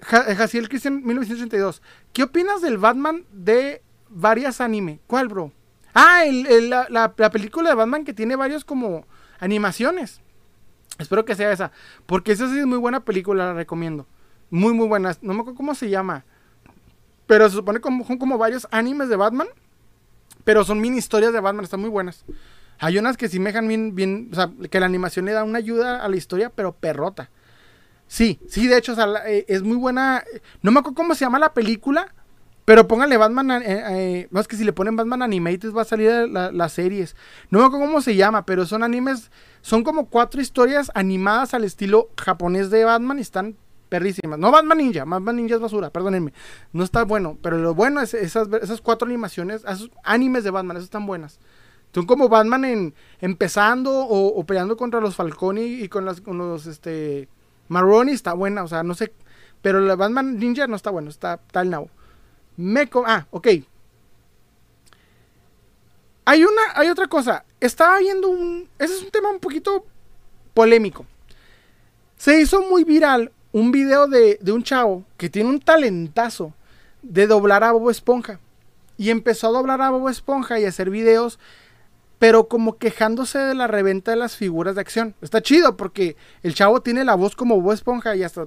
eh, 0.00 0.34
Jaciel 0.34 0.68
Christian 0.68 1.04
1982. 1.04 1.82
¿Qué 2.12 2.24
opinas 2.24 2.60
del 2.60 2.78
Batman 2.78 3.24
de 3.32 3.82
varias 4.08 4.60
anime? 4.60 5.00
¿Cuál, 5.06 5.28
bro? 5.28 5.52
Ah, 5.94 6.24
la, 6.88 7.12
película 7.30 7.70
de 7.70 7.74
Batman 7.74 8.04
que 8.04 8.14
tiene 8.14 8.36
varios 8.36 8.64
como 8.64 9.06
animaciones. 9.38 10.20
Espero 10.98 11.24
que 11.24 11.34
sea 11.34 11.52
esa. 11.52 11.72
Porque 12.06 12.32
esa 12.32 12.48
sí 12.48 12.58
es 12.58 12.66
muy 12.66 12.78
buena 12.78 13.04
película, 13.04 13.46
la 13.46 13.54
recomiendo. 13.54 14.06
Muy, 14.50 14.72
muy 14.72 14.88
buena. 14.88 15.16
No 15.22 15.34
me 15.34 15.40
acuerdo 15.40 15.56
cómo 15.56 15.74
se 15.74 15.90
llama. 15.90 16.24
Pero 17.26 17.48
se 17.48 17.56
supone 17.56 17.80
como 17.80 18.04
son 18.06 18.18
como 18.18 18.38
varios 18.38 18.66
animes 18.70 19.08
de 19.08 19.16
Batman. 19.16 19.48
Pero 20.44 20.64
son 20.64 20.80
mini 20.80 20.98
historias 20.98 21.32
de 21.32 21.40
Batman, 21.40 21.64
están 21.64 21.80
muy 21.80 21.90
buenas. 21.90 22.24
Hay 22.78 22.98
unas 22.98 23.16
que 23.16 23.28
sí 23.28 23.38
me 23.38 23.50
dejan 23.50 23.68
bien, 23.68 23.94
bien, 23.94 24.30
o 24.32 24.34
sea, 24.34 24.50
que 24.70 24.80
la 24.80 24.86
animación 24.86 25.24
le 25.26 25.32
da 25.32 25.44
una 25.44 25.58
ayuda 25.58 26.02
a 26.02 26.08
la 26.08 26.16
historia, 26.16 26.50
pero 26.50 26.72
perrota. 26.72 27.30
Sí, 28.12 28.38
sí, 28.46 28.68
de 28.68 28.76
hecho, 28.76 28.94
eh, 29.24 29.46
es 29.48 29.62
muy 29.62 29.78
buena. 29.78 30.22
No 30.60 30.70
me 30.70 30.80
acuerdo 30.80 30.96
cómo 30.96 31.14
se 31.14 31.24
llama 31.24 31.38
la 31.38 31.54
película, 31.54 32.14
pero 32.66 32.86
pónganle 32.86 33.16
Batman, 33.16 33.50
eh, 33.50 33.62
eh, 33.64 34.28
más 34.30 34.46
que 34.46 34.54
si 34.54 34.64
le 34.64 34.74
ponen 34.74 34.96
Batman 34.96 35.22
Animated 35.22 35.72
va 35.72 35.80
a 35.80 35.86
salir 35.86 36.28
las 36.28 36.72
series. 36.74 37.16
No 37.48 37.60
me 37.60 37.64
acuerdo 37.64 37.86
cómo 37.86 38.02
se 38.02 38.14
llama, 38.14 38.44
pero 38.44 38.66
son 38.66 38.82
animes, 38.82 39.30
son 39.62 39.82
como 39.82 40.10
cuatro 40.10 40.42
historias 40.42 40.92
animadas 40.94 41.54
al 41.54 41.64
estilo 41.64 42.10
japonés 42.22 42.68
de 42.68 42.84
Batman 42.84 43.16
y 43.16 43.22
están 43.22 43.56
perrísimas. 43.88 44.38
No 44.38 44.50
Batman 44.50 44.76
Ninja, 44.76 45.06
Batman 45.06 45.36
Ninja 45.36 45.54
es 45.54 45.62
basura, 45.62 45.88
perdónenme. 45.88 46.34
No 46.74 46.84
está 46.84 47.04
bueno, 47.06 47.38
pero 47.40 47.56
lo 47.56 47.74
bueno 47.74 48.02
es 48.02 48.12
esas, 48.12 48.46
esas 48.60 48.82
cuatro 48.82 49.08
animaciones, 49.08 49.64
esos 49.64 49.90
animes 50.04 50.44
de 50.44 50.50
Batman, 50.50 50.76
esas 50.76 50.88
están 50.88 51.06
buenas. 51.06 51.40
Son 51.94 52.04
como 52.04 52.28
Batman 52.28 52.66
en, 52.66 52.94
empezando 53.22 53.90
o, 54.06 54.44
peleando 54.44 54.76
contra 54.76 55.00
los 55.00 55.16
Falconi 55.16 55.62
y 55.62 55.88
con, 55.88 56.04
las, 56.04 56.20
con 56.20 56.36
los 56.36 56.66
este, 56.66 57.30
Maroni, 57.72 58.12
está 58.12 58.34
buena, 58.34 58.62
o 58.62 58.68
sea, 58.68 58.82
no 58.82 58.94
sé. 58.94 59.12
Pero 59.62 59.80
la 59.80 59.96
Batman 59.96 60.38
Ninja 60.38 60.66
no 60.66 60.76
está 60.76 60.90
bueno, 60.90 61.10
está 61.10 61.38
tal 61.38 61.70
now. 61.70 61.88
Me 62.56 62.88
ah, 63.06 63.26
ok. 63.30 63.48
Hay 66.24 66.44
una, 66.44 66.62
hay 66.74 66.88
otra 66.88 67.08
cosa. 67.08 67.44
Estaba 67.60 67.98
viendo 67.98 68.28
un. 68.28 68.68
Ese 68.78 68.94
es 68.94 69.02
un 69.02 69.10
tema 69.10 69.30
un 69.30 69.40
poquito 69.40 69.84
polémico. 70.54 71.06
Se 72.16 72.40
hizo 72.40 72.62
muy 72.62 72.84
viral 72.84 73.32
un 73.52 73.72
video 73.72 74.06
de, 74.06 74.38
un 74.52 74.62
chavo 74.62 75.04
que 75.16 75.28
tiene 75.28 75.48
un 75.48 75.60
talentazo 75.60 76.52
de 77.02 77.26
doblar 77.26 77.64
a 77.64 77.72
Bobo 77.72 77.90
Esponja. 77.90 78.38
Y 78.96 79.10
empezó 79.10 79.48
a 79.48 79.52
doblar 79.52 79.80
a 79.80 79.90
Bobo 79.90 80.08
Esponja 80.08 80.60
y 80.60 80.64
a 80.64 80.68
hacer 80.68 80.90
videos, 80.90 81.38
pero 82.22 82.46
como 82.46 82.78
quejándose 82.78 83.36
de 83.40 83.52
la 83.56 83.66
reventa 83.66 84.12
de 84.12 84.16
las 84.16 84.36
figuras 84.36 84.76
de 84.76 84.80
acción. 84.80 85.16
Está 85.22 85.42
chido 85.42 85.76
porque 85.76 86.16
el 86.44 86.54
chavo 86.54 86.80
tiene 86.80 87.04
la 87.04 87.16
voz 87.16 87.34
como 87.34 87.56
Bobo 87.56 87.72
Esponja 87.72 88.14
y 88.14 88.22
hasta 88.22 88.46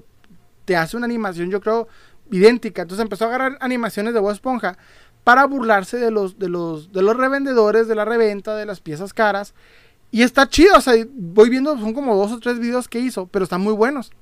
te 0.63 0.77
hace 0.77 0.95
una 0.95 1.07
animación, 1.07 1.51
yo 1.51 1.59
creo, 1.59 1.89
idéntica. 2.31 2.83
Entonces 2.83 3.03
empezó 3.03 3.25
a 3.25 3.27
agarrar 3.27 3.57
animaciones 3.59 4.13
de 4.13 4.21
Bobo 4.21 4.31
Esponja 4.31 4.77
para 5.25 5.43
burlarse 5.43 5.97
de 5.97 6.09
los, 6.09 6.39
de 6.39 6.47
los, 6.47 6.93
de 6.93 7.01
los 7.01 7.17
revendedores, 7.17 7.89
de 7.89 7.95
la 7.95 8.05
reventa, 8.05 8.55
de 8.55 8.65
las 8.65 8.79
piezas 8.79 9.13
caras. 9.13 9.53
Y 10.09 10.21
está 10.21 10.47
chido, 10.47 10.77
o 10.77 10.81
sea, 10.81 10.93
voy 11.11 11.49
viendo, 11.49 11.77
son 11.77 11.93
como 11.93 12.15
dos 12.15 12.31
o 12.31 12.39
tres 12.39 12.59
videos 12.59 12.87
que 12.87 12.99
hizo, 12.99 13.27
pero 13.27 13.43
están 13.43 13.59
muy 13.59 13.73
buenos. 13.73 14.13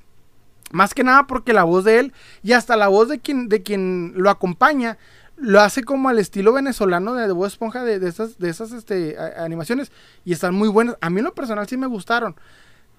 Más 0.72 0.96
que 0.96 1.04
nada 1.04 1.28
porque 1.28 1.54
la 1.54 1.64
voz 1.64 1.84
de 1.84 2.00
él 2.00 2.14
y 2.42 2.54
hasta 2.54 2.76
la 2.76 2.88
voz 2.88 3.08
de 3.08 3.20
quien, 3.20 3.50
de 3.50 3.62
quien 3.62 4.14
lo 4.16 4.32
acompaña 4.32 4.98
lo 5.44 5.60
hace 5.60 5.84
como 5.84 6.08
al 6.08 6.20
estilo 6.20 6.54
venezolano 6.54 7.16
de 7.16 7.30
Bob 7.34 7.46
Esponja 7.46 7.84
de, 7.84 8.08
esas, 8.08 8.40
de 8.40 8.50
esas 8.50 8.72
este, 8.72 9.18
animaciones 9.20 9.92
y 10.24 10.32
están 10.32 10.56
muy 10.56 10.70
buenas. 10.70 10.96
A 11.02 11.10
mí 11.10 11.20
en 11.20 11.26
lo 11.26 11.36
personal 11.36 11.68
sí 11.68 11.76
me 11.76 11.86
gustaron, 11.86 12.38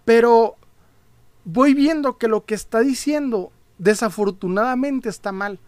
pero 0.04 0.56
voy 1.46 1.72
viendo 1.72 2.18
que 2.18 2.28
lo 2.28 2.44
que 2.44 2.54
está 2.54 2.80
diciendo 2.80 3.50
desafortunadamente 3.78 5.08
está 5.08 5.32
mal. 5.32 5.58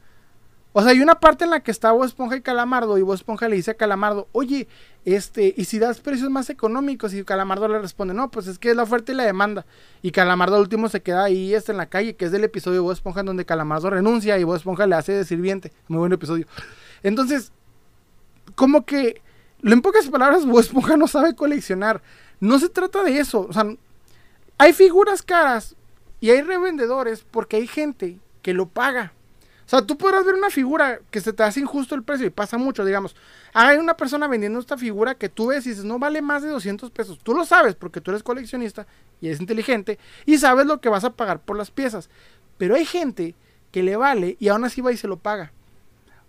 O 0.79 0.83
sea, 0.83 0.91
hay 0.91 1.01
una 1.01 1.19
parte 1.19 1.45
en 1.45 1.51
la 1.51 1.61
que 1.61 1.71
está 1.71 1.91
Bob 1.93 2.05
Esponja 2.05 2.37
y 2.37 2.43
Calamardo 2.43 2.99
y 2.99 3.01
Bob 3.01 3.15
Esponja 3.15 3.49
le 3.49 3.57
dice 3.57 3.71
a 3.71 3.75
Calamardo, 3.79 4.29
oye, 4.33 4.69
este, 5.07 5.55
y 5.57 5.65
si 5.65 5.79
das 5.79 6.01
precios 6.01 6.29
más 6.29 6.51
económicos 6.51 7.15
y 7.15 7.25
Calamardo 7.25 7.67
le 7.67 7.79
responde, 7.79 8.13
no, 8.13 8.31
pues 8.31 8.47
es 8.47 8.59
que 8.59 8.69
es 8.69 8.77
la 8.77 8.83
oferta 8.83 9.11
y 9.11 9.15
la 9.15 9.25
demanda. 9.25 9.65
Y 10.03 10.11
Calamardo 10.11 10.57
al 10.57 10.61
último 10.61 10.91
se 10.91 11.01
queda 11.01 11.25
ahí 11.25 11.55
está 11.55 11.73
en 11.73 11.79
la 11.79 11.87
calle, 11.87 12.15
que 12.15 12.27
es 12.27 12.31
del 12.31 12.45
episodio 12.45 12.75
de 12.75 12.81
Bob 12.81 12.93
Esponja 12.93 13.21
en 13.21 13.27
donde 13.27 13.47
Calamardo 13.47 13.89
renuncia 13.89 14.39
y 14.39 14.45
Bob 14.45 14.57
Esponja 14.57 14.87
le 14.87 14.97
hace 14.97 15.13
de 15.13 15.25
sirviente. 15.25 15.73
Muy 15.89 16.01
buen 16.01 16.13
episodio. 16.13 16.47
Entonces, 17.03 17.53
como 18.55 18.85
que, 18.85 19.23
en 19.63 19.81
pocas 19.81 20.07
palabras, 20.11 20.45
Bob 20.45 20.61
Esponja 20.61 20.99
no 20.99 21.09
sabe 21.09 21.35
coleccionar. 21.35 22.03
No 22.39 22.59
se 22.59 22.69
trata 22.69 23.03
de 23.03 23.19
eso. 23.19 23.47
O 23.49 23.53
sea, 23.55 23.65
hay 24.59 24.75
figuras 24.75 25.23
caras 25.23 25.75
y 26.21 26.29
hay 26.29 26.43
revendedores 26.43 27.25
porque 27.31 27.57
hay 27.57 27.67
gente 27.67 28.19
que 28.43 28.53
lo 28.53 28.69
paga. 28.69 29.15
O 29.67 29.69
sea, 29.69 29.83
tú 29.83 29.99
podrás 29.99 30.25
ver 30.25 30.37
una 30.37 30.49
figura 30.49 31.01
que 31.11 31.21
se 31.21 31.33
te 31.33 31.43
hace 31.43 31.59
injusto 31.59 31.97
el 31.97 32.05
precio 32.05 32.25
y 32.25 32.31
pasa 32.31 32.57
mucho, 32.57 32.85
digamos. 32.85 33.17
Hay 33.53 33.79
una 33.79 33.97
persona 33.97 34.29
vendiendo 34.29 34.61
esta 34.61 34.79
figura 34.79 35.17
que 35.17 35.29
tú 35.29 35.49
ves 35.49 35.67
y 35.67 35.71
dices, 35.71 35.85
no 35.85 35.99
vale 35.99 36.23
más 36.23 36.45
de 36.45 36.51
200 36.51 36.89
pesos. 36.93 37.19
Tú 37.21 37.35
lo 37.35 37.45
sabes 37.45 37.75
porque 37.75 38.01
tú 38.01 38.13
eres 38.13 38.23
coleccionista 38.23 38.87
y 39.21 39.27
eres 39.27 39.41
inteligente 39.41 39.99
y 40.25 40.39
sabes 40.39 40.67
lo 40.67 40.81
que 40.81 40.89
vas 40.89 41.03
a 41.03 41.15
pagar 41.15 41.41
por 41.41 41.57
las 41.57 41.73
piezas. 41.73 42.09
Pero 42.59 42.77
hay 42.77 42.85
gente 42.85 43.35
que 43.73 43.83
le 43.83 43.97
vale 43.97 44.37
y 44.39 44.49
aún 44.49 44.65
así 44.65 44.81
va 44.81 44.93
y 44.93 44.97
se 44.97 45.09
lo 45.09 45.17
paga. 45.17 45.53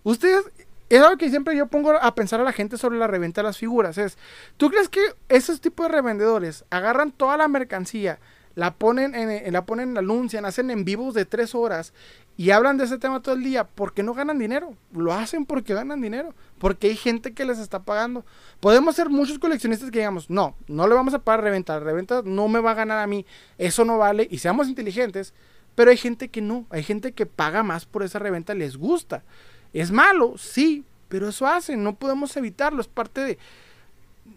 Ustedes, 0.02 0.44
es 0.88 1.00
algo 1.00 1.16
que 1.16 1.30
siempre 1.30 1.56
yo 1.56 1.68
pongo 1.68 1.92
a 1.92 2.14
pensar 2.16 2.40
a 2.40 2.44
la 2.44 2.52
gente 2.52 2.76
sobre 2.76 2.98
la 2.98 3.06
reventa 3.06 3.40
de 3.40 3.46
las 3.46 3.58
figuras. 3.58 3.98
Es, 3.98 4.18
¿tú 4.56 4.68
crees 4.68 4.88
que 4.88 5.00
esos 5.28 5.60
tipos 5.60 5.86
de 5.86 5.92
revendedores 5.92 6.64
agarran 6.70 7.12
toda 7.12 7.36
la 7.36 7.46
mercancía? 7.46 8.18
la 8.58 8.74
ponen, 8.74 9.14
en, 9.14 9.52
la 9.52 9.64
ponen, 9.66 9.94
la 9.94 10.00
anuncian, 10.00 10.44
hacen 10.44 10.72
en 10.72 10.84
vivos 10.84 11.14
de 11.14 11.24
tres 11.24 11.54
horas 11.54 11.92
y 12.38 12.52
hablan 12.52 12.76
de 12.78 12.84
ese 12.84 12.98
tema 12.98 13.20
todo 13.20 13.34
el 13.34 13.42
día 13.42 13.64
porque 13.64 14.04
no 14.04 14.14
ganan 14.14 14.38
dinero. 14.38 14.76
Lo 14.92 15.12
hacen 15.12 15.44
porque 15.44 15.74
ganan 15.74 16.00
dinero, 16.00 16.32
porque 16.58 16.86
hay 16.86 16.96
gente 16.96 17.34
que 17.34 17.44
les 17.44 17.58
está 17.58 17.82
pagando. 17.82 18.24
Podemos 18.60 18.94
ser 18.94 19.10
muchos 19.10 19.40
coleccionistas 19.40 19.90
que 19.90 19.98
digamos, 19.98 20.30
no, 20.30 20.54
no 20.68 20.86
le 20.86 20.94
vamos 20.94 21.12
a 21.14 21.18
pagar 21.18 21.42
reventa, 21.42 21.74
la 21.74 21.80
reventa 21.80 22.22
no 22.24 22.46
me 22.46 22.60
va 22.60 22.70
a 22.70 22.74
ganar 22.74 23.00
a 23.00 23.08
mí, 23.08 23.26
eso 23.58 23.84
no 23.84 23.98
vale 23.98 24.28
y 24.30 24.38
seamos 24.38 24.68
inteligentes, 24.68 25.34
pero 25.74 25.90
hay 25.90 25.96
gente 25.96 26.28
que 26.28 26.40
no, 26.40 26.64
hay 26.70 26.84
gente 26.84 27.10
que 27.10 27.26
paga 27.26 27.64
más 27.64 27.86
por 27.86 28.04
esa 28.04 28.20
reventa, 28.20 28.54
les 28.54 28.76
gusta. 28.76 29.24
Es 29.72 29.90
malo, 29.90 30.38
sí, 30.38 30.84
pero 31.08 31.30
eso 31.30 31.44
hacen, 31.44 31.82
no 31.82 31.96
podemos 31.96 32.36
evitarlo, 32.36 32.80
es 32.80 32.86
parte 32.86 33.20
de, 33.20 33.38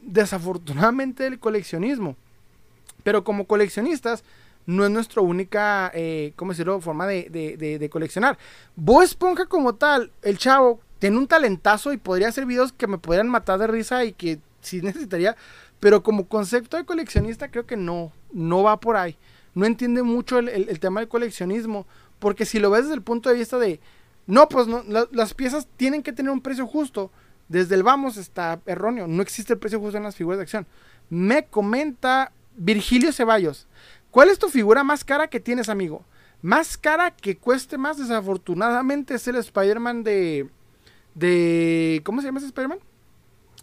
desafortunadamente, 0.02 1.26
del 1.26 1.38
coleccionismo. 1.38 2.16
Pero 3.04 3.24
como 3.24 3.45
coleccionistas, 3.45 4.24
no 4.66 4.86
es 4.86 4.91
nuestra 4.91 5.22
única, 5.22 5.91
eh, 5.93 6.34
¿cómo 6.36 6.51
decirlo?, 6.51 6.80
forma 6.82 7.07
de, 7.07 7.30
de, 7.30 7.80
de, 7.80 7.89
coleccionar. 7.89 8.38
Bo 8.76 9.01
Esponja 9.01 9.45
como 9.45 9.76
tal, 9.76 10.12
el 10.22 10.38
chavo, 10.38 10.82
tiene 10.99 11.18
un 11.18 11.28
talentazo 11.28 11.93
y 11.93 11.97
podría 11.97 12.28
hacer 12.28 12.45
videos 12.45 12.72
que 12.72 12.88
me 12.88 12.97
pudieran 12.97 13.28
matar 13.28 13.59
de 13.59 13.68
risa 13.68 14.05
y 14.05 14.14
que 14.14 14.39
sí 14.62 14.82
necesitaría, 14.82 15.36
pero 15.80 16.03
como 16.03 16.28
concepto 16.28 16.78
de 16.78 16.86
coleccionista 16.86 17.49
creo 17.49 17.66
que 17.66 17.78
no, 17.78 18.12
no 18.32 18.64
va 18.64 18.80
por 18.80 18.95
ahí. 18.95 19.18
No 19.53 19.66
entiende 19.66 20.03
mucho 20.03 20.39
el, 20.39 20.80
tema 20.80 21.01
del 21.01 21.09
coleccionismo, 21.09 21.86
porque 22.20 22.45
si 22.45 22.59
lo 22.59 22.70
ves 22.70 22.84
desde 22.84 22.95
el 22.95 23.01
punto 23.01 23.30
de 23.30 23.36
vista 23.36 23.57
de, 23.57 23.80
no, 24.28 24.47
pues 24.47 24.68
las 25.12 25.34
piezas 25.34 25.68
tienen 25.76 26.03
que 26.03 26.14
tener 26.14 26.32
un 26.32 26.41
precio 26.41 26.68
justo, 26.68 27.12
desde 27.49 27.76
el 27.76 27.84
vamos 27.84 28.16
está 28.16 28.62
erróneo, 28.66 29.07
no 29.07 29.22
existe 29.22 29.53
el 29.53 29.59
precio 29.59 29.80
justo 29.80 29.97
en 29.97 30.03
las 30.03 30.16
figuras 30.16 30.38
de 30.38 30.43
acción. 30.43 30.68
Me 31.09 31.45
comenta 31.45 32.31
Virgilio 32.56 33.11
Ceballos, 33.11 33.68
¿cuál 34.12 34.30
es 34.30 34.40
tu 34.40 34.50
figura 34.50 34.84
más 34.84 35.04
cara 35.04 35.28
que 35.28 35.40
tienes, 35.40 35.70
amigo? 35.70 36.06
Más 36.42 36.78
cara 36.78 37.12
que 37.12 37.38
cueste 37.38 37.78
más, 37.78 37.98
desafortunadamente, 37.98 39.16
es 39.16 39.28
el 39.28 39.36
Spider-Man 39.36 40.04
de, 40.04 40.50
de... 41.16 42.02
¿Cómo 42.04 42.22
se 42.22 42.28
llama 42.28 42.40
ese 42.40 42.48
Spider-Man? 42.48 42.80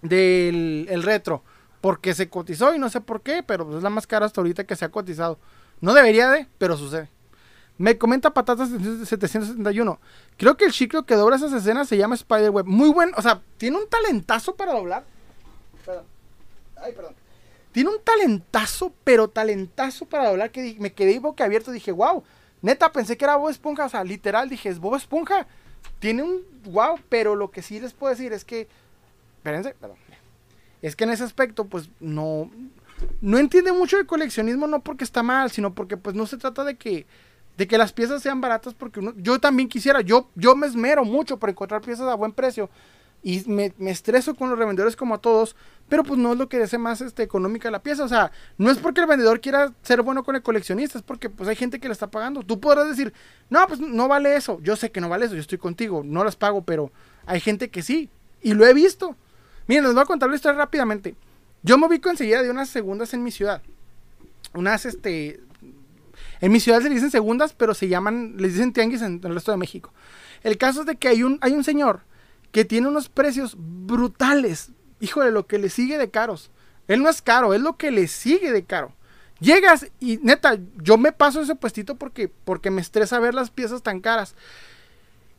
Del 0.03 0.87
el 0.89 1.03
retro. 1.03 1.43
Porque 1.81 2.15
se 2.15 2.29
cotizó 2.29 2.75
y 2.75 2.79
no 2.79 2.89
sé 2.89 3.01
por 3.01 3.23
qué, 3.23 3.43
pero 3.43 3.77
es 3.77 3.83
la 3.83 3.91
más 3.91 4.07
cara 4.07 4.27
hasta 4.27 4.41
ahorita 4.41 4.65
que 4.65 4.77
se 4.77 4.85
ha 4.85 4.91
cotizado. 4.91 5.39
No 5.81 5.95
debería 5.95 6.31
de, 6.31 6.49
pero 6.59 6.77
sucede. 6.77 7.09
Me 7.79 7.97
comenta 7.97 8.35
Patatas 8.35 8.71
771. 8.71 10.01
Creo 10.37 10.57
que 10.57 10.65
el 10.65 10.73
chico 10.73 11.05
que 11.05 11.15
dobla 11.15 11.37
esas 11.37 11.53
escenas 11.53 11.89
se 11.89 11.97
llama 11.97 12.17
Spider-Web. 12.17 12.67
Muy 12.67 12.91
bueno, 12.91 13.13
o 13.17 13.23
sea, 13.23 13.41
tiene 13.57 13.77
un 13.77 13.89
talentazo 13.89 14.57
para 14.57 14.73
doblar. 14.73 15.05
Perdón. 15.87 16.05
Ay, 16.77 16.93
perdón. 16.93 17.15
Tiene 17.73 17.91
un 17.91 18.01
talentazo, 18.03 18.93
pero 19.05 19.29
talentazo 19.29 20.07
para 20.07 20.29
doblar 20.29 20.51
que 20.51 20.77
me 20.79 20.93
quedé 20.93 21.19
boca 21.19 21.45
abierto. 21.45 21.71
Dije, 21.71 21.93
wow, 21.93 22.25
neta, 22.63 22.93
pensé 22.93 23.17
que 23.17 23.25
era 23.25 23.37
Bob 23.37 23.51
Esponja. 23.51 23.87
O 23.87 23.89
sea, 23.89 24.05
literal, 24.05 24.49
dije, 24.49 24.69
es 24.69 24.79
Bob 24.79 24.97
Esponja. 24.97 25.47
Tiene 25.99 26.23
un 26.23 26.43
wow, 26.65 26.99
pero 27.09 27.35
lo 27.35 27.51
que 27.51 27.63
sí 27.63 27.81
les 27.81 27.93
puedo 27.93 28.11
decir 28.11 28.33
es 28.33 28.45
que. 28.45 28.69
Espérense, 29.39 29.75
perdón. 29.75 29.97
Es 30.81 30.97
que 30.97 31.05
en 31.05 31.11
ese 31.11 31.25
aspecto, 31.25 31.67
pues 31.67 31.91
no. 32.01 32.51
No 33.21 33.39
entiende 33.39 33.73
mucho 33.73 33.97
el 33.99 34.07
coleccionismo, 34.07 34.67
no 34.67 34.81
porque 34.81 35.05
está 35.05 35.23
mal, 35.23 35.53
sino 35.53 35.73
porque 35.73 35.97
pues 35.97 36.17
no 36.17 36.27
se 36.27 36.37
trata 36.37 36.65
de 36.65 36.77
que 36.77 37.07
de 37.59 37.67
que 37.67 37.77
las 37.77 37.93
piezas 37.93 38.23
sean 38.23 38.41
baratas 38.41 38.73
porque 38.73 39.01
uno, 39.01 39.13
yo 39.17 39.41
también 39.41 39.69
quisiera, 39.69 40.01
yo, 40.01 40.31
yo 40.37 40.55
me 40.55 40.69
esmero 40.69 41.05
mucho 41.05 41.39
por 41.39 41.51
encontrar 41.51 41.81
piezas 41.81 42.07
a 42.07 42.15
buen 42.15 42.31
precio 42.31 42.71
y 43.29 43.45
me, 43.47 43.75
estreso 43.91 44.35
con 44.35 44.49
los 44.49 44.59
revendedores 44.59 44.97
como 44.97 45.15
a 45.15 45.19
todos, 45.19 45.55
pero 45.87 46.03
pues 46.03 46.19
no 46.19 46.33
es 46.33 46.39
lo 46.39 46.49
que 46.49 46.63
hace 46.63 46.79
más 46.79 47.03
este, 47.03 47.23
económica 47.23 47.71
la 47.71 47.83
pieza. 47.83 48.03
O 48.03 48.09
sea, 48.09 48.33
no 48.57 48.71
es 48.71 48.79
porque 48.79 49.03
el 49.03 49.07
vendedor 49.07 49.43
quiera 49.43 49.75
ser 49.83 50.01
bueno 50.01 50.25
con 50.25 50.35
el 50.35 50.41
coleccionista, 50.41 50.97
es 50.97 51.05
porque 51.05 51.29
pues 51.29 51.47
hay 51.47 51.55
gente 51.55 51.79
que 51.79 51.89
le 51.89 51.93
está 51.93 52.11
pagando. 52.11 52.43
Tú 52.43 52.59
podrás 52.59 52.89
decir, 52.89 53.13
no, 53.51 53.67
pues 53.67 53.81
no 53.81 54.09
vale 54.09 54.35
eso. 54.35 54.59
Yo 54.63 54.77
sé 54.77 54.91
que 54.91 55.03
no 55.03 55.11
vale 55.11 55.27
eso, 55.27 55.35
yo 55.35 55.43
estoy 55.43 55.59
contigo, 55.59 56.03
no 56.03 56.25
las 56.25 56.37
pago, 56.37 56.63
pero 56.63 56.91
hay 57.27 57.39
gente 57.41 57.69
que 57.69 57.83
sí. 57.83 58.09
Y 58.41 58.55
lo 58.55 58.65
he 58.65 58.73
visto. 58.73 59.15
Miren, 59.67 59.85
les 59.85 59.93
voy 59.93 60.05
a 60.05 60.07
contar 60.07 60.31
la 60.31 60.37
historia 60.37 60.57
rápidamente. 60.57 61.15
Yo 61.63 61.77
me 61.77 61.87
ubico 61.87 62.09
enseguida 62.09 62.43
de 62.43 62.51
unas 62.51 62.71
segundas 62.71 63.13
en 63.13 63.23
mi 63.23 63.31
ciudad. 63.31 63.61
Unas, 64.55 64.87
este... 64.87 65.41
En 66.41 66.51
mi 66.51 66.61
ciudad 66.61 66.81
se 66.81 66.89
dicen 66.89 67.11
segundas, 67.11 67.53
pero 67.53 67.75
se 67.75 67.89
llaman, 67.89 68.37
les 68.39 68.55
dicen 68.55 68.73
tianguis 68.73 69.03
en 69.03 69.21
el 69.23 69.35
resto 69.35 69.51
de 69.51 69.59
México. 69.59 69.93
El 70.43 70.57
caso 70.57 70.81
es 70.81 70.87
de 70.87 70.97
que 70.97 71.09
hay 71.09 71.25
un, 71.25 71.39
hay 71.43 71.53
un 71.53 71.63
señor 71.63 72.08
que 72.53 72.65
tiene 72.65 72.89
unos 72.89 73.09
precios 73.09 73.57
brutales. 73.59 74.71
Híjole, 75.01 75.31
lo 75.31 75.47
que 75.47 75.59
le 75.59 75.69
sigue 75.69 75.99
de 75.99 76.11
caros. 76.11 76.51
Él 76.87 77.03
no 77.03 77.09
es 77.09 77.23
caro, 77.23 77.55
es 77.55 77.61
lo 77.61 77.77
que 77.77 77.91
le 77.91 78.09
sigue 78.09 78.53
de 78.53 78.65
caro. 78.65 78.95
Llegas 79.41 79.87
y 80.01 80.19
neta, 80.19 80.59
yo 80.83 80.99
me 80.99 81.13
paso 81.13 81.41
ese 81.41 81.55
puestito 81.55 81.95
porque, 81.95 82.29
porque 82.29 82.71
me 82.71 82.81
estresa 82.81 83.21
ver 83.21 83.35
las 83.35 83.51
piezas 83.51 83.83
tan 83.83 84.01
caras. 84.01 84.35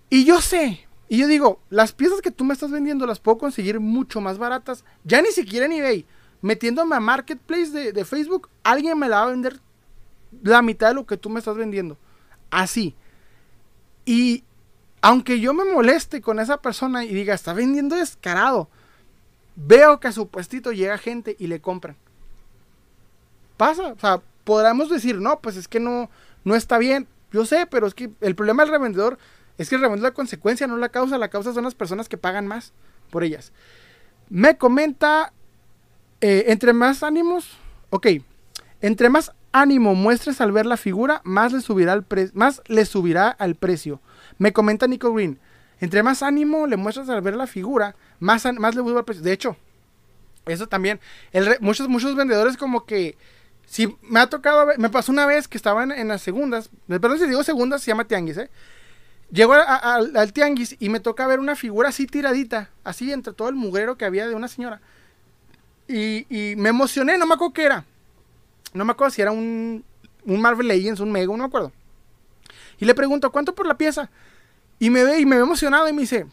Y 0.09 0.23
yo 0.23 0.41
sé, 0.41 0.87
y 1.09 1.17
yo 1.17 1.27
digo, 1.27 1.59
las 1.69 1.91
piezas 1.91 2.21
que 2.21 2.31
tú 2.31 2.45
me 2.45 2.53
estás 2.53 2.71
vendiendo 2.71 3.05
las 3.05 3.19
puedo 3.19 3.39
conseguir 3.39 3.79
mucho 3.79 4.21
más 4.21 4.37
baratas. 4.37 4.85
Ya 5.03 5.21
ni 5.21 5.31
siquiera 5.31 5.65
en 5.65 5.73
eBay. 5.73 6.05
Metiéndome 6.41 6.95
a 6.95 7.01
Marketplace 7.01 7.71
de, 7.71 7.91
de 7.91 8.05
Facebook, 8.05 8.47
alguien 8.63 8.97
me 8.97 9.09
la 9.09 9.17
va 9.17 9.23
a 9.23 9.31
vender 9.31 9.59
la 10.43 10.61
mitad 10.61 10.89
de 10.89 10.93
lo 10.93 11.05
que 11.05 11.17
tú 11.17 11.29
me 11.29 11.39
estás 11.39 11.57
vendiendo. 11.57 11.97
Así. 12.51 12.95
Y 14.05 14.43
aunque 15.01 15.39
yo 15.39 15.53
me 15.53 15.65
moleste 15.65 16.21
con 16.21 16.39
esa 16.39 16.57
persona 16.61 17.05
y 17.05 17.13
diga, 17.13 17.33
está 17.33 17.53
vendiendo 17.53 17.95
descarado, 17.95 18.69
veo 19.55 19.99
que 19.99 20.07
a 20.07 20.11
su 20.11 20.27
puestito 20.27 20.71
llega 20.71 20.97
gente 20.97 21.35
y 21.39 21.47
le 21.47 21.61
compran. 21.61 21.95
Pasa, 23.57 23.87
o 23.87 23.99
sea, 23.99 24.21
podríamos 24.43 24.89
decir, 24.89 25.19
no, 25.19 25.39
pues 25.39 25.55
es 25.55 25.67
que 25.67 25.79
no, 25.79 26.09
no 26.43 26.55
está 26.55 26.77
bien. 26.77 27.07
Yo 27.31 27.45
sé, 27.45 27.67
pero 27.67 27.87
es 27.87 27.93
que 27.93 28.09
el 28.21 28.35
problema 28.35 28.63
del 28.63 28.71
revendedor 28.71 29.17
es 29.57 29.69
que 29.69 29.75
el 29.75 29.81
revendedor 29.81 30.07
es 30.07 30.11
la 30.11 30.15
consecuencia, 30.15 30.67
no 30.67 30.77
la 30.77 30.89
causa. 30.89 31.17
La 31.17 31.29
causa 31.29 31.53
son 31.53 31.65
las 31.65 31.75
personas 31.75 32.09
que 32.09 32.17
pagan 32.17 32.47
más 32.47 32.73
por 33.11 33.23
ellas. 33.23 33.51
Me 34.29 34.57
comenta, 34.57 35.33
eh, 36.21 36.45
entre 36.47 36.73
más 36.73 37.03
ánimos, 37.03 37.57
ok, 37.89 38.07
entre 38.81 39.09
más 39.09 39.33
ánimo 39.51 39.95
muestres 39.95 40.39
al 40.41 40.51
ver 40.51 40.65
la 40.65 40.77
figura, 40.77 41.21
más 41.23 41.51
le 41.51 41.61
subirá, 41.61 41.93
el 41.93 42.05
más 42.33 42.61
le 42.67 42.85
subirá 42.85 43.29
al 43.29 43.55
precio. 43.55 43.99
Me 44.39 44.51
comenta 44.51 44.87
Nico 44.87 45.13
Green, 45.13 45.39
entre 45.79 46.01
más 46.01 46.23
ánimo 46.23 46.65
le 46.65 46.77
muestras 46.77 47.09
al 47.09 47.21
ver 47.21 47.35
la 47.35 47.45
figura, 47.45 47.95
más, 48.19 48.45
más 48.57 48.73
le 48.73 48.81
busca 48.81 48.99
el 48.99 49.05
precio. 49.05 49.23
De 49.23 49.31
hecho, 49.31 49.55
eso 50.45 50.67
también, 50.67 50.99
muchos, 51.59 51.87
muchos 51.87 52.15
vendedores 52.15 52.57
como 52.57 52.85
que, 52.85 53.17
si 53.65 53.95
me 54.01 54.19
ha 54.19 54.27
tocado, 54.27 54.71
me 54.77 54.89
pasó 54.89 55.11
una 55.11 55.25
vez 55.25 55.47
que 55.47 55.57
estaban 55.57 55.91
en, 55.91 56.07
las 56.07 56.21
segundas, 56.21 56.69
perdón 56.87 57.19
si 57.19 57.27
digo 57.27 57.43
segundas, 57.43 57.83
se 57.83 57.91
llama 57.91 58.07
tianguis, 58.07 58.37
¿eh? 58.37 58.49
Llego 59.31 59.53
al 59.53 60.33
tianguis 60.33 60.75
y 60.79 60.89
me 60.89 60.99
toca 60.99 61.27
ver 61.27 61.39
una 61.39 61.55
figura 61.55 61.89
así 61.89 62.07
tiradita, 62.07 62.71
así 62.83 63.11
entre 63.11 63.33
todo 63.33 63.47
el 63.49 63.55
mugrero 63.55 63.95
que 63.95 64.05
había 64.05 64.27
de 64.27 64.33
una 64.33 64.47
señora. 64.47 64.81
Y, 65.87 66.25
y 66.29 66.55
me 66.55 66.69
emocioné, 66.69 67.15
no 67.19 67.27
me 67.27 67.35
acuerdo 67.35 67.53
qué 67.53 67.63
era. 67.65 67.85
No 68.73 68.85
me 68.85 68.91
acuerdo 68.91 69.11
si 69.11 69.21
era 69.21 69.31
un, 69.31 69.83
un 70.25 70.41
Marvel 70.41 70.67
Legends, 70.67 70.99
un 70.99 71.11
Mega, 71.11 71.27
no 71.27 71.37
me 71.37 71.45
acuerdo. 71.45 71.71
Y 72.79 72.85
le 72.85 72.95
pregunto, 72.95 73.31
¿cuánto 73.31 73.53
por 73.53 73.67
la 73.67 73.77
pieza? 73.77 74.09
Y 74.79 74.89
me 74.89 75.03
ve 75.03 75.19
y 75.19 75.25
me 75.25 75.35
ve 75.35 75.43
emocionado 75.43 75.87
y 75.89 75.93
me 75.93 76.01
dice, 76.01 76.25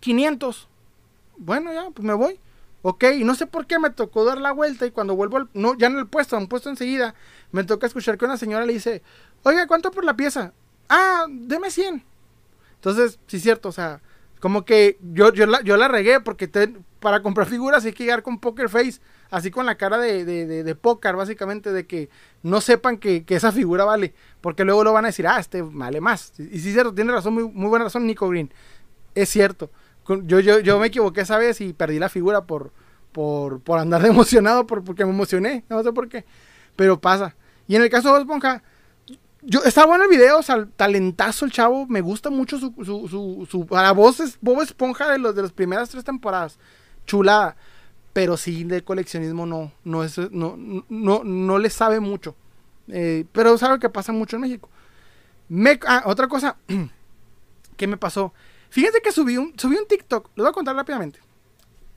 500. 0.00 0.68
Bueno, 1.36 1.72
ya, 1.72 1.90
pues 1.90 2.04
me 2.04 2.14
voy. 2.14 2.40
Ok, 2.82 3.04
y 3.18 3.24
no 3.24 3.34
sé 3.34 3.46
por 3.46 3.66
qué 3.66 3.78
me 3.78 3.90
tocó 3.90 4.24
dar 4.24 4.38
la 4.38 4.52
vuelta 4.52 4.86
y 4.86 4.90
cuando 4.90 5.14
vuelvo, 5.14 5.36
al, 5.36 5.50
no, 5.52 5.76
ya 5.76 5.88
en 5.88 5.98
el 5.98 6.06
puesto, 6.06 6.38
un 6.38 6.48
puesto 6.48 6.70
enseguida, 6.70 7.14
me 7.52 7.64
toca 7.64 7.86
escuchar 7.86 8.16
que 8.16 8.24
una 8.24 8.38
señora 8.38 8.64
le 8.64 8.72
dice, 8.72 9.02
oiga, 9.42 9.66
¿cuánto 9.66 9.90
por 9.90 10.04
la 10.04 10.16
pieza? 10.16 10.54
Ah, 10.88 11.26
deme 11.28 11.70
100. 11.70 12.02
Entonces, 12.76 13.18
sí 13.26 13.36
es 13.36 13.42
cierto, 13.42 13.68
o 13.68 13.72
sea, 13.72 14.00
como 14.40 14.64
que 14.64 14.98
yo, 15.12 15.30
yo, 15.34 15.44
la, 15.44 15.60
yo 15.60 15.76
la 15.76 15.88
regué 15.88 16.20
porque 16.20 16.48
para 17.00 17.22
comprar 17.22 17.46
figuras 17.46 17.84
hay 17.84 17.92
que 17.92 18.04
llegar 18.04 18.22
con 18.22 18.40
Poker 18.40 18.70
Face, 18.70 19.00
así 19.30 19.50
con 19.50 19.66
la 19.66 19.76
cara 19.76 19.98
de, 19.98 20.24
de, 20.24 20.62
de, 20.64 20.74
póker, 20.74 21.16
básicamente, 21.16 21.72
de 21.72 21.86
que 21.86 22.10
no 22.42 22.60
sepan 22.60 22.98
que, 22.98 23.24
que, 23.24 23.36
esa 23.36 23.52
figura 23.52 23.84
vale, 23.84 24.14
porque 24.40 24.64
luego 24.64 24.84
lo 24.84 24.92
van 24.92 25.04
a 25.04 25.08
decir, 25.08 25.26
ah, 25.26 25.38
este 25.38 25.62
vale 25.62 26.00
más. 26.00 26.32
Y 26.38 26.58
sí 26.58 26.68
es 26.68 26.74
cierto, 26.74 26.94
tiene 26.94 27.12
razón, 27.12 27.34
muy, 27.34 27.44
muy 27.44 27.68
buena 27.68 27.84
razón 27.84 28.06
Nico 28.06 28.28
Green. 28.28 28.52
Es 29.14 29.28
cierto. 29.28 29.70
Yo, 30.24 30.40
yo, 30.40 30.58
yo 30.58 30.78
me 30.78 30.88
equivoqué 30.88 31.20
esa 31.20 31.38
vez 31.38 31.60
y 31.60 31.72
perdí 31.72 31.98
la 31.98 32.08
figura 32.08 32.44
por, 32.44 32.72
por, 33.12 33.60
por 33.60 33.78
andar 33.78 34.04
emocionado, 34.06 34.66
por, 34.66 34.82
porque 34.84 35.04
me 35.04 35.12
emocioné, 35.12 35.64
no 35.68 35.82
sé 35.82 35.92
por 35.92 36.08
qué. 36.08 36.24
Pero 36.76 37.00
pasa. 37.00 37.36
Y 37.68 37.76
en 37.76 37.82
el 37.82 37.90
caso 37.90 38.12
de 38.14 38.20
Esponja, 38.20 38.62
yo, 39.42 39.62
está 39.64 39.86
bueno 39.86 40.04
el 40.04 40.10
video, 40.10 40.40
o 40.40 40.66
talentazo 40.76 41.44
el 41.44 41.52
chavo, 41.52 41.86
me 41.86 42.00
gusta 42.00 42.30
mucho 42.30 42.58
su, 42.58 42.74
su, 42.84 43.08
su, 43.08 43.48
su 43.50 43.66
la 43.70 43.92
voz 43.92 44.20
es 44.20 44.38
Bob 44.40 44.60
Esponja 44.60 45.10
de, 45.10 45.18
los, 45.18 45.34
de 45.34 45.42
las 45.42 45.52
primeras 45.52 45.88
tres 45.88 46.04
temporadas, 46.04 46.58
chulada, 47.06 47.56
pero 48.12 48.36
sí 48.36 48.64
de 48.64 48.82
coleccionismo 48.82 49.46
no, 49.46 49.72
no, 49.84 50.04
es, 50.04 50.18
no, 50.30 50.56
no, 50.56 51.24
no 51.24 51.58
le 51.58 51.70
sabe 51.70 52.00
mucho, 52.00 52.34
eh, 52.88 53.24
pero 53.32 53.56
sabe 53.58 53.78
que 53.78 53.88
pasa 53.88 54.12
mucho 54.12 54.36
en 54.36 54.42
México. 54.42 54.68
Ah, 55.86 56.04
otra 56.06 56.28
cosa 56.28 56.56
que 57.76 57.86
me 57.86 57.96
pasó, 57.96 58.32
fíjense 58.68 59.00
que 59.00 59.12
subí 59.12 59.36
un, 59.36 59.54
subí 59.58 59.76
un 59.76 59.86
TikTok, 59.86 60.30
lo 60.34 60.44
voy 60.44 60.50
a 60.50 60.54
contar 60.54 60.76
rápidamente. 60.76 61.20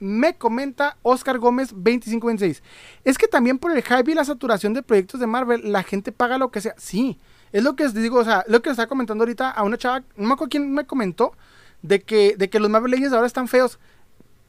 Me 0.00 0.36
comenta 0.36 0.98
Oscar 1.02 1.38
Gómez 1.38 1.68
2526. 1.70 2.62
Es 3.04 3.16
que 3.16 3.28
también 3.28 3.58
por 3.58 3.70
el 3.70 3.82
hype 3.82 4.10
y 4.10 4.14
la 4.14 4.24
saturación 4.24 4.74
de 4.74 4.82
proyectos 4.82 5.20
de 5.20 5.26
Marvel, 5.26 5.72
la 5.72 5.82
gente 5.82 6.12
paga 6.12 6.36
lo 6.36 6.50
que 6.50 6.60
sea. 6.60 6.74
Sí, 6.76 7.18
es 7.52 7.62
lo 7.62 7.76
que 7.76 7.84
les 7.84 7.94
digo, 7.94 8.18
o 8.18 8.24
sea, 8.24 8.44
lo 8.48 8.60
que 8.60 8.70
está 8.70 8.88
comentando 8.88 9.22
ahorita 9.22 9.50
a 9.50 9.62
una 9.62 9.78
chava, 9.78 10.02
no 10.16 10.26
me 10.26 10.34
acuerdo 10.34 10.50
quién 10.50 10.72
me 10.72 10.84
comentó, 10.84 11.32
de 11.82 12.02
que, 12.02 12.34
de 12.36 12.50
que 12.50 12.58
los 12.58 12.68
Marvel 12.68 12.90
Legends 12.90 13.14
ahora 13.14 13.26
están 13.26 13.46
feos. 13.46 13.78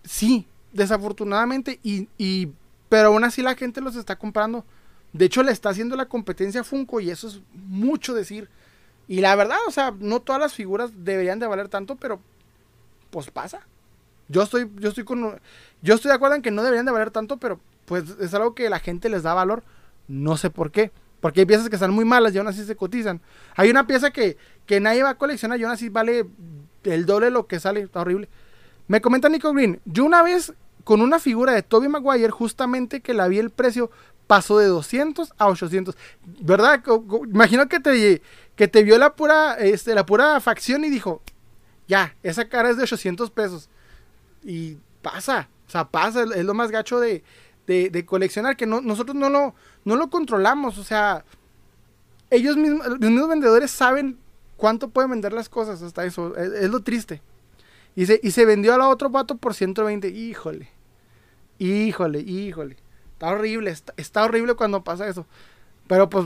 Sí, 0.03 0.47
desafortunadamente, 0.75 1.79
y, 1.81 2.09
y, 2.17 2.49
pero 2.89 3.07
aún 3.07 3.23
así 3.23 3.41
la 3.41 3.55
gente 3.55 3.81
los 3.81 3.95
está 3.95 4.17
comprando. 4.17 4.65
De 5.13 5.25
hecho, 5.25 5.41
le 5.41 5.51
está 5.51 5.69
haciendo 5.69 5.95
la 5.95 6.05
competencia 6.05 6.61
a 6.61 6.65
Funko 6.65 6.99
y 6.99 7.09
eso 7.09 7.27
es 7.27 7.41
mucho 7.53 8.13
decir. 8.13 8.49
Y 9.07 9.21
la 9.21 9.35
verdad, 9.35 9.57
o 9.67 9.71
sea, 9.71 9.93
no 9.97 10.19
todas 10.19 10.41
las 10.41 10.53
figuras 10.53 10.91
deberían 10.93 11.39
de 11.39 11.47
valer 11.47 11.69
tanto, 11.69 11.95
pero 11.95 12.19
pues 13.09 13.31
pasa. 13.31 13.61
Yo 14.27 14.43
estoy, 14.43 14.69
yo 14.75 14.89
estoy 14.89 15.05
con, 15.05 15.39
yo 15.81 15.95
estoy 15.95 16.09
de 16.09 16.15
acuerdo 16.15 16.35
en 16.35 16.41
que 16.41 16.51
no 16.51 16.63
deberían 16.63 16.85
de 16.85 16.91
valer 16.91 17.11
tanto, 17.11 17.37
pero 17.37 17.59
pues 17.85 18.03
es 18.19 18.33
algo 18.33 18.53
que 18.53 18.69
la 18.69 18.79
gente 18.79 19.07
les 19.07 19.23
da 19.23 19.33
valor. 19.33 19.63
No 20.09 20.35
sé 20.35 20.49
por 20.49 20.71
qué. 20.71 20.91
Porque 21.21 21.39
hay 21.39 21.45
piezas 21.45 21.69
que 21.69 21.75
están 21.77 21.91
muy 21.91 22.03
malas 22.03 22.35
y 22.35 22.37
aún 22.37 22.47
así 22.47 22.65
se 22.65 22.75
cotizan. 22.75 23.21
Hay 23.55 23.69
una 23.69 23.87
pieza 23.87 24.11
que, 24.11 24.37
que 24.65 24.81
nadie 24.81 25.03
va 25.03 25.11
a 25.11 25.17
coleccionar 25.17 25.57
y 25.59 25.63
aún 25.63 25.71
así 25.71 25.87
vale 25.87 26.25
el 26.83 27.05
doble 27.05 27.29
lo 27.29 27.47
que 27.47 27.61
sale. 27.61 27.79
Está 27.79 28.01
horrible. 28.01 28.27
Me 28.87 28.99
comenta 28.99 29.29
Nico 29.29 29.53
Green. 29.53 29.79
Yo 29.85 30.03
una 30.03 30.21
vez 30.21 30.53
con 30.85 31.01
una 31.01 31.19
figura 31.19 31.51
de 31.51 31.63
Toby 31.63 31.89
Maguire, 31.89 32.29
justamente 32.29 33.01
que 33.01 33.13
la 33.13 33.27
vi 33.27 33.39
el 33.39 33.49
precio, 33.49 33.91
pasó 34.27 34.57
de 34.57 34.67
200 34.67 35.33
a 35.37 35.47
800. 35.47 35.97
¿Verdad? 36.39 36.81
Imagino 37.27 37.67
que 37.67 37.81
te, 37.81 38.21
que 38.55 38.67
te 38.69 38.83
vio 38.83 38.97
la 38.97 39.15
pura, 39.15 39.55
este, 39.55 39.93
la 39.93 40.05
pura 40.05 40.39
facción 40.39 40.85
y 40.85 40.89
dijo, 40.89 41.21
ya, 41.87 42.15
esa 42.23 42.47
cara 42.47 42.69
es 42.69 42.77
de 42.77 42.83
800 42.83 43.31
pesos. 43.31 43.69
Y 44.43 44.77
pasa, 45.01 45.49
o 45.67 45.71
sea, 45.71 45.85
pasa, 45.85 46.23
es 46.23 46.45
lo 46.45 46.53
más 46.53 46.71
gacho 46.71 46.99
de, 46.99 47.23
de, 47.67 48.05
coleccionar, 48.05 48.55
que 48.55 48.65
no, 48.65 48.81
nosotros 48.81 49.15
no 49.15 49.29
lo, 49.29 49.55
no 49.83 49.95
lo 49.95 50.09
controlamos, 50.09 50.77
o 50.77 50.83
sea, 50.83 51.25
ellos 52.29 52.57
mismos, 52.57 52.87
los 52.87 52.99
mismos 52.99 53.29
vendedores 53.29 53.71
saben 53.71 54.19
cuánto 54.57 54.89
pueden 54.89 55.11
vender 55.11 55.33
las 55.33 55.49
cosas, 55.49 55.81
hasta 55.81 56.05
eso, 56.05 56.35
es, 56.37 56.69
lo 56.69 56.81
triste. 56.81 57.21
Y 57.95 58.05
se, 58.05 58.19
y 58.21 58.31
se 58.31 58.45
vendió 58.45 58.73
a 58.73 58.77
la 58.77 58.89
otro 58.89 59.09
vato 59.09 59.37
por 59.37 59.53
120, 59.53 60.09
híjole, 60.09 60.69
híjole, 61.59 62.19
híjole, 62.19 62.77
está 63.13 63.27
horrible, 63.29 63.73
está, 63.97 64.23
horrible 64.23 64.55
cuando 64.55 64.83
pasa 64.83 65.07
eso, 65.07 65.25
pero 65.87 66.09
pues 66.09 66.25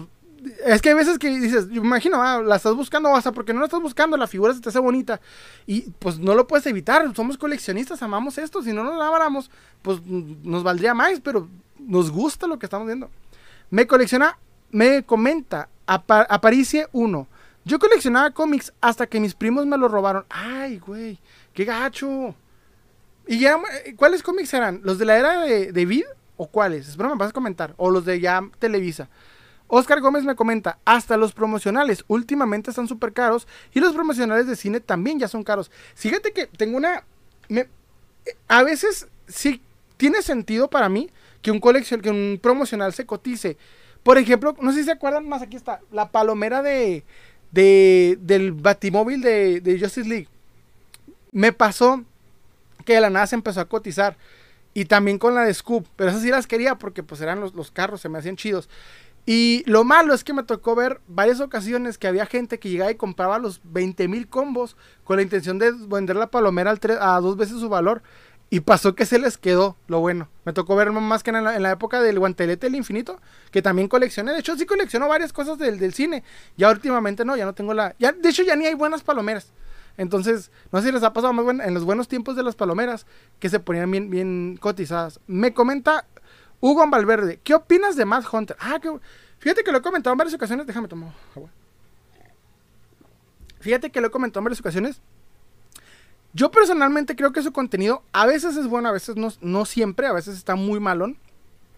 es 0.66 0.82
que 0.82 0.90
hay 0.90 0.96
veces 0.96 1.20
que 1.20 1.30
dices, 1.30 1.70
yo 1.70 1.84
imagino, 1.84 2.22
ah, 2.22 2.42
la 2.42 2.56
estás 2.56 2.76
buscando 2.76 3.14
hasta 3.14 3.32
porque 3.32 3.54
no 3.54 3.60
la 3.60 3.66
estás 3.66 3.82
buscando, 3.82 4.16
la 4.16 4.28
figura 4.28 4.54
se 4.54 4.62
te 4.62 4.70
hace 4.70 4.80
bonita. 4.80 5.20
Y 5.68 5.82
pues 6.00 6.18
no 6.18 6.34
lo 6.34 6.48
puedes 6.48 6.66
evitar, 6.66 7.14
somos 7.14 7.38
coleccionistas, 7.38 8.02
amamos 8.02 8.38
esto, 8.38 8.62
si 8.62 8.72
no 8.72 8.84
nos 8.84 8.98
laváramos, 8.98 9.52
pues 9.82 10.02
nos 10.06 10.64
valdría 10.64 10.94
más, 10.94 11.20
pero 11.20 11.50
nos 11.78 12.10
gusta 12.10 12.48
lo 12.48 12.58
que 12.58 12.68
estamos 12.68 12.88
viendo. 12.88 13.10
Me 13.70 13.86
colecciona, 13.86 14.38
me 14.72 15.04
comenta, 15.04 15.70
Aparicie 15.86 16.88
1. 16.92 17.28
Yo 17.66 17.80
coleccionaba 17.80 18.32
cómics 18.32 18.74
hasta 18.82 19.08
que 19.08 19.20
mis 19.20 19.36
primos 19.36 19.66
me 19.66 19.78
lo 19.78 19.88
robaron. 19.88 20.26
Ay, 20.30 20.80
güey, 20.80 21.20
qué 21.54 21.66
gacho. 21.66 22.34
¿Y 23.30 23.38
ya, 23.38 23.62
cuáles 23.96 24.24
cómics 24.24 24.52
eran? 24.56 24.82
¿Los 24.84 24.98
de 24.98 25.06
la 25.06 25.16
era 25.16 25.42
de, 25.42 25.72
de 25.72 25.86
Vid? 25.86 26.06
¿O 26.36 26.48
cuáles? 26.48 26.90
Espero 26.90 27.10
me 27.10 27.16
vas 27.16 27.30
a 27.30 27.32
comentar. 27.32 27.76
O 27.78 27.92
los 27.92 28.04
de 28.04 28.20
ya 28.20 28.42
Televisa. 28.58 29.08
Oscar 29.68 30.02
Gómez 30.02 30.24
me 30.24 30.36
comenta, 30.36 30.80
hasta 30.84 31.16
los 31.16 31.34
promocionales 31.34 32.04
últimamente 32.08 32.72
están 32.72 32.88
súper 32.88 33.14
caros 33.14 33.48
y 33.72 33.82
los 33.82 33.94
promocionales 33.94 34.48
de 34.48 34.56
cine 34.56 34.80
también 34.80 35.20
ya 35.20 35.28
son 35.28 35.44
caros. 35.44 35.70
Fíjate 35.94 36.32
que 36.32 36.48
tengo 36.48 36.76
una... 36.76 37.04
a 38.48 38.64
veces 38.64 39.08
sí 39.28 39.62
tiene 39.98 40.24
sentido 40.24 40.68
para 40.68 40.90
mí 40.90 41.12
que 41.44 41.52
un 41.52 41.62
que 41.62 42.10
un 42.10 42.40
promocional 42.42 42.94
se 42.94 43.06
cotice. 43.06 43.58
Por 44.02 44.18
ejemplo, 44.18 44.56
no 44.60 44.72
sé 44.72 44.80
si 44.80 44.86
se 44.86 44.92
acuerdan 44.94 45.30
más, 45.30 45.44
aquí 45.44 45.56
está, 45.56 45.82
la 45.92 46.10
palomera 46.10 46.64
de, 46.64 47.04
de 47.52 48.18
del 48.22 48.54
batimóvil 48.54 49.22
de 49.22 49.78
Justice 49.80 50.10
League. 50.10 50.28
Me 51.32 51.54
pasó 51.54 52.04
que 52.90 52.96
de 52.96 53.02
la 53.02 53.12
nada 53.12 53.28
se 53.28 53.36
empezó 53.36 53.62
a 53.62 53.66
cotizar. 53.66 54.18
Y 54.74 54.86
también 54.86 55.20
con 55.20 55.36
la 55.36 55.44
de 55.44 55.54
Scoop. 55.54 55.86
Pero 55.96 56.10
esas 56.10 56.24
sí 56.24 56.32
las 56.32 56.48
quería 56.48 56.80
porque 56.80 57.04
pues 57.04 57.22
eran 57.22 57.40
los, 57.40 57.54
los 57.54 57.70
carros, 57.70 58.02
se 58.02 58.10
me 58.10 58.18
hacían 58.18 58.36
chidos. 58.36 58.68
Y 59.28 59.64
lo 59.68 59.84
malo 59.84 60.12
es 60.16 60.24
que 60.24 60.34
me 60.34 60.42
tocó 60.42 60.74
ver 60.74 61.00
varias 61.08 61.40
ocasiones 61.40 62.00
que 62.00 62.08
había 62.08 62.26
gente 62.26 62.58
que 62.58 62.68
llegaba 62.68 62.90
y 62.90 62.96
compraba 62.96 63.38
los 63.38 63.62
20 63.64 64.08
mil 64.08 64.28
combos 64.28 64.76
con 65.04 65.18
la 65.18 65.22
intención 65.22 65.60
de 65.60 65.72
vender 65.72 66.16
la 66.16 66.32
palomera 66.32 66.72
al 66.72 66.80
a 67.00 67.20
dos 67.20 67.38
veces 67.38 67.60
su 67.60 67.70
valor. 67.70 68.02
Y 68.50 68.62
pasó 68.62 68.96
que 68.96 69.06
se 69.06 69.20
les 69.20 69.38
quedó 69.38 69.78
lo 69.86 70.00
bueno. 70.00 70.28
Me 70.46 70.54
tocó 70.54 70.76
ver 70.76 70.90
más 70.92 71.22
que 71.22 71.30
en 71.30 71.44
la, 71.44 71.56
en 71.56 71.62
la 71.62 71.70
época 71.70 72.02
del 72.02 72.18
guantelete 72.18 72.66
del 72.66 72.76
infinito, 72.76 73.22
que 73.52 73.62
también 73.62 73.88
coleccioné. 73.88 74.34
De 74.34 74.40
hecho, 74.40 74.58
sí 74.58 74.66
colecciono 74.66 75.08
varias 75.08 75.32
cosas 75.32 75.60
del, 75.60 75.78
del, 75.78 75.94
cine. 75.94 76.24
Ya 76.58 76.72
últimamente 76.72 77.24
no, 77.24 77.38
ya 77.38 77.46
no 77.46 77.54
tengo 77.54 77.76
la. 77.76 77.94
Ya, 78.00 78.14
de 78.14 78.30
hecho, 78.30 78.42
ya 78.42 78.56
ni 78.56 78.66
hay 78.66 78.74
buenas 78.74 79.04
palomeras. 79.04 79.54
Entonces, 80.00 80.50
no 80.72 80.80
sé 80.80 80.88
si 80.88 80.94
les 80.94 81.04
ha 81.04 81.12
pasado 81.12 81.34
más 81.34 81.44
bueno, 81.44 81.62
en 81.62 81.74
los 81.74 81.84
buenos 81.84 82.08
tiempos 82.08 82.38
de 82.38 82.42
las 82.42 82.56
palomeras, 82.56 83.06
que 83.38 83.50
se 83.50 83.60
ponían 83.60 83.92
bien, 83.92 84.10
bien 84.10 84.58
cotizadas. 84.58 85.20
Me 85.28 85.54
comenta 85.54 86.08
Hugo 86.62 86.90
Valverde, 86.90 87.42
¿qué 87.44 87.54
opinas 87.54 87.98
de 87.98 88.06
Mad 88.06 88.24
Hunter? 88.32 88.56
Ah, 88.62 88.80
que, 88.82 88.98
fíjate 89.40 89.62
que 89.62 89.74
lo 89.74 89.80
he 89.80 89.82
comentado 89.82 90.14
en 90.14 90.18
varias 90.20 90.34
ocasiones. 90.34 90.66
Déjame 90.66 90.88
tomar 90.88 91.14
agua. 91.36 91.50
Fíjate 93.60 93.90
que 93.90 94.00
lo 94.00 94.08
he 94.08 94.10
comentado 94.10 94.40
en 94.40 94.46
varias 94.46 94.62
ocasiones. 94.62 95.02
Yo 96.32 96.50
personalmente 96.50 97.18
creo 97.18 97.34
que 97.34 97.44
su 97.44 97.52
contenido 97.52 98.02
a 98.14 98.26
veces 98.26 98.56
es 98.56 98.68
bueno, 98.68 98.88
a 98.88 98.94
veces 98.94 99.18
no, 99.18 99.28
no 99.42 99.66
siempre, 99.66 100.08
a 100.08 100.14
veces 100.14 100.38
está 100.38 100.56
muy 100.56 100.80
malón, 100.80 101.18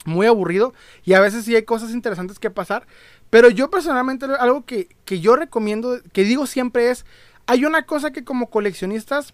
muy 0.06 0.28
aburrido 0.28 0.76
y 1.04 1.14
a 1.14 1.22
veces 1.22 1.46
sí 1.46 1.56
hay 1.56 1.64
cosas 1.64 1.90
interesantes 1.90 2.38
que 2.38 2.52
pasar. 2.52 2.86
Pero 3.32 3.50
yo 3.50 3.72
personalmente 3.72 4.28
algo 4.40 4.64
que, 4.64 4.90
que 5.06 5.22
yo 5.22 5.36
recomiendo, 5.36 6.00
que 6.14 6.24
digo 6.24 6.46
siempre 6.46 6.92
es, 6.92 7.04
hay 7.46 7.66
una 7.66 7.86
cosa 7.86 8.12
que 8.12 8.24
como 8.24 8.50
coleccionistas 8.50 9.34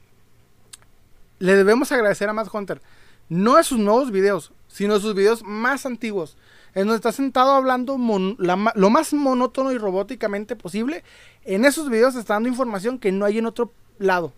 le 1.39 1.55
debemos 1.55 1.91
agradecer 1.91 2.29
a 2.29 2.33
Matt 2.33 2.53
Hunter. 2.53 2.81
No 3.29 3.59
es 3.59 3.67
sus 3.67 3.79
nuevos 3.79 4.11
videos, 4.11 4.51
sino 4.67 4.99
sus 4.99 5.13
videos 5.13 5.43
más 5.43 5.85
antiguos. 5.85 6.37
En 6.73 6.83
donde 6.83 6.97
está 6.97 7.11
sentado 7.11 7.51
hablando 7.51 7.97
lo 7.97 8.89
más 8.89 9.13
monótono 9.13 9.71
y 9.71 9.77
robóticamente 9.77 10.55
posible. 10.55 11.03
En 11.43 11.65
esos 11.65 11.89
videos 11.89 12.15
está 12.15 12.35
dando 12.35 12.49
información 12.49 12.99
que 12.99 13.11
no 13.11 13.25
hay 13.25 13.39
en 13.39 13.47
otro 13.47 13.71
lado. 13.99 14.33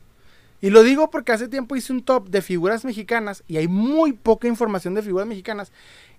Y 0.61 0.69
lo 0.69 0.83
digo 0.83 1.09
porque 1.09 1.31
hace 1.31 1.47
tiempo 1.47 1.75
hice 1.75 1.93
un 1.93 2.03
top 2.03 2.29
de 2.29 2.41
figuras 2.41 2.83
mexicanas 2.83 3.43
y 3.47 3.57
hay 3.57 3.67
muy 3.67 4.13
poca 4.13 4.47
información 4.47 4.93
de 4.93 5.01
figuras 5.01 5.27
mexicanas. 5.27 5.71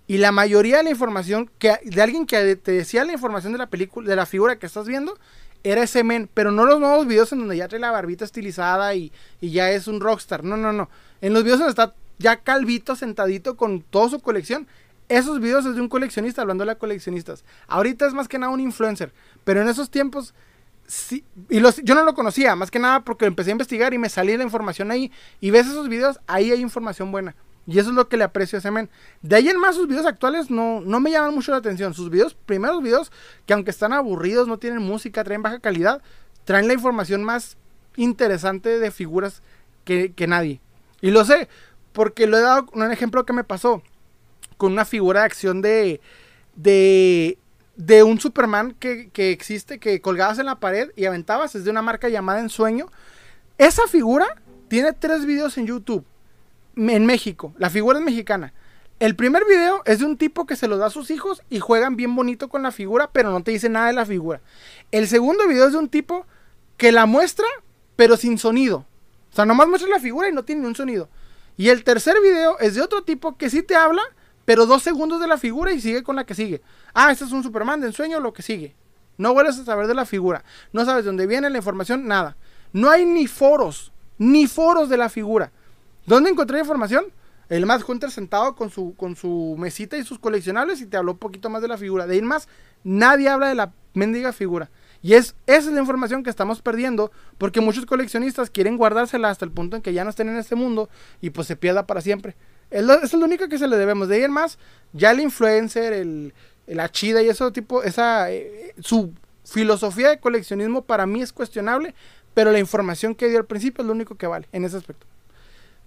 Y 0.07 0.19
la 0.19 0.33
mayoría 0.33 0.79
de 0.79 0.85
la 0.85 0.91
información 0.91 1.51
que 1.59 1.79
de 1.85 2.03
alguien 2.03 2.27
que 2.27 2.57
te 2.57 2.73
decía 2.73 3.05
la 3.05 3.13
información 3.13 3.53
de 3.53 3.59
la 3.59 3.69
película, 3.69 4.09
de 4.09 4.17
la 4.17 4.27
figura 4.27 4.59
que 4.59 4.67
estás 4.67 4.87
viendo, 4.87 5.19
era 5.65 5.83
ese 5.83 6.05
men, 6.05 6.29
pero 6.33 6.53
no 6.53 6.65
los 6.65 6.81
nuevos 6.81 7.07
videos 7.07 7.33
en 7.33 7.41
donde 7.41 7.57
ya 7.57 7.69
trae 7.69 7.81
la 7.81 7.91
barbita 7.91 8.25
estilizada 8.25 8.95
y, 8.95 9.13
y 9.41 9.51
ya 9.51 9.71
es 9.71 9.87
un 9.87 10.01
rockstar. 10.01 10.45
No, 10.45 10.57
no, 10.57 10.73
no. 10.73 10.89
En 11.21 11.33
los 11.33 11.45
videos 11.45 11.59
donde 11.59 11.71
está 11.71 11.95
ya 12.19 12.37
calvito, 12.39 12.97
sentadito 12.97 13.57
con 13.57 13.83
toda 13.83 14.09
su 14.09 14.21
colección. 14.21 14.67
Esos 15.09 15.41
videos 15.41 15.67
es 15.67 15.75
de 15.75 15.81
un 15.81 15.89
coleccionista 15.89 16.43
hablando 16.43 16.65
de 16.65 16.77
coleccionistas. 16.77 17.45
Ahorita 17.67 18.07
es 18.07 18.15
más 18.15 18.29
que 18.29 18.39
nada 18.39 18.53
un 18.53 18.61
influencer, 18.61 19.13
pero 19.43 19.61
en 19.61 19.69
esos 19.69 19.91
tiempos 19.91 20.35
sí, 20.87 21.25
y 21.49 21.61
los, 21.61 21.77
yo 21.83 21.95
no 21.95 22.05
lo 22.05 22.15
conocía, 22.15 22.55
más 22.57 22.71
que 22.71 22.79
nada 22.79 23.05
porque 23.05 23.25
empecé 23.25 23.51
a 23.51 23.53
investigar 23.53 23.95
y 23.95 23.99
me 23.99 24.09
salí 24.09 24.37
la 24.37 24.45
información 24.45 24.91
ahí. 24.91 25.11
Y 25.41 25.51
ves 25.51 25.67
esos 25.67 25.89
videos, 25.89 26.21
ahí 26.27 26.53
hay 26.53 26.61
información 26.61 27.11
buena. 27.11 27.35
Y 27.71 27.79
eso 27.79 27.91
es 27.91 27.95
lo 27.95 28.09
que 28.09 28.17
le 28.17 28.25
aprecio 28.25 28.57
a 28.57 28.59
ese 28.59 28.73
men. 28.73 28.91
De 29.23 29.37
ahí 29.37 29.49
en 29.49 29.57
más, 29.57 29.77
sus 29.77 29.87
videos 29.87 30.05
actuales 30.05 30.51
no, 30.51 30.81
no 30.81 30.99
me 30.99 31.13
llaman 31.13 31.33
mucho 31.33 31.53
la 31.53 31.59
atención. 31.59 31.95
Sus 31.95 32.11
videos, 32.11 32.35
primeros 32.35 32.83
videos, 32.83 33.13
que 33.47 33.55
aunque 33.55 33.71
están 33.71 33.93
aburridos, 33.93 34.49
no 34.49 34.59
tienen 34.59 34.83
música, 34.83 35.23
traen 35.23 35.43
baja 35.43 35.61
calidad, 35.61 36.03
traen 36.45 36.67
la 36.67 36.75
información 36.75 37.23
más 37.23 37.57
interesante 37.95 38.81
de 38.81 38.91
figuras 38.91 39.41
que, 39.85 40.13
que 40.15 40.27
nadie. 40.27 40.61
Y 41.01 41.13
lo 41.13 41.25
sé, 41.25 41.49
porque 41.93 42.27
lo 42.27 42.39
he 42.39 42.41
dado 42.41 42.67
un 42.73 42.91
ejemplo 42.91 43.25
que 43.25 43.33
me 43.33 43.45
pasó 43.45 43.85
con 44.57 44.73
una 44.73 44.85
figura 44.85 45.21
de 45.21 45.27
acción 45.27 45.63
de, 45.63 46.01
de, 46.57 47.39
de 47.77 48.03
un 48.03 48.19
Superman 48.19 48.75
que, 48.81 49.11
que, 49.11 49.31
existe, 49.31 49.79
que 49.79 50.01
colgabas 50.01 50.41
en 50.41 50.47
la 50.47 50.59
pared 50.59 50.91
y 50.97 51.05
aventabas, 51.05 51.55
es 51.55 51.63
de 51.63 51.71
una 51.71 51.83
marca 51.83 52.09
llamada 52.09 52.41
Ensueño. 52.41 52.87
Esa 53.59 53.87
figura 53.87 54.43
tiene 54.67 54.93
tres 54.93 55.25
videos 55.25 55.57
en 55.57 55.69
YouTube 55.69 56.05
en 56.77 57.07
México. 57.07 57.55
La 57.59 57.71
figura 57.71 57.99
es 57.99 58.05
mexicana. 58.05 58.53
El 58.99 59.17
primer 59.17 59.45
video 59.47 59.83
es 59.87 60.01
de 60.01 60.05
un 60.05 60.19
tipo 60.19 60.47
que 60.47 60.57
se 60.57 60.69
lo 60.69 60.77
da 60.77 60.87
a 60.87 60.91
sus 60.91 61.11
hijos 61.11 61.43
y 61.49 61.59
juegan 61.59 61.97
bien 61.97 62.15
bonito 62.15 62.49
con 62.51 62.63
la 62.63 62.71
figura, 62.71 63.11
pero 63.11 63.31
no 63.31 63.43
te 63.43 63.51
dice 63.51 63.71
nada 63.71 63.87
de 63.87 63.95
la 63.95 64.05
figura. 64.05 64.43
El 64.91 65.09
segundo 65.09 65.49
video 65.49 65.67
es 65.67 65.73
de 65.73 65.79
un 65.79 65.89
tipo 65.89 66.27
que 66.77 66.93
la 66.93 67.07
muestra, 67.07 67.47
pero 67.97 68.19
sin 68.19 68.37
sonido. 68.37 68.87
O 69.33 69.35
sea, 69.35 69.47
nomás 69.47 69.69
muestra 69.69 69.89
la 69.89 70.01
figura 70.01 70.29
y 70.29 70.33
no 70.33 70.45
tiene 70.45 70.63
ni 70.63 70.69
un 70.69 70.75
sonido. 70.75 71.09
Y 71.57 71.71
el 71.71 71.83
tercer 71.83 72.17
video 72.23 72.59
es 72.59 72.75
de 72.75 72.83
otro 72.83 73.03
tipo 73.03 73.37
que 73.39 73.49
sí 73.49 73.63
te 73.63 73.75
habla, 73.75 74.03
pero 74.45 74.67
dos 74.67 74.83
segundos 74.83 75.21
de 75.21 75.29
la 75.29 75.39
figura 75.39 75.73
y 75.73 75.81
sigue 75.81 76.03
con 76.03 76.17
la 76.17 76.25
que 76.25 76.35
sigue. 76.35 76.61
Ah, 76.93 77.11
este 77.11 77.25
es 77.25 77.33
un 77.33 77.43
Superman 77.43 77.81
de 77.81 77.87
ensueño, 77.87 78.21
lo 78.21 78.33
que 78.33 78.43
sigue. 78.43 78.75
No 79.17 79.33
vuelves 79.33 79.59
a 79.59 79.65
saber 79.65 79.87
de 79.87 79.95
la 79.95 80.07
figura. 80.07 80.45
No 80.73 80.85
sabes 80.85 81.05
de 81.05 81.09
dónde 81.09 81.27
viene 81.27 81.49
la 81.51 81.59
información, 81.59 82.07
nada. 82.07 82.37
No 82.73 82.91
hay 82.91 83.05
ni 83.05 83.27
foros, 83.27 83.93
ni 84.19 84.47
foros 84.47 84.89
de 84.89 84.97
la 84.97 85.09
figura. 85.09 85.53
¿Dónde 86.11 86.29
encontré 86.29 86.59
información? 86.59 87.05
El 87.49 87.67
Mad 87.67 87.83
Hunter 87.87 88.11
sentado 88.11 88.57
con 88.57 88.69
su, 88.69 88.97
con 88.97 89.15
su 89.15 89.55
mesita 89.57 89.97
y 89.97 90.03
sus 90.03 90.19
coleccionables 90.19 90.81
y 90.81 90.87
te 90.87 90.97
habló 90.97 91.13
un 91.13 91.19
poquito 91.19 91.49
más 91.51 91.63
de 91.63 91.69
la 91.69 91.79
figura. 91.79 92.09
De 92.09 92.17
ahí 92.17 92.21
más, 92.21 92.49
nadie 92.83 93.29
habla 93.29 93.47
de 93.49 93.55
la 93.55 93.73
mendiga 93.95 94.33
figura. 94.33 94.71
Y 95.03 95.15
es, 95.15 95.37
esa 95.47 95.69
es 95.69 95.73
la 95.73 95.79
información 95.79 96.25
que 96.25 96.31
estamos 96.31 96.63
perdiendo 96.63 97.13
porque 97.39 97.61
muchos 97.61 97.87
coleccionistas 97.87 98.51
quieren 98.51 98.77
guardársela 98.77 99.31
hasta 99.31 99.45
el 99.45 99.53
punto 99.53 99.77
en 99.77 99.83
que 99.83 99.93
ya 99.93 100.03
no 100.03 100.11
estén 100.11 100.29
en 100.29 100.37
este 100.37 100.57
mundo 100.57 100.89
y 101.21 101.31
pues 101.31 101.47
se 101.47 101.55
pierda 101.55 101.87
para 101.87 102.01
siempre. 102.01 102.35
Es 102.73 102.85
es 102.89 103.13
lo 103.13 103.25
único 103.25 103.49
que 103.49 103.59
se 103.59 103.69
le 103.69 103.77
debemos. 103.77 104.09
De 104.09 104.17
ahí 104.17 104.25
en 104.25 104.33
más, 104.33 104.59
ya 104.93 105.13
el 105.13 105.21
influencer, 105.21 105.93
el, 105.93 106.35
el 106.67 106.81
achida 106.81 107.23
y 107.23 107.29
eso 107.29 107.53
tipo, 107.53 107.85
esa, 107.85 108.33
eh, 108.33 108.75
su 108.81 109.13
filosofía 109.45 110.09
de 110.09 110.19
coleccionismo 110.19 110.83
para 110.83 111.07
mí 111.07 111.23
es 111.23 111.33
cuestionable, 111.33 111.95
pero 112.35 112.51
la 112.51 112.59
información 112.59 113.15
que 113.15 113.29
dio 113.29 113.39
al 113.39 113.47
principio 113.47 113.83
es 113.83 113.87
lo 113.87 113.93
único 113.93 114.17
que 114.17 114.27
vale 114.27 114.49
en 114.51 114.65
ese 114.65 114.77
aspecto. 114.77 115.07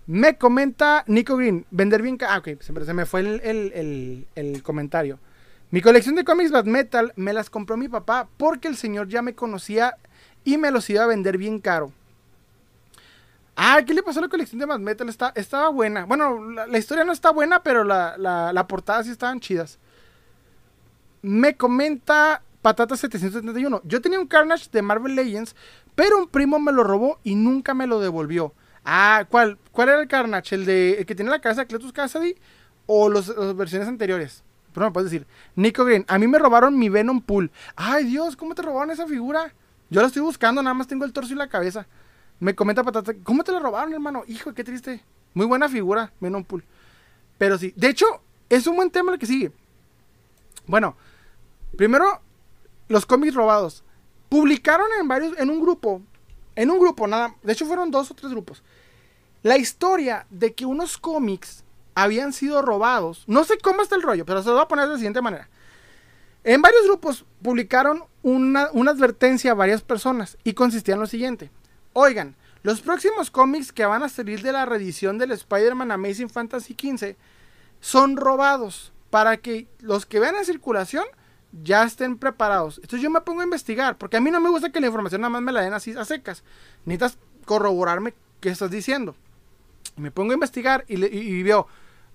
Me 0.05 0.38
comenta 0.38 1.03
Nico 1.07 1.38
Green, 1.38 1.65
vender 1.71 2.01
bien... 2.01 2.17
Ah, 2.27 2.39
ok, 2.39 2.61
se 2.61 2.93
me 2.93 3.05
fue 3.05 3.21
el, 3.21 4.63
comentario. 4.63 5.19
Mi 5.71 5.81
colección 5.81 6.15
de 6.15 6.25
cómics 6.25 6.51
Bad 6.51 6.65
Metal 6.65 7.13
me 7.15 7.34
las 7.34 7.49
compró 7.49 7.77
mi 7.77 7.88
papá 7.88 8.27
porque 8.38 8.67
el 8.67 8.75
señor 8.75 9.07
ya 9.07 9.21
me 9.21 9.34
conocía 9.34 9.95
y 10.43 10.57
me 10.57 10.71
los 10.71 10.89
iba 10.89 11.03
a 11.03 11.07
vender 11.07 11.38
bien 11.38 11.59
caro. 11.59 11.91
Ah, 13.55 13.81
¿qué 13.85 13.93
le 13.93 14.03
pasó 14.03 14.19
a 14.19 14.23
la 14.23 14.30
colección 14.30 14.59
de 14.59 14.65
Bad 14.65 14.80
Metal? 14.80 15.07
Está, 15.07 15.31
estaba 15.35 15.69
buena. 15.69 16.05
Bueno, 16.05 16.51
la, 16.51 16.77
historia 16.77 17.05
no 17.05 17.13
está 17.13 17.31
buena, 17.31 17.63
pero 17.63 17.84
la, 17.84 18.17
la, 18.17 18.67
portada 18.67 19.03
sí 19.03 19.11
estaban 19.11 19.39
chidas. 19.39 19.80
Me 21.21 21.55
comenta 21.55 22.41
Patata 22.61 22.97
771. 22.97 23.81
Yo 23.85 24.01
tenía 24.01 24.19
un 24.19 24.27
Carnage 24.27 24.69
de 24.71 24.81
Marvel 24.81 25.15
Legends, 25.15 25.55
pero 25.95 26.17
un 26.17 26.27
primo 26.27 26.59
me 26.59 26.71
lo 26.71 26.84
robó 26.84 27.19
y 27.23 27.35
nunca 27.35 27.73
me 27.73 27.88
lo 27.88 27.99
devolvió. 27.99 28.53
Ah, 28.85 29.26
¿cuál? 29.30 29.57
¿Cuál 29.72 29.89
era 29.89 30.01
el 30.01 30.07
Carnage? 30.07 30.55
¿El 30.55 30.65
de 30.65 30.93
el 30.99 31.05
que 31.05 31.15
tiene 31.15 31.31
la 31.31 31.39
cabeza 31.39 31.61
de 31.61 31.68
Cletus 31.68 31.93
Cassidy 31.93 32.35
o 32.85 33.10
las 33.10 33.34
versiones 33.55 33.88
anteriores? 33.88 34.43
Pero 34.73 34.88
me 34.88 34.91
puedes 34.91 35.11
decir. 35.11 35.27
Nico 35.55 35.85
Green, 35.85 36.05
a 36.07 36.18
mí 36.18 36.27
me 36.27 36.39
robaron 36.39 36.77
mi 36.77 36.89
Venom 36.89 37.22
Pool. 37.22 37.51
Ay, 37.76 38.05
Dios, 38.05 38.35
¿cómo 38.35 38.55
te 38.55 38.61
robaron 38.61 38.91
esa 38.91 39.07
figura? 39.07 39.53
Yo 39.89 40.01
la 40.01 40.07
estoy 40.07 40.22
buscando, 40.23 40.61
nada 40.64 40.73
más 40.73 40.88
tengo 40.88 41.05
el 41.05 41.14
torso 41.14 41.34
y 41.34 41.38
la 41.38 41.47
cabeza. 41.47 41.88
Me 42.39 42.55
comenta 42.55 42.84
Patata, 42.84 43.14
¿cómo 43.23 43.43
te 43.43 43.51
la 43.51 43.60
robaron, 43.60 43.93
hermano? 43.93 44.23
Hijo, 44.27 44.53
qué 44.53 44.64
triste. 44.64 45.03
Muy 45.34 45.45
buena 45.45 45.69
figura, 45.69 46.11
Venom 46.19 46.43
Pool. 46.43 46.64
Pero 47.38 47.57
sí, 47.57 47.73
de 47.76 47.89
hecho, 47.89 48.05
es 48.49 48.68
un 48.68 48.76
buen 48.76 48.89
tema 48.89 49.14
el 49.14 49.19
que 49.19 49.26
sigue. 49.26 49.51
Bueno, 50.65 50.97
primero, 51.77 52.22
los 52.88 53.05
cómics 53.05 53.35
robados. 53.35 53.84
Publicaron 54.30 54.88
en 54.99 55.07
varios, 55.07 55.38
en 55.38 55.49
un 55.49 55.61
grupo, 55.61 56.01
en 56.55 56.71
un 56.71 56.80
grupo, 56.80 57.07
nada, 57.07 57.35
de 57.43 57.53
hecho 57.53 57.65
fueron 57.65 57.91
dos 57.91 58.11
o 58.11 58.13
tres 58.13 58.31
grupos 58.31 58.63
la 59.43 59.57
historia 59.57 60.25
de 60.30 60.53
que 60.53 60.65
unos 60.65 60.97
cómics 60.97 61.63
habían 61.95 62.34
sido 62.34 62.61
robados, 62.61 63.23
no 63.27 63.43
sé 63.43 63.57
cómo 63.59 63.84
está 63.84 63.95
el 63.95 64.01
rollo, 64.01 64.25
pero 64.25 64.41
se 64.41 64.47
lo 64.47 64.55
voy 64.55 64.63
a 64.63 64.67
poner 64.67 64.85
de 64.85 64.93
la 64.93 64.97
siguiente 64.97 65.21
manera. 65.21 65.49
En 66.45 66.61
varios 66.61 66.85
grupos 66.85 67.25
publicaron 67.41 68.03
una, 68.23 68.63
advertencia 68.63 69.51
a 69.51 69.55
varias 69.55 69.81
personas 69.81 70.38
y 70.43 70.53
consistía 70.53 70.95
en 70.95 71.01
lo 71.01 71.07
siguiente. 71.07 71.51
Oigan, 71.91 72.35
los 72.63 72.81
próximos 72.81 73.30
cómics 73.30 73.71
que 73.71 73.85
van 73.85 74.01
a 74.01 74.09
salir 74.09 74.41
de 74.41 74.53
la 74.53 74.65
reedición 74.65 75.17
del 75.17 75.31
Spider-Man 75.31 75.91
Amazing 75.91 76.30
Fantasy 76.30 76.75
XV 76.80 77.15
son 77.81 78.17
robados 78.17 78.93
para 79.09 79.38
que 79.38 79.67
los 79.80 80.05
que 80.05 80.19
vean 80.19 80.35
en 80.35 80.45
circulación 80.45 81.05
ya 81.61 81.84
estén 81.84 82.17
preparados. 82.17 82.77
Entonces 82.77 83.01
yo 83.01 83.09
me 83.09 83.21
pongo 83.21 83.41
a 83.41 83.43
investigar, 83.43 83.97
porque 83.97 84.17
a 84.17 84.21
mí 84.21 84.31
no 84.31 84.39
me 84.39 84.49
gusta 84.49 84.71
que 84.71 84.80
la 84.80 84.88
información 84.88 85.21
nada 85.21 85.30
más 85.30 85.41
me 85.41 85.51
la 85.51 85.61
den 85.61 85.73
así 85.73 85.91
a 85.91 86.05
secas. 86.05 86.43
Necesitas 86.85 87.17
corroborarme 87.45 88.13
qué 88.39 88.49
estás 88.49 88.71
diciendo. 88.71 89.15
me 89.95 90.09
pongo 90.09 90.31
a 90.31 90.34
investigar 90.34 90.85
y, 90.88 91.43
veo, 91.43 91.67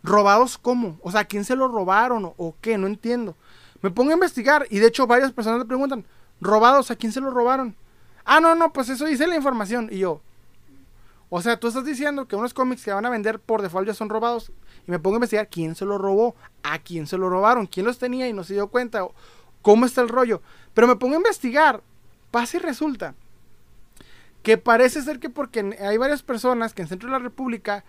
¿robados 0.03 0.59
cómo? 0.59 0.99
O 1.03 1.13
sea, 1.13 1.25
¿quién 1.25 1.45
se 1.45 1.55
lo 1.55 1.69
robaron 1.69 2.33
o, 2.37 2.57
qué? 2.61 2.77
No 2.77 2.87
entiendo. 2.87 3.37
Me 3.81 3.91
pongo 3.91 4.11
a 4.11 4.15
investigar 4.15 4.67
y 4.71 4.81
de 4.81 4.89
hecho 4.89 5.07
varias 5.07 5.33
personas 5.33 5.61
me 5.61 5.65
preguntan, 5.65 6.05
¿robados 6.41 6.91
a 6.91 6.97
quién 6.97 7.13
se 7.13 7.21
lo 7.21 7.31
robaron? 7.31 7.77
Ah, 8.25 8.41
no, 8.41 8.55
no, 8.57 8.73
pues 8.73 8.89
eso 8.89 9.05
dice 9.05 9.27
la 9.29 9.37
información. 9.37 9.89
Y 9.93 10.01
yo, 10.01 10.21
o 11.31 11.43
sea, 11.43 11.59
tú 11.59 11.69
estás 11.69 11.85
diciendo 11.85 12.27
que 12.27 12.37
unos 12.37 12.55
cómics 12.55 12.85
que 12.85 12.93
van 12.93 13.05
a 13.05 13.11
vender 13.11 13.39
por 13.39 13.61
default 13.61 13.87
ya 13.87 13.95
son 13.95 14.09
robados. 14.09 14.51
Y 14.87 14.91
me 14.91 14.99
pongo 14.99 15.17
a 15.17 15.19
investigar 15.19 15.49
quién 15.49 15.75
se 15.75 15.85
lo 15.85 15.99
robó, 15.99 16.35
a 16.63 16.79
quién 16.79 17.07
se 17.07 17.19
lo 17.19 17.29
robaron, 17.29 17.67
quién 17.67 17.85
los 17.85 17.99
tenía 17.99 18.29
y 18.29 18.33
no 18.33 18.45
se 18.45 18.55
dio 18.55 18.69
cuenta, 18.69 19.07
cómo 19.61 19.85
está 19.85 20.01
el 20.01 20.09
rollo. 20.09 20.41
Pero 20.73 20.87
me 20.87 20.97
pongo 20.97 21.15
a 21.15 21.19
investigar, 21.19 21.83
pasa 22.31 22.57
y 22.57 22.61
resulta 22.61 23.15
que 24.43 24.57
parece 24.57 25.03
ser 25.03 25.19
que 25.19 25.29
porque 25.29 25.77
hay 25.81 25.99
varias 25.99 26.23
personas 26.23 26.73
que 26.73 26.83
en 26.83 26.89
Centro 26.89 27.09
de 27.09 27.13
la 27.13 27.19
República 27.19 27.85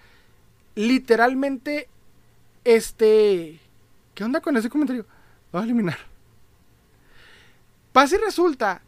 literalmente 0.75 1.87
este 2.65 3.59
¿qué 4.13 4.23
onda 4.23 4.41
con 4.41 4.57
ese 4.57 4.69
comentario? 4.69 5.05
Voy 5.51 5.61
a 5.61 5.63
eliminar. 5.63 5.97
Pasa 7.93 8.15
y 8.15 8.19
resulta 8.19 8.81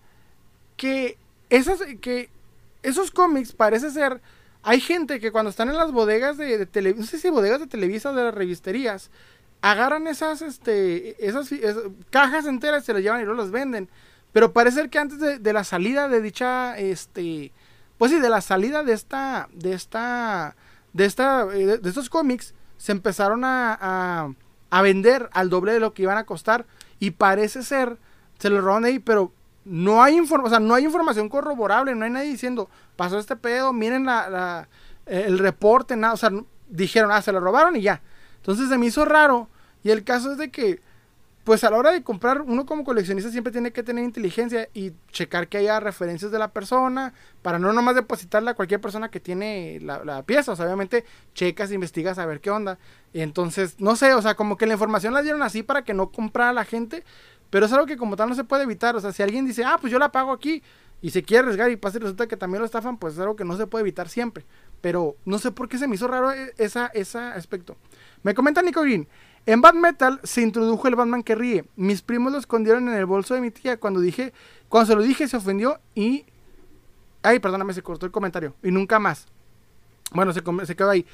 que 0.76 1.18
que 2.02 2.30
esos 2.84 3.12
cómics 3.12 3.54
parece 3.54 3.92
ser 3.92 4.22
hay 4.64 4.80
gente 4.80 5.20
que 5.20 5.32
cuando 5.32 5.50
están 5.50 5.70
en 5.70 5.78
las 5.78 5.92
bodegas 5.92 6.38
de, 6.38 6.58
de 6.58 6.66
televisión, 6.66 7.06
no 7.06 7.08
sé 7.08 7.18
si 7.18 7.30
bodegas 7.30 7.60
de 7.60 7.68
Televisa 7.68 8.14
de 8.14 8.24
las 8.24 8.34
revisterías, 8.34 9.10
agarran 9.62 10.08
esas, 10.08 10.42
este, 10.42 11.26
esas, 11.26 11.50
cajas 12.10 12.46
enteras, 12.46 12.84
se 12.84 12.94
las 12.94 13.02
llevan 13.02 13.22
y 13.22 13.26
luego 13.26 13.42
las 13.42 13.52
venden. 13.52 13.90
Pero 14.32 14.54
parece 14.54 14.78
ser 14.78 14.90
que 14.90 15.00
antes 15.00 15.20
de, 15.20 15.54
la 15.54 15.64
salida 15.64 16.08
de 16.08 16.22
dicha, 16.22 16.78
este, 16.78 17.52
pues 17.98 18.12
sí, 18.12 18.20
de 18.20 18.30
la 18.30 18.42
salida 18.42 18.84
de 18.84 18.94
esta, 18.94 19.50
de 19.54 19.74
esta, 19.74 20.56
de 20.94 21.06
esta, 21.06 21.48
eh, 21.54 21.78
de, 21.78 21.90
estos 21.90 22.10
cómics, 22.10 22.54
se 22.78 22.92
empezaron 22.92 23.44
a, 23.44 24.34
a, 24.72 24.82
vender 24.82 25.30
al 25.34 25.50
doble 25.50 25.74
de 25.74 25.80
lo 25.80 25.94
que 25.94 26.04
iban 26.04 26.18
a 26.18 26.26
costar 26.26 26.66
y 27.00 27.12
parece 27.12 27.62
ser, 27.62 27.98
se 28.40 28.50
lo 28.50 28.62
roban 28.62 28.86
ahí, 28.86 29.00
pero 29.00 29.34
no 29.66 30.02
hay, 30.04 30.20
o 30.20 30.50
sea, 30.50 30.60
no 30.60 30.74
hay 30.74 30.86
información 30.86 31.30
corroborable, 31.30 31.96
no 31.96 32.06
hay 32.06 32.12
nadie 32.12 32.30
diciendo, 32.30 32.70
pasó 32.96 33.20
este 33.20 33.36
pedo, 33.36 33.74
miren 33.74 34.06
la, 34.06 34.68
el 35.06 35.40
reporte, 35.40 35.96
nada, 35.96 36.14
o 36.14 36.18
sea, 36.18 36.32
dijeron, 36.68 37.12
ah, 37.12 37.22
se 37.22 37.32
lo 37.32 37.40
robaron 37.40 37.76
y 37.76 37.82
ya. 37.82 38.02
Entonces 38.38 38.70
se 38.70 38.78
me 38.78 38.88
hizo 38.88 39.06
raro 39.06 39.50
y 39.84 39.92
el 39.92 40.04
caso 40.04 40.32
es 40.32 40.38
de 40.38 40.50
que 40.52 40.82
pues 41.44 41.64
a 41.64 41.72
la 41.72 41.78
hora 41.78 41.92
de 41.92 42.04
comprar, 42.04 42.42
uno 42.42 42.66
como 42.66 42.84
coleccionista 42.84 43.32
siempre 43.32 43.52
tiene 43.52 43.72
que 43.72 43.82
tener 43.82 44.04
inteligencia 44.04 44.70
y 44.74 44.94
checar 45.12 45.48
que 45.48 45.58
haya 45.58 45.80
referencias 45.80 46.32
de 46.32 46.38
la 46.38 46.52
persona, 46.52 47.14
para 47.42 47.58
no 47.58 47.74
nomás 47.74 47.96
depositarla 47.96 48.52
a 48.52 48.54
cualquier 48.54 48.80
persona 48.80 49.10
que 49.10 49.20
tiene 49.20 49.80
la, 49.82 50.24
pieza. 50.24 50.52
O 50.52 50.56
sea, 50.56 50.66
obviamente 50.66 51.04
checas, 51.34 51.72
investigas 51.72 52.20
a 52.20 52.28
ver 52.28 52.42
qué 52.42 52.52
onda. 52.52 52.78
Y 53.12 53.22
entonces, 53.22 53.80
no 53.80 53.96
sé, 53.96 54.14
o 54.14 54.22
sea, 54.22 54.36
como 54.36 54.56
que 54.56 54.68
la 54.68 54.74
información 54.74 55.14
la 55.14 55.24
dieron 55.24 55.42
así 55.42 55.64
para 55.64 55.84
que 55.84 55.96
no 55.96 56.12
comprara 56.12 56.54
la 56.54 56.64
gente, 56.64 57.04
pero 57.52 57.68
es 57.68 57.74
algo 57.74 57.86
que 57.86 57.98
como 57.98 58.16
tal 58.16 58.30
no 58.30 58.36
se 58.36 58.46
puede 58.46 58.64
evitar. 58.64 58.96
O 58.96 59.00
sea, 59.00 59.12
si 59.12 59.22
alguien 59.22 59.46
dice, 59.46 59.64
ah, 59.64 59.78
pues 59.80 59.92
yo 59.92 60.00
la 60.00 60.12
pago 60.12 60.32
aquí 60.32 60.64
y 61.02 61.12
se 61.12 61.22
quiere 61.22 61.44
arriesgar 61.44 61.70
y 61.70 61.76
pasa 61.76 61.98
y 61.98 62.02
resulta 62.02 62.26
que 62.28 62.38
también 62.38 62.62
lo 62.62 62.66
estafan, 62.66 62.98
pues 62.98 63.14
es 63.14 63.20
algo 63.20 63.36
que 63.36 63.44
no 63.44 63.58
se 63.58 63.68
puede 63.68 63.82
evitar 63.82 64.08
siempre. 64.08 64.46
Pero 64.80 65.18
no 65.26 65.38
sé 65.38 65.52
por 65.52 65.68
qué 65.68 65.78
se 65.78 65.88
me 65.88 65.96
hizo 65.96 66.08
raro 66.08 66.32
e, 66.32 66.54
esa, 66.58 66.88
ese 66.88 67.20
aspecto. 67.20 67.76
Me 68.24 68.34
comenta 68.34 68.62
Nico 68.62 68.82
Green. 68.82 69.08
En 69.46 69.60
Bad 69.60 69.74
Metal 69.74 70.22
se 70.24 70.42
introdujo 70.42 70.88
el 70.88 70.96
Batman 70.96 71.24
que 71.24 71.36
ríe. 71.36 71.66
Mis 71.76 72.02
primos 72.02 72.32
lo 72.32 72.38
escondieron 72.38 72.88
en 72.88 72.96
el 72.96 73.06
bolso 73.06 73.34
de 73.34 73.42
mi 73.42 73.52
tía. 73.52 73.78
Cuando 73.78 74.00
dije, 74.00 74.34
cuando 74.70 74.88
se 74.88 74.96
lo 74.96 75.02
dije, 75.02 75.28
se 75.28 75.36
ofendió 75.36 75.80
y. 75.94 76.26
Ay, 77.22 77.40
perdóname, 77.40 77.74
se 77.74 77.84
cortó 77.84 78.06
el 78.06 78.12
comentario. 78.14 78.56
Y 78.64 78.72
nunca 78.72 78.98
más. 78.98 79.28
Bueno, 80.14 80.32
se, 80.32 80.42
se 80.66 80.76
quedó 80.76 80.90
ahí. 80.90 81.06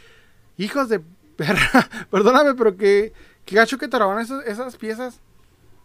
Hijos 0.57 0.88
de 0.89 1.01
perra. 1.35 1.89
perdóname, 2.11 2.53
pero 2.53 2.77
que, 2.77 3.11
que 3.43 3.55
gacho 3.55 3.80
que 3.80 3.88
te 3.88 3.97
esas, 3.97 4.45
esas 4.45 4.76
piezas. 4.76 5.22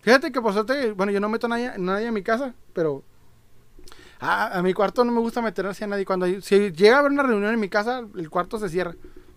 Fíjate 0.02 0.30
que 0.30 0.40
por 0.40 0.52
suerte, 0.52 0.92
bueno, 0.92 1.10
yo 1.10 1.20
no 1.20 1.28
meto 1.28 1.48
nadie, 1.48 1.72
nadie 1.78 2.08
en 2.08 2.14
mi 2.14 2.22
casa, 2.22 2.54
pero 2.74 3.02
a, 4.20 4.58
a, 4.58 4.62
mi 4.62 4.74
cuarto 4.74 5.04
no 5.04 5.12
me 5.12 5.20
gusta 5.20 5.40
meter 5.40 5.66
a 5.66 5.86
nadie. 5.86 6.04
Cuando 6.04 6.26
si 6.40 6.70
llega 6.72 6.96
a 6.96 6.98
haber 7.00 7.12
una 7.12 7.22
reunión 7.22 7.54
en 7.54 7.60
mi 7.60 7.68
casa, 7.68 8.02
el 8.16 8.28
cuarto 8.28 8.58
se 8.58 8.68
cierra. 8.68 8.94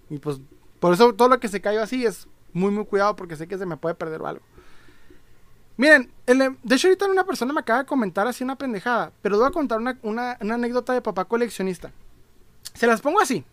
Y 0.09 0.19
pues, 0.19 0.39
por 0.79 0.93
eso 0.93 1.13
todo 1.13 1.29
lo 1.29 1.39
que 1.39 1.47
se 1.47 1.61
cayó 1.61 1.81
así 1.81 2.05
es 2.05 2.27
muy, 2.53 2.71
muy 2.71 2.85
cuidado 2.85 3.15
porque 3.15 3.35
sé 3.35 3.47
que 3.47 3.57
se 3.57 3.65
me 3.65 3.77
puede 3.77 3.95
perder 3.95 4.21
o 4.21 4.27
algo. 4.27 4.43
Miren, 5.77 6.09
de 6.25 6.75
hecho 6.75 6.87
ahorita 6.87 7.05
una 7.07 7.25
persona 7.25 7.51
me 7.51 7.59
acaba 7.59 7.79
de 7.79 7.85
comentar 7.85 8.25
así 8.27 8.43
una 8.43 8.55
pendejada, 8.55 9.11
pero 9.21 9.37
voy 9.37 9.47
a 9.47 9.51
contar 9.51 9.79
una, 10.03 10.37
anécdota 10.39 10.93
de 10.93 11.01
papá 11.01 11.25
coleccionista. 11.25 11.91
Se 12.73 12.87
las 12.87 13.01
pongo 13.01 13.19
así. 13.19 13.43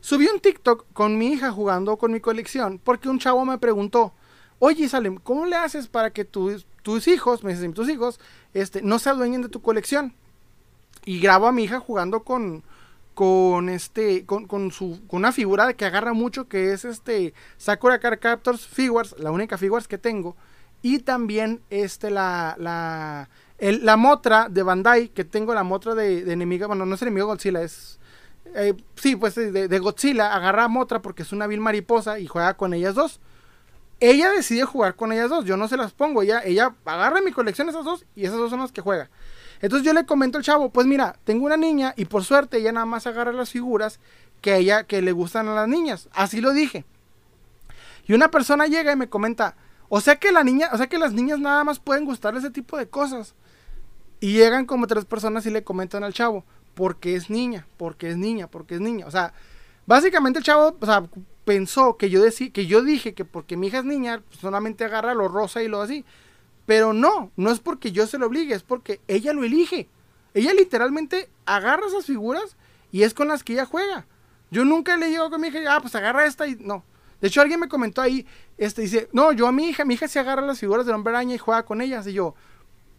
Subí 0.00 0.26
un 0.26 0.40
TikTok 0.40 0.86
con 0.92 1.16
mi 1.16 1.28
hija 1.28 1.52
jugando 1.52 1.96
con 1.96 2.12
mi 2.12 2.20
colección 2.20 2.80
porque 2.82 3.08
un 3.08 3.18
chavo 3.18 3.44
me 3.44 3.58
preguntó, 3.58 4.12
oye 4.58 4.88
Salem, 4.88 5.16
¿cómo 5.16 5.46
le 5.46 5.56
haces 5.56 5.88
para 5.88 6.10
que 6.10 6.24
tus 6.24 6.64
hijos, 7.06 7.44
me 7.44 7.52
dicen 7.52 7.74
tus 7.74 7.88
hijos, 7.88 8.20
este, 8.54 8.82
no 8.82 8.98
se 8.98 9.10
adueñen 9.10 9.42
de 9.42 9.48
tu 9.48 9.62
colección? 9.62 10.14
Y 11.04 11.20
grabo 11.20 11.46
a 11.46 11.52
mi 11.52 11.64
hija 11.64 11.78
jugando 11.80 12.24
con, 12.24 12.64
con 13.14 13.68
este 13.68 14.26
con, 14.26 14.46
con, 14.46 14.70
su 14.72 15.00
con 15.06 15.18
una 15.18 15.32
figura 15.32 15.72
que 15.74 15.84
agarra 15.84 16.12
mucho 16.12 16.48
que 16.48 16.72
es 16.72 16.84
este 16.84 17.32
Sakura 17.56 17.98
Card 17.98 18.18
Captors 18.18 18.66
Figures, 18.66 19.14
la 19.18 19.30
única 19.30 19.56
figures 19.56 19.88
que 19.88 19.98
tengo 19.98 20.36
y 20.82 20.98
también 21.00 21.62
este 21.70 22.10
la 22.10 22.56
la 22.58 23.28
la 23.58 23.96
motra 23.96 24.48
de 24.50 24.62
Bandai 24.62 25.08
que 25.08 25.24
tengo 25.24 25.54
la 25.54 25.62
motra 25.62 25.94
de, 25.94 26.30
enemiga, 26.30 26.66
bueno, 26.66 26.84
no 26.84 26.94
es 26.94 27.02
enemigo 27.02 27.26
Godzilla, 27.26 27.62
es 27.62 27.98
eh, 28.54 28.74
sí, 28.94 29.16
pues 29.16 29.34
de, 29.34 29.78
Godzilla, 29.78 30.34
agarra 30.34 30.68
Motra 30.68 31.02
porque 31.02 31.22
es 31.22 31.32
una 31.32 31.46
vil 31.46 31.60
mariposa 31.60 32.18
y 32.18 32.26
juega 32.26 32.54
con 32.54 32.74
ellas 32.74 32.94
dos. 32.94 33.20
Ella 33.98 34.30
decide 34.30 34.64
jugar 34.64 34.94
con 34.94 35.12
ellas 35.12 35.30
dos, 35.30 35.44
yo 35.46 35.56
no 35.56 35.68
se 35.68 35.76
las 35.76 35.92
pongo, 35.92 36.22
ella, 36.22 36.42
ella 36.44 36.74
agarra 36.84 37.22
mi 37.22 37.32
colección 37.32 37.68
esas 37.68 37.84
dos 37.84 38.04
y 38.14 38.26
esas 38.26 38.36
dos 38.36 38.50
son 38.50 38.60
las 38.60 38.72
que 38.72 38.82
juega. 38.82 39.08
Entonces 39.62 39.86
yo 39.86 39.94
le 39.94 40.04
comento 40.04 40.36
al 40.36 40.44
chavo, 40.44 40.70
pues 40.70 40.86
mira, 40.86 41.18
tengo 41.24 41.46
una 41.46 41.56
niña 41.56 41.94
y 41.96 42.04
por 42.04 42.22
suerte 42.22 42.58
ella 42.58 42.72
nada 42.72 42.84
más 42.84 43.06
agarra 43.06 43.32
las 43.32 43.50
figuras 43.50 44.00
que 44.42 44.52
a 44.52 44.56
ella 44.56 44.84
que 44.84 45.00
le 45.00 45.12
gustan 45.12 45.48
a 45.48 45.54
las 45.54 45.68
niñas. 45.68 46.10
Así 46.12 46.42
lo 46.42 46.52
dije. 46.52 46.84
Y 48.06 48.12
una 48.12 48.30
persona 48.30 48.66
llega 48.66 48.92
y 48.92 48.96
me 48.96 49.08
comenta, 49.08 49.56
o 49.88 50.00
sea 50.00 50.16
que 50.16 50.30
la 50.30 50.44
niña, 50.44 50.68
o 50.72 50.76
sea 50.76 50.88
que 50.88 50.98
las 50.98 51.12
niñas 51.12 51.38
nada 51.38 51.64
más 51.64 51.78
pueden 51.80 52.04
gustar 52.04 52.36
ese 52.36 52.50
tipo 52.50 52.76
de 52.76 52.88
cosas. 52.88 53.34
Y 54.20 54.32
llegan 54.32 54.66
como 54.66 54.86
tres 54.86 55.04
personas 55.04 55.44
y 55.46 55.50
le 55.50 55.64
comentan 55.64 56.04
al 56.04 56.12
chavo, 56.12 56.44
porque 56.74 57.16
es 57.16 57.28
niña, 57.30 57.66
porque 57.76 58.10
es 58.10 58.16
niña, 58.16 58.46
porque 58.46 58.74
es 58.74 58.80
niña. 58.80 59.06
O 59.06 59.10
sea, 59.10 59.32
básicamente 59.86 60.38
el 60.38 60.44
chavo, 60.44 60.76
pensó 61.46 61.96
que 61.96 62.10
yo, 62.10 62.20
decí, 62.22 62.50
que 62.50 62.66
yo 62.66 62.82
dije 62.82 63.14
que 63.14 63.24
porque 63.24 63.56
mi 63.56 63.68
hija 63.68 63.78
es 63.78 63.84
niña, 63.84 64.20
pues 64.28 64.40
solamente 64.40 64.84
agarra 64.84 65.14
lo 65.14 65.28
rosa 65.28 65.62
y 65.62 65.68
lo 65.68 65.80
así. 65.80 66.04
Pero 66.66 66.92
no, 66.92 67.30
no 67.36 67.52
es 67.52 67.60
porque 67.60 67.92
yo 67.92 68.08
se 68.08 68.18
lo 68.18 68.26
obligue, 68.26 68.52
es 68.52 68.64
porque 68.64 69.00
ella 69.06 69.32
lo 69.32 69.44
elige. 69.44 69.88
Ella 70.34 70.52
literalmente 70.52 71.30
agarra 71.46 71.86
esas 71.86 72.04
figuras 72.04 72.56
y 72.90 73.04
es 73.04 73.14
con 73.14 73.28
las 73.28 73.44
que 73.44 73.52
ella 73.52 73.64
juega. 73.64 74.06
Yo 74.50 74.64
nunca 74.64 74.96
le 74.96 75.06
digo 75.06 75.30
con 75.30 75.40
mi 75.40 75.48
hija, 75.48 75.60
ah, 75.68 75.80
pues 75.80 75.94
agarra 75.94 76.26
esta 76.26 76.48
y 76.48 76.56
no. 76.56 76.82
De 77.20 77.28
hecho, 77.28 77.40
alguien 77.40 77.60
me 77.60 77.68
comentó 77.68 78.02
ahí, 78.02 78.26
este, 78.58 78.82
dice, 78.82 79.08
no, 79.12 79.30
yo 79.30 79.46
a 79.46 79.52
mi 79.52 79.68
hija, 79.68 79.84
mi 79.84 79.94
hija 79.94 80.08
se 80.08 80.18
agarra 80.18 80.42
las 80.42 80.58
figuras 80.58 80.84
de 80.84 80.92
hombre 80.92 81.14
araña 81.14 81.36
y 81.36 81.38
juega 81.38 81.64
con 81.64 81.80
ellas. 81.80 82.08
Y 82.08 82.12
yo, 82.12 82.34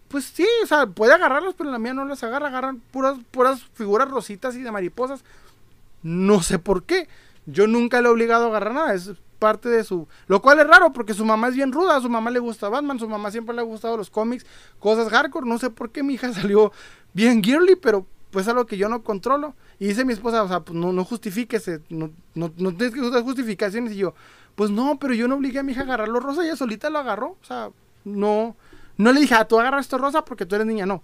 pues 0.07 0.23
sí, 0.23 0.47
o 0.63 0.67
sea, 0.67 0.87
puede 0.87 1.13
agarrarlas, 1.13 1.53
pero 1.57 1.69
la 1.69 1.79
mía 1.79 1.93
no 1.93 2.05
las 2.05 2.23
agarra, 2.23 2.47
agarran 2.47 2.79
puras, 2.79 3.17
puras 3.29 3.61
figuras 3.73 4.09
rositas 4.09 4.55
y 4.55 4.61
de 4.61 4.71
mariposas. 4.71 5.25
No 6.01 6.41
sé 6.41 6.59
por 6.59 6.83
qué. 6.83 7.09
Yo 7.47 7.65
nunca 7.65 8.01
le 8.01 8.07
he 8.07 8.11
obligado 8.11 8.45
a 8.45 8.47
agarrar 8.49 8.73
nada. 8.73 8.93
Es 8.93 9.11
parte 9.39 9.69
de 9.69 9.83
su... 9.83 10.07
Lo 10.27 10.41
cual 10.41 10.59
es 10.59 10.67
raro 10.67 10.93
porque 10.93 11.13
su 11.13 11.25
mamá 11.25 11.47
es 11.47 11.55
bien 11.55 11.71
ruda, 11.71 11.95
a 11.95 12.01
su 12.01 12.09
mamá 12.09 12.29
le 12.29 12.39
gusta 12.39 12.69
Batman, 12.69 12.99
su 12.99 13.09
mamá 13.09 13.31
siempre 13.31 13.55
le 13.55 13.61
ha 13.61 13.63
gustado 13.63 13.97
los 13.97 14.09
cómics, 14.09 14.45
cosas 14.79 15.09
hardcore, 15.09 15.47
no 15.47 15.57
sé 15.57 15.69
por 15.69 15.91
qué 15.91 16.03
mi 16.03 16.13
hija 16.15 16.33
salió 16.33 16.71
bien 17.13 17.43
girly, 17.43 17.75
pero 17.75 18.05
pues 18.31 18.45
es 18.45 18.49
algo 18.49 18.65
que 18.65 18.77
yo 18.77 18.89
no 18.89 19.03
controlo. 19.03 19.55
Y 19.79 19.87
dice 19.87 20.05
mi 20.05 20.13
esposa, 20.13 20.43
o 20.43 20.47
sea, 20.47 20.59
pues 20.59 20.77
no, 20.77 20.91
no 20.91 21.05
justifíquese, 21.05 21.81
no, 21.89 22.11
no, 22.35 22.51
no 22.57 22.75
tienes 22.75 22.93
que 22.93 23.01
usar 23.01 23.23
justificaciones. 23.23 23.93
Y 23.93 23.97
yo, 23.97 24.13
pues 24.55 24.69
no, 24.69 24.99
pero 24.99 25.13
yo 25.13 25.27
no 25.27 25.35
obligué 25.35 25.59
a 25.59 25.63
mi 25.63 25.71
hija 25.71 25.81
a 25.81 25.85
agarrar 25.85 26.09
lo 26.09 26.19
rosa, 26.19 26.43
ella 26.43 26.55
solita 26.55 26.89
lo 26.89 26.99
agarró. 26.99 27.37
O 27.41 27.45
sea, 27.45 27.69
no, 28.03 28.55
no 28.97 29.11
le 29.11 29.21
dije, 29.21 29.35
ah, 29.35 29.47
tú 29.47 29.59
agarras 29.59 29.85
esto 29.85 29.97
rosa 29.97 30.25
porque 30.25 30.45
tú 30.45 30.55
eres 30.55 30.67
niña, 30.67 30.85
no. 30.85 31.03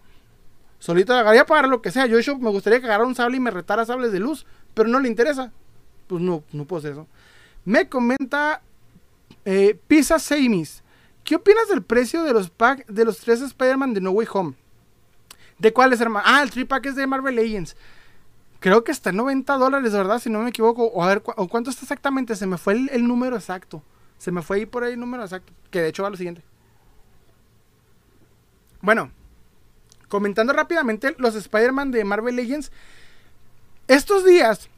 Solita 0.79 1.13
lo 1.13 1.19
agarraría 1.19 1.45
para 1.45 1.67
lo 1.67 1.81
que 1.81 1.91
sea. 1.91 2.07
Yo, 2.07 2.19
hecho, 2.19 2.37
me 2.37 2.49
gustaría 2.49 2.79
que 2.79 2.87
agarrara 2.87 3.07
un 3.07 3.15
sable 3.15 3.37
y 3.37 3.39
me 3.39 3.51
retara 3.51 3.85
sables 3.85 4.11
de 4.11 4.19
luz, 4.19 4.45
pero 4.73 4.89
no 4.89 4.99
le 4.99 5.07
interesa. 5.07 5.53
Pues 6.13 6.21
no, 6.21 6.43
no 6.51 6.65
puedo 6.65 6.87
eso. 6.87 7.07
Me 7.65 7.89
comenta 7.89 8.61
eh, 9.45 9.75
Pisa 9.87 10.19
Seimis. 10.19 10.83
¿Qué 11.23 11.37
opinas 11.37 11.67
del 11.69 11.81
precio 11.81 12.21
de 12.21 12.33
los 12.33 12.51
pack 12.51 12.85
de 12.85 13.03
los 13.03 13.17
tres 13.17 13.41
Spider-Man 13.41 13.95
de 13.95 14.01
No 14.01 14.11
Way 14.11 14.27
Home? 14.31 14.53
¿De 15.57 15.73
cuáles, 15.73 15.99
hermano? 16.01 16.23
Ah, 16.27 16.43
el 16.43 16.51
3 16.51 16.67
pack 16.67 16.85
es 16.85 16.95
de 16.95 17.07
Marvel 17.07 17.35
Legends. 17.35 17.75
Creo 18.59 18.83
que 18.83 18.91
está 18.91 19.09
en 19.09 19.15
90 19.15 19.57
dólares, 19.57 19.91
¿verdad? 19.91 20.19
Si 20.19 20.29
no 20.29 20.43
me 20.43 20.49
equivoco. 20.49 20.85
O 20.85 21.03
a 21.03 21.07
ver, 21.07 21.23
¿o 21.25 21.47
¿cuánto 21.47 21.71
está 21.71 21.81
exactamente? 21.81 22.35
Se 22.35 22.45
me 22.45 22.59
fue 22.59 22.73
el, 22.73 23.07
número 23.07 23.35
exacto. 23.35 23.81
Se 24.19 24.31
me 24.31 24.43
fue 24.43 24.57
ahí 24.57 24.65
por 24.67 24.83
ahí 24.83 24.93
el 24.93 24.99
número 24.99 25.23
exacto. 25.23 25.51
Que 25.71 25.81
de 25.81 25.87
hecho 25.87 26.03
va 26.03 26.11
lo 26.11 26.17
siguiente. 26.17 26.43
Bueno, 28.81 29.09
comentando 30.09 30.53
rápidamente 30.53 31.15
los 31.17 31.33
Spider-Man 31.33 31.89
de 31.89 32.03
Marvel 32.03 32.35
Legends. 32.35 32.71
Estos 33.87 34.23
días 34.23 34.69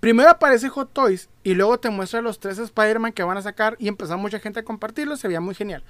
primero 0.00 0.30
aparece 0.30 0.68
Hot 0.68 0.92
Toys 0.92 1.28
y 1.42 1.54
luego 1.54 1.78
te 1.78 1.90
muestra 1.90 2.20
los 2.20 2.40
tres 2.40 2.58
Spider-Man 2.58 3.12
que 3.12 3.22
van 3.22 3.36
a 3.36 3.42
sacar 3.42 3.76
y 3.78 3.88
empezó 3.88 4.16
mucha 4.18 4.38
gente 4.38 4.60
a 4.60 4.64
compartirlos, 4.64 5.20
se 5.20 5.28
veía 5.28 5.40
muy 5.40 5.54
genial. 5.54 5.82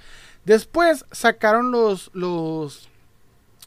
Después 0.44 1.04
sacaron 1.10 1.70
los, 1.70 2.10
los, 2.14 2.88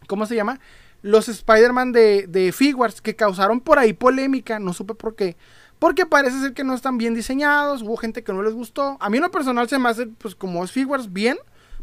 ¿cómo 0.08 0.26
se 0.26 0.36
llama? 0.36 0.60
Los 1.02 1.30
Spider-Man 1.30 1.92
de, 1.92 2.28
de 2.28 2.52
Figuarts 2.52 3.02
que 3.02 3.16
causaron 3.16 3.60
por 3.60 3.80
ahí 3.80 3.94
polémica, 3.94 4.60
no 4.60 4.74
supe 4.74 4.94
por 4.94 5.16
qué. 5.16 5.36
Porque 5.80 6.06
parece 6.06 6.40
ser 6.40 6.54
que 6.54 6.64
no 6.64 6.76
están 6.76 7.00
bien 7.00 7.16
diseñados, 7.16 7.82
hubo 7.82 7.98
gente 7.98 8.24
que 8.24 8.32
no 8.34 8.44
les 8.44 8.54
gustó. 8.54 8.98
A 9.00 9.10
mí 9.10 9.18
en 9.18 9.24
lo 9.24 9.32
personal 9.32 9.68
se 9.68 9.80
me 9.80 9.90
hace, 9.90 10.06
pues 10.06 10.36
como 10.36 10.64
es 10.64 10.72
Figuarts, 10.72 11.12
bien, 11.12 11.38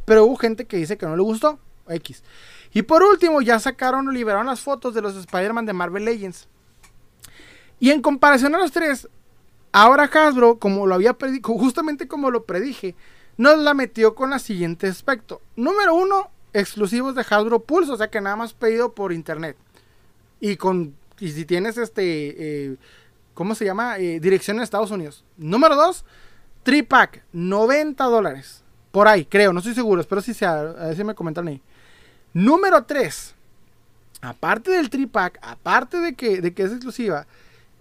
pero 0.04 0.24
hubo 0.24 0.36
gente 0.36 0.66
que 0.66 0.76
dice 0.76 0.96
que 0.96 1.06
no 1.06 1.16
le 1.16 1.22
gustó. 1.22 1.58
X. 1.88 2.22
Y 2.72 2.82
por 2.82 3.02
último, 3.02 3.40
ya 3.40 3.58
sacaron 3.58 4.12
liberaron 4.12 4.46
las 4.46 4.60
fotos 4.60 4.94
de 4.94 5.02
los 5.02 5.16
Spider-Man 5.16 5.66
de 5.66 5.72
Marvel 5.72 6.04
Legends. 6.04 6.48
Y 7.80 7.90
en 7.90 8.02
comparación 8.02 8.54
a 8.54 8.58
los 8.58 8.72
tres, 8.72 9.08
ahora 9.72 10.10
Hasbro, 10.12 10.58
como 10.58 10.86
lo 10.86 10.94
había 10.94 11.14
predicho, 11.14 11.52
justamente 11.54 12.08
como 12.08 12.30
lo 12.30 12.44
predije, 12.44 12.94
nos 13.36 13.58
la 13.58 13.74
metió 13.74 14.14
con 14.14 14.32
el 14.32 14.40
siguiente 14.40 14.88
aspecto. 14.88 15.40
Número 15.56 15.94
uno, 15.94 16.30
exclusivos 16.52 17.14
de 17.14 17.24
Hasbro 17.28 17.60
Pulse, 17.60 17.92
o 17.92 17.96
sea 17.96 18.10
que 18.10 18.20
nada 18.20 18.36
más 18.36 18.52
pedido 18.52 18.92
por 18.92 19.12
internet. 19.12 19.56
Y 20.40 20.56
con 20.56 20.94
y 21.20 21.30
si 21.32 21.44
tienes 21.44 21.78
este, 21.78 22.02
eh, 22.04 22.76
¿cómo 23.34 23.54
se 23.54 23.64
llama? 23.64 23.98
Eh, 23.98 24.20
dirección 24.20 24.56
en 24.56 24.62
Estados 24.62 24.90
Unidos. 24.90 25.24
Número 25.36 25.74
dos, 25.74 26.04
Tripack, 26.62 27.22
90 27.32 28.04
dólares. 28.04 28.62
Por 28.90 29.08
ahí, 29.08 29.24
creo, 29.24 29.52
no 29.52 29.58
estoy 29.60 29.74
seguro, 29.74 30.00
espero 30.00 30.20
si 30.20 30.34
sea, 30.34 30.60
a 30.60 30.86
ver 30.86 30.96
si 30.96 31.04
me 31.04 31.14
comentan 31.14 31.48
ahí. 31.48 31.60
Número 32.32 32.84
3. 32.84 33.34
Aparte 34.20 34.70
del 34.70 34.90
tripack, 34.90 35.38
aparte 35.42 35.98
de 35.98 36.14
que, 36.14 36.40
de 36.40 36.52
que 36.52 36.64
es 36.64 36.72
exclusiva, 36.72 37.26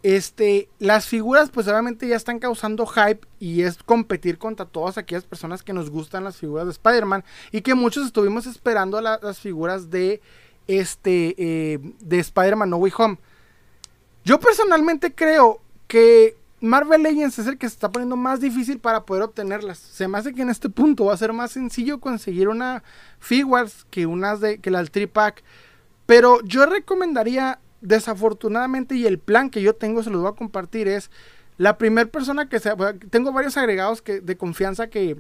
este, 0.04 0.70
las 0.80 1.08
figuras 1.08 1.50
pues 1.50 1.68
obviamente 1.68 2.08
ya 2.08 2.16
están 2.16 2.40
causando 2.40 2.86
hype 2.86 3.28
y 3.40 3.64
es 3.64 3.78
competir 3.84 4.38
contra 4.38 4.66
todas 4.66 4.98
aquellas 4.98 5.26
personas 5.26 5.64
que 5.64 5.74
nos 5.74 5.90
gustan 5.90 6.24
las 6.24 6.38
figuras 6.38 6.66
de 6.66 6.72
Spider-Man 6.72 7.24
y 7.52 7.62
que 7.62 7.76
muchos 7.76 8.06
estuvimos 8.06 8.46
esperando 8.46 9.02
las 9.02 9.40
figuras 9.40 9.90
de 9.90 10.22
este 10.68 11.36
eh, 11.38 11.80
de 12.00 12.20
Spider-Man 12.20 12.70
No 12.70 12.78
Way 12.78 12.94
Home. 12.98 13.18
Yo 14.24 14.40
personalmente 14.40 15.14
creo 15.14 15.62
que 15.88 16.36
Marvel 16.60 17.04
Legends 17.04 17.38
es 17.40 17.48
el 17.48 17.58
que 17.58 17.70
se 17.70 17.76
está 17.76 17.92
poniendo 17.92 18.16
más 18.16 18.40
difícil 18.40 18.80
para 18.80 19.06
poder 19.06 19.24
obtenerlas. 19.24 19.78
Se 19.78 20.08
me 20.08 20.18
hace 20.18 20.34
que 20.34 20.42
en 20.42 20.50
este 20.50 20.70
punto 20.70 21.06
va 21.06 21.14
a 21.14 21.18
ser 21.18 21.32
más 21.32 21.52
sencillo 21.52 22.00
conseguir 22.00 22.48
una 22.48 22.84
Figuarts 23.20 23.86
que 23.90 24.06
unas 24.06 24.42
de 24.42 24.60
que 24.60 24.72
la 24.72 24.80
del 24.80 24.92
Tripack. 24.92 25.44
Pero 26.06 26.42
yo 26.44 26.66
recomendaría, 26.66 27.60
desafortunadamente, 27.82 28.96
y 28.96 29.06
el 29.06 29.20
plan 29.20 29.50
que 29.50 29.62
yo 29.62 29.76
tengo, 29.76 30.04
se 30.04 30.10
los 30.10 30.22
voy 30.22 30.32
a 30.32 30.36
compartir, 30.36 30.88
es 30.88 31.12
la 31.58 31.78
primera 31.78 32.10
persona 32.10 32.50
que 32.50 32.60
sea. 32.60 32.76
Tengo 33.10 33.32
varios 33.32 33.58
agregados 33.58 34.02
que, 34.02 34.22
de 34.22 34.38
confianza 34.38 34.88
que, 34.88 35.18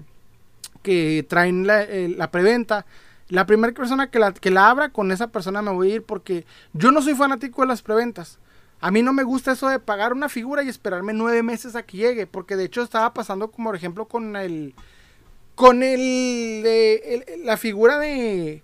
que 0.83 1.25
traen 1.27 1.67
la, 1.67 1.85
la 1.85 2.31
preventa. 2.31 2.85
La 3.29 3.45
primera 3.45 3.73
persona 3.73 4.09
que 4.09 4.19
la, 4.19 4.33
que 4.33 4.51
la 4.51 4.69
abra, 4.69 4.89
con 4.89 5.11
esa 5.11 5.27
persona 5.27 5.61
me 5.61 5.71
voy 5.71 5.91
a 5.91 5.95
ir 5.95 6.03
porque 6.03 6.45
yo 6.73 6.91
no 6.91 7.01
soy 7.01 7.13
fanático 7.13 7.61
de 7.61 7.67
las 7.67 7.81
preventas. 7.81 8.39
A 8.79 8.91
mí 8.91 9.01
no 9.01 9.11
me 9.11 9.23
gusta 9.23 9.51
eso 9.53 9.67
de 9.67 9.79
pagar 9.79 10.13
una 10.13 10.29
figura 10.29 10.63
y 10.63 10.69
esperarme 10.69 11.11
nueve 11.11 11.41
meses 11.43 11.75
a 11.75 11.83
que 11.83 11.97
llegue, 11.97 12.27
porque 12.27 12.55
de 12.55 12.65
hecho 12.65 12.83
estaba 12.83 13.13
pasando 13.13 13.49
como 13.49 13.69
por 13.69 13.75
ejemplo 13.75 14.05
con 14.05 14.35
el, 14.35 14.75
con 15.55 15.81
el, 15.81 16.63
la 17.43 17.57
figura 17.57 17.97
de, 17.97 18.61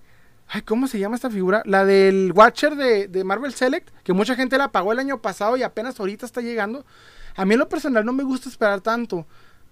ay, 0.47 0.61
¿cómo 0.61 0.87
se 0.87 0.99
llama 0.99 1.15
esta 1.15 1.29
figura? 1.29 1.63
La 1.65 1.85
del 1.85 2.31
Watcher 2.33 2.75
de, 2.75 3.23
Marvel 3.23 3.53
Select, 3.53 3.89
que 4.03 4.13
mucha 4.13 4.35
gente 4.35 4.57
la 4.57 4.71
pagó 4.71 4.91
el 4.91 4.99
año 4.99 5.21
pasado 5.21 5.57
y 5.57 5.63
apenas 5.63 5.99
ahorita 5.99 6.25
está 6.25 6.41
llegando. 6.41 6.85
A 7.35 7.45
mí 7.45 7.53
en 7.53 7.59
lo 7.59 7.69
personal 7.69 8.05
no 8.05 8.13
me 8.13 8.23
gusta 8.23 8.49
esperar 8.49 8.81
tanto, 8.81 9.25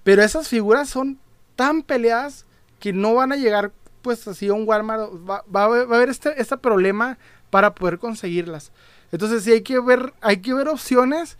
pero 0.03 0.23
esas 0.23 0.47
figuras 0.47 0.89
son 0.89 1.19
tan 1.55 1.83
peleadas 1.83 2.45
que 2.79 2.93
no 2.93 3.13
van 3.13 3.31
a 3.31 3.35
llegar 3.35 3.71
pues 4.01 4.27
así 4.27 4.47
a 4.47 4.53
un 4.53 4.67
Walmart, 4.67 5.11
va, 5.29 5.43
a 5.53 5.65
haber 5.65 6.09
este, 6.09 6.41
este 6.41 6.57
problema 6.57 7.19
para 7.51 7.75
poder 7.75 7.99
conseguirlas. 7.99 8.71
Entonces 9.11 9.43
sí 9.43 9.51
hay 9.51 9.61
que 9.61 9.79
ver, 9.79 10.13
hay 10.21 10.37
que 10.37 10.53
ver 10.53 10.67
opciones 10.67 11.37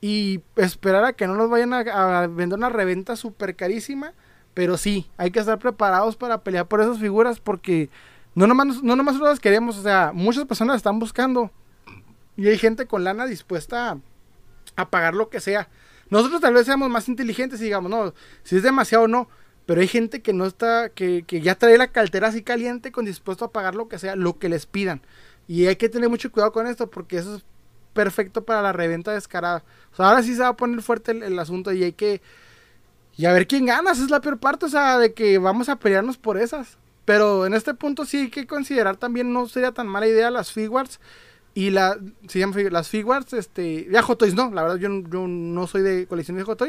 y 0.00 0.40
esperar 0.56 1.04
a 1.04 1.12
que 1.12 1.26
no 1.26 1.34
nos 1.34 1.50
vayan 1.50 1.72
a, 1.74 2.26
vender 2.26 2.58
una 2.58 2.70
reventa 2.70 3.16
súper 3.16 3.54
carísima. 3.54 4.14
Pero 4.54 4.76
sí, 4.76 5.08
hay 5.16 5.30
que 5.30 5.38
estar 5.38 5.58
preparados 5.58 6.16
para 6.16 6.42
pelear 6.42 6.66
por 6.66 6.80
esas 6.80 6.98
figuras 6.98 7.38
porque 7.38 7.88
no 8.34 8.46
nomás, 8.46 8.82
no 8.82 8.96
nomás 8.96 9.18
las 9.18 9.40
queremos, 9.40 9.78
o 9.78 9.82
sea, 9.82 10.12
muchas 10.14 10.44
personas 10.44 10.76
están 10.76 10.98
buscando 10.98 11.50
y 12.36 12.48
hay 12.48 12.58
gente 12.58 12.86
con 12.86 13.04
lana 13.04 13.26
dispuesta 13.26 13.98
a, 14.76 14.90
pagar 14.90 15.14
lo 15.14 15.28
que 15.28 15.40
sea. 15.40 15.68
Nosotros 16.08 16.40
tal 16.40 16.54
vez 16.54 16.66
seamos 16.66 16.88
más 16.90 17.08
inteligentes 17.08 17.60
y 17.60 17.64
digamos, 17.64 17.90
no, 17.90 18.14
si 18.42 18.56
es 18.56 18.62
demasiado 18.62 19.08
no, 19.08 19.28
pero 19.66 19.80
hay 19.80 19.88
gente 19.88 20.22
que 20.22 20.32
no 20.32 20.46
está, 20.46 20.88
que, 20.88 21.24
que 21.26 21.40
ya 21.40 21.54
trae 21.54 21.78
la 21.78 21.88
cartera 21.88 22.28
así 22.28 22.42
caliente 22.42 22.92
con 22.92 23.04
dispuesto 23.04 23.44
a 23.44 23.52
pagar 23.52 23.74
lo 23.74 23.88
que 23.88 23.98
sea, 23.98 24.16
lo 24.16 24.38
que 24.38 24.48
les 24.48 24.66
pidan. 24.66 25.02
Y 25.46 25.66
hay 25.66 25.76
que 25.76 25.88
tener 25.88 26.08
mucho 26.08 26.30
cuidado 26.30 26.52
con 26.52 26.66
esto 26.66 26.90
porque 26.90 27.18
eso 27.18 27.36
es 27.36 27.44
perfecto 27.92 28.44
para 28.44 28.62
la 28.62 28.72
reventa 28.72 29.12
descarada. 29.12 29.64
O 29.96 30.02
ahora 30.02 30.22
sí 30.22 30.34
se 30.34 30.42
va 30.42 30.48
a 30.48 30.56
poner 30.56 30.80
fuerte 30.82 31.12
el, 31.12 31.38
asunto 31.38 31.72
y 31.72 31.84
hay 31.84 31.92
que... 31.92 32.22
Y 33.16 33.26
a 33.26 33.32
ver 33.32 33.46
quién 33.46 33.66
gana, 33.66 33.90
esa 33.90 34.04
es 34.04 34.10
la 34.10 34.20
peor 34.20 34.38
parte, 34.38 34.66
o 34.66 34.68
sea, 34.68 34.98
de 34.98 35.12
que 35.12 35.38
vamos 35.38 35.68
a 35.68 35.76
pelearnos 35.76 36.16
por 36.16 36.38
esas. 36.38 36.78
Pero 37.04 37.46
en 37.46 37.54
este 37.54 37.74
punto 37.74 38.04
sí 38.04 38.18
hay 38.18 38.30
que 38.30 38.46
considerar 38.46 38.96
también, 38.96 39.32
no 39.32 39.48
sería 39.48 39.72
tan 39.72 39.88
mala 39.88 40.06
idea 40.06 40.30
las 40.30 40.52
Figuarts 40.52 41.00
y 41.54 41.70
la, 41.70 41.98
se 42.28 42.70
las 42.70 42.88
Figuarts, 42.88 43.32
este, 43.32 43.88
ya 43.90 44.02
Hot 44.02 44.22
no, 44.34 44.50
la 44.50 44.62
verdad 44.62 44.76
yo, 44.76 44.88
yo 45.10 45.26
no 45.26 45.66
soy 45.66 45.82
de 45.82 46.06
colección 46.06 46.36
de 46.36 46.44
Hot 46.44 46.62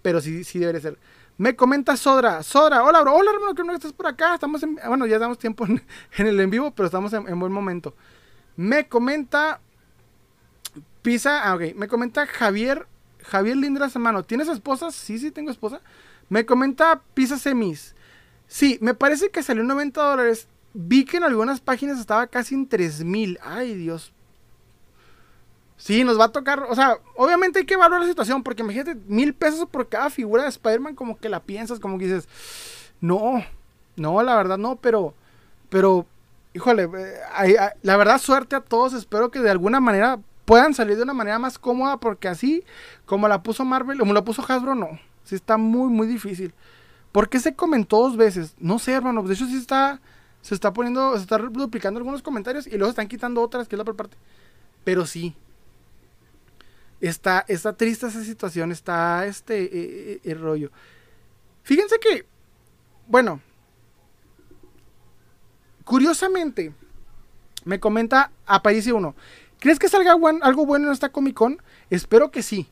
pero 0.00 0.20
sí, 0.20 0.44
sí 0.44 0.58
debería 0.58 0.80
ser. 0.80 0.98
Me 1.38 1.56
comenta 1.56 1.96
Sodra, 1.96 2.42
Sodra, 2.42 2.84
hola 2.84 3.00
bro, 3.02 3.14
hola 3.14 3.30
hermano, 3.32 3.54
que 3.54 3.64
no 3.64 3.72
estás 3.72 3.92
por 3.92 4.06
acá, 4.06 4.34
estamos 4.34 4.62
en, 4.62 4.78
bueno, 4.86 5.06
ya 5.06 5.18
damos 5.18 5.38
tiempo 5.38 5.66
en, 5.66 5.82
el 6.26 6.40
en 6.40 6.50
vivo, 6.50 6.72
pero 6.72 6.86
estamos 6.86 7.12
en 7.12 7.38
buen 7.38 7.52
momento. 7.52 7.94
Me 8.56 8.88
comenta 8.88 9.60
Pisa, 11.02 11.42
ah, 11.50 11.56
ok, 11.56 11.74
me 11.74 11.88
comenta 11.88 12.26
Javier, 12.26 12.86
Javier 13.24 13.56
Lindras, 13.56 13.94
hermano, 13.96 14.22
¿tienes 14.22 14.48
esposa? 14.48 14.92
Sí, 14.92 15.18
sí, 15.18 15.30
tengo 15.32 15.50
esposa. 15.50 15.80
Me 16.28 16.46
comenta 16.46 17.02
Pisa 17.14 17.38
Semis. 17.38 17.96
Sí, 18.52 18.76
me 18.82 18.92
parece 18.92 19.30
que 19.30 19.42
salió 19.42 19.62
90 19.62 20.02
dólares. 20.02 20.46
Vi 20.74 21.06
que 21.06 21.16
en 21.16 21.24
algunas 21.24 21.62
páginas 21.62 21.98
estaba 21.98 22.26
casi 22.26 22.54
en 22.54 22.68
3 22.68 23.02
mil. 23.02 23.38
Ay, 23.42 23.74
Dios. 23.74 24.12
Sí, 25.78 26.04
nos 26.04 26.20
va 26.20 26.26
a 26.26 26.32
tocar. 26.32 26.66
O 26.68 26.74
sea, 26.74 26.98
obviamente 27.16 27.60
hay 27.60 27.64
que 27.64 27.72
evaluar 27.72 28.02
la 28.02 28.06
situación. 28.06 28.42
Porque 28.42 28.60
imagínate, 28.60 28.94
mil 29.06 29.32
pesos 29.32 29.66
por 29.70 29.88
cada 29.88 30.10
figura 30.10 30.42
de 30.42 30.50
Spider-Man. 30.50 30.96
Como 30.96 31.16
que 31.16 31.30
la 31.30 31.40
piensas, 31.40 31.80
como 31.80 31.96
que 31.96 32.04
dices, 32.04 32.28
no, 33.00 33.42
no, 33.96 34.22
la 34.22 34.36
verdad 34.36 34.58
no. 34.58 34.76
Pero, 34.76 35.14
pero 35.70 36.04
híjole, 36.52 36.90
eh, 37.44 37.56
la 37.80 37.96
verdad 37.96 38.18
suerte 38.18 38.54
a 38.54 38.60
todos, 38.60 38.92
espero 38.92 39.30
que 39.30 39.40
de 39.40 39.50
alguna 39.50 39.80
manera 39.80 40.18
puedan 40.44 40.74
salir 40.74 40.98
de 40.98 41.04
una 41.04 41.14
manera 41.14 41.38
más 41.38 41.58
cómoda, 41.58 41.96
porque 41.96 42.28
así 42.28 42.64
como 43.06 43.28
la 43.28 43.42
puso 43.42 43.64
Marvel, 43.64 43.98
como 43.98 44.12
la 44.12 44.24
puso 44.24 44.44
Hasbro, 44.46 44.74
no, 44.74 45.00
sí 45.24 45.36
está 45.36 45.56
muy, 45.56 45.88
muy 45.88 46.06
difícil. 46.06 46.52
¿Por 47.12 47.28
qué 47.28 47.38
se 47.38 47.54
comentó 47.54 47.98
dos 47.98 48.16
veces? 48.16 48.54
No 48.58 48.78
sé, 48.78 48.92
hermano, 48.92 49.22
de 49.22 49.34
hecho 49.34 49.46
sí 49.46 49.56
está, 49.56 50.00
se 50.40 50.54
está 50.54 50.72
poniendo, 50.72 51.14
se 51.16 51.22
está 51.22 51.38
duplicando 51.38 51.98
algunos 51.98 52.22
comentarios 52.22 52.66
y 52.66 52.70
luego 52.70 52.90
están 52.90 53.08
quitando 53.08 53.42
otras, 53.42 53.68
que 53.68 53.76
es 53.76 53.78
la 53.78 53.84
por 53.84 53.96
parte. 53.96 54.16
Pero 54.84 55.06
sí, 55.06 55.34
está, 57.00 57.44
está 57.48 57.74
triste 57.74 58.06
esa 58.06 58.24
situación, 58.24 58.72
está 58.72 59.26
este 59.26 59.62
eh, 59.62 59.70
eh, 59.74 60.20
el 60.24 60.40
rollo. 60.40 60.70
Fíjense 61.62 62.00
que, 62.00 62.26
bueno, 63.06 63.40
Curiosamente, 65.84 66.72
me 67.64 67.80
comenta 67.80 68.30
Aparicio 68.46 68.96
1. 68.96 69.14
¿Crees 69.58 69.78
que 69.78 69.88
salga 69.88 70.12
algo 70.12 70.66
bueno 70.66 70.86
en 70.86 70.92
esta 70.92 71.10
Comic 71.10 71.34
Con? 71.34 71.62
Espero 71.90 72.30
que 72.30 72.42
sí. 72.42 72.68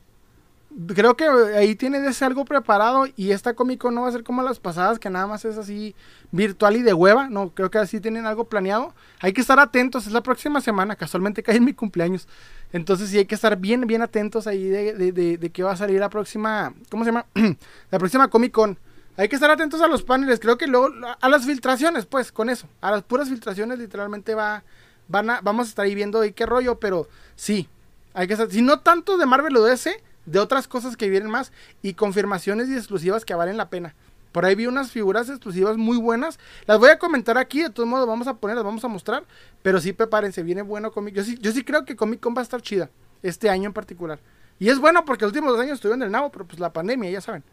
Creo 0.95 1.17
que 1.17 1.25
ahí 1.25 1.75
tiene 1.75 1.99
de 1.99 2.13
ser 2.13 2.27
algo 2.27 2.45
preparado 2.45 3.05
y 3.17 3.31
esta 3.31 3.53
Comic 3.53 3.81
Con 3.81 3.93
no 3.93 4.03
va 4.03 4.09
a 4.09 4.11
ser 4.11 4.23
como 4.23 4.41
las 4.41 4.59
pasadas 4.59 4.99
que 4.99 5.09
nada 5.09 5.27
más 5.27 5.43
es 5.43 5.57
así 5.57 5.95
virtual 6.31 6.77
y 6.77 6.81
de 6.81 6.93
hueva. 6.93 7.29
No, 7.29 7.49
creo 7.49 7.69
que 7.69 7.77
así 7.77 7.99
tienen 7.99 8.25
algo 8.25 8.45
planeado. 8.45 8.93
Hay 9.19 9.33
que 9.33 9.41
estar 9.41 9.59
atentos, 9.59 10.07
es 10.07 10.13
la 10.13 10.23
próxima 10.23 10.61
semana, 10.61 10.95
casualmente 10.95 11.43
cae 11.43 11.57
en 11.57 11.65
mi 11.65 11.73
cumpleaños. 11.73 12.27
Entonces 12.71 13.09
sí 13.09 13.17
hay 13.17 13.25
que 13.25 13.35
estar 13.35 13.57
bien, 13.57 13.85
bien 13.85 14.01
atentos 14.01 14.47
ahí 14.47 14.63
de, 14.63 15.11
de, 15.11 15.49
qué 15.51 15.63
va 15.63 15.73
a 15.73 15.77
salir 15.77 15.99
la 15.99 16.09
próxima, 16.09 16.73
¿cómo 16.89 17.03
se 17.03 17.11
llama? 17.11 17.25
la 17.91 17.99
próxima 17.99 18.29
Comic 18.29 18.53
Con. 18.53 18.77
Hay 19.17 19.27
que 19.27 19.35
estar 19.35 19.51
atentos 19.51 19.81
a 19.81 19.87
los 19.87 20.03
paneles, 20.03 20.39
creo 20.39 20.57
que 20.57 20.67
luego 20.67 20.89
a 21.19 21.29
las 21.29 21.45
filtraciones, 21.45 22.05
pues, 22.05 22.31
con 22.31 22.49
eso. 22.49 22.67
A 22.79 22.91
las 22.91 23.03
puras 23.03 23.27
filtraciones 23.27 23.77
literalmente 23.77 24.35
va 24.35 24.63
van 25.11 25.29
a, 25.29 25.41
vamos 25.41 25.67
a 25.67 25.69
estar 25.69 25.85
ahí 25.85 25.93
viendo 25.93 26.21
ahí 26.21 26.31
qué 26.31 26.45
rollo, 26.45 26.79
pero 26.79 27.07
sí, 27.35 27.67
hay 28.13 28.27
que 28.27 28.33
estar, 28.33 28.49
si 28.49 28.61
no 28.61 28.79
tanto 28.79 29.17
de 29.17 29.25
Marvel 29.25 29.57
o 29.57 29.63
DC, 29.63 30.01
de 30.25 30.39
otras 30.39 30.67
cosas 30.67 30.97
que 30.97 31.09
vienen 31.09 31.29
más 31.29 31.51
y 31.81 31.93
confirmaciones 31.93 32.69
y 32.69 32.75
exclusivas 32.75 33.25
que 33.25 33.35
valen 33.35 33.57
la 33.57 33.69
pena. 33.69 33.95
Por 34.31 34.45
ahí 34.45 34.55
vi 34.55 34.65
unas 34.65 34.91
figuras 34.91 35.29
exclusivas 35.29 35.77
muy 35.77 35.97
buenas. 35.97 36.39
Las 36.65 36.79
voy 36.79 36.89
a 36.89 36.97
comentar 36.97 37.37
aquí, 37.37 37.61
de 37.61 37.69
todos 37.69 37.87
modos 37.87 38.07
vamos 38.07 38.27
a 38.27 38.35
poner, 38.35 38.55
las 38.55 38.63
vamos 38.63 38.83
a 38.85 38.87
mostrar. 38.87 39.25
Pero 39.61 39.81
sí, 39.81 39.91
prepárense, 39.91 40.41
viene 40.43 40.61
bueno 40.61 40.91
Comic. 40.91 41.15
Yo 41.15 41.23
sí, 41.23 41.37
yo 41.39 41.51
sí 41.51 41.63
creo 41.63 41.83
que 41.83 41.95
Comic 41.95 42.21
Con 42.21 42.35
va 42.35 42.39
a 42.39 42.43
estar 42.43 42.61
chida. 42.61 42.89
Este 43.23 43.49
año 43.49 43.67
en 43.67 43.73
particular. 43.73 44.19
Y 44.57 44.69
es 44.69 44.79
bueno 44.79 45.03
porque 45.05 45.25
los 45.25 45.31
últimos 45.31 45.51
dos 45.51 45.59
años 45.59 45.75
estuvieron 45.75 46.01
en 46.01 46.05
el 46.07 46.11
nabo, 46.11 46.31
pero 46.31 46.45
pues 46.45 46.59
la 46.59 46.71
pandemia, 46.71 47.09
ya 47.09 47.19
saben. 47.19 47.43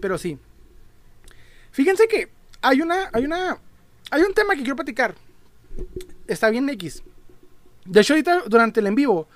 Pero 0.00 0.18
sí. 0.18 0.38
Fíjense 1.70 2.06
que 2.08 2.30
hay 2.60 2.82
una, 2.82 3.08
hay 3.12 3.24
una, 3.24 3.58
hay 4.10 4.22
un 4.22 4.34
tema 4.34 4.54
que 4.54 4.60
quiero 4.60 4.76
platicar. 4.76 5.14
Está 6.26 6.50
bien 6.50 6.68
X. 6.68 7.02
De 7.84 8.00
hecho, 8.00 8.12
ahorita 8.12 8.42
durante 8.46 8.80
el 8.80 8.88
en 8.88 8.94
vivo, 8.94 9.26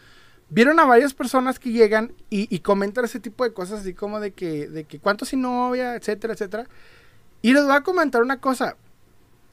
vieron 0.51 0.79
a 0.81 0.85
varias 0.85 1.15
personas 1.15 1.59
que 1.59 1.73
llegan 1.73 2.13
y, 2.31 2.59
comentan 2.61 3.05
ese 3.05 3.21
tipo 3.21 3.45
de 3.45 3.53
cosas, 3.53 3.81
así 3.81 3.95
como 3.95 4.21
de 4.21 4.33
que, 4.33 4.69
de 4.69 4.85
que 4.85 4.99
cuánto 4.99 5.25
sin 5.25 5.43
novia, 5.43 5.95
etcétera, 5.95 6.35
etcétera. 6.35 6.67
Y 7.43 7.53
les 7.53 7.65
voy 7.65 7.75
a 7.75 7.83
comentar 7.83 8.23
una 8.23 8.41
cosa. 8.41 8.77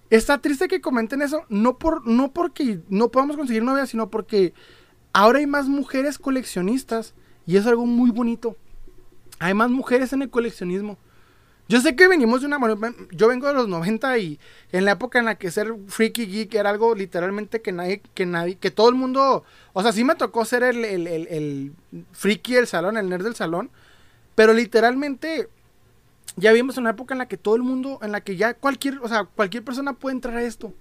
Está 0.09 0.39
triste 0.39 0.67
que 0.67 0.81
comenten 0.81 1.21
eso, 1.21 1.45
no, 1.49 1.77
por, 1.77 2.05
no 2.05 2.31
porque 2.31 2.81
no 2.89 3.09
podamos 3.09 3.37
conseguir 3.37 3.63
novia, 3.63 3.85
sino 3.85 4.09
porque 4.09 4.53
ahora 5.13 5.39
hay 5.39 5.47
más 5.47 5.67
mujeres 5.67 6.17
coleccionistas 6.17 7.13
y 7.45 7.57
es 7.57 7.65
algo 7.65 7.85
muy 7.85 8.11
bonito. 8.11 8.57
Hay 9.39 9.53
más 9.53 9.69
mujeres 9.69 10.13
en 10.13 10.21
el 10.21 10.29
coleccionismo. 10.29 10.97
Yo 11.71 11.79
sé 11.79 11.95
que 11.95 12.09
venimos 12.09 12.41
de 12.41 12.47
una... 12.47 12.59
Yo 13.11 13.29
vengo 13.29 13.47
de 13.47 13.53
los 13.53 13.69
90 13.69 14.17
y 14.17 14.41
en 14.73 14.83
la 14.83 14.91
época 14.91 15.19
en 15.19 15.23
la 15.23 15.35
que 15.35 15.51
ser 15.51 15.73
freaky 15.87 16.25
geek 16.25 16.53
era 16.53 16.69
algo 16.69 16.93
literalmente 16.93 17.61
que 17.61 17.71
nadie, 17.71 18.01
que 18.13 18.25
nadie, 18.25 18.57
que 18.57 18.71
todo 18.71 18.89
el 18.89 18.95
mundo... 18.95 19.45
O 19.71 19.81
sea, 19.81 19.93
sí 19.93 20.03
me 20.03 20.15
tocó 20.15 20.43
ser 20.43 20.63
el, 20.63 20.83
el, 20.83 21.07
el, 21.07 21.71
friki 22.11 22.55
del 22.55 22.67
salón, 22.67 22.97
el 22.97 23.07
nerd 23.07 23.23
del 23.23 23.35
salón, 23.35 23.69
pero 24.35 24.51
literalmente 24.51 25.47
ya 26.35 26.51
vimos 26.51 26.75
una 26.75 26.89
época 26.89 27.13
en 27.13 27.19
la 27.19 27.29
que 27.29 27.37
todo 27.37 27.55
el 27.55 27.61
mundo, 27.61 27.99
en 28.01 28.11
la 28.11 28.19
que 28.19 28.35
ya 28.35 28.53
cualquier, 28.53 28.99
o 28.99 29.07
sea, 29.07 29.23
cualquier 29.23 29.63
persona 29.63 29.93
puede 29.93 30.15
entrar 30.15 30.35
a 30.35 30.43
esto. 30.43 30.73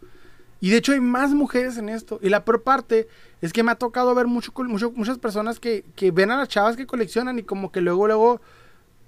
Y 0.60 0.70
de 0.70 0.78
hecho 0.78 0.90
hay 0.90 0.98
más 0.98 1.30
mujeres 1.30 1.76
en 1.76 1.88
esto. 1.88 2.18
Y 2.20 2.30
la 2.30 2.44
peor 2.44 2.64
parte 2.64 3.06
es 3.40 3.52
que 3.52 3.62
me 3.62 3.70
ha 3.70 3.76
tocado 3.76 4.12
ver 4.16 4.26
mucho, 4.26 4.52
mucho 4.56 4.90
muchas 4.90 5.18
personas 5.18 5.60
que, 5.60 5.84
que 5.94 6.10
ven 6.10 6.32
a 6.32 6.36
las 6.36 6.48
chavas 6.48 6.76
que 6.76 6.88
coleccionan 6.88 7.38
y 7.38 7.44
como 7.44 7.70
que 7.70 7.80
luego, 7.80 8.08
luego 8.08 8.40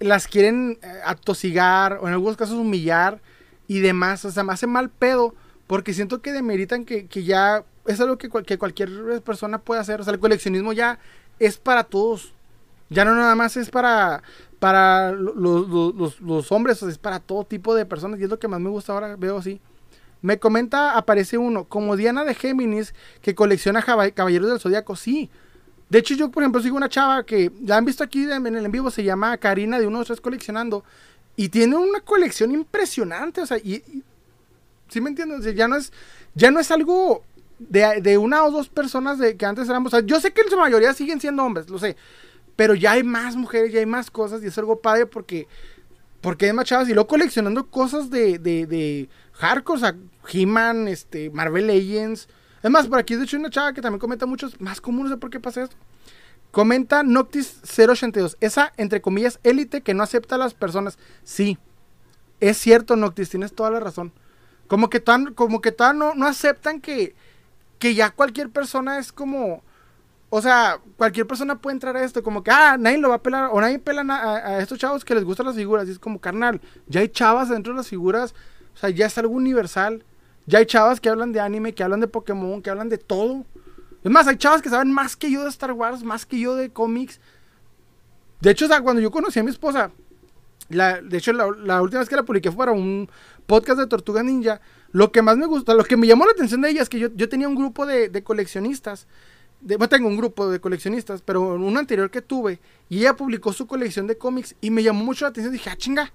las 0.03 0.27
quieren 0.27 0.79
eh, 0.83 1.01
atosigar 1.05 1.99
o 2.01 2.09
en 2.09 2.15
algunos 2.15 2.37
casos 2.37 2.57
humillar 2.57 3.21
y 3.67 3.81
demás. 3.81 4.25
O 4.25 4.31
sea, 4.31 4.45
me 4.45 4.53
hace 4.53 4.67
mal 4.67 4.91
pedo 4.91 5.35
porque 5.67 5.95
siento 5.95 6.23
que 6.23 6.33
demeritan 6.33 6.85
que, 6.85 7.07
que 7.07 7.25
ya 7.25 7.65
es 7.87 8.01
algo 8.01 8.19
que, 8.19 8.29
que, 8.29 8.59
cualquier 8.59 9.23
persona 9.23 9.59
puede 9.59 9.81
hacer. 9.81 10.01
O 10.01 10.05
sea, 10.05 10.13
el 10.13 10.21
coleccionismo 10.21 10.73
ya 10.73 10.99
es 11.39 11.59
para 11.59 11.85
todos. 11.85 12.35
Ya 12.91 13.05
no 13.05 13.15
nada 13.15 13.35
más 13.35 13.57
es 13.57 13.71
para, 13.71 14.23
para 14.59 15.13
los, 15.13 16.21
los, 16.21 16.53
hombres, 16.53 16.83
es 16.83 16.99
para 16.99 17.21
todo 17.21 17.45
tipo 17.45 17.75
de 17.75 17.87
personas. 17.87 18.21
Y 18.21 18.25
es 18.25 18.31
lo 18.31 18.39
que 18.39 18.49
más 18.49 18.61
me 18.61 18.71
gusta 18.71 18.93
ahora, 18.93 19.17
veo 19.17 19.39
así. 19.39 19.61
Me 20.21 20.39
comenta, 20.39 20.97
aparece 20.97 21.39
uno, 21.39 21.65
como 21.65 21.97
Diana 21.97 22.25
de 22.25 22.35
Géminis, 22.35 22.95
que 23.23 23.35
colecciona 23.35 23.83
Caballeros 23.83 24.51
del 24.51 24.61
Zodíaco. 24.61 24.95
Sí, 24.95 25.31
de 25.93 25.99
hecho, 25.99 26.15
yo, 26.15 26.31
por 26.31 26.43
ejemplo, 26.43 26.63
sigo 26.63 26.79
una 26.79 26.89
chava 26.89 27.23
que 27.23 27.53
la 27.67 27.77
han 27.77 27.85
visto 27.85 28.03
aquí 28.03 28.25
en 28.25 28.47
el 28.47 28.65
en 28.65 28.73
vivo, 28.73 28.91
se 28.91 29.05
llama 29.05 29.37
Karina 29.37 29.79
de 29.79 29.87
uno 29.87 29.99
de 29.99 30.07
tres 30.07 30.23
coleccionando. 30.23 30.85
Y 31.37 31.51
tiene 31.51 31.77
una 31.77 32.01
colección 32.01 32.51
impresionante. 32.51 33.43
O 33.43 33.47
sea, 33.47 33.59
y, 33.59 34.03
¿sí 34.89 35.03
me 35.03 35.11
entiendes? 35.11 35.55
ya 35.55 35.69
no 35.69 35.77
es, 35.77 35.93
ya 36.35 36.51
no 36.51 36.61
es 36.61 36.71
algo 36.71 37.23
de, 37.59 38.17
una 38.17 38.43
o 38.43 38.51
dos 38.51 38.71
personas 38.71 39.19
de 39.19 39.37
que 39.37 39.45
antes 39.45 39.69
éramos. 39.69 39.93
O 39.93 39.99
sea, 39.99 40.07
yo 40.07 40.19
sé 40.19 40.33
que 40.33 40.41
en 40.41 40.49
su 40.49 40.57
mayoría 40.57 40.95
siguen 40.95 41.21
siendo 41.21 41.45
hombres, 41.45 41.69
lo 41.69 41.79
sé. 41.79 41.95
Pero 42.57 42.75
ya 42.75 42.93
hay 42.93 43.03
más 43.03 43.37
mujeres, 43.37 43.71
ya 43.71 43.81
hay 43.81 43.85
más 43.85 44.11
cosas. 44.11 44.43
Y 44.43 44.47
es 44.47 44.57
algo 44.57 44.81
padre 44.81 45.05
porque. 45.05 45.47
Porque 46.23 46.47
hay 46.47 46.55
más 46.55 46.65
chavas. 46.65 46.89
Y 46.89 46.95
luego 46.95 47.07
coleccionando 47.07 47.67
cosas 47.67 48.09
de, 48.09 48.39
de, 48.39 48.65
de 48.67 49.11
hardcore. 49.35 49.77
O 49.77 49.81
sea, 49.81 49.95
He-Man, 50.33 50.89
este, 50.89 51.29
Marvel 51.29 51.67
Legends. 51.67 52.29
Es 52.63 52.71
más, 52.71 52.87
por 52.87 52.99
aquí 52.99 53.17
de 53.17 53.25
hecho 53.25 53.37
una 53.37 53.51
chava 53.51 53.73
que 53.73 53.81
también 53.81 54.01
comenta 54.01 54.27
muchos 54.27 54.61
más 54.61 54.81
comunes 54.81 55.11
de 55.11 55.17
por 55.17 55.31
qué 55.31 55.41
pasa 55.41 55.65
esto. 55.65 55.77
Comenta 56.53 57.03
Noctis082. 57.03 58.37
Esa, 58.41 58.73
entre 58.77 59.01
comillas, 59.01 59.41
élite 59.43 59.81
que 59.81 59.95
no 59.95 60.03
acepta 60.03 60.35
a 60.35 60.39
las 60.39 60.55
personas. 60.55 60.99
Sí, 61.25 61.59
es 62.41 62.59
cierto, 62.59 62.95
Noctis, 62.95 63.31
tienes 63.31 63.55
toda 63.55 63.71
la 63.71 63.81
razón. 63.81 64.13
Como 64.69 64.91
que 64.91 65.01
tan, 65.01 65.33
como 65.35 65.61
que 65.61 65.73
tan 65.73 65.99
no, 65.99 66.15
no 66.15 66.27
aceptan 66.27 66.81
que, 66.81 67.15
que 67.79 67.95
ya 67.95 68.11
cualquier 68.11 68.51
persona 68.51 68.99
es 68.99 69.13
como. 69.13 69.63
O 70.29 70.41
sea, 70.41 70.79
cualquier 70.97 71.27
persona 71.27 71.61
puede 71.61 71.75
entrar 71.75 71.97
a 71.97 72.05
esto, 72.05 72.23
como 72.23 72.43
que, 72.43 72.51
ah, 72.51 72.77
nadie 72.79 72.97
lo 72.97 73.11
va 73.11 73.17
a 73.17 73.23
pelar, 73.23 73.51
o 73.53 73.61
nadie 73.61 73.79
pela 73.79 74.01
a, 74.01 74.37
a, 74.37 74.59
estos 74.61 74.79
chavos 74.79 75.05
que 75.05 75.15
les 75.15 75.25
gustan 75.25 75.47
las 75.47 75.57
figuras. 75.57 75.87
Y 75.89 75.91
es 75.91 75.99
como, 75.99 76.21
carnal, 76.21 76.61
ya 76.87 77.01
hay 77.01 77.09
chavas 77.09 77.49
dentro 77.49 77.73
de 77.75 77.79
las 77.79 77.89
figuras, 77.89 78.35
o 78.75 78.79
sea, 78.79 78.91
ya 78.91 79.07
es 79.07 79.19
algo 79.19 79.35
universal. 79.35 80.05
Ya 80.47 80.59
hay 80.59 80.67
chavas 80.67 81.01
que 81.01 81.09
hablan 81.09 81.33
de 81.33 81.41
anime, 81.41 81.75
que 81.75 81.83
hablan 81.83 82.01
de 82.01 82.09
Pokémon, 82.09 82.63
que 82.63 82.71
hablan 82.71 82.89
de 82.89 82.99
todo. 82.99 83.45
Es 84.03 84.11
más, 84.11 84.27
hay 84.27 84.37
chavas 84.37 84.63
que 84.63 84.69
saben 84.69 84.93
más 84.93 85.17
que 85.17 85.31
yo 85.31 85.43
de 85.43 85.49
Star 85.49 85.73
Wars, 85.73 86.03
más 86.03 86.27
que 86.27 86.39
yo 86.39 86.57
de 86.57 86.71
cómics. 86.71 87.21
De 88.41 88.51
hecho, 88.51 88.67
cuando 88.83 89.01
yo 89.01 89.11
conocí 89.13 89.39
a 89.39 89.45
mi 89.45 89.51
esposa, 89.51 89.93
la, 90.69 91.01
de 91.01 91.19
hecho, 91.19 91.33
la, 91.33 91.81
última 91.81 92.01
vez 92.01 92.09
que 92.09 92.17
la 92.17 92.25
publiqué 92.25 92.51
fue 92.51 92.59
para 92.59 92.73
un 92.73 93.09
podcast 93.47 93.79
de 93.79 93.87
Tortuga 93.87 94.23
Ninja. 94.23 94.61
Lo 94.91 95.13
que 95.13 95.23
más 95.23 95.37
me 95.37 95.47
gusta, 95.47 95.75
lo 95.75 95.85
que 95.85 95.97
me 95.97 96.07
llamó 96.07 96.25
la 96.27 96.33
atención 96.33 96.61
de 96.61 96.71
ella 96.71 96.83
es 96.83 96.89
que 96.89 96.99
yo, 96.99 97.09
yo 97.15 97.29
tenía 97.29 97.49
un 97.49 97.55
grupo 97.55 97.87
de, 97.87 98.09
de 98.09 98.23
coleccionistas. 98.25 99.07
De, 99.61 99.77
bueno, 99.77 99.89
tengo 99.89 100.09
un 100.09 100.17
grupo 100.17 100.51
de 100.51 100.61
coleccionistas, 100.61 101.23
pero 101.23 101.55
uno 101.55 101.79
anterior 101.79 102.11
que 102.11 102.21
tuve, 102.21 102.59
y 102.89 102.99
ella 102.99 103.15
publicó 103.15 103.53
su 103.53 103.69
colección 103.69 104.09
de 104.09 104.19
cómics 104.19 104.57
y 104.61 104.71
me 104.71 104.83
llamó 104.83 105.05
mucho 105.05 105.25
la 105.25 105.29
atención. 105.29 105.53
Dije, 105.53 105.71
ah, 105.71 105.77
chinga, 105.77 106.13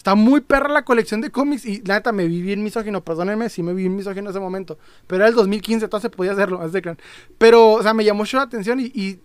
Está 0.00 0.14
muy 0.14 0.40
perra 0.40 0.70
la 0.70 0.82
colección 0.82 1.20
de 1.20 1.30
cómics 1.30 1.66
y 1.66 1.82
neta 1.82 2.10
me 2.10 2.26
vi 2.26 2.40
bien 2.40 2.62
misógino, 2.62 3.04
perdónenme 3.04 3.50
si 3.50 3.62
me 3.62 3.74
vi 3.74 3.82
bien 3.82 3.96
misógino 3.96 4.30
en 4.30 4.30
ese 4.30 4.40
momento. 4.40 4.78
Pero 5.06 5.24
era 5.24 5.28
el 5.28 5.34
2015, 5.34 5.84
entonces 5.84 6.10
podía 6.10 6.32
hacerlo, 6.32 6.58
Pero, 7.36 7.72
o 7.72 7.82
sea, 7.82 7.92
me 7.92 8.02
llamó 8.02 8.20
mucho 8.20 8.38
la 8.38 8.44
atención 8.44 8.80
y, 8.80 9.20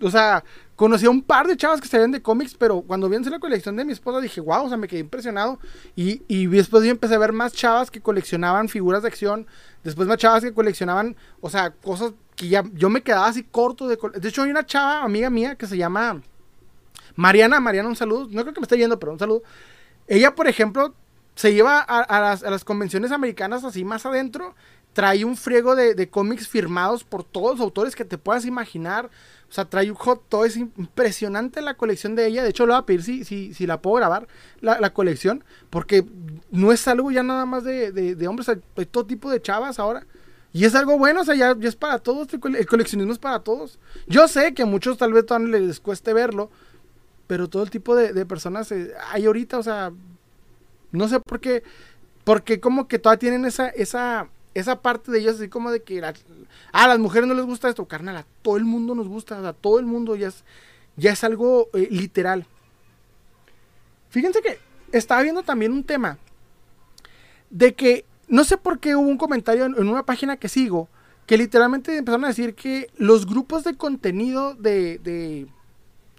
o 0.00 0.10
sea, 0.10 0.42
conocí 0.74 1.06
a 1.06 1.10
un 1.10 1.22
par 1.22 1.46
de 1.46 1.56
chavas 1.56 1.80
que 1.80 1.86
se 1.86 1.96
ven 2.00 2.10
de 2.10 2.22
cómics, 2.22 2.56
pero 2.56 2.80
cuando 2.82 3.08
vi 3.08 3.14
en 3.14 3.30
la 3.30 3.38
colección 3.38 3.76
de 3.76 3.84
mi 3.84 3.92
esposa 3.92 4.20
dije, 4.20 4.40
wow, 4.40 4.64
o 4.64 4.68
sea, 4.68 4.76
me 4.76 4.88
quedé 4.88 4.98
impresionado. 4.98 5.60
Y, 5.94 6.22
y 6.26 6.48
después 6.48 6.82
yo 6.82 6.90
empecé 6.90 7.14
a 7.14 7.18
ver 7.18 7.32
más 7.32 7.52
chavas 7.52 7.92
que 7.92 8.00
coleccionaban 8.00 8.68
figuras 8.68 9.02
de 9.02 9.08
acción, 9.08 9.46
después 9.84 10.08
más 10.08 10.18
chavas 10.18 10.42
que 10.42 10.52
coleccionaban, 10.52 11.14
o 11.40 11.50
sea, 11.50 11.70
cosas 11.70 12.14
que 12.34 12.48
ya 12.48 12.64
yo 12.74 12.90
me 12.90 13.02
quedaba 13.02 13.28
así 13.28 13.44
corto 13.44 13.86
de... 13.86 13.96
De 14.20 14.28
hecho, 14.28 14.42
hay 14.42 14.50
una 14.50 14.66
chava, 14.66 15.04
amiga 15.04 15.30
mía, 15.30 15.54
que 15.54 15.68
se 15.68 15.76
llama 15.76 16.20
Mariana, 17.14 17.60
Mariana, 17.60 17.88
un 17.88 17.94
saludo, 17.94 18.26
no 18.28 18.42
creo 18.42 18.54
que 18.54 18.60
me 18.60 18.64
esté 18.64 18.76
yendo, 18.76 18.98
pero 18.98 19.12
un 19.12 19.20
saludo 19.20 19.44
ella, 20.08 20.34
por 20.34 20.48
ejemplo, 20.48 20.94
se 21.34 21.52
lleva 21.52 21.80
a, 21.80 22.20
las, 22.50 22.64
convenciones 22.64 23.12
americanas 23.12 23.64
así 23.64 23.84
más 23.84 24.06
adentro, 24.06 24.54
trae 24.92 25.24
un 25.24 25.36
friego 25.36 25.76
de, 25.76 26.08
cómics 26.08 26.48
firmados 26.48 27.04
por 27.04 27.24
todos 27.24 27.52
los 27.52 27.60
autores 27.60 27.94
que 27.94 28.04
te 28.04 28.18
puedas 28.18 28.46
imaginar. 28.46 29.10
O 29.48 29.52
sea, 29.52 29.66
trae 29.66 29.90
un 29.90 29.96
hot 29.96 30.24
toy, 30.28 30.48
es 30.48 30.56
impresionante 30.56 31.60
la 31.60 31.74
colección 31.74 32.16
de 32.16 32.26
ella. 32.26 32.42
De 32.42 32.48
hecho, 32.48 32.66
lo 32.66 32.72
voy 32.72 32.80
a 32.80 32.86
pedir 32.86 33.02
si, 33.02 33.24
si, 33.24 33.54
si 33.54 33.66
la 33.66 33.80
puedo 33.80 33.96
grabar, 33.96 34.26
la, 34.60 34.92
colección, 34.92 35.44
porque 35.70 36.04
no 36.50 36.72
es 36.72 36.88
algo 36.88 37.10
ya 37.10 37.22
nada 37.22 37.44
más 37.46 37.62
de, 37.62 37.92
de, 37.92 38.28
hombres, 38.28 38.48
hay 38.48 38.86
todo 38.86 39.06
tipo 39.06 39.30
de 39.30 39.40
chavas 39.40 39.78
ahora. 39.78 40.06
Y 40.52 40.64
es 40.64 40.74
algo 40.74 40.96
bueno, 40.96 41.20
o 41.20 41.24
sea, 41.24 41.34
ya, 41.34 41.54
es 41.60 41.76
para 41.76 41.98
todos, 41.98 42.28
el 42.32 42.66
coleccionismo 42.66 43.12
es 43.12 43.18
para 43.18 43.40
todos. 43.40 43.78
Yo 44.06 44.26
sé 44.26 44.54
que 44.54 44.62
a 44.62 44.66
muchos 44.66 44.96
tal 44.96 45.12
vez 45.12 45.26
les 45.50 45.80
cueste 45.80 46.14
verlo, 46.14 46.50
pero 47.26 47.48
todo 47.48 47.62
el 47.62 47.70
tipo 47.70 47.96
de, 47.96 48.26
personas 48.26 48.70
eh, 48.72 48.92
hay 49.10 49.26
ahorita, 49.26 49.58
o 49.58 49.62
sea, 49.62 49.92
no 50.92 51.08
sé 51.08 51.20
por 51.20 51.40
qué, 51.40 51.62
porque 52.24 52.60
como 52.60 52.88
que 52.88 52.98
todavía 52.98 53.18
tienen 53.18 53.44
esa, 53.44 53.68
esa, 53.68 54.28
esa 54.54 54.80
parte 54.80 55.10
de 55.10 55.18
ellos 55.18 55.36
así 55.36 55.48
como 55.48 55.70
de 55.70 55.82
que, 55.82 56.04
ah, 56.04 56.14
a 56.72 56.88
las 56.88 56.98
mujeres 56.98 57.28
no 57.28 57.34
les 57.34 57.44
gusta 57.44 57.68
esto, 57.68 57.86
carnal, 57.86 58.16
a 58.16 58.26
todo 58.42 58.56
el 58.56 58.64
mundo 58.64 58.94
nos 58.94 59.08
gusta, 59.08 59.46
a 59.46 59.52
todo 59.52 59.78
el 59.78 59.86
mundo 59.86 60.14
ya 60.14 60.28
es, 60.28 60.44
ya 60.96 61.12
es 61.12 61.24
algo 61.24 61.68
eh, 61.74 61.88
literal. 61.90 62.46
Fíjense 64.10 64.40
que 64.40 64.58
estaba 64.92 65.22
viendo 65.22 65.42
también 65.42 65.72
un 65.72 65.84
tema 65.84 66.18
de 67.50 67.74
que, 67.74 68.04
no 68.28 68.44
sé 68.44 68.56
por 68.56 68.78
qué 68.78 68.96
hubo 68.96 69.08
un 69.08 69.18
comentario 69.18 69.66
en, 69.66 69.88
una 69.88 70.04
página 70.04 70.36
que 70.36 70.48
sigo, 70.48 70.88
que 71.26 71.36
literalmente 71.36 71.96
empezaron 71.96 72.24
a 72.24 72.28
decir 72.28 72.54
que 72.54 72.88
los 72.96 73.26
grupos 73.26 73.64
de 73.64 73.76
contenido 73.76 74.54
de 74.54 75.48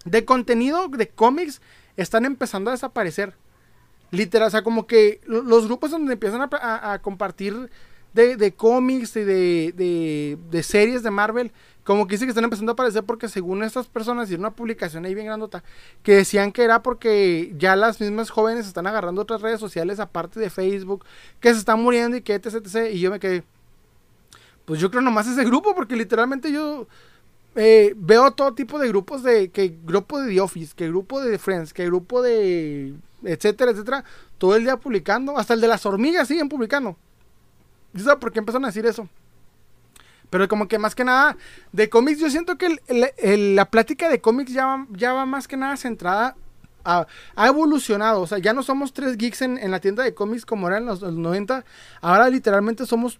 de 0.10 0.26
contenido 0.26 0.88
de 0.88 1.08
cómics 1.10 1.62
están 1.96 2.26
empezando 2.26 2.70
a 2.70 2.74
desaparecer. 2.74 3.34
Literal, 4.12 4.48
o 4.48 4.52
sea, 4.52 4.64
como 4.64 4.88
que 4.88 5.20
los 5.26 5.66
grupos 5.66 5.92
donde 5.92 6.14
empiezan 6.14 6.42
a, 6.42 7.00
compartir 7.02 7.70
de, 8.14 8.54
cómics 8.56 9.16
y 9.18 9.24
de, 9.24 10.38
de, 10.50 10.64
series 10.64 11.04
de 11.04 11.12
Marvel, 11.12 11.52
como 11.84 12.08
que 12.08 12.16
dice 12.16 12.26
que 12.26 12.30
están 12.30 12.46
empezando 12.46 12.72
a 12.72 12.74
aparecer 12.74 13.04
porque 13.04 13.28
según 13.28 13.64
estas 13.64 13.88
personas, 13.88 14.32
y 14.32 14.36
una 14.36 14.52
publicación 14.52 15.06
ahí 15.06 15.14
bien 15.14 15.28
grandota, 15.28 15.64
que 16.04 16.16
decían 16.16 16.52
que 16.52 16.64
era 16.64 16.84
porque 16.84 17.54
ya 17.58 17.76
las 17.76 18.00
mismas 18.00 18.30
jóvenes 18.30 18.66
están 18.66 18.88
agarrando 18.88 19.22
otras 19.22 19.42
redes 19.42 19.60
sociales 19.60 20.00
aparte 20.00 20.40
de 20.40 20.50
Facebook, 20.50 21.06
que 21.42 21.52
se 21.52 21.60
están 21.60 21.82
muriendo 21.82 22.16
y 22.16 22.22
que 22.22 22.36
etc, 22.36 22.56
etc. 22.56 22.94
Y 22.94 23.00
yo 23.00 23.12
me 23.12 23.20
quedé, 23.20 23.44
pues 24.64 24.80
yo 24.80 24.90
creo 24.90 25.02
nomás 25.02 25.28
ese 25.28 25.44
grupo, 25.44 25.76
porque 25.76 25.98
literalmente 25.98 26.52
yo 26.52 26.88
eh, 27.58 27.94
veo 27.98 28.32
todo 28.32 28.54
tipo 28.54 28.80
de 28.80 28.88
grupos 28.88 29.24
de 29.24 29.50
que 29.50 29.78
grupo 29.84 30.22
de 30.22 30.34
The 30.34 30.42
Office, 30.42 30.74
que 30.76 30.88
grupo 30.88 31.20
de 31.22 31.38
Friends, 31.38 31.74
que 31.74 31.86
grupo 31.86 32.22
de 32.22 32.94
etcétera, 33.24 33.72
etcétera, 33.72 34.04
todo 34.38 34.56
el 34.56 34.64
día 34.64 34.78
publicando, 34.78 35.38
hasta 35.38 35.54
el 35.54 35.62
de 35.62 35.68
las 35.68 35.86
hormigas 35.86 36.28
siguen 36.28 36.50
publicando. 36.50 36.96
¿Y 37.94 38.00
sabes 38.00 38.20
por 38.20 38.32
qué 38.32 38.40
empezaron 38.40 38.66
a 38.66 38.68
decir 38.68 38.86
eso? 38.86 39.10
Pero 40.30 40.48
como 40.48 40.68
que 40.68 40.78
más 40.78 40.94
que 40.94 41.04
nada, 41.04 41.36
de 41.72 41.90
cómics, 41.90 42.20
yo 42.20 42.30
siento 42.30 42.58
que 42.58 42.78
la 43.56 43.66
plática 43.72 44.08
de 44.08 44.22
cómics 44.22 44.54
ya 44.54 44.86
ya 44.92 45.14
va 45.14 45.26
más 45.26 45.48
que 45.48 45.58
nada 45.58 45.78
centrada 45.78 46.36
ha, 46.88 47.48
evolucionado. 47.48 48.22
O 48.22 48.28
sea, 48.28 48.38
ya 48.38 48.54
no 48.54 48.64
somos 48.64 48.94
tres 48.94 49.18
geeks 49.18 49.42
en, 49.42 49.72
la 49.72 49.80
tienda 49.80 50.04
de 50.04 50.14
cómics 50.14 50.46
como 50.46 50.68
eran 50.68 50.86
los, 50.86 51.02
los, 51.02 51.14
90. 51.14 51.66
Ahora 52.02 52.30
literalmente 52.30 52.86
somos 52.86 53.20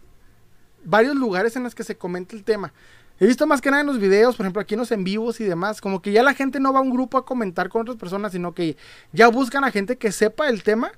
varios 0.84 1.16
lugares 1.16 1.56
en 1.56 1.64
los 1.64 1.76
que 1.76 1.84
se 1.84 1.98
comenta 1.98 2.36
el 2.36 2.44
tema. 2.44 2.74
He 3.20 3.26
visto 3.26 3.48
más 3.48 3.62
que 3.62 3.72
nada 3.72 3.82
en 3.82 3.88
los 3.88 4.00
videos, 4.00 4.36
por 4.36 4.46
ejemplo, 4.46 4.62
aquí 4.62 4.76
en 4.76 4.80
los 4.80 4.92
en 4.92 5.04
vivos 5.04 5.40
y 5.40 5.44
demás, 5.44 5.82
como 5.82 6.02
que 6.02 6.12
ya 6.12 6.22
la 6.22 6.34
gente 6.34 6.60
no 6.60 6.72
va 6.72 6.80
a 6.80 6.84
un 6.84 6.92
grupo 6.92 7.18
a 7.18 7.26
comentar 7.26 7.70
con 7.70 7.82
otras 7.82 7.98
personas, 7.98 8.32
sino 8.32 8.54
que 8.54 8.78
ya 9.12 9.28
buscan 9.28 9.64
a 9.64 9.72
gente 9.72 9.98
que 9.98 10.12
sepa 10.12 10.50
el 10.50 10.64
tema 10.64 10.92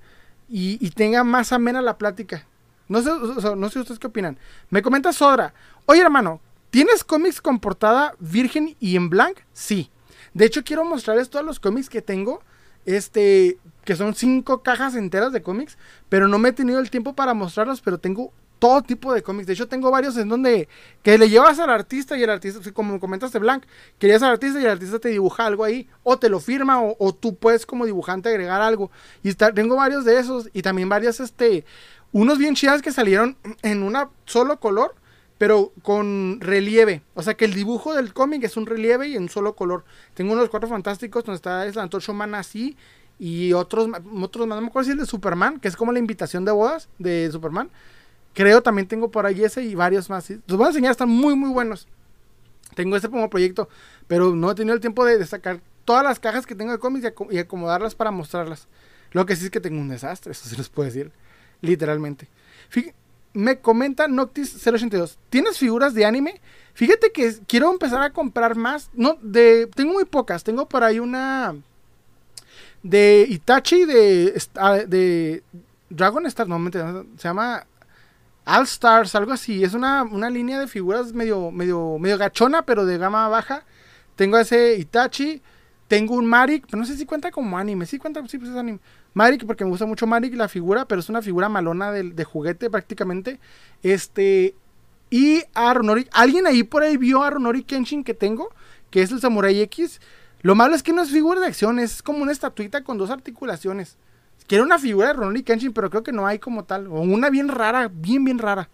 y, 0.49 0.77
tenga 0.91 1.23
más 1.23 1.53
amena 1.53 1.81
la 1.81 1.97
plática. 1.97 2.45
No 2.87 3.01
sé, 3.01 3.11
no 3.55 3.69
sé 3.69 3.79
ustedes 3.79 3.99
qué 3.99 4.07
opinan. 4.07 4.37
Me 4.69 4.81
comenta 4.81 5.13
Sodra, 5.13 5.53
oye 5.85 6.01
hermano, 6.01 6.41
¿tienes 6.71 7.03
cómics 7.03 7.39
con 7.39 7.59
portada 7.59 8.15
virgen 8.19 8.75
y 8.79 8.95
en 8.95 9.09
blank? 9.09 9.39
Sí. 9.53 9.89
De 10.33 10.45
hecho, 10.45 10.63
quiero 10.63 10.83
mostrarles 10.83 11.29
todos 11.29 11.45
los 11.45 11.59
cómics 11.59 11.89
que 11.89 12.01
tengo. 12.01 12.41
Este, 12.85 13.59
que 13.83 13.95
son 13.95 14.15
cinco 14.15 14.63
cajas 14.63 14.95
enteras 14.95 15.33
de 15.33 15.43
cómics, 15.43 15.77
pero 16.07 16.27
no 16.27 16.39
me 16.39 16.49
he 16.49 16.53
tenido 16.53 16.79
el 16.79 16.89
tiempo 16.89 17.13
para 17.13 17.33
mostrarlos, 17.33 17.81
pero 17.81 17.97
tengo 17.97 18.31
todo 18.59 18.81
tipo 18.83 19.13
de 19.13 19.23
cómics. 19.23 19.47
De 19.47 19.53
hecho, 19.53 19.67
tengo 19.67 19.89
varios 19.89 20.17
en 20.17 20.27
donde 20.27 20.67
que 21.01 21.17
le 21.17 21.29
llevas 21.29 21.57
al 21.59 21.69
artista 21.69 22.17
y 22.17 22.23
el 22.23 22.29
artista, 22.29 22.59
como 22.73 22.99
comentaste, 22.99 23.39
Blanc, 23.39 23.63
querías 23.97 24.21
al 24.21 24.31
artista 24.31 24.59
y 24.59 24.65
el 24.65 24.71
artista 24.71 24.99
te 24.99 25.09
dibuja 25.09 25.45
algo 25.45 25.63
ahí, 25.63 25.87
o 26.03 26.19
te 26.19 26.29
lo 26.29 26.39
firma, 26.39 26.81
o, 26.81 27.15
tú 27.15 27.35
puedes 27.35 27.65
como 27.65 27.85
dibujante 27.85 28.29
agregar 28.29 28.61
algo. 28.61 28.91
Y 29.23 29.33
tengo 29.33 29.77
varios 29.77 30.05
de 30.05 30.19
esos 30.19 30.49
y 30.53 30.61
también 30.61 30.89
varias, 30.89 31.19
este, 31.21 31.65
unos 32.11 32.37
bien 32.37 32.53
chidas 32.53 32.81
que 32.81 32.91
salieron 32.91 33.37
en 33.61 33.81
una 33.81 34.09
solo 34.25 34.59
color, 34.59 34.95
pero 35.37 35.71
con 35.81 36.39
relieve. 36.41 37.01
O 37.13 37.23
sea 37.23 37.35
que 37.35 37.45
el 37.45 37.53
dibujo 37.53 37.95
del 37.95 38.13
cómic 38.13 38.43
es 38.43 38.57
un 38.57 38.65
relieve 38.65 39.07
y 39.07 39.15
en 39.15 39.29
solo 39.29 39.55
color. 39.55 39.85
Tengo 40.13 40.33
unos 40.33 40.49
cuatro 40.49 40.67
fantásticos 40.67 41.23
donde 41.23 41.37
está 41.37 41.65
el 41.65 41.79
Antorcho 41.79 42.13
Man 42.13 42.35
así. 42.35 42.75
Y 43.21 43.51
otros, 43.51 43.89
otros 44.21 44.47
más, 44.47 44.57
no 44.57 44.61
me 44.61 44.67
acuerdo 44.67 44.85
si 44.85 44.91
es 44.91 44.93
el 44.93 44.99
de 44.99 45.05
Superman, 45.05 45.59
que 45.59 45.67
es 45.67 45.75
como 45.75 45.91
la 45.91 45.99
invitación 45.99 46.45
de 46.45 46.53
bodas 46.53 46.87
de 46.99 47.29
Superman 47.31 47.69
Creo 48.33 48.61
también 48.61 48.87
tengo 48.87 49.09
por 49.11 49.25
ahí 49.25 49.43
ese 49.43 49.63
y 49.63 49.75
varios 49.75 50.09
más. 50.09 50.29
Los 50.29 50.57
voy 50.57 50.65
a 50.65 50.69
enseñar, 50.69 50.91
están 50.91 51.09
muy, 51.09 51.35
muy 51.35 51.49
buenos. 51.49 51.87
Tengo 52.75 52.95
ese 52.95 53.09
como 53.09 53.29
proyecto, 53.29 53.67
pero 54.07 54.35
no 54.35 54.51
he 54.51 54.55
tenido 54.55 54.75
el 54.75 54.81
tiempo 54.81 55.03
de, 55.05 55.25
sacar 55.25 55.59
todas 55.85 56.03
las 56.03 56.19
cajas 56.19 56.45
que 56.45 56.55
tengo 56.55 56.71
de 56.71 56.79
cómics 56.79 57.11
y, 57.31 57.37
acomodarlas 57.37 57.95
para 57.95 58.11
mostrarlas. 58.11 58.67
Lo 59.11 59.25
que 59.25 59.35
sí 59.35 59.45
es 59.45 59.51
que 59.51 59.59
tengo 59.59 59.81
un 59.81 59.89
desastre, 59.89 60.31
eso 60.31 60.47
sí 60.47 60.55
les 60.55 60.69
puedo 60.69 60.85
decir, 60.85 61.11
literalmente. 61.61 62.27
me 63.33 63.59
comenta 63.59 64.07
Noctis082, 64.07 65.17
¿tienes 65.29 65.57
figuras 65.57 65.93
de 65.93 66.05
anime? 66.05 66.39
Fíjate 66.73 67.11
que 67.11 67.35
quiero 67.47 67.71
empezar 67.71 68.01
a 68.01 68.11
comprar 68.11 68.55
más. 68.55 68.89
No, 68.93 69.17
de, 69.21 69.67
tengo 69.75 69.93
muy 69.93 70.05
pocas. 70.05 70.43
Tengo 70.43 70.69
por 70.69 70.83
ahí 70.83 70.99
una 70.99 71.55
de 72.83 73.25
Itachi 73.27 73.85
de, 73.85 74.41
de 74.87 75.43
Dragon 75.89 76.25
Star, 76.27 76.47
no, 76.47 76.71
se 76.71 77.27
llama 77.27 77.65
All 78.49 78.63
Stars, 78.63 79.15
algo 79.15 79.31
así. 79.31 79.63
Es 79.63 79.73
una, 79.73 80.03
línea 80.29 80.59
de 80.59 80.67
figuras 80.67 81.13
medio, 81.13 81.51
medio, 81.51 81.97
medio 81.99 82.17
gachona, 82.17 82.63
pero 82.63 82.85
de 82.85 82.97
gama 82.97 83.27
baja. 83.27 83.63
Tengo 84.15 84.37
ese 84.37 84.75
Itachi. 84.75 85.41
Tengo 85.87 86.15
un 86.15 86.25
Marik, 86.25 86.65
pero 86.67 86.77
no 86.79 86.85
sé 86.85 86.95
si 86.95 87.05
cuenta 87.05 87.31
como 87.31 87.57
anime. 87.57 87.85
Sí 87.85 87.97
cuenta, 87.97 88.21
sí, 88.27 88.37
pues 88.37 88.51
es 88.51 88.57
anime. 88.57 88.79
Marik, 89.13 89.45
porque 89.45 89.63
me 89.63 89.71
gusta 89.71 89.85
mucho 89.85 90.05
Marik 90.05 90.35
la 90.35 90.47
figura, 90.47 90.85
pero 90.85 91.01
es 91.01 91.09
una 91.09 91.21
figura 91.21 91.49
malona 91.49 91.91
de, 91.91 92.23
juguete 92.23 92.69
prácticamente. 92.69 93.39
Este. 93.81 94.55
Y 95.09 95.43
a 95.55 95.73
Runori. 95.73 96.07
¿Alguien 96.11 96.45
ahí 96.45 96.63
por 96.63 96.83
ahí 96.83 96.97
vio 96.97 97.23
a 97.23 97.29
Runori 97.31 97.63
Kenshin 97.63 98.03
que 98.03 98.13
tengo? 98.13 98.49
Que 98.91 99.01
es 99.01 99.11
el 99.11 99.19
Samurai 99.19 99.59
X. 99.61 99.99
Lo 100.41 100.55
malo 100.55 100.75
es 100.75 100.83
que 100.83 100.93
no 100.93 101.01
es 101.01 101.09
figura 101.09 101.41
de 101.41 101.47
acción, 101.47 101.79
es 101.79 102.01
como 102.01 102.19
una 102.19 102.31
estatuita 102.31 102.83
con 102.83 102.97
dos 102.97 103.09
articulaciones. 103.09 103.97
Quiero 104.49 104.63
una 104.63 104.79
figura 104.79 105.09
de 105.09 105.13
Ronnie 105.13 105.43
Kenshin, 105.43 105.73
pero 105.73 105.91
creo 105.91 106.01
que 106.01 106.11
no 106.11 106.25
hay 106.25 106.39
como 106.39 106.63
tal. 106.63 106.87
O 106.87 107.01
una 107.01 107.29
bien 107.29 107.49
rara, 107.49 107.87
bien, 107.87 108.25
bien 108.25 108.39
rara. 108.39 108.67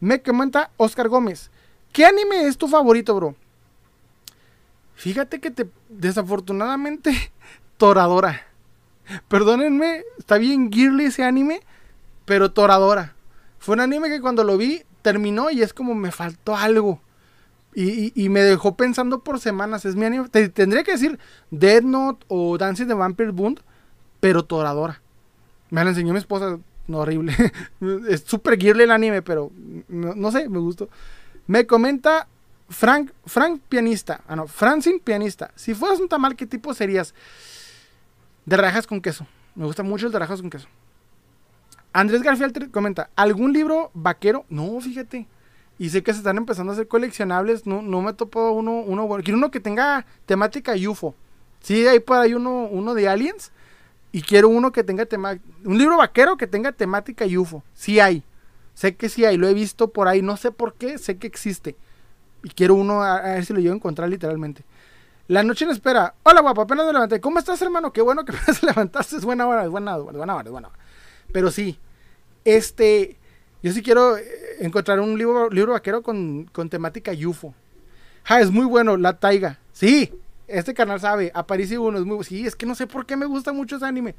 Me 0.00 0.22
comenta 0.22 0.70
Oscar 0.78 1.10
Gómez. 1.10 1.50
¿Qué 1.92 2.06
anime 2.06 2.46
es 2.46 2.56
tu 2.56 2.66
favorito, 2.66 3.14
bro? 3.14 3.36
Fíjate 4.94 5.38
que 5.38 5.50
te, 5.50 5.68
desafortunadamente, 5.90 7.30
Toradora. 7.76 8.46
Perdónenme, 9.28 10.02
está 10.16 10.38
bien 10.38 10.72
girly 10.72 11.04
ese 11.04 11.24
anime, 11.24 11.60
pero 12.24 12.50
Toradora. 12.52 13.14
Fue 13.58 13.74
un 13.74 13.80
anime 13.80 14.08
que 14.08 14.22
cuando 14.22 14.44
lo 14.44 14.56
vi 14.56 14.82
terminó 15.02 15.50
y 15.50 15.60
es 15.60 15.74
como 15.74 15.94
me 15.94 16.10
faltó 16.10 16.56
algo. 16.56 17.02
Y, 17.74 18.30
me 18.30 18.40
dejó 18.40 18.78
pensando 18.78 19.22
por 19.22 19.40
semanas. 19.40 19.84
Es 19.84 19.94
mi 19.94 20.06
anime. 20.06 20.30
Te, 20.30 20.48
tendría 20.48 20.84
que 20.84 20.92
decir 20.92 21.18
Dead 21.50 21.82
Note 21.82 22.24
o 22.28 22.56
Dancing 22.56 22.86
the 22.86 22.94
Vampire 22.94 23.32
Bund 23.32 23.60
pero 24.20 24.44
toradora. 24.44 25.00
Me 25.70 25.82
la 25.82 25.90
enseñó 25.90 26.12
mi 26.12 26.18
esposa, 26.18 26.58
no 26.86 26.98
horrible. 26.98 27.34
es 28.08 28.22
súper 28.22 28.58
girly 28.58 28.84
el 28.84 28.90
anime, 28.90 29.22
pero 29.22 29.50
no, 29.88 30.30
sé, 30.30 30.48
me 30.48 30.58
gustó. 30.58 30.88
Me 31.46 31.66
comenta 31.66 32.28
Frank, 32.68 33.12
Frank 33.24 33.60
pianista. 33.68 34.22
Ah, 34.26 34.36
no, 34.36 34.46
Francine 34.46 35.00
pianista. 35.00 35.50
Si 35.54 35.74
fueras 35.74 36.00
un 36.00 36.08
tamal, 36.08 36.36
¿qué 36.36 36.46
tipo 36.46 36.74
serías? 36.74 37.14
De 38.44 38.56
rajas 38.56 38.86
con 38.86 39.00
queso. 39.00 39.26
Me 39.54 39.64
gusta 39.64 39.82
mucho 39.82 40.06
el 40.06 40.12
de 40.12 40.18
rajas 40.18 40.40
con 40.40 40.50
queso. 40.50 40.68
Andrés 41.92 42.22
García 42.22 42.48
comenta, 42.70 43.08
¿algún 43.16 43.52
libro 43.52 43.90
vaquero? 43.94 44.44
No, 44.50 44.78
fíjate. 44.80 45.26
Y 45.78 45.90
sé 45.90 46.02
que 46.02 46.12
se 46.12 46.18
están 46.18 46.36
empezando 46.36 46.72
a 46.72 46.74
hacer 46.74 46.88
coleccionables. 46.88 47.66
No, 47.66 47.82
no 47.82 48.02
me 48.02 48.12
topo 48.12 48.50
uno, 48.52 48.80
uno 48.80 49.06
bueno. 49.06 49.24
Quiero 49.24 49.38
uno 49.38 49.50
que 49.50 49.60
tenga 49.60 50.06
temática 50.24 50.74
UFO. 50.88 51.14
Sí, 51.60 51.86
hay 51.86 52.00
por 52.00 52.18
ahí 52.18 52.34
uno, 52.34 52.66
uno 52.70 52.94
de 52.94 53.08
aliens. 53.08 53.52
Y 54.16 54.22
quiero 54.22 54.48
uno 54.48 54.72
que 54.72 54.82
tenga 54.82 55.04
temática. 55.04 55.44
Un 55.62 55.76
libro 55.76 55.98
vaquero 55.98 56.38
que 56.38 56.46
tenga 56.46 56.72
temática 56.72 57.26
UFO. 57.26 57.62
Sí 57.74 58.00
hay. 58.00 58.22
Sé 58.72 58.96
que 58.96 59.10
sí 59.10 59.26
hay. 59.26 59.36
Lo 59.36 59.46
he 59.46 59.52
visto 59.52 59.88
por 59.88 60.08
ahí. 60.08 60.22
No 60.22 60.38
sé 60.38 60.50
por 60.52 60.72
qué. 60.72 60.96
Sé 60.96 61.18
que 61.18 61.26
existe. 61.26 61.76
Y 62.42 62.48
quiero 62.48 62.76
uno 62.76 63.02
a, 63.02 63.20
ver 63.20 63.44
si 63.44 63.52
lo 63.52 63.60
llevo 63.60 63.74
a 63.74 63.76
encontrar 63.76 64.08
literalmente. 64.08 64.64
La 65.28 65.42
noche 65.42 65.66
en 65.66 65.70
espera. 65.72 66.14
Hola, 66.22 66.40
guapo. 66.40 66.62
Apenas 66.62 66.86
me 66.86 66.94
levanté. 66.94 67.20
¿Cómo 67.20 67.38
estás, 67.38 67.60
hermano? 67.60 67.92
Qué 67.92 68.00
bueno 68.00 68.24
que 68.24 68.32
apenas 68.34 68.62
levantaste. 68.62 69.16
Es 69.16 69.24
buena 69.26 69.46
hora. 69.46 69.64
Es 69.64 69.70
buena 69.70 69.94
hora. 69.98 70.12
buena 70.16 70.34
hora. 70.34 70.44
Es 70.46 70.50
buena 70.50 70.68
hora. 70.68 70.78
Pero 71.30 71.50
sí. 71.50 71.78
Este. 72.42 73.18
Yo 73.62 73.70
sí 73.70 73.82
quiero 73.82 74.16
eh, 74.16 74.24
encontrar 74.60 74.98
un 74.98 75.18
libro, 75.18 75.50
libro 75.50 75.72
vaquero 75.72 76.02
con, 76.02 76.48
con 76.54 76.70
temática 76.70 77.12
UFO. 77.12 77.52
Ja, 78.24 78.40
es 78.40 78.50
muy 78.50 78.64
bueno. 78.64 78.96
La 78.96 79.18
taiga. 79.18 79.58
Sí. 79.74 80.10
Este 80.48 80.74
canal 80.74 81.00
sabe, 81.00 81.32
Aparicio 81.34 81.82
uno 81.82 81.98
es 81.98 82.04
muy... 82.04 82.22
Sí, 82.24 82.46
es 82.46 82.54
que 82.54 82.66
no 82.66 82.74
sé 82.74 82.86
por 82.86 83.06
qué 83.06 83.16
me 83.16 83.26
gusta 83.26 83.52
mucho 83.52 83.76
ese 83.76 83.86
anime. 83.86 84.14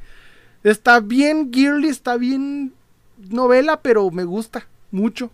Está 0.64 1.00
bien 1.00 1.52
girly, 1.54 1.90
está 1.90 2.18
bien 2.18 2.74
novela, 3.18 3.82
pero 3.82 4.10
me 4.12 4.24
gusta 4.24 4.68
mucho. 4.92 5.32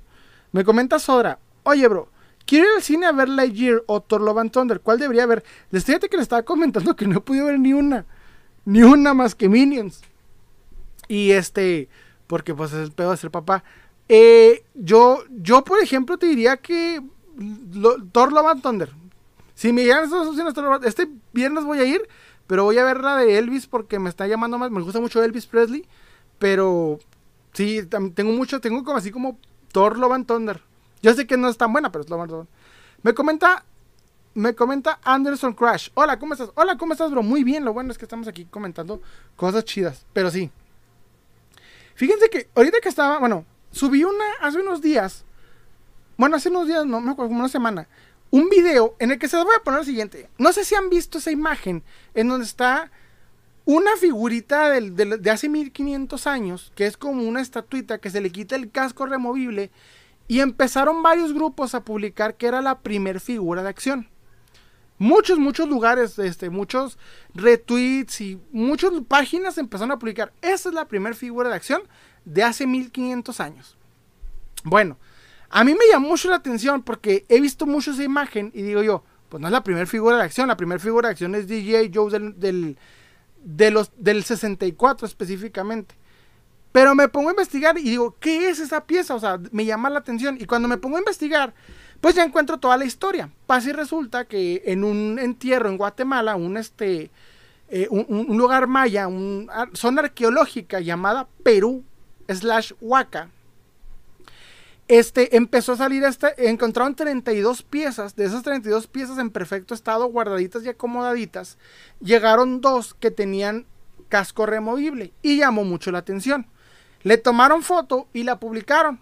Me 0.51 0.63
comenta 0.63 0.99
Sodra, 0.99 1.39
oye 1.63 1.87
bro, 1.87 2.09
quiero 2.45 2.65
ir 2.67 2.75
al 2.75 2.83
cine 2.83 3.05
a 3.05 3.11
ver 3.11 3.29
Lightyear 3.29 3.83
o 3.87 4.01
Thor 4.01 4.21
Love 4.21 4.37
and 4.37 4.51
Thunder, 4.51 4.81
¿cuál 4.81 4.99
debería 4.99 5.25
ver? 5.25 5.43
Les 5.71 5.83
fíjate 5.83 6.09
que 6.09 6.17
le 6.17 6.23
estaba 6.23 6.43
comentando 6.43 6.95
que 6.95 7.07
no 7.07 7.17
he 7.17 7.21
podido 7.21 7.47
ver 7.47 7.59
ni 7.59 7.73
una, 7.73 8.05
ni 8.65 8.83
una 8.83 9.13
más 9.13 9.35
que 9.35 9.49
Minions. 9.49 10.01
Y 11.07 11.31
este, 11.31 11.89
porque 12.27 12.53
pues 12.53 12.71
es 12.73 12.79
el 12.79 12.91
pedo 12.91 13.11
de 13.11 13.17
ser 13.17 13.31
papá. 13.31 13.63
Eh, 14.09 14.63
yo, 14.73 15.23
yo 15.29 15.63
por 15.63 15.79
ejemplo 15.81 16.17
te 16.17 16.27
diría 16.27 16.57
que 16.57 17.01
Thor 18.11 18.31
Love 18.31 18.47
and 18.47 18.61
Thunder, 18.61 18.89
si 19.55 19.71
me 19.71 19.83
llegan 19.83 20.05
estas 20.05 20.27
opciones, 20.27 20.53
este 20.85 21.09
viernes 21.31 21.63
voy 21.63 21.79
a 21.79 21.85
ir, 21.85 22.07
pero 22.47 22.63
voy 22.63 22.77
a 22.77 22.83
ver 22.83 23.01
la 23.01 23.17
de 23.17 23.37
Elvis 23.37 23.67
porque 23.67 23.99
me 23.99 24.09
está 24.09 24.27
llamando 24.27 24.57
más. 24.57 24.71
Me 24.71 24.81
gusta 24.81 24.99
mucho 24.99 25.23
Elvis 25.23 25.45
Presley, 25.45 25.85
pero 26.39 26.99
sí, 27.53 27.81
tengo 27.87 28.31
mucho, 28.31 28.59
tengo 28.59 28.83
como 28.83 28.97
así 28.97 29.11
como 29.11 29.37
Thor 29.71 29.97
Love 29.97 30.13
and 30.13 30.25
Thunder. 30.25 30.61
Yo 31.01 31.13
sé 31.13 31.27
que 31.27 31.37
no 31.37 31.49
es 31.49 31.57
tan 31.57 31.71
buena, 31.71 31.91
pero 31.91 32.03
es 32.03 32.09
Love 32.09 32.21
and 32.21 32.31
Thunder. 32.31 32.47
Me 33.03 33.13
comenta, 33.13 33.63
me 34.33 34.55
comenta 34.55 34.99
Anderson 35.03 35.53
Crash. 35.53 35.89
Hola, 35.93 36.17
¿cómo 36.17 36.33
estás? 36.33 36.49
Hola, 36.55 36.77
¿cómo 36.77 36.93
estás, 36.93 37.11
bro? 37.11 37.21
Muy 37.21 37.43
bien, 37.43 37.63
lo 37.63 37.73
bueno 37.73 37.91
es 37.91 37.97
que 37.97 38.05
estamos 38.05 38.27
aquí 38.27 38.45
comentando 38.45 39.01
cosas 39.35 39.65
chidas, 39.65 40.05
pero 40.13 40.31
sí. 40.31 40.51
Fíjense 41.95 42.29
que 42.29 42.49
ahorita 42.55 42.79
que 42.81 42.89
estaba, 42.89 43.19
bueno, 43.19 43.45
subí 43.71 44.03
una 44.03 44.25
hace 44.41 44.59
unos 44.59 44.81
días. 44.81 45.25
Bueno, 46.17 46.37
hace 46.37 46.49
unos 46.49 46.67
días, 46.67 46.85
no 46.85 47.01
me 47.01 47.11
acuerdo, 47.11 47.29
como 47.29 47.41
una 47.41 47.49
semana 47.49 47.87
un 48.33 48.49
video 48.49 48.95
en 48.97 49.11
el 49.11 49.19
que 49.19 49.27
se 49.27 49.35
los 49.35 49.45
voy 49.45 49.53
a 49.55 49.63
poner 49.63 49.81
lo 49.81 49.85
siguiente. 49.85 50.27
No 50.39 50.51
sé 50.53 50.65
si 50.65 50.73
han 50.73 50.89
visto 50.89 51.19
esa 51.19 51.29
imagen 51.29 51.83
en 52.15 52.29
donde 52.29 52.47
está 52.47 52.89
una 53.63 53.95
figurita 53.95 54.71
de, 54.71 55.29
hace 55.29 55.49
1500 55.49 56.25
años, 56.25 56.71
que 56.73 56.87
es 56.87 56.97
como 56.97 57.21
una 57.27 57.41
estatuita 57.41 57.99
que 57.99 58.09
se 58.09 58.21
le 58.21 58.31
quita 58.31 58.55
el 58.55 58.71
casco 58.71 59.05
removible, 59.05 59.69
y 60.27 60.39
empezaron 60.39 61.03
varios 61.03 61.31
grupos 61.31 61.75
a 61.75 61.83
publicar 61.83 62.35
que 62.35 62.47
era 62.47 62.63
la 62.63 62.79
primer 62.79 63.19
figura 63.19 63.61
de 63.61 63.69
acción. 63.69 64.09
Muchos, 64.97 65.37
muchos 65.37 65.69
lugares, 65.69 66.17
este, 66.17 66.49
muchos 66.49 66.97
retweets 67.35 68.19
y 68.19 68.39
muchas 68.51 68.93
páginas 69.07 69.59
empezaron 69.59 69.91
a 69.91 69.99
publicar. 69.99 70.33
Esa 70.41 70.69
es 70.69 70.75
la 70.75 70.87
primera 70.87 71.15
figura 71.15 71.49
de 71.49 71.55
acción 71.55 71.83
de 72.25 72.41
hace 72.41 72.65
1500 72.65 73.39
años. 73.39 73.77
Bueno, 74.63 74.97
A 75.55 75.63
mí 75.63 75.73
me 75.73 75.85
llamó 75.91 76.07
mucho 76.07 76.31
la 76.31 76.37
atención 76.37 76.81
porque 76.81 77.25
he 77.29 77.39
visto 77.39 77.67
mucho 77.67 77.91
esa 77.91 78.03
imagen 78.03 78.51
y 78.55 78.63
digo 78.63 78.81
yo, 78.81 79.03
pues 79.29 79.39
no 79.39 79.47
es 79.47 79.51
la 79.51 79.63
primera 79.63 79.85
figura 79.85 80.17
de 80.17 80.23
acción, 80.23 80.47
la 80.47 80.57
primera 80.57 80.79
figura 80.79 81.09
de 81.09 81.11
acción 81.11 81.35
es 81.35 81.47
DJ 81.47 81.91
Joe 81.93 82.09
del, 82.11 82.39
del, 82.39 82.77
de 83.43 83.69
los, 83.69 83.91
del 83.95 84.23
64 84.23 85.05
específicamente. 85.05 85.93
Pero 86.71 86.95
me 86.95 87.07
pongo 87.07 87.29
a 87.29 87.33
investigar 87.33 87.77
y 87.77 87.83
digo, 87.83 88.15
¿qué 88.19 88.49
es 88.49 88.59
esa 88.59 88.85
pieza? 88.85 89.13
O 89.13 89.19
sea, 89.19 89.39
me 89.51 89.63
llama 89.63 89.91
la 89.91 89.99
atención. 89.99 90.37
Y 90.41 90.45
cuando 90.45 90.67
me 90.67 90.77
pongo 90.77 90.95
a 90.95 91.01
investigar, 91.01 91.53
pues 92.01 92.15
ya 92.15 92.23
encuentro 92.23 92.57
toda 92.57 92.75
la 92.75 92.85
historia. 92.85 93.29
Pasa 93.45 93.69
y 93.69 93.73
resulta 93.73 94.25
que 94.25 94.63
en 94.65 94.83
un 94.83 95.19
entierro 95.19 95.69
en 95.69 95.77
Guatemala, 95.77 96.35
un, 96.35 96.57
este, 96.57 97.11
eh, 97.69 97.87
un, 97.91 98.37
lugar 98.37 98.65
maya, 98.65 99.07
una 99.07 99.69
zona 99.73 100.01
arqueológica 100.01 100.79
llamada 100.79 101.27
Perú 101.43 101.83
slash 102.27 102.73
Huaca, 102.81 103.29
este, 104.87 105.35
empezó 105.37 105.73
a 105.73 105.77
salir, 105.77 106.03
este, 106.03 106.49
encontraron 106.49 106.95
32 106.95 107.63
piezas, 107.63 108.15
de 108.15 108.25
esas 108.25 108.43
32 108.43 108.87
piezas 108.87 109.17
en 109.17 109.29
perfecto 109.29 109.73
estado, 109.73 110.05
guardaditas 110.07 110.63
y 110.65 110.69
acomodaditas, 110.69 111.57
llegaron 111.99 112.61
dos 112.61 112.93
que 112.93 113.11
tenían 113.11 113.65
casco 114.09 114.45
removible 114.45 115.13
y 115.21 115.37
llamó 115.37 115.63
mucho 115.63 115.91
la 115.91 115.99
atención. 115.99 116.47
Le 117.01 117.17
tomaron 117.17 117.63
foto 117.63 118.07
y 118.13 118.23
la 118.23 118.39
publicaron. 118.39 119.01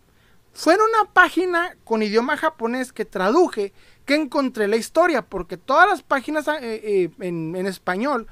Fue 0.53 0.73
en 0.73 0.81
una 0.81 1.11
página 1.11 1.75
con 1.83 2.03
idioma 2.03 2.37
japonés 2.37 2.91
que 2.91 3.05
traduje 3.05 3.73
que 4.05 4.15
encontré 4.15 4.67
la 4.67 4.75
historia, 4.75 5.21
porque 5.21 5.57
todas 5.57 5.89
las 5.89 6.03
páginas 6.03 6.47
eh, 6.47 6.59
eh, 6.61 7.09
en, 7.19 7.55
español 7.65 8.27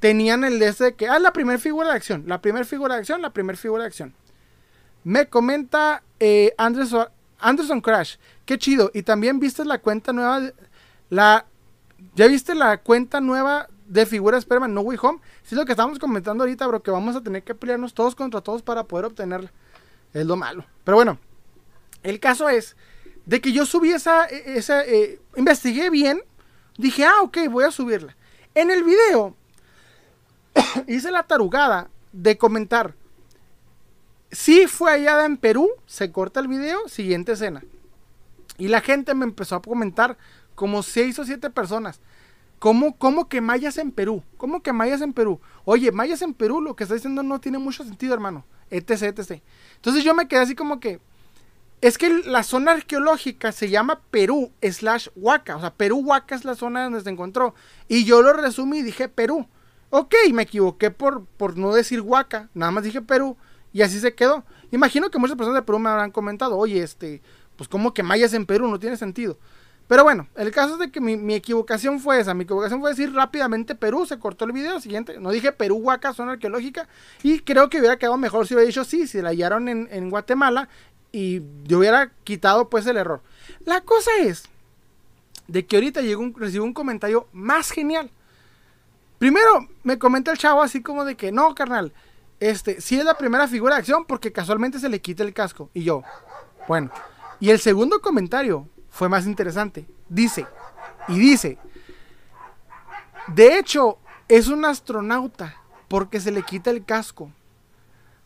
tenían 0.00 0.44
el 0.44 0.58
de 0.58 0.68
ese 0.68 0.94
que, 0.94 1.08
ah, 1.08 1.18
la 1.18 1.32
primera 1.32 1.58
figura 1.58 1.88
de 1.88 1.94
acción, 1.94 2.24
la 2.26 2.40
primera 2.40 2.64
figura 2.64 2.94
de 2.94 3.00
acción, 3.00 3.22
la 3.22 3.32
primera 3.32 3.56
figura 3.56 3.84
de 3.84 3.88
acción. 3.88 4.14
Me 5.04 5.28
comenta 5.28 6.02
eh, 6.20 6.54
Anderson, 6.58 7.08
Anderson 7.38 7.80
Crash, 7.80 8.16
qué 8.44 8.58
chido. 8.58 8.90
Y 8.94 9.02
también 9.02 9.40
viste 9.40 9.64
la 9.64 9.78
cuenta 9.78 10.12
nueva, 10.12 10.52
la, 11.10 11.46
¿ya 12.14 12.26
viste 12.28 12.54
la 12.54 12.78
cuenta 12.78 13.20
nueva 13.20 13.68
de 13.86 14.06
figura 14.06 14.38
Spider-Man 14.38 14.72
No 14.72 14.80
Way 14.80 14.98
Home. 15.02 15.20
Sí, 15.42 15.54
lo 15.54 15.66
que 15.66 15.72
estamos 15.72 15.98
comentando 15.98 16.44
ahorita, 16.44 16.66
bro, 16.66 16.82
que 16.82 16.90
vamos 16.90 17.14
a 17.14 17.20
tener 17.20 17.42
que 17.42 17.54
pelearnos 17.54 17.92
todos 17.92 18.14
contra 18.14 18.40
todos 18.40 18.62
para 18.62 18.84
poder 18.84 19.04
obtenerla. 19.04 19.52
Es 20.14 20.24
lo 20.24 20.36
malo. 20.36 20.64
Pero 20.84 20.96
bueno, 20.96 21.18
el 22.02 22.18
caso 22.18 22.48
es 22.48 22.76
de 23.26 23.40
que 23.40 23.52
yo 23.52 23.66
subí 23.66 23.90
esa, 23.90 24.26
e, 24.26 24.56
esa 24.56 24.84
eh, 24.84 25.20
investigué 25.36 25.90
bien, 25.90 26.22
dije, 26.78 27.04
ah, 27.04 27.22
ok, 27.22 27.38
voy 27.50 27.64
a 27.64 27.70
subirla. 27.70 28.16
En 28.54 28.70
el 28.70 28.82
video 28.82 29.36
hice 30.86 31.10
la 31.10 31.24
tarugada 31.24 31.90
de 32.12 32.38
comentar, 32.38 32.94
si 34.32 34.66
fue 34.66 34.90
hallada 34.90 35.26
en 35.26 35.36
Perú, 35.36 35.70
se 35.86 36.10
corta 36.10 36.40
el 36.40 36.48
video, 36.48 36.88
siguiente 36.88 37.32
escena. 37.32 37.62
Y 38.58 38.68
la 38.68 38.80
gente 38.80 39.14
me 39.14 39.24
empezó 39.24 39.56
a 39.56 39.62
comentar 39.62 40.16
como 40.54 40.82
6 40.82 41.18
o 41.18 41.24
7 41.24 41.50
personas. 41.50 42.00
¿Cómo, 42.58 42.96
¿Cómo, 42.96 43.28
que 43.28 43.40
mayas 43.40 43.76
en 43.76 43.90
Perú? 43.90 44.22
¿Cómo 44.36 44.62
que 44.62 44.72
mayas 44.72 45.00
en 45.02 45.12
Perú? 45.12 45.40
Oye, 45.64 45.90
mayas 45.92 46.22
en 46.22 46.32
Perú, 46.32 46.60
lo 46.60 46.76
que 46.76 46.84
está 46.84 46.94
diciendo 46.94 47.22
no 47.22 47.40
tiene 47.40 47.58
mucho 47.58 47.84
sentido, 47.84 48.14
hermano. 48.14 48.44
Etc, 48.70 49.02
etc. 49.02 49.42
Entonces 49.74 50.04
yo 50.04 50.14
me 50.14 50.28
quedé 50.28 50.40
así 50.40 50.54
como 50.54 50.80
que. 50.80 51.00
Es 51.80 51.98
que 51.98 52.22
la 52.24 52.44
zona 52.44 52.72
arqueológica 52.72 53.50
se 53.50 53.68
llama 53.68 54.00
Perú 54.12 54.52
slash 54.62 55.08
Huaca. 55.16 55.56
O 55.56 55.60
sea, 55.60 55.74
Perú 55.74 55.98
Huaca 55.98 56.36
es 56.36 56.44
la 56.44 56.54
zona 56.54 56.84
donde 56.84 57.00
se 57.00 57.10
encontró. 57.10 57.54
Y 57.88 58.04
yo 58.04 58.22
lo 58.22 58.32
resumí 58.32 58.78
y 58.78 58.82
dije 58.82 59.08
Perú. 59.08 59.48
Ok, 59.90 60.14
me 60.32 60.44
equivoqué 60.44 60.92
por, 60.92 61.26
por 61.26 61.58
no 61.58 61.74
decir 61.74 62.00
Huaca. 62.00 62.48
Nada 62.54 62.70
más 62.70 62.84
dije 62.84 63.02
Perú. 63.02 63.36
Y 63.72 63.82
así 63.82 64.00
se 64.00 64.14
quedó. 64.14 64.44
Imagino 64.70 65.10
que 65.10 65.18
muchas 65.18 65.36
personas 65.36 65.60
de 65.60 65.66
Perú 65.66 65.78
me 65.78 65.90
habrán 65.90 66.10
comentado, 66.10 66.56
oye, 66.56 66.82
este, 66.82 67.22
pues 67.56 67.68
como 67.68 67.94
que 67.94 68.02
mayas 68.02 68.32
en 68.34 68.46
Perú, 68.46 68.68
no 68.68 68.78
tiene 68.78 68.96
sentido. 68.96 69.38
Pero 69.92 70.04
bueno, 70.04 70.26
el 70.36 70.50
caso 70.52 70.74
es 70.74 70.78
de 70.78 70.90
que 70.90 71.00
mi, 71.00 71.34
equivocación 71.34 72.00
fue 72.00 72.18
esa. 72.18 72.32
Mi 72.32 72.44
equivocación 72.44 72.80
fue 72.80 72.90
decir 72.90 73.12
rápidamente 73.12 73.74
Perú, 73.74 74.06
se 74.06 74.18
cortó 74.18 74.44
el 74.46 74.52
video 74.52 74.80
siguiente. 74.80 75.18
No 75.18 75.30
dije 75.30 75.52
Perú, 75.52 75.76
Huaca, 75.76 76.14
zona 76.14 76.32
arqueológica. 76.32 76.88
Y 77.22 77.40
creo 77.40 77.68
que 77.68 77.78
hubiera 77.78 77.98
quedado 77.98 78.16
mejor 78.16 78.46
si 78.46 78.54
hubiera 78.54 78.66
dicho 78.66 78.84
sí, 78.84 79.06
si 79.06 79.20
la 79.20 79.28
hallaron 79.30 79.68
en, 79.68 80.10
Guatemala. 80.10 80.70
Y 81.12 81.42
yo 81.64 81.78
hubiera 81.78 82.10
quitado 82.24 82.70
pues 82.70 82.86
el 82.86 82.96
error. 82.96 83.20
La 83.66 83.82
cosa 83.82 84.10
es 84.20 84.44
de 85.46 85.66
que 85.66 85.76
ahorita 85.76 86.00
llegó 86.00 86.22
un, 86.22 86.34
recibo 86.34 86.64
un 86.64 86.72
comentario 86.72 87.28
más 87.32 87.70
genial. 87.70 88.10
Primero 89.18 89.68
me 89.82 89.98
comenta 89.98 90.32
el 90.32 90.38
chavo 90.38 90.62
así 90.62 90.80
como 90.80 91.04
de 91.04 91.16
que 91.16 91.32
no, 91.32 91.54
carnal. 91.54 91.92
Este, 92.42 92.80
sí 92.80 92.98
es 92.98 93.04
la 93.04 93.16
primera 93.16 93.46
figura 93.46 93.76
de 93.76 93.78
acción 93.78 94.04
porque 94.04 94.32
casualmente 94.32 94.80
se 94.80 94.88
le 94.88 95.00
quita 95.00 95.22
el 95.22 95.32
casco. 95.32 95.70
Y 95.74 95.84
yo, 95.84 96.02
bueno. 96.66 96.90
Y 97.38 97.50
el 97.50 97.60
segundo 97.60 98.00
comentario 98.00 98.68
fue 98.90 99.08
más 99.08 99.26
interesante. 99.26 99.86
Dice, 100.08 100.44
y 101.06 101.20
dice, 101.20 101.56
de 103.28 103.58
hecho, 103.58 104.00
es 104.26 104.48
un 104.48 104.64
astronauta 104.64 105.54
porque 105.86 106.18
se 106.18 106.32
le 106.32 106.42
quita 106.42 106.70
el 106.70 106.84
casco. 106.84 107.30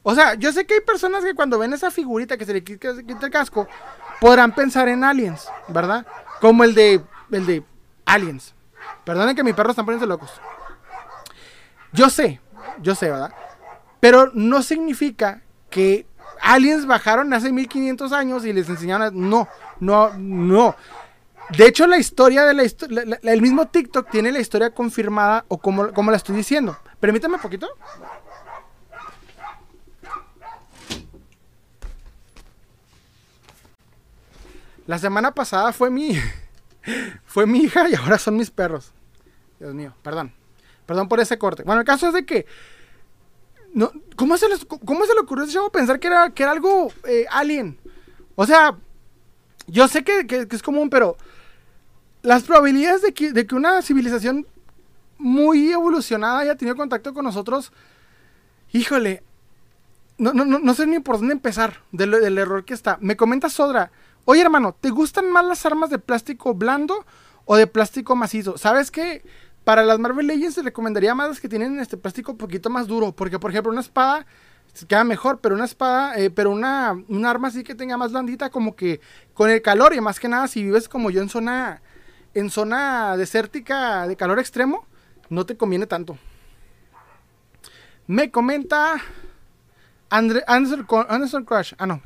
O 0.03 0.15
sea, 0.15 0.33
yo 0.33 0.51
sé 0.51 0.67
que 0.67 0.73
hay 0.73 0.81
personas 0.81 1.23
que 1.23 1.35
cuando 1.35 1.59
ven 1.59 1.75
esa 1.75 1.91
figurita 1.91 2.39
que 2.39 2.47
se 2.47 2.55
le 2.55 2.65
quita, 2.65 2.93
el 2.93 3.31
casco, 3.31 3.69
podrán 4.19 4.55
pensar 4.55 4.89
en 4.89 5.05
aliens, 5.05 5.47
¿verdad? 5.69 6.07
Como 6.41 6.65
el 6.65 6.75
de, 6.75 7.05
el 7.33 7.45
de 7.45 7.63
aliens. 8.07 8.55
Perdonen 9.05 9.37
que 9.37 9.45
mis 9.45 9.55
perros 9.55 9.73
están 9.73 9.85
poniendo 9.85 10.07
locos. 10.07 10.41
Yo 11.93 12.09
sé, 12.09 12.41
yo 12.81 12.95
sé, 12.95 13.11
¿verdad? 13.11 13.35
Pero 14.07 14.31
no 14.35 14.63
significa 14.63 15.43
que 15.69 16.07
aliens 16.41 16.87
bajaron 16.87 17.33
hace 17.33 17.51
1500 17.51 18.13
años 18.13 18.45
y 18.45 18.53
les 18.53 18.69
enseñaron. 18.69 19.29
No, 19.29 19.49
no, 19.81 20.13
no. 20.17 20.77
De 21.51 21.67
hecho, 21.67 21.89
la 21.89 21.99
historia 21.99 22.45
de 22.45 22.55
la 22.55 22.63
historia. 22.63 23.03
El 23.21 23.43
mismo 23.43 23.67
TikTok 23.67 24.09
tiene 24.09 24.31
la 24.31 24.39
historia 24.39 24.71
confirmada 24.71 25.45
o 25.49 25.59
como, 25.59 25.93
como 25.93 26.13
la 26.13 26.19
estoy 26.19 26.37
diciendo. 26.37 26.79
Permítame 27.01 27.35
un 27.35 27.41
poquito. 27.41 27.69
La 34.87 34.99
semana 35.01 35.35
pasada 35.35 35.73
fue 35.73 35.91
mi. 35.91 36.17
Fue 37.27 37.45
mi 37.45 37.59
hija 37.59 37.89
y 37.89 37.97
ahora 37.97 38.19
son 38.19 38.37
mis 38.37 38.53
perros. 38.53 38.93
Dios 39.59 39.75
mío, 39.75 39.93
perdón. 40.05 40.33
Perdón 40.87 41.09
por 41.09 41.19
ese 41.19 41.37
corte. 41.39 41.65
Bueno, 41.65 41.81
el 41.81 41.87
caso 41.87 42.07
es 42.07 42.15
de 42.15 42.25
que 42.25 42.47
no, 43.77 43.93
¿cómo, 44.17 44.39
se 44.39 44.47
¿Cómo 44.87 45.05
le 45.05 45.21
ocurrió 45.21 45.45
a 45.45 45.47
ese 45.47 45.53
chavo 45.53 45.71
pensar 45.71 46.01
que 46.01 46.07
era, 46.07 46.31
que 46.31 46.43
era 46.43 46.53
algo 46.53 46.91
eh, 47.05 47.27
alien? 47.31 47.79
O 48.35 48.47
sea, 48.47 48.75
yo 49.67 49.87
sé 49.87 50.03
que, 50.03 50.49
es 50.51 50.63
común, 50.63 50.89
pero 50.89 51.19
las 52.23 52.45
probabilidades 52.45 53.03
de 53.03 53.13
que, 53.13 53.35
de 53.35 53.47
que, 53.47 53.55
una 53.55 53.83
civilización 53.83 54.47
muy 55.19 55.71
evolucionada 55.71 56.39
haya 56.39 56.57
tenido 56.57 56.75
contacto 56.75 57.13
con 57.13 57.27
nosotros, 57.27 57.71
híjole, 58.73 59.23
no, 60.17 60.33
no, 60.33 60.47
no, 60.47 60.75
sé 60.75 60.87
ni 60.87 60.99
por 60.99 61.19
dónde 61.19 61.35
empezar 61.35 61.83
del, 61.93 62.13
del 62.13 62.39
error 62.39 62.65
que 62.65 62.73
está. 62.73 62.97
Me 63.03 63.15
comenta 63.15 63.51
Sodra, 63.51 63.93
oye 64.25 64.41
hermano, 64.41 64.75
¿te 64.81 64.89
gustan 64.89 65.31
más 65.31 65.45
las 65.45 65.67
armas 65.67 65.91
de 65.91 65.99
plástico 65.99 66.55
blando 66.55 67.05
o 67.45 67.57
de 67.57 67.67
plástico 67.67 68.17
macizo? 68.17 68.57
¿Sabes 68.57 68.91
qué? 68.91 69.23
Para 69.67 69.83
las 69.83 69.99
Marvel 69.99 70.29
Legends 70.29 70.63
recomendaría 70.63 71.13
más 71.17 71.29
las 71.29 71.41
que 71.41 71.49
tienen 71.49 71.81
este 71.81 71.97
plástico 71.97 72.31
un 72.31 72.39
poquito 72.39 72.71
más 72.71 72.87
duro. 72.87 73.11
Porque, 73.11 73.41
por 73.41 73.51
ejemplo, 73.51 73.73
una 73.73 73.81
espada 73.81 74.25
queda 74.87 75.03
mejor, 75.03 75.41
pero 75.41 75.57
una 75.57 75.65
espada, 75.65 76.17
eh, 76.17 76.31
pero 76.31 76.53
una, 76.53 76.93
un 77.09 77.27
arma 77.27 77.49
así 77.49 77.65
que 77.65 77.75
tenga 77.75 77.97
más 77.97 78.13
blandita, 78.13 78.49
como 78.51 78.77
que 78.77 79.01
con 79.35 79.51
el 79.51 79.61
calor, 79.63 79.93
y 79.93 80.01
más 80.01 80.21
que 80.21 80.29
nada, 80.29 80.47
si 80.47 80.63
vives 80.63 80.89
como 80.89 81.11
yo 81.11 81.21
en 81.21 81.29
zona, 81.29 81.83
en 82.33 82.49
zona 82.49 83.17
desértica 83.17 84.07
de 84.07 84.15
calor 84.15 84.39
extremo, 84.39 84.87
no 85.31 85.45
te 85.45 85.57
conviene 85.57 85.89
tanto. 85.89 86.17
Me 88.07 88.31
comenta 88.31 89.03
Anderson, 90.11 91.45
Crush. 91.45 91.73
Ah, 91.77 91.87
no, 91.87 92.03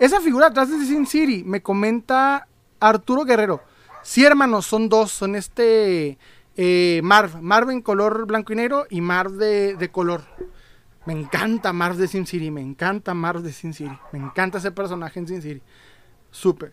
Esa 0.00 0.20
figura 0.20 0.48
atrás 0.48 0.70
de 0.70 0.84
Sin 0.84 1.06
City, 1.06 1.44
me 1.44 1.62
comenta 1.62 2.48
Arturo 2.80 3.24
Guerrero. 3.24 3.62
Sí, 4.02 4.24
hermanos, 4.24 4.66
son 4.66 4.88
dos, 4.88 5.12
son 5.12 5.36
este 5.36 6.18
eh, 6.56 7.00
Marv, 7.02 7.42
Marv 7.42 7.70
en 7.70 7.82
color 7.82 8.26
blanco 8.26 8.52
y 8.52 8.56
negro 8.56 8.86
y 8.90 9.00
Marv 9.00 9.32
de, 9.32 9.90
color. 9.92 10.22
Me 11.06 11.12
encanta 11.12 11.72
Marv 11.72 11.96
de 11.96 12.08
Sin 12.08 12.26
City, 12.26 12.50
me 12.50 12.60
encanta 12.60 13.14
Marv 13.14 13.42
de 13.42 13.52
Sin 13.52 13.74
City, 13.74 13.96
me 14.12 14.18
encanta 14.18 14.58
ese 14.58 14.70
personaje 14.70 15.18
en 15.18 15.28
Sin 15.28 15.42
City. 15.42 15.62
Súper. 16.30 16.72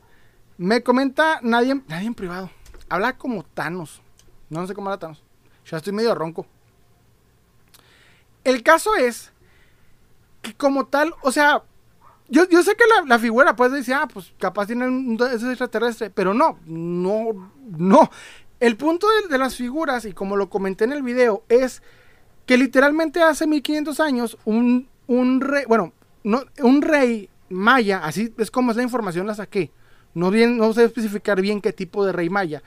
Me 0.58 0.84
comenta 0.84 1.40
nadie, 1.42 1.82
nadie 1.88 2.08
en 2.08 2.16
privado. 2.16 2.50
Habla 2.90 3.18
como 3.18 3.44
Thanos. 3.44 4.02
No 4.50 4.66
sé 4.68 4.74
cómo 4.74 4.90
habla 4.90 5.00
Thanos. 5.00 5.24
Ya 5.66 5.78
estoy 5.78 5.94
medio 5.94 6.14
ronco. 6.16 6.46
El 8.44 8.64
caso 8.64 8.96
es 8.96 9.32
que 10.42 10.54
como 10.54 10.86
tal, 10.88 11.14
o 11.22 11.32
sea, 11.32 11.64
yo, 12.32 12.48
yo 12.48 12.64
sé 12.64 12.76
que 12.76 12.86
la, 13.08 13.20
figura 13.20 13.56
puede 13.56 13.78
decir, 13.78 13.94
ah, 13.94 14.08
pues 14.08 14.34
capaz 14.40 14.66
tiene 14.66 14.88
un, 14.88 15.20
es 15.22 15.44
extraterrestre, 15.44 16.10
pero 16.10 16.34
no, 16.34 16.58
no, 16.66 17.52
no. 17.68 18.10
El 18.62 18.78
punto 18.78 19.08
de, 19.28 19.40
las 19.40 19.56
figuras, 19.56 20.06
y 20.06 20.14
como 20.14 20.38
lo 20.38 20.52
comenté 20.52 20.84
en 20.84 20.94
el 20.94 21.02
video, 21.02 21.44
es 21.50 21.82
que 22.46 22.58
literalmente 22.58 23.24
hace 23.24 23.48
1500 23.48 24.00
años 24.00 24.38
un, 24.46 24.88
un 25.08 25.42
rey, 25.42 25.66
bueno, 25.68 25.94
no, 26.24 26.44
un 26.60 26.84
rey 26.84 27.28
maya, 27.50 28.06
así 28.06 28.32
es 28.38 28.52
como 28.52 28.70
es 28.70 28.78
la 28.78 28.84
información 28.84 29.26
la 29.26 29.34
saqué. 29.34 29.72
No, 30.14 30.30
bien, 30.30 30.58
no 30.58 30.72
sé 30.74 30.84
especificar 30.84 31.42
bien 31.42 31.60
qué 31.60 31.74
tipo 31.74 32.06
de 32.06 32.12
rey 32.12 32.30
maya. 32.30 32.62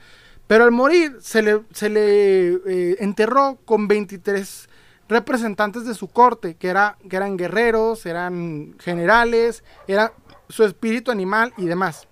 Pero 0.47 0.65
al 0.65 0.71
morir 0.71 1.15
se 1.21 1.41
le, 1.41 1.61
se 1.71 1.89
le 1.89 2.47
eh, 2.55 2.97
enterró 2.99 3.57
con 3.63 3.87
23 3.87 4.67
representantes 5.07 5.85
de 5.85 5.93
su 5.93 6.09
corte, 6.09 6.55
que, 6.55 6.67
era, 6.67 6.97
que 7.09 7.15
eran 7.15 7.37
guerreros, 7.37 8.05
eran 8.05 8.75
generales, 8.79 9.63
era 9.87 10.11
su 10.49 10.65
espíritu 10.65 11.09
animal 11.09 11.53
y 11.55 11.67
demás. 11.67 12.05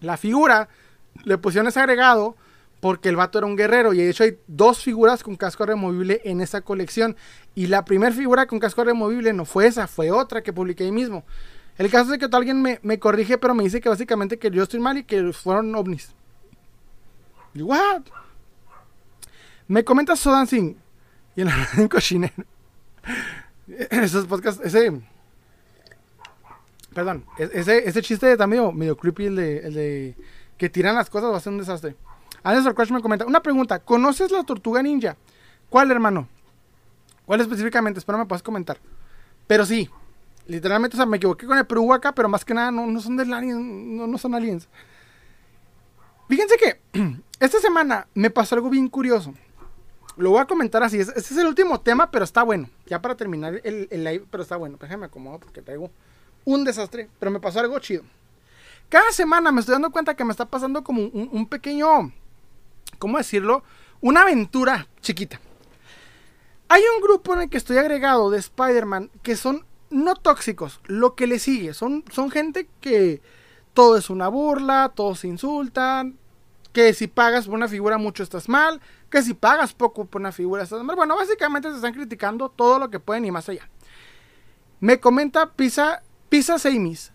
La 0.00 0.16
figura 0.16 0.68
le 1.24 1.36
pusieron 1.36 1.66
ese 1.66 1.80
agregado 1.80 2.36
porque 2.82 3.08
el 3.08 3.14
vato 3.14 3.38
era 3.38 3.46
un 3.46 3.54
guerrero 3.54 3.92
y 3.92 3.98
de 3.98 4.10
hecho 4.10 4.24
hay 4.24 4.40
dos 4.48 4.82
figuras 4.82 5.22
con 5.22 5.36
casco 5.36 5.64
removible 5.64 6.20
en 6.24 6.40
esa 6.40 6.62
colección 6.62 7.16
y 7.54 7.68
la 7.68 7.84
primera 7.84 8.12
figura 8.12 8.46
con 8.46 8.58
casco 8.58 8.82
removible 8.82 9.32
no 9.32 9.44
fue 9.44 9.68
esa, 9.68 9.86
fue 9.86 10.10
otra 10.10 10.42
que 10.42 10.52
publiqué 10.52 10.82
ahí 10.82 10.90
mismo. 10.90 11.24
El 11.78 11.88
caso 11.92 12.12
es 12.12 12.18
que 12.18 12.26
alguien 12.32 12.60
me, 12.60 12.80
me 12.82 12.98
corrige 12.98 13.38
pero 13.38 13.54
me 13.54 13.62
dice 13.62 13.80
que 13.80 13.88
básicamente 13.88 14.36
que 14.36 14.50
yo 14.50 14.64
estoy 14.64 14.80
mal 14.80 14.98
y 14.98 15.04
que 15.04 15.32
fueron 15.32 15.72
ovnis. 15.76 16.12
Y, 17.54 17.62
¿What? 17.62 18.02
Me 19.68 19.84
comenta 19.84 20.16
Sodan 20.16 20.48
Singh 20.48 20.76
y 21.36 21.42
en 21.42 21.46
la 21.46 21.68
en 21.76 21.86
cochinero. 21.86 22.34
Esos 23.90 24.26
podcasts, 24.26 24.60
ese. 24.64 25.00
Perdón, 26.92 27.24
e-, 27.38 27.48
ese, 27.54 27.88
ese 27.88 28.02
chiste 28.02 28.36
también 28.36 28.76
medio, 28.76 28.96
creepy, 28.96 29.26
el 29.26 29.36
de, 29.36 29.58
el 29.58 29.74
de 29.74 30.16
que 30.58 30.68
tiran 30.68 30.96
las 30.96 31.08
cosas 31.08 31.30
va 31.30 31.36
a 31.36 31.40
ser 31.40 31.52
un 31.52 31.60
desastre. 31.60 31.94
Anderson 32.42 32.74
Crush 32.74 32.90
me 32.90 33.00
comenta, 33.00 33.26
una 33.26 33.42
pregunta, 33.42 33.78
¿conoces 33.78 34.30
la 34.30 34.42
tortuga 34.42 34.82
ninja? 34.82 35.16
¿Cuál, 35.68 35.90
hermano? 35.90 36.28
¿Cuál 37.24 37.40
específicamente? 37.40 37.98
Espero 37.98 38.18
me 38.18 38.26
puedas 38.26 38.42
comentar. 38.42 38.78
Pero 39.46 39.64
sí, 39.64 39.88
literalmente, 40.46 40.96
o 40.96 40.98
sea, 40.98 41.06
me 41.06 41.16
equivoqué 41.16 41.46
con 41.46 41.58
el 41.58 41.66
Perú 41.66 41.92
acá, 41.92 42.14
pero 42.14 42.28
más 42.28 42.44
que 42.44 42.54
nada 42.54 42.70
no, 42.70 42.86
no 42.86 43.00
son 43.00 43.16
de 43.16 43.22
aliens, 43.22 43.60
no, 43.60 44.06
no 44.06 44.18
son 44.18 44.34
aliens. 44.34 44.68
Fíjense 46.28 46.56
que 46.56 46.80
esta 47.40 47.60
semana 47.60 48.06
me 48.14 48.30
pasó 48.30 48.54
algo 48.54 48.70
bien 48.70 48.88
curioso. 48.88 49.34
Lo 50.16 50.30
voy 50.30 50.40
a 50.40 50.46
comentar 50.46 50.82
así. 50.82 50.98
Este 50.98 51.18
es 51.18 51.36
el 51.36 51.46
último 51.46 51.80
tema, 51.80 52.10
pero 52.10 52.24
está 52.24 52.42
bueno. 52.42 52.68
Ya 52.86 53.00
para 53.00 53.16
terminar 53.16 53.60
el, 53.64 53.88
live, 53.90 54.24
pero 54.30 54.42
está 54.42 54.56
bueno. 54.56 54.76
Déjame 54.80 55.06
acomodo 55.06 55.38
porque 55.40 55.62
traigo 55.62 55.90
un 56.44 56.64
desastre. 56.64 57.08
Pero 57.18 57.30
me 57.30 57.40
pasó 57.40 57.60
algo 57.60 57.78
chido. 57.78 58.02
Cada 58.88 59.10
semana 59.12 59.50
me 59.52 59.60
estoy 59.60 59.74
dando 59.74 59.90
cuenta 59.90 60.14
que 60.14 60.24
me 60.24 60.32
está 60.32 60.44
pasando 60.44 60.84
como 60.84 61.02
un, 61.02 61.46
pequeño. 61.46 62.12
¿Cómo 63.02 63.18
decirlo? 63.18 63.64
Una 64.00 64.22
aventura 64.22 64.86
chiquita. 65.00 65.40
Hay 66.68 66.82
un 66.94 67.02
grupo 67.02 67.34
en 67.34 67.40
el 67.40 67.50
que 67.50 67.56
estoy 67.56 67.76
agregado 67.76 68.30
de 68.30 68.38
Spider-Man 68.38 69.10
que 69.24 69.34
son 69.34 69.66
no 69.90 70.14
tóxicos. 70.14 70.78
Lo 70.86 71.16
que 71.16 71.26
le 71.26 71.40
sigue. 71.40 71.74
Son, 71.74 72.04
son 72.12 72.30
gente 72.30 72.68
que 72.80 73.20
todo 73.74 73.96
es 73.96 74.08
una 74.08 74.28
burla, 74.28 74.92
todos 74.94 75.18
se 75.18 75.26
insultan. 75.26 76.16
Que 76.72 76.94
si 76.94 77.08
pagas 77.08 77.46
por 77.46 77.56
una 77.56 77.66
figura 77.66 77.98
mucho 77.98 78.22
estás 78.22 78.48
mal 78.48 78.80
que 79.10 79.22
si 79.22 79.34
pagas 79.34 79.74
poco 79.74 80.04
por 80.04 80.20
una 80.20 80.30
figura, 80.30 80.64
bueno, 80.96 81.16
básicamente 81.16 81.68
se 81.70 81.76
están 81.76 81.92
criticando 81.92 82.50
todo 82.50 82.78
lo 82.78 82.88
que 82.88 83.00
pueden 83.00 83.24
y 83.24 83.32
más 83.32 83.48
allá. 83.48 83.68
Me 84.78 85.00
comenta 85.00 85.50
Pisa, 85.50 86.02
Pisa 86.28 86.56
Seimis. 86.56 87.11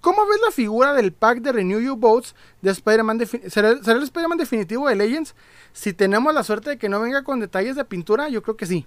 ¿Cómo 0.00 0.26
ves 0.26 0.40
la 0.44 0.52
figura 0.52 0.92
del 0.94 1.12
pack 1.12 1.40
de 1.40 1.52
Renew 1.52 1.80
You 1.80 1.96
Boats 1.96 2.34
de 2.62 2.70
Spider-Man? 2.70 3.26
¿Será, 3.48 3.70
el 3.70 4.02
Spider-Man 4.02 4.38
definitivo 4.38 4.88
de 4.88 4.94
Legends? 4.94 5.34
Si 5.72 5.92
tenemos 5.92 6.32
la 6.32 6.44
suerte 6.44 6.70
de 6.70 6.78
que 6.78 6.88
no 6.88 7.00
venga 7.00 7.24
con 7.24 7.40
detalles 7.40 7.76
de 7.76 7.84
pintura, 7.84 8.28
yo 8.28 8.42
creo 8.42 8.56
que 8.56 8.66
sí. 8.66 8.86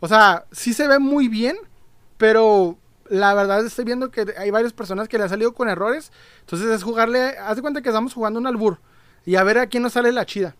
O 0.00 0.08
sea, 0.08 0.44
sí 0.52 0.74
se 0.74 0.88
ve 0.88 0.98
muy 0.98 1.28
bien, 1.28 1.56
pero 2.18 2.76
la 3.08 3.34
verdad 3.34 3.64
estoy 3.64 3.84
viendo 3.84 4.10
que 4.10 4.26
hay 4.36 4.50
varias 4.50 4.72
personas 4.72 5.08
que 5.08 5.16
le 5.16 5.24
han 5.24 5.30
salido 5.30 5.54
con 5.54 5.68
errores. 5.68 6.12
Entonces 6.40 6.68
es 6.68 6.82
jugarle, 6.82 7.38
haz 7.38 7.56
de 7.56 7.62
cuenta 7.62 7.82
que 7.82 7.88
estamos 7.88 8.12
jugando 8.14 8.38
un 8.38 8.46
albur 8.46 8.78
y 9.24 9.36
a 9.36 9.44
ver 9.44 9.58
a 9.58 9.66
quién 9.66 9.82
nos 9.82 9.92
sale 9.94 10.12
la 10.12 10.26
chida. 10.26 10.56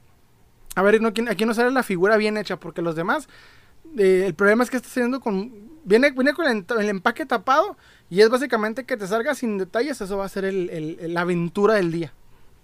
A 0.75 0.83
ver, 0.83 1.01
aquí 1.29 1.45
no 1.45 1.55
sale 1.55 1.71
la 1.71 1.83
figura 1.83 2.17
bien 2.17 2.37
hecha, 2.37 2.59
porque 2.59 2.81
los 2.81 2.97
demás, 2.97 3.29
eh, 3.99 4.25
el 4.27 4.35
problema 4.35 4.65
es 4.65 4.71
que 4.71 4.77
está 4.79 4.89
saliendo 4.89 5.21
con. 5.21 5.72
Viene, 5.85 6.11
viene 6.13 6.33
con 6.33 6.47
el, 6.47 6.89
empaque 6.89 7.27
tapado 7.27 7.77
y 8.09 8.21
es 8.21 8.31
básicamente 8.31 8.85
que 8.85 8.97
te 8.97 9.07
salga 9.07 9.35
sin 9.35 9.59
detalles. 9.59 10.01
Eso 10.01 10.17
va 10.17 10.27
a 10.27 10.29
ser 10.29 10.53
la 10.53 11.21
aventura 11.23 11.75
del 11.75 11.91
día. 11.93 12.13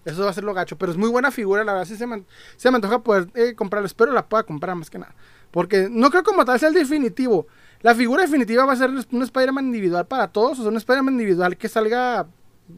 Eso 0.05 0.25
va 0.25 0.31
a 0.31 0.33
ser 0.33 0.45
lo 0.45 0.55
gacho. 0.55 0.79
Pero 0.79 0.93
es 0.93 0.99
muy 0.99 1.11
buena 1.11 1.31
figura, 1.31 1.65
la 1.65 1.73
verdad. 1.73 1.87
Sí 1.87 1.97
se 1.97 2.07
me, 2.07 2.25
se 2.57 2.71
me 2.71 2.77
antoja 2.77 3.01
poder 3.01 3.29
eh, 3.35 3.55
comprarlo. 3.55 3.87
Espero 3.87 4.13
la 4.13 4.29
pueda 4.29 4.43
comprar 4.43 4.75
más 4.77 4.91
que 4.91 4.99
nada. 4.99 5.15
Porque 5.51 5.89
no 5.91 6.11
creo 6.11 6.23
como 6.23 6.45
tal 6.45 6.59
sea 6.59 6.69
el 6.69 6.75
definitivo. 6.75 7.47
La 7.81 7.95
figura 7.95 8.23
definitiva 8.23 8.65
va 8.65 8.73
a 8.73 8.77
ser 8.77 8.91
un 8.91 9.23
Spider-Man 9.23 9.67
individual 9.67 10.07
para 10.07 10.29
todos. 10.29 10.59
O 10.59 10.63
sea, 10.63 10.71
un 10.71 10.77
Spider-Man 10.77 11.15
individual 11.15 11.57
que 11.57 11.69
salga 11.69 12.27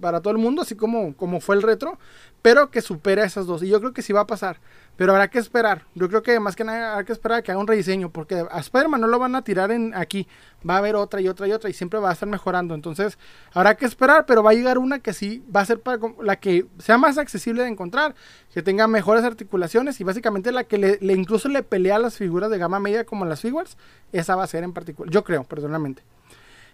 para 0.01 0.21
todo 0.21 0.33
el 0.33 0.39
mundo, 0.39 0.63
así 0.63 0.75
como, 0.75 1.17
como 1.17 1.41
fue 1.41 1.57
el 1.57 1.63
retro 1.63 1.99
pero 2.43 2.71
que 2.71 2.81
supere 2.81 3.23
a 3.23 3.25
esas 3.25 3.47
dos. 3.47 3.63
Y 3.63 3.69
yo 3.69 3.81
creo 3.81 3.93
que 3.93 4.03
sí 4.03 4.13
va 4.13 4.21
a 4.21 4.27
pasar, 4.27 4.59
pero 4.97 5.13
habrá 5.13 5.29
que 5.29 5.39
esperar. 5.39 5.85
Yo 5.95 6.09
creo 6.09 6.23
que 6.23 6.39
más 6.41 6.57
que 6.57 6.65
nada 6.65 6.93
habrá 6.93 7.05
que 7.05 7.13
esperar 7.13 7.39
a 7.39 7.43
que 7.43 7.53
haga 7.53 7.61
un 7.61 7.67
rediseño, 7.67 8.11
porque 8.11 8.47
a 8.51 8.61
Spider-Man 8.61 9.01
no 9.01 9.07
lo 9.07 9.19
van 9.19 9.35
a 9.35 9.43
tirar 9.43 9.71
en 9.71 9.95
aquí, 9.95 10.27
va 10.69 10.75
a 10.75 10.79
haber 10.79 10.97
otra 10.97 11.21
y 11.21 11.29
otra 11.29 11.47
y 11.47 11.53
otra, 11.53 11.69
y 11.69 11.73
siempre 11.73 12.01
va 12.01 12.11
a 12.11 12.13
estar 12.13 12.29
mejorando. 12.29 12.75
Entonces, 12.75 13.19
habrá 13.53 13.75
que 13.77 13.85
esperar, 13.85 14.25
pero 14.27 14.43
va 14.43 14.51
a 14.51 14.55
llegar 14.55 14.79
una 14.79 15.01
que 15.01 15.13
sí 15.13 15.45
va 15.55 15.61
a 15.61 15.67
ser 15.67 15.81
para 15.81 15.99
la 16.23 16.37
que 16.37 16.67
sea 16.79 16.99
más 16.99 17.19
accesible 17.19 17.63
de 17.63 17.69
encontrar, 17.69 18.15
que 18.53 18.63
tenga 18.63 18.87
mejores 18.87 19.25
articulaciones 19.25 20.01
y 20.01 20.05
básicamente 20.05 20.53
la 20.53 20.65
que 20.65 20.79
le, 20.79 20.99
incluso 21.13 21.49
le 21.49 21.63
pelea 21.63 21.97
a 21.97 21.99
las 21.99 22.17
figuras 22.17 22.51
de 22.51 22.59
gama 22.59 22.81
media 22.81 23.05
como 23.05 23.25
las 23.25 23.41
figures, 23.41 23.77
esa 24.13 24.37
va 24.37 24.45
a 24.45 24.47
ser 24.47 24.65
en 24.65 24.73
particular. 24.73 25.13
Yo 25.13 25.25
creo, 25.25 25.45
personalmente. 25.45 26.03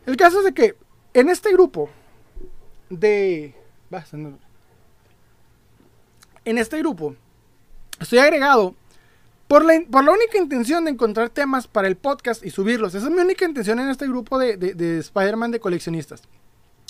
El 0.06 0.16
caso 0.16 0.38
es 0.38 0.44
de 0.44 0.54
que 0.54 0.76
en 1.14 1.28
este 1.28 1.52
grupo 1.52 1.90
de. 2.90 3.54
En 6.44 6.58
este 6.58 6.78
grupo 6.78 7.16
estoy 8.00 8.18
agregado 8.18 8.74
por 9.48 9.64
la, 9.64 9.80
por 9.90 10.04
la, 10.04 10.12
única 10.12 10.38
intención 10.38 10.84
de 10.84 10.90
encontrar 10.90 11.30
temas 11.30 11.66
para 11.66 11.88
el 11.88 11.96
podcast 11.96 12.44
y 12.44 12.50
subirlos. 12.50 12.94
Esa 12.94 13.06
es 13.06 13.12
mi 13.12 13.20
única 13.20 13.44
intención 13.44 13.78
en 13.78 13.88
este 13.88 14.06
grupo 14.06 14.38
de, 14.38 14.56
de, 14.56 14.98
Spider-Man 14.98 15.52
de 15.52 15.60
coleccionistas. 15.60 16.22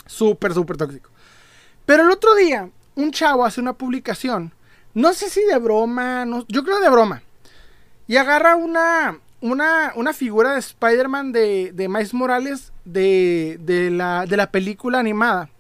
Súper, 0.07 0.55
súper 0.55 0.77
tóxico. 0.77 1.11
Pero 1.85 2.03
el 2.05 2.11
otro 2.11 2.35
día, 2.35 2.71
un 2.95 3.11
chavo 3.13 3.45
hace 3.45 3.61
una 3.61 3.75
publicación. 3.75 4.53
No 4.95 5.13
sé 5.13 5.29
si 5.29 5.45
de 5.45 5.59
broma, 5.59 6.27
yo 6.49 6.65
creo 6.65 6.81
de 6.81 6.89
broma. 6.89 7.23
Y 8.07 8.17
agarra 8.17 8.57
una, 8.57 9.19
una, 9.41 9.93
una 9.95 10.13
figura 10.13 10.55
de 10.55 10.61
Spider-Man 10.61 11.33
de, 11.33 11.73
de 11.73 11.89
Miles 11.89 12.15
Morales 12.15 12.73
de, 12.85 13.59
de, 13.61 13.91
la, 13.91 14.25
de 14.27 14.37
la 14.37 14.51
película 14.51 14.99
animada 14.99 15.51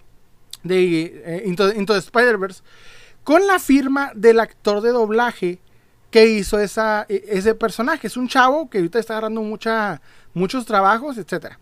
de 0.66 1.22
eh, 1.24 1.42
Into, 1.46 1.96
Spider-Verse 1.96 2.62
con 3.24 3.46
la 3.46 3.58
firma 3.58 4.12
del 4.14 4.40
actor 4.40 4.80
de 4.80 4.90
doblaje 4.90 5.58
que 6.10 6.26
hizo 6.26 6.60
esa, 6.60 7.06
e, 7.08 7.24
ese 7.28 7.54
personaje. 7.54 8.06
Es 8.06 8.16
un 8.16 8.28
chavo 8.28 8.70
que 8.70 8.78
ahorita 8.78 8.98
está 8.98 9.14
agarrando 9.14 9.42
muchos 9.42 10.66
trabajos, 10.66 11.18
etc. 11.18 11.54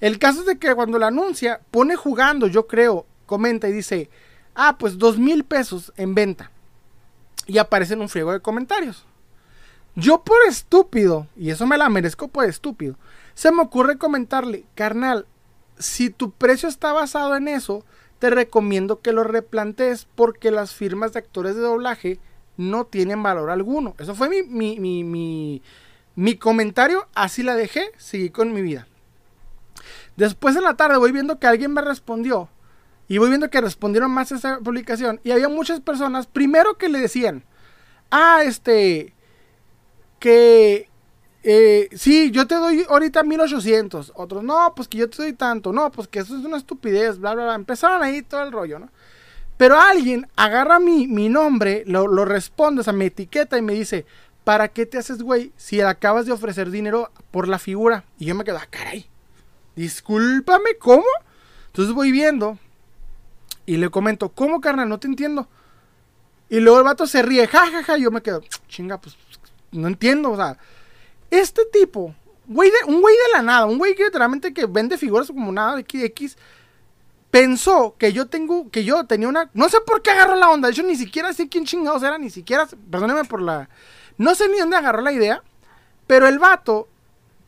El 0.00 0.18
caso 0.18 0.40
es 0.40 0.46
de 0.46 0.58
que 0.58 0.74
cuando 0.74 0.98
la 0.98 1.08
anuncia, 1.08 1.60
pone 1.70 1.96
jugando, 1.96 2.46
yo 2.46 2.66
creo, 2.66 3.06
comenta 3.26 3.68
y 3.68 3.72
dice, 3.72 4.10
ah, 4.54 4.76
pues 4.78 4.98
dos 4.98 5.18
mil 5.18 5.44
pesos 5.44 5.92
en 5.96 6.14
venta. 6.14 6.50
Y 7.46 7.58
aparecen 7.58 8.00
un 8.00 8.08
friego 8.08 8.32
de 8.32 8.40
comentarios. 8.40 9.06
Yo 9.94 10.22
por 10.22 10.38
estúpido, 10.48 11.26
y 11.36 11.50
eso 11.50 11.66
me 11.66 11.78
la 11.78 11.88
merezco 11.88 12.28
por 12.28 12.44
estúpido, 12.44 12.96
se 13.34 13.50
me 13.50 13.62
ocurre 13.62 13.98
comentarle, 13.98 14.64
carnal, 14.74 15.26
si 15.78 16.10
tu 16.10 16.30
precio 16.30 16.68
está 16.68 16.92
basado 16.92 17.36
en 17.36 17.48
eso, 17.48 17.84
te 18.18 18.30
recomiendo 18.30 19.00
que 19.00 19.12
lo 19.12 19.24
replantees 19.24 20.06
porque 20.14 20.50
las 20.50 20.74
firmas 20.74 21.12
de 21.12 21.20
actores 21.20 21.54
de 21.54 21.62
doblaje 21.62 22.18
no 22.56 22.84
tienen 22.84 23.22
valor 23.22 23.50
alguno. 23.50 23.94
Eso 23.98 24.14
fue 24.14 24.28
mi, 24.28 24.42
mi, 24.42 24.78
mi, 25.04 25.62
mi, 26.16 26.36
comentario, 26.36 27.08
así 27.14 27.42
la 27.42 27.54
dejé, 27.54 27.92
seguí 27.96 28.30
con 28.30 28.52
mi 28.52 28.62
vida. 28.62 28.86
Después 30.16 30.56
en 30.56 30.64
la 30.64 30.76
tarde 30.76 30.96
voy 30.96 31.12
viendo 31.12 31.38
que 31.38 31.46
alguien 31.46 31.72
me 31.72 31.80
respondió 31.80 32.48
y 33.06 33.18
voy 33.18 33.28
viendo 33.28 33.50
que 33.50 33.60
respondieron 33.60 34.10
más 34.10 34.32
a 34.32 34.36
esa 34.36 34.58
publicación 34.58 35.20
y 35.22 35.30
había 35.30 35.48
muchas 35.48 35.80
personas, 35.80 36.26
primero 36.26 36.76
que 36.76 36.88
le 36.88 36.98
decían, 36.98 37.44
ah, 38.10 38.42
este, 38.44 39.14
que 40.18 40.87
eh, 41.42 41.88
sí, 41.94 42.30
yo 42.30 42.46
te 42.46 42.56
doy 42.56 42.84
ahorita 42.88 43.22
1800. 43.22 44.12
Otros, 44.14 44.42
no, 44.42 44.72
pues 44.74 44.88
que 44.88 44.98
yo 44.98 45.08
te 45.08 45.18
doy 45.18 45.32
tanto. 45.32 45.72
No, 45.72 45.90
pues 45.90 46.08
que 46.08 46.20
eso 46.20 46.36
es 46.36 46.44
una 46.44 46.56
estupidez, 46.56 47.18
bla, 47.18 47.34
bla, 47.34 47.44
bla. 47.44 47.54
Empezaron 47.54 48.02
ahí 48.02 48.22
todo 48.22 48.42
el 48.42 48.52
rollo, 48.52 48.78
¿no? 48.78 48.90
Pero 49.56 49.78
alguien 49.78 50.28
agarra 50.36 50.78
mi, 50.78 51.08
mi 51.08 51.28
nombre, 51.28 51.82
lo, 51.86 52.06
lo 52.06 52.24
responde, 52.24 52.80
o 52.80 52.84
sea, 52.84 52.92
me 52.92 53.06
etiqueta 53.06 53.58
y 53.58 53.62
me 53.62 53.74
dice, 53.74 54.06
¿para 54.44 54.68
qué 54.68 54.86
te 54.86 54.98
haces, 54.98 55.20
güey, 55.20 55.52
si 55.56 55.80
acabas 55.80 56.26
de 56.26 56.32
ofrecer 56.32 56.70
dinero 56.70 57.10
por 57.32 57.48
la 57.48 57.58
figura? 57.58 58.04
Y 58.20 58.26
yo 58.26 58.36
me 58.36 58.44
quedo, 58.44 58.58
ah, 58.58 58.68
caray, 58.70 59.06
discúlpame, 59.74 60.76
¿cómo? 60.78 61.04
Entonces 61.66 61.92
voy 61.92 62.12
viendo 62.12 62.56
y 63.66 63.78
le 63.78 63.90
comento, 63.90 64.28
¿cómo, 64.28 64.60
carnal? 64.60 64.88
No 64.88 65.00
te 65.00 65.08
entiendo. 65.08 65.48
Y 66.48 66.60
luego 66.60 66.78
el 66.78 66.84
vato 66.84 67.08
se 67.08 67.22
ríe, 67.22 67.48
jajaja, 67.48 67.78
ja, 67.78 67.82
ja, 67.82 67.98
yo 67.98 68.12
me 68.12 68.22
quedo, 68.22 68.42
chinga, 68.68 68.98
pues 69.00 69.16
no 69.72 69.88
entiendo, 69.88 70.30
o 70.30 70.36
sea, 70.36 70.56
este 71.30 71.64
tipo, 71.66 72.14
un 72.46 72.54
güey 72.54 72.70
de 72.70 73.32
la 73.32 73.42
nada, 73.42 73.66
un 73.66 73.78
güey 73.78 73.94
que 73.94 74.04
literalmente 74.04 74.54
que 74.54 74.66
vende 74.66 74.98
figuras 74.98 75.28
como 75.28 75.52
nada 75.52 75.76
de 75.76 75.84
X, 75.88 76.36
pensó 77.30 77.94
que 77.98 78.12
yo 78.12 78.26
tengo, 78.26 78.70
que 78.70 78.84
yo 78.84 79.04
tenía 79.04 79.28
una, 79.28 79.50
no 79.52 79.68
sé 79.68 79.78
por 79.86 80.02
qué 80.02 80.10
agarró 80.10 80.36
la 80.36 80.50
onda, 80.50 80.68
de 80.68 80.72
hecho 80.72 80.82
ni 80.82 80.96
siquiera 80.96 81.32
sé 81.32 81.48
quién 81.48 81.66
chingados 81.66 82.02
era, 82.02 82.18
ni 82.18 82.30
siquiera, 82.30 82.66
perdóneme 82.90 83.24
por 83.24 83.42
la, 83.42 83.68
no 84.16 84.34
sé 84.34 84.48
ni 84.48 84.58
dónde 84.58 84.76
agarró 84.76 85.02
la 85.02 85.12
idea, 85.12 85.42
pero 86.06 86.26
el 86.26 86.38
vato 86.38 86.88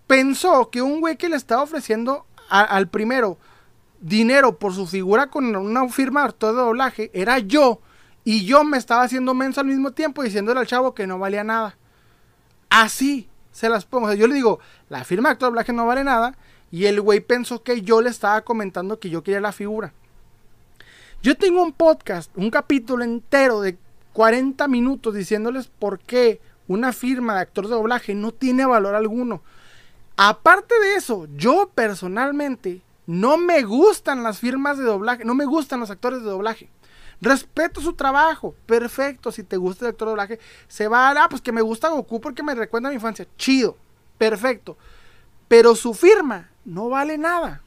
pensó 0.06 0.70
que 0.70 0.82
un 0.82 1.00
güey 1.00 1.16
que 1.16 1.28
le 1.28 1.36
estaba 1.36 1.62
ofreciendo 1.62 2.26
al 2.48 2.88
primero 2.88 3.38
dinero 4.00 4.58
por 4.58 4.74
su 4.74 4.86
figura 4.86 5.28
con 5.28 5.54
una 5.54 5.88
firma 5.88 6.26
de 6.26 6.46
doblaje 6.48 7.10
era 7.14 7.38
yo, 7.38 7.80
y 8.22 8.44
yo 8.44 8.64
me 8.64 8.76
estaba 8.76 9.02
haciendo 9.02 9.32
menso 9.32 9.60
al 9.60 9.66
mismo 9.66 9.92
tiempo 9.92 10.22
diciéndole 10.22 10.60
al 10.60 10.66
chavo 10.66 10.94
que 10.94 11.06
no 11.06 11.18
valía 11.18 11.42
nada. 11.42 11.78
Así 12.68 13.29
se 13.52 13.68
las 13.68 13.84
pongo. 13.84 14.12
yo 14.14 14.26
le 14.26 14.34
digo, 14.34 14.60
la 14.88 15.04
firma 15.04 15.28
de 15.28 15.32
actor 15.34 15.46
de 15.46 15.50
doblaje 15.50 15.72
no 15.72 15.86
vale 15.86 16.04
nada. 16.04 16.36
Y 16.72 16.86
el 16.86 17.00
güey 17.00 17.20
pensó 17.20 17.62
que 17.62 17.82
yo 17.82 18.00
le 18.00 18.10
estaba 18.10 18.42
comentando 18.42 19.00
que 19.00 19.10
yo 19.10 19.22
quería 19.22 19.40
la 19.40 19.52
figura. 19.52 19.92
Yo 21.22 21.36
tengo 21.36 21.62
un 21.62 21.72
podcast, 21.72 22.30
un 22.36 22.50
capítulo 22.50 23.04
entero 23.04 23.60
de 23.60 23.76
40 24.12 24.66
minutos 24.68 25.14
diciéndoles 25.14 25.66
por 25.66 25.98
qué 25.98 26.40
una 26.68 26.92
firma 26.92 27.34
de 27.34 27.40
actor 27.40 27.66
de 27.66 27.74
doblaje 27.74 28.14
no 28.14 28.32
tiene 28.32 28.64
valor 28.64 28.94
alguno. 28.94 29.42
Aparte 30.16 30.78
de 30.80 30.94
eso, 30.94 31.26
yo 31.36 31.70
personalmente 31.74 32.82
no 33.06 33.36
me 33.36 33.62
gustan 33.62 34.22
las 34.22 34.38
firmas 34.38 34.78
de 34.78 34.84
doblaje, 34.84 35.24
no 35.24 35.34
me 35.34 35.44
gustan 35.44 35.80
los 35.80 35.90
actores 35.90 36.20
de 36.20 36.30
doblaje. 36.30 36.68
Respeto 37.20 37.80
su 37.80 37.92
trabajo, 37.92 38.54
perfecto. 38.66 39.30
Si 39.30 39.42
te 39.42 39.56
gusta 39.56 39.84
el 39.84 39.90
actor 39.90 40.08
de 40.08 40.10
doblaje, 40.10 40.40
se 40.68 40.88
va 40.88 41.08
a, 41.08 41.24
ah, 41.24 41.28
pues 41.28 41.42
que 41.42 41.52
me 41.52 41.60
gusta 41.60 41.88
Goku 41.88 42.20
porque 42.20 42.42
me 42.42 42.54
recuerda 42.54 42.88
a 42.88 42.90
mi 42.90 42.96
infancia. 42.96 43.26
Chido, 43.36 43.76
perfecto. 44.16 44.78
Pero 45.48 45.74
su 45.74 45.92
firma 45.92 46.50
no 46.64 46.88
vale 46.88 47.18
nada. 47.18 47.62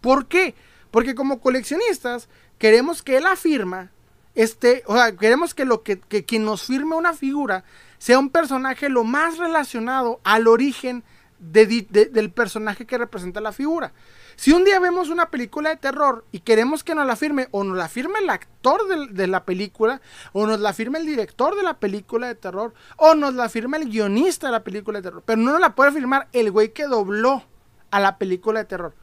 ¿Por 0.00 0.26
qué? 0.26 0.54
Porque 0.90 1.14
como 1.14 1.40
coleccionistas 1.40 2.28
queremos 2.58 3.02
que 3.02 3.20
la 3.20 3.36
firma 3.36 3.90
esté, 4.34 4.82
o 4.86 4.94
sea, 4.94 5.16
queremos 5.16 5.54
que 5.54 5.64
lo 5.64 5.82
que, 5.82 5.98
que 5.98 6.24
quien 6.24 6.44
nos 6.44 6.62
firme 6.62 6.94
una 6.94 7.14
figura 7.14 7.64
sea 7.98 8.18
un 8.18 8.30
personaje 8.30 8.88
lo 8.88 9.04
más 9.04 9.38
relacionado 9.38 10.20
al 10.22 10.46
origen 10.46 11.02
del 11.38 12.30
personaje 12.32 12.86
que 12.86 12.98
representa 12.98 13.40
la 13.40 13.52
figura. 13.52 13.92
Si 14.38 14.52
un 14.52 14.62
día 14.62 14.78
vemos 14.78 15.08
una 15.08 15.30
película 15.30 15.70
de 15.70 15.78
terror 15.78 16.24
y 16.30 16.38
queremos 16.38 16.84
que 16.84 16.94
nos 16.94 17.04
la 17.08 17.16
firme, 17.16 17.48
o 17.50 17.64
nos 17.64 17.76
la 17.76 17.88
firme 17.88 18.20
el 18.20 18.30
actor 18.30 19.10
de, 19.10 19.26
la 19.26 19.44
película, 19.44 20.00
o 20.32 20.46
nos 20.46 20.60
la 20.60 20.72
firme 20.72 21.00
el 21.00 21.06
director 21.06 21.56
de 21.56 21.64
la 21.64 21.80
película 21.80 22.28
de 22.28 22.36
terror, 22.36 22.72
o 22.98 23.16
nos 23.16 23.34
la 23.34 23.48
firme 23.48 23.78
el 23.78 23.90
guionista 23.90 24.46
de 24.46 24.52
la 24.52 24.62
película 24.62 25.00
de 25.00 25.02
terror, 25.02 25.24
pero 25.26 25.42
no 25.42 25.50
nos 25.50 25.60
la 25.60 25.74
puede 25.74 25.90
firmar 25.90 26.28
el 26.32 26.52
güey 26.52 26.72
que 26.72 26.84
dobló 26.84 27.42
a 27.90 27.98
la 27.98 28.16
película 28.16 28.60
de 28.60 28.66
terror. 28.66 28.94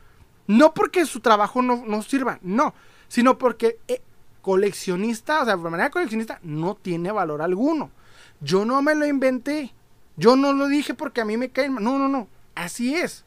No 0.48 0.74
porque 0.74 1.06
su 1.06 1.20
trabajo 1.20 1.62
no, 1.62 2.02
sirva, 2.02 2.40
no, 2.42 2.74
sino 3.10 3.38
porque 3.38 3.78
eh, 3.90 4.02
coleccionista, 4.42 5.42
o 5.42 5.46
sea, 5.46 5.58
de 5.58 5.70
manera 5.70 5.90
coleccionista, 5.90 6.40
no 6.44 6.76
tiene 6.76 7.12
valor 7.12 7.42
alguno. 7.42 7.92
Yo 8.40 8.64
no 8.64 8.82
me 8.82 8.96
lo 8.96 9.06
inventé. 9.06 9.74
Yo 10.16 10.38
no 10.38 10.54
lo 10.54 10.68
dije 10.68 10.94
porque 10.94 11.20
a 11.20 11.26
mí 11.26 11.36
me 11.36 11.50
caen. 11.50 11.76
No, 11.76 12.00
no, 12.00 12.08
no. 12.08 12.30
Así 12.56 12.96
es. 12.96 13.26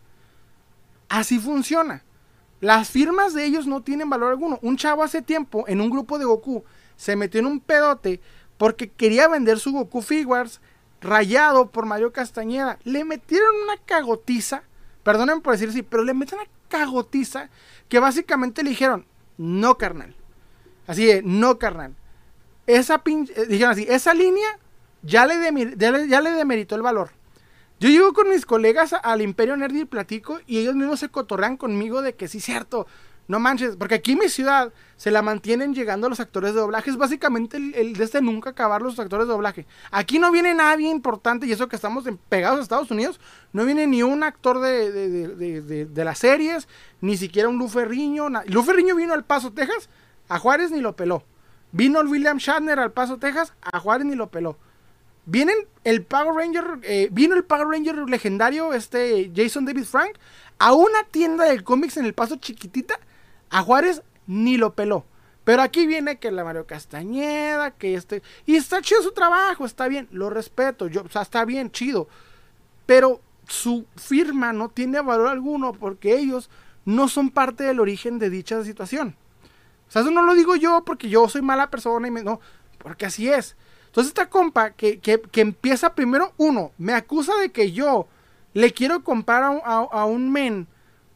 Así 1.09 1.39
funciona. 1.39 2.05
Las 2.61 2.91
firmas 2.91 3.35
de 3.35 3.45
ellos 3.45 3.67
no 3.67 3.83
tienen 3.83 4.11
valor 4.11 4.31
alguno. 4.31 4.59
Un 4.63 4.77
chavo 4.77 5.03
hace 5.03 5.23
tiempo 5.23 5.65
en 5.69 5.81
un 5.81 5.91
grupo 5.91 6.19
de 6.19 6.25
Goku 6.25 6.65
se 6.97 7.17
metió 7.17 7.41
en 7.41 7.47
un 7.47 7.61
pedote 7.61 8.21
porque 8.57 8.91
quería 8.91 9.29
vender 9.29 9.61
su 9.61 9.73
Goku 9.73 10.03
Figures 10.03 10.61
rayado 11.01 11.71
por 11.71 11.87
Mario 11.87 12.13
Castañeda. 12.13 12.79
Le 12.83 13.05
metieron 13.05 13.55
una 13.63 13.77
cagotiza, 13.77 14.65
perdonen 15.05 15.41
por 15.41 15.53
decir 15.53 15.69
así, 15.69 15.83
pero 15.83 16.03
le 16.03 16.15
metieron 16.15 16.47
una 16.47 16.59
cagotiza 16.69 17.49
que 17.89 18.01
básicamente 18.01 18.65
le 18.65 18.71
dijeron, 18.71 19.07
no 19.37 19.79
carnal. 19.79 20.17
Así 20.89 21.07
de, 21.07 21.23
no 21.23 21.59
carnal. 21.59 21.95
Esa 22.67 23.03
eh, 23.05 23.47
dijeron 23.49 23.73
así, 23.73 23.87
esa 23.89 24.13
línea 24.13 24.59
ya 25.03 25.27
le, 25.27 25.37
ya 26.09 26.21
le 26.21 26.31
demeritó 26.33 26.75
el 26.75 26.83
valor. 26.83 27.11
Yo 27.81 27.89
llego 27.89 28.13
con 28.13 28.29
mis 28.29 28.45
colegas 28.45 28.93
al 28.93 29.23
Imperio 29.23 29.57
Nerd 29.57 29.75
y 29.75 29.85
platico 29.85 30.41
y 30.47 30.59
ellos 30.59 30.75
mismos 30.75 30.99
se 30.99 31.09
cotorrean 31.11 31.57
conmigo 31.57 32.03
de 32.03 32.15
que 32.15 32.27
sí, 32.27 32.41
cierto, 32.41 32.89
no 33.29 33.39
manches, 33.39 33.77
porque 33.77 33.95
aquí 33.95 34.13
en 34.13 34.19
mi 34.19 34.29
ciudad 34.31 34.73
se 34.97 35.11
la 35.11 35.21
mantienen 35.21 35.75
llegando 35.75 36.09
los 36.09 36.19
actores 36.19 36.55
de 36.55 36.61
doblaje. 36.61 36.91
Es 36.91 36.97
básicamente 36.97 37.59
el, 37.59 37.93
de 37.93 38.03
este 38.03 38.23
nunca 38.23 38.51
acabar 38.51 38.81
los 38.81 38.99
actores 38.99 39.29
de 39.29 39.33
doblaje. 39.35 39.67
Aquí 39.91 40.19
no 40.19 40.33
viene 40.33 40.55
nadie 40.55 40.89
importante, 40.89 41.47
y 41.47 41.53
eso 41.53 41.69
que 41.69 41.77
estamos 41.77 42.05
pegados 42.31 42.59
a 42.59 42.63
Estados 42.63 42.91
Unidos, 42.91 43.21
no 43.53 43.67
viene 43.67 43.87
ni 43.87 44.03
un 44.03 44.23
actor 44.25 44.61
de, 44.61 44.91
de, 44.91 45.87
de, 45.87 46.05
las 46.05 46.19
series, 46.19 46.67
ni 47.03 47.19
siquiera 47.19 47.51
un 47.51 47.59
Luferriño. 47.59 48.29
Luferriño 48.47 48.97
vino 48.97 49.13
al 49.13 49.25
Paso, 49.25 49.53
Texas, 49.53 49.91
a 50.29 50.39
Juárez 50.39 50.71
ni 50.71 50.81
lo 50.81 50.97
peló. 50.97 51.23
Vino 51.71 52.01
el 52.01 52.09
William 52.09 52.39
Shatner 52.39 52.81
al 52.81 52.93
Paso, 52.93 53.19
Texas, 53.19 53.53
a 53.61 53.79
Juárez 53.79 54.07
ni 54.07 54.15
lo 54.15 54.31
peló. 54.31 54.57
Vienen 55.31 55.57
el 55.85 56.05
Power 56.05 56.35
Ranger, 56.35 56.79
eh, 56.85 57.11
vino 57.13 57.35
el 57.35 57.45
Power 57.45 57.67
Ranger 57.69 57.97
legendario, 58.09 58.73
este 58.73 59.31
Jason 59.37 59.67
David 59.67 59.85
Frank, 59.85 60.13
a 60.59 60.73
una 60.73 61.05
tienda 61.11 61.45
de 61.45 61.63
cómics 61.63 61.99
en 61.99 62.07
el 62.07 62.15
paso 62.15 62.37
chiquitita, 62.37 62.99
a 63.51 63.61
Juárez 63.61 64.01
ni 64.27 64.57
lo 64.57 64.73
peló. 64.73 65.05
Pero 65.45 65.61
aquí 65.61 65.87
viene 65.87 66.19
que 66.19 66.31
la 66.31 66.45
Mario 66.45 66.67
Castañeda, 66.67 67.73
que 67.73 67.95
este. 67.95 68.23
Y 68.47 68.57
está 68.57 68.81
chido 68.81 69.03
su 69.03 69.13
trabajo, 69.13 69.67
está 69.67 69.87
bien, 69.87 70.09
lo 70.13 70.31
respeto, 70.31 70.89
yo, 70.89 71.03
o 71.03 71.09
sea, 71.11 71.21
está 71.21 71.45
bien, 71.45 71.71
chido. 71.73 72.09
Pero 72.87 73.21
su 73.47 73.85
firma 73.97 74.55
no 74.55 74.71
tiene 74.71 75.03
valor 75.03 75.29
alguno 75.29 75.75
porque 75.75 76.17
ellos 76.17 76.49
no 76.87 77.07
son 77.07 77.29
parte 77.29 77.65
del 77.65 77.81
origen 77.81 78.19
de 78.19 78.31
dicha 78.31 78.65
situación. 78.65 79.15
O 79.89 79.91
sea, 79.91 80.01
eso 80.01 80.11
no 80.11 80.23
lo 80.23 80.33
digo 80.33 80.57
yo 80.57 80.85
porque 80.87 81.11
yo 81.11 81.29
soy 81.29 81.43
mala 81.43 81.69
persona 81.69 82.09
y 82.09 82.11
me. 82.11 82.23
No, 82.23 82.41
porque 82.79 83.05
así 83.05 83.29
es. 83.29 83.57
Entonces 83.99 84.11
esta 84.17 84.31
compa 84.31 84.71
que, 84.71 85.01
empieza 85.35 85.93
primero, 85.93 86.33
uno, 86.37 86.71
me 86.79 86.95
acusa 86.95 87.35
de 87.39 87.51
que 87.51 87.73
yo 87.73 88.07
le 88.55 88.73
quiero 88.73 89.03
comprar 89.03 89.61
a, 89.65 90.05
un 90.05 90.31
men 90.31 90.69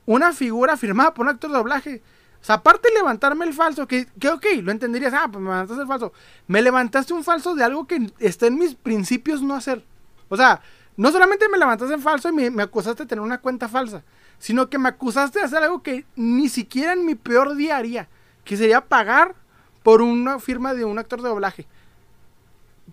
una 0.05 0.33
figura 0.33 0.77
firmada 0.77 1.15
por 1.15 1.27
un 1.27 1.31
actor 1.31 1.53
de 1.53 1.59
doblaje. 1.59 2.03
O 2.41 2.45
sea, 2.45 2.57
aparte 2.57 2.89
de 2.89 2.97
levantarme 2.97 3.45
el 3.45 3.53
falso, 3.53 3.87
que, 3.87 4.07
que 4.19 4.29
ok, 4.31 4.47
lo 4.65 4.73
entenderías, 4.73 5.15
ah, 5.15 5.29
pues 5.31 5.41
me 5.41 5.51
levantaste 5.51 5.81
el 5.81 5.87
falso. 5.87 6.13
Me 6.49 6.61
levantaste 6.61 7.13
un 7.13 7.23
falso 7.23 7.55
de 7.55 7.63
algo 7.63 7.87
que 7.87 8.11
está 8.19 8.49
en 8.49 8.59
mis 8.59 8.75
principios 8.75 9.43
no 9.43 9.55
hacer. 9.55 9.85
O 10.29 10.37
sea, 10.37 10.61
no 10.97 11.13
solamente 11.13 11.49
me 11.49 11.59
levantaste 11.59 11.95
en 11.95 12.03
falso 12.03 12.31
y 12.31 12.33
me, 12.33 12.51
me, 12.51 12.65
acusaste 12.65 13.05
de 13.05 13.09
tener 13.09 13.23
una 13.23 13.39
cuenta 13.39 13.69
falsa, 13.69 14.03
sino 14.41 14.69
que 14.69 14.79
me 14.79 14.89
acusaste 14.89 15.39
de 15.39 15.45
hacer 15.45 15.63
algo 15.63 15.85
que 15.85 16.05
ni 16.17 16.49
siquiera 16.49 16.95
en 16.95 17.07
mi 17.07 17.15
peor 17.15 17.55
día 17.55 17.77
haría, 17.77 18.09
que 18.45 18.57
sería 18.57 18.81
pagar 18.81 19.37
por 19.85 20.03
una 20.03 20.41
firma 20.41 20.75
de 20.75 20.85
un 20.85 20.99
actor 20.99 21.23
de 21.23 21.29
doblaje 21.29 21.69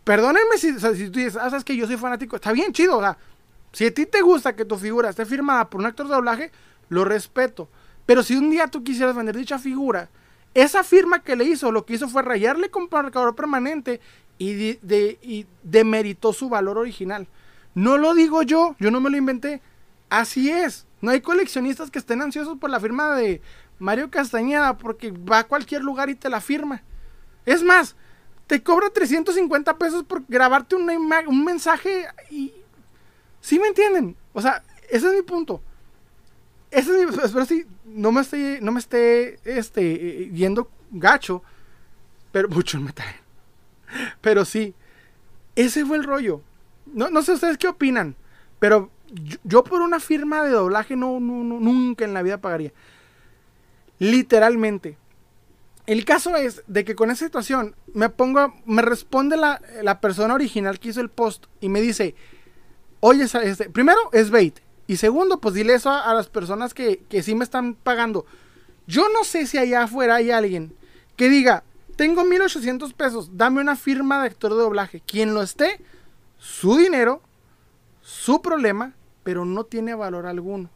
perdónenme 0.03 0.57
si, 0.57 0.79
si 0.79 1.09
tú 1.09 1.19
dices, 1.19 1.35
ah, 1.35 1.49
sabes 1.49 1.63
que 1.63 1.75
yo 1.75 1.87
soy 1.87 1.97
fanático, 1.97 2.35
está 2.35 2.51
bien 2.51 2.73
chido, 2.73 2.97
o 2.97 3.01
sea, 3.01 3.17
si 3.71 3.85
a 3.85 3.93
ti 3.93 4.05
te 4.05 4.21
gusta 4.21 4.55
que 4.55 4.65
tu 4.65 4.77
figura 4.77 5.09
esté 5.09 5.25
firmada 5.25 5.69
por 5.69 5.81
un 5.81 5.87
actor 5.87 6.07
de 6.07 6.15
doblaje, 6.15 6.51
lo 6.89 7.05
respeto. 7.05 7.69
Pero 8.05 8.23
si 8.23 8.35
un 8.35 8.49
día 8.49 8.67
tú 8.67 8.83
quisieras 8.83 9.15
vender 9.15 9.37
dicha 9.37 9.59
figura, 9.59 10.09
esa 10.53 10.83
firma 10.83 11.21
que 11.21 11.35
le 11.35 11.45
hizo, 11.45 11.71
lo 11.71 11.85
que 11.85 11.93
hizo 11.93 12.09
fue 12.09 12.23
rayarle 12.23 12.69
con 12.69 12.89
marcador 12.91 13.35
permanente 13.35 14.01
y, 14.39 14.73
de, 14.77 15.19
y 15.21 15.45
demeritó 15.61 16.33
su 16.33 16.49
valor 16.49 16.77
original. 16.79 17.27
No 17.75 17.97
lo 17.97 18.15
digo 18.15 18.41
yo, 18.41 18.75
yo 18.79 18.89
no 18.89 18.99
me 18.99 19.11
lo 19.11 19.17
inventé. 19.17 19.61
Así 20.09 20.49
es. 20.49 20.87
No 21.01 21.11
hay 21.11 21.21
coleccionistas 21.21 21.91
que 21.91 21.99
estén 21.99 22.21
ansiosos 22.21 22.57
por 22.57 22.71
la 22.71 22.79
firma 22.79 23.15
de 23.15 23.41
Mario 23.77 24.09
Castañeda 24.09 24.77
porque 24.77 25.11
va 25.11 25.39
a 25.39 25.47
cualquier 25.47 25.83
lugar 25.83 26.09
y 26.09 26.15
te 26.15 26.29
la 26.29 26.41
firma. 26.41 26.81
Es 27.45 27.61
más, 27.63 27.95
te 28.49 28.63
cobra 28.63 28.89
350 28.89 29.77
pesos 29.77 30.03
por 30.03 30.23
grabarte 30.27 30.75
un 30.75 31.45
mensaje 31.45 32.07
y... 32.31 32.51
¿Sí 33.41 33.59
me 33.59 33.67
entienden? 33.67 34.17
O 34.33 34.41
sea, 34.41 34.63
ese 34.89 35.07
es 35.07 35.13
mi 35.13 35.21
punto. 35.21 35.61
Ese 36.71 36.91
es 36.91 36.97
mi... 36.97 37.23
Espero 37.23 37.45
si 37.45 37.67
no 37.85 38.11
me 38.11 38.21
esté, 38.21 38.59
no 38.59 38.71
me 38.71 38.79
esté 38.79 39.39
este, 39.45 40.31
yendo 40.33 40.67
gacho, 40.89 41.43
pero 42.31 42.49
mucho 42.49 42.81
me 42.81 42.91
traen. 42.91 43.17
Pero 44.19 44.43
sí, 44.45 44.73
ese 45.55 45.85
fue 45.85 45.97
el 45.97 46.03
rollo. 46.03 46.41
No, 46.87 47.11
no 47.11 47.21
sé 47.21 47.33
ustedes 47.33 47.59
qué 47.59 47.67
opinan, 47.67 48.15
pero 48.57 48.89
yo, 49.43 49.63
por 49.63 49.81
una 49.81 49.99
firma 49.99 50.43
de 50.43 50.49
doblaje 50.49 50.95
no, 50.95 51.19
no, 51.19 51.43
nunca 51.43 52.03
en 52.03 52.15
la 52.15 52.23
vida 52.23 52.41
pagaría. 52.41 52.73
Literalmente. 53.99 54.97
El 55.89 56.05
caso 56.05 56.35
es 56.35 56.61
de 56.67 56.85
que 56.85 56.93
con 56.93 57.09
esa 57.09 57.25
situación 57.25 57.75
me 57.95 58.09
pongo, 58.09 58.53
me 58.67 58.83
responde 58.83 59.35
la, 59.37 59.99
persona 60.01 60.35
original 60.35 60.79
que 60.79 60.89
hizo 60.89 61.01
el 61.01 61.09
post 61.09 61.47
y 61.61 61.69
me 61.69 61.81
dice, 61.81 62.13
oye, 62.99 63.23
este, 63.23 63.71
primero 63.71 63.97
es 64.13 64.29
bait 64.29 64.59
y 64.85 64.97
segundo, 64.97 65.39
pues 65.39 65.55
dile 65.55 65.73
eso 65.73 65.89
a, 65.89 66.13
las 66.13 66.27
personas 66.27 66.75
que, 66.75 66.99
que, 67.09 67.23
sí 67.23 67.33
me 67.33 67.43
están 67.43 67.73
pagando. 67.73 68.27
Yo 68.85 69.09
no 69.09 69.23
sé 69.23 69.47
si 69.47 69.57
allá 69.57 69.81
afuera 69.81 70.17
hay 70.17 70.29
alguien 70.29 70.75
que 71.15 71.27
diga, 71.27 71.63
tengo 71.95 72.23
1800 72.23 72.93
pesos, 72.93 73.35
dame 73.35 73.59
una 73.59 73.75
firma 73.75 74.21
de 74.21 74.27
actor 74.27 74.51
de 74.51 74.61
doblaje. 74.61 75.01
Quien 75.01 75.33
lo 75.33 75.41
esté, 75.41 75.81
su 76.37 76.77
dinero, 76.77 77.23
su 78.03 78.43
problema, 78.43 78.93
pero 79.23 79.43
no 79.43 79.63
tiene 79.63 79.95
valor 79.95 80.27
alguno. 80.27 80.69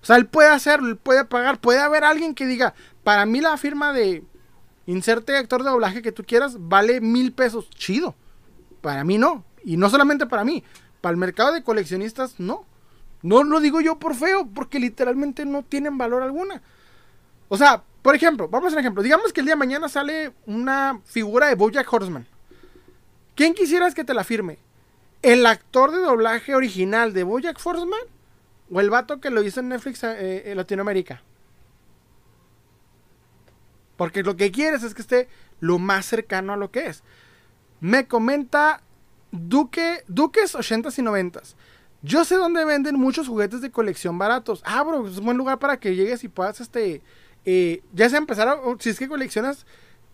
O 0.00 0.06
sea, 0.06 0.14
él 0.14 0.26
puede 0.26 0.50
hacerlo, 0.50 0.90
él 0.90 0.96
puede 0.96 1.24
pagar. 1.24 1.60
Puede 1.60 1.80
haber 1.80 2.04
alguien 2.04 2.36
que 2.36 2.46
diga, 2.46 2.74
para 3.02 3.26
mí 3.26 3.40
la 3.40 3.56
firma 3.56 3.92
de 3.92 4.22
inserte 4.90 5.36
actor 5.36 5.62
de 5.62 5.70
doblaje 5.70 6.02
que 6.02 6.12
tú 6.12 6.24
quieras 6.24 6.56
vale 6.58 7.00
mil 7.00 7.32
pesos. 7.32 7.70
Chido. 7.70 8.14
Para 8.80 9.04
mí 9.04 9.18
no. 9.18 9.44
Y 9.64 9.76
no 9.76 9.90
solamente 9.90 10.26
para 10.26 10.44
mí. 10.44 10.64
Para 11.00 11.12
el 11.12 11.16
mercado 11.16 11.52
de 11.52 11.62
coleccionistas, 11.62 12.38
no. 12.38 12.64
No 13.22 13.42
lo 13.42 13.60
digo 13.60 13.80
yo 13.80 13.98
por 13.98 14.14
feo, 14.14 14.48
porque 14.54 14.78
literalmente 14.78 15.44
no 15.44 15.62
tienen 15.62 15.98
valor 15.98 16.22
alguna. 16.22 16.62
O 17.48 17.56
sea, 17.56 17.82
por 18.02 18.14
ejemplo, 18.14 18.48
vamos 18.48 18.72
a 18.72 18.76
un 18.76 18.80
ejemplo. 18.80 19.02
Digamos 19.02 19.32
que 19.32 19.40
el 19.40 19.46
día 19.46 19.54
de 19.54 19.58
mañana 19.58 19.88
sale 19.88 20.32
una 20.46 21.00
figura 21.04 21.48
de 21.48 21.54
Bojack 21.54 21.92
Horseman. 21.92 22.26
¿Quién 23.34 23.54
quisieras 23.54 23.94
que 23.94 24.04
te 24.04 24.14
la 24.14 24.24
firme? 24.24 24.58
¿El 25.22 25.44
actor 25.44 25.92
de 25.92 25.98
doblaje 25.98 26.54
original 26.54 27.12
de 27.12 27.24
Bojack 27.24 27.58
Horseman? 27.64 28.00
¿O 28.72 28.80
el 28.80 28.88
vato 28.88 29.20
que 29.20 29.30
lo 29.30 29.42
hizo 29.42 29.60
en 29.60 29.68
Netflix 29.68 30.02
eh, 30.04 30.50
en 30.50 30.56
Latinoamérica? 30.56 31.22
Porque 34.00 34.22
lo 34.22 34.34
que 34.34 34.50
quieres 34.50 34.82
es 34.82 34.94
que 34.94 35.02
esté 35.02 35.28
lo 35.60 35.78
más 35.78 36.06
cercano 36.06 36.54
a 36.54 36.56
lo 36.56 36.70
que 36.70 36.86
es. 36.86 37.02
Me 37.80 38.06
comenta 38.08 38.80
Duque, 39.30 40.04
Duques 40.08 40.54
80s 40.54 40.98
y 40.98 41.02
90s. 41.02 41.54
Yo 42.00 42.24
sé 42.24 42.36
dónde 42.36 42.64
venden 42.64 42.98
muchos 42.98 43.28
juguetes 43.28 43.60
de 43.60 43.70
colección 43.70 44.16
baratos. 44.16 44.62
Ah, 44.64 44.82
bro, 44.84 45.06
es 45.06 45.18
un 45.18 45.26
buen 45.26 45.36
lugar 45.36 45.58
para 45.58 45.78
que 45.78 45.96
llegues 45.96 46.24
y 46.24 46.28
puedas, 46.28 46.62
este, 46.62 47.02
eh, 47.44 47.82
ya 47.92 48.08
sea 48.08 48.16
empezar 48.16 48.48
a, 48.48 48.56
si 48.78 48.88
es 48.88 48.98
que 48.98 49.06
coleccionas, 49.06 49.66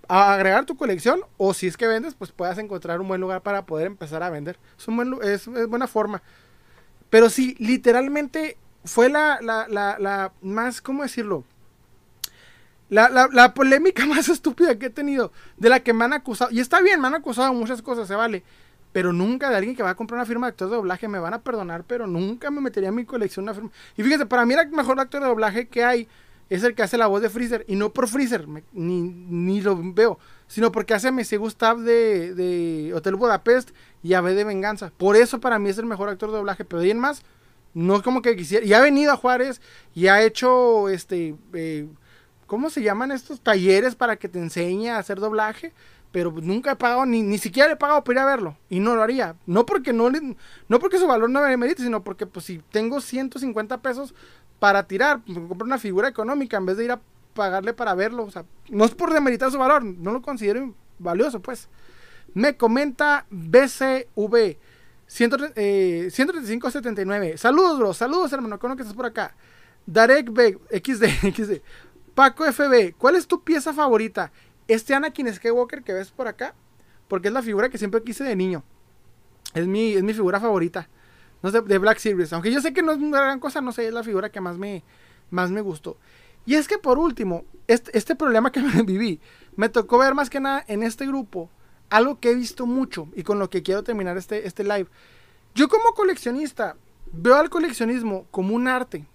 a 0.09 0.35
agregar 0.35 0.67
tu 0.67 0.77
colección, 0.77 1.21
o 1.37 1.55
si 1.55 1.69
es 1.69 1.77
que 1.77 1.87
vendes, 1.87 2.17
pues 2.17 2.33
puedas 2.33 2.59
encontrar 2.59 3.01
un 3.01 3.07
buen 3.07 3.21
lugar 3.21 3.43
para 3.43 3.67
poder 3.67 3.87
empezar 3.87 4.21
a 4.25 4.31
vender. 4.31 4.59
Es, 4.77 4.89
un 4.89 4.97
buen, 4.97 5.17
es, 5.23 5.47
buena 5.69 5.87
forma. 5.87 6.25
Pero 7.09 7.31
sí, 7.31 7.55
literalmente 7.61 8.57
fue 8.85 9.11
la, 9.11 9.39
la, 9.41 9.69
la 9.69 10.33
más, 10.43 10.83
¿cómo 10.83 11.05
decirlo? 11.05 11.45
La, 12.89 13.29
la, 13.33 13.55
polémica 13.55 14.07
más 14.07 14.29
estúpida 14.29 14.79
que 14.79 14.87
he 14.87 14.91
tenido, 14.91 15.33
de 15.57 15.69
la 15.69 15.81
que 15.81 15.93
me 15.93 16.05
han 16.05 16.13
acusado, 16.13 16.51
y 16.53 16.61
está 16.61 16.81
bien, 16.81 17.01
me 17.01 17.09
han 17.09 17.15
acusado 17.15 17.53
muchas 17.53 17.83
cosas, 17.83 18.07
se 18.07 18.15
vale, 18.15 18.45
pero 18.93 19.13
nunca 19.13 19.51
de 19.51 19.57
alguien 19.57 19.75
que 19.75 19.83
va 19.83 19.91
a 19.91 19.95
comprar 19.95 20.19
una 20.19 20.27
firma 20.27 20.47
de 20.47 20.51
actor 20.51 20.71
de 20.71 20.77
doblaje 20.77 21.09
me 21.09 21.19
van 21.19 21.35
a 21.35 21.43
perdonar, 21.43 21.85
pero 21.85 22.07
nunca 22.07 22.51
me 22.51 22.61
metería 22.61 22.91
en 22.91 22.95
mi 22.95 23.05
colección 23.05 23.43
una 23.43 23.55
firma. 23.55 23.71
Y 23.97 24.03
fíjate, 24.03 24.27
para 24.27 24.47
mí 24.47 24.55
el 24.55 24.71
mejor 24.71 24.99
actor 25.01 25.21
de 25.21 25.29
doblaje 25.29 25.69
que 25.69 25.85
hay 25.85 26.09
es 26.49 26.63
el 26.63 26.75
que 26.75 26.83
hace 26.83 26.97
la 26.97 27.09
voz 27.09 27.23
de 27.23 27.29
Freezer, 27.29 27.65
y 27.69 27.75
no 27.75 27.93
por 27.93 28.09
Freezer, 28.09 28.47
ni, 28.73 29.01
ni, 29.03 29.61
lo 29.61 29.77
veo, 29.93 30.19
sino 30.47 30.71
porque 30.71 30.95
hace 30.95 31.11
Messi 31.11 31.37
Gustav 31.37 31.79
de, 31.81 32.35
de 32.35 32.95
Hotel 32.95 33.17
Budapest 33.17 33.71
y 34.03 34.15
a 34.15 34.21
B 34.21 34.33
de 34.35 34.45
Venganza. 34.45 34.93
Por 34.97 35.17
eso 35.17 35.41
para 35.41 35.59
mí 35.59 35.69
es 35.71 35.79
el 35.79 35.87
mejor 35.87 36.09
actor 36.09 36.31
de 36.31 36.37
doblaje, 36.37 36.65
pero 36.65 36.81
de 36.81 36.91
en 36.91 37.01
más, 37.01 37.23
no 37.75 37.97
es 37.97 38.03
como 38.03 38.23
que 38.23 38.37
quisiera. 38.37 38.65
Y 38.65 38.73
ha 38.73 38.81
venido 38.81 39.13
a 39.13 39.17
Juárez 39.17 39.61
y 39.95 40.07
ha 40.07 40.23
hecho, 40.23 40.89
este, 40.89 41.35
eh, 41.53 41.89
¿cómo 42.47 42.71
se 42.71 42.83
llaman 42.83 43.13
estos 43.13 43.41
talleres 43.41 43.95
para 43.95 44.17
que 44.17 44.29
te 44.29 44.39
enseñe 44.39 44.89
a 44.89 44.99
hacer 44.99 45.21
doblaje? 45.21 45.73
pero 46.17 46.31
nunca 46.31 46.73
he 46.73 46.77
pagado, 46.77 47.05
ni, 47.05 47.23
ni 47.23 47.37
siquiera 47.37 47.73
he 47.73 47.77
pagado 47.77 48.03
por 48.03 48.15
ir 48.15 48.21
a 48.21 48.25
verlo, 48.25 48.57
y 48.71 48.81
no 48.81 48.97
lo 48.97 49.03
haría. 49.03 49.37
No 49.45 49.67
porque 49.67 49.93
no 49.93 50.11
no 50.67 50.79
porque 50.79 50.99
su 50.99 51.07
valor 51.07 51.29
no 51.29 51.43
me 51.43 51.55
merite, 51.59 51.83
sino 51.83 52.03
porque 52.03 52.25
pues 52.25 52.47
si 52.47 52.63
tengo 52.71 53.03
150 53.03 53.83
pesos 53.83 54.15
para 54.59 54.85
tirar, 54.85 55.21
pues, 55.27 55.37
comprar 55.37 55.67
una 55.67 55.77
figura 55.77 56.09
económica 56.09 56.57
en 56.57 56.65
vez 56.65 56.79
de 56.79 56.87
ir 56.87 56.93
a 56.93 57.03
pagarle 57.35 57.75
para 57.75 57.95
verlo, 57.95 58.25
o 58.25 58.31
sea, 58.31 58.47
no 58.71 58.87
es 58.87 58.95
por 58.95 59.13
demeritar 59.13 59.51
su 59.51 59.59
valor, 59.59 59.85
no 59.85 60.13
lo 60.13 60.23
considero 60.23 60.73
valioso, 60.99 61.41
pues. 61.41 61.69
Me 62.33 62.57
comenta 62.57 63.27
BCV 63.29 64.57
13579. 65.07 67.29
Eh, 67.29 67.37
saludos, 67.37 67.79
bro, 67.79 67.93
saludos, 67.93 68.33
hermano, 68.33 68.59
con 68.59 68.75
que 68.75 68.83
estás 68.83 68.97
por 68.97 69.07
acá. 69.07 69.37
Darek 69.87 70.33
B, 70.33 70.59
XD, 70.71 71.05
XD. 71.35 71.61
Paco 72.17 72.51
FB, 72.51 72.95
¿cuál 72.97 73.15
es 73.15 73.27
tu 73.27 73.45
pieza 73.45 73.75
favorita? 73.75 74.33
Este 74.69 74.95
Anakin 74.95 75.31
Skywalker 75.35 75.83
que 75.83 75.93
ves 75.93 76.11
por 76.11 76.29
acá, 76.29 76.55
porque 77.09 77.29
es 77.29 77.35
la 77.35 77.43
figura 77.43 77.69
que 77.69 77.77
siempre 77.77 78.03
quise 78.03 78.25
de 78.25 78.35
niño. 78.35 78.65
Es 79.53 79.67
mi, 79.67 79.93
es 79.93 80.03
mi 80.03 80.15
figura 80.15 80.41
favorita. 80.41 80.89
No 81.43 81.51
sé, 81.51 81.61
de 81.61 81.77
Black 81.77 81.99
Series. 81.99 82.33
Aunque 82.33 82.51
yo 82.51 82.63
sé 82.63 82.73
que 82.73 82.81
no 82.81 82.93
es 82.93 82.97
una 82.97 83.21
gran 83.21 83.39
cosa, 83.39 83.61
no 83.61 83.71
sé, 83.71 83.87
es 83.87 83.93
la 83.93 84.03
figura 84.03 84.31
que 84.31 84.41
más 84.41 84.57
me, 84.57 84.83
más 85.29 85.51
me 85.51 85.61
gustó. 85.61 85.99
Y 86.47 86.55
es 86.55 86.69
que 86.69 86.79
por 86.79 86.99
último, 86.99 87.45
este, 87.67 87.97
este 87.99 88.17
problema 88.17 88.51
que 88.51 88.61
me 88.63 88.83
viví, 88.83 89.21
me 89.55 89.69
tocó 89.69 89.99
ver 89.99 90.15
más 90.15 90.31
que 90.31 90.41
nada 90.41 90.65
en 90.69 90.83
este 90.83 91.07
grupo 91.07 91.51
algo 91.91 92.19
que 92.19 92.31
he 92.31 92.35
visto 92.35 92.65
mucho 92.65 93.09
y 93.15 93.25
con 93.25 93.39
lo 93.39 93.51
que 93.51 93.63
quiero 93.63 93.85
terminar 93.85 94.17
este, 94.17 94.47
este 94.47 94.65
live. 94.65 94.87
Yo 95.55 95.69
como 95.69 95.93
coleccionista 95.93 96.79
veo 97.13 97.37
al 97.37 97.51
coleccionismo 97.51 98.27
como 98.31 98.55
un 98.55 98.69
arte. 98.69 99.07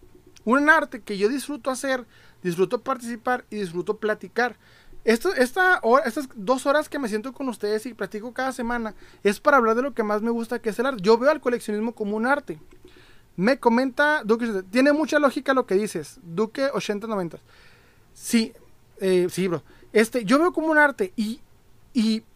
Un 0.45 0.69
arte 0.69 1.01
que 1.01 1.17
yo 1.17 1.29
disfruto 1.29 1.71
hacer, 1.71 2.05
disfruto 2.43 2.81
participar 2.81 3.45
y 3.49 3.57
disfruto 3.57 3.97
platicar. 3.97 4.57
Estas 5.03 5.79
dos 6.35 6.65
horas 6.67 6.87
que 6.87 6.99
me 6.99 7.07
siento 7.07 7.33
con 7.33 7.49
ustedes 7.49 7.85
y 7.87 7.93
platico 7.93 8.33
cada 8.33 8.51
semana 8.51 8.93
es 9.23 9.39
para 9.39 9.57
hablar 9.57 9.75
de 9.75 9.81
lo 9.81 9.93
que 9.93 10.03
más 10.03 10.21
me 10.21 10.29
gusta, 10.29 10.59
que 10.59 10.69
es 10.69 10.79
el 10.79 10.85
arte. 10.85 11.01
Yo 11.01 11.17
veo 11.17 11.31
al 11.31 11.41
coleccionismo 11.41 11.93
como 11.93 12.15
un 12.15 12.27
arte. 12.27 12.59
Me 13.35 13.57
comenta 13.57 14.23
Duque, 14.23 14.63
tiene 14.69 14.93
mucha 14.93 15.17
lógica 15.17 15.53
lo 15.53 15.65
que 15.65 15.75
dices, 15.75 16.19
Duque 16.21 16.69
8090. 16.71 17.39
Sí, 18.13 18.53
eh, 18.99 19.27
sí, 19.31 19.47
bro. 19.47 19.63
Este, 19.93 20.23
yo 20.23 20.37
veo 20.37 20.53
como 20.53 20.67
un 20.67 20.77
arte 20.77 21.13
y, 21.15 21.41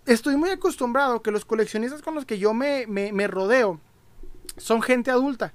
estoy 0.06 0.36
muy 0.36 0.49
acostumbrado 0.49 1.22
que 1.22 1.32
los 1.32 1.45
coleccionistas 1.45 2.02
con 2.02 2.15
los 2.15 2.26
que 2.26 2.38
yo 2.38 2.53
me, 2.53 2.86
me, 2.88 3.11
me 3.11 3.27
rodeo 3.27 3.80
son 4.57 4.82
gente 4.82 5.11
adulta. 5.11 5.53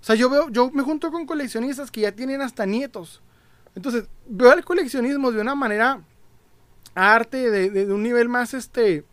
O 0.00 0.04
sea, 0.04 0.16
yo 0.16 0.28
veo, 0.28 0.48
yo 0.50 0.70
me 0.70 0.82
junto 0.82 1.12
con 1.12 1.26
coleccionistas 1.26 1.90
que 1.90 2.02
ya 2.02 2.12
tienen 2.12 2.42
hasta 2.42 2.66
nietos. 2.66 3.22
Entonces, 3.74 4.04
veo 4.26 4.52
el 4.52 4.64
coleccionismo 4.64 5.32
de 5.32 5.40
una 5.40 5.54
manera 5.54 6.00
arte 6.94 7.50
de, 7.50 7.92
un 7.92 8.02
nivel 8.02 8.28
más, 8.28 8.54
este, 8.54 9.04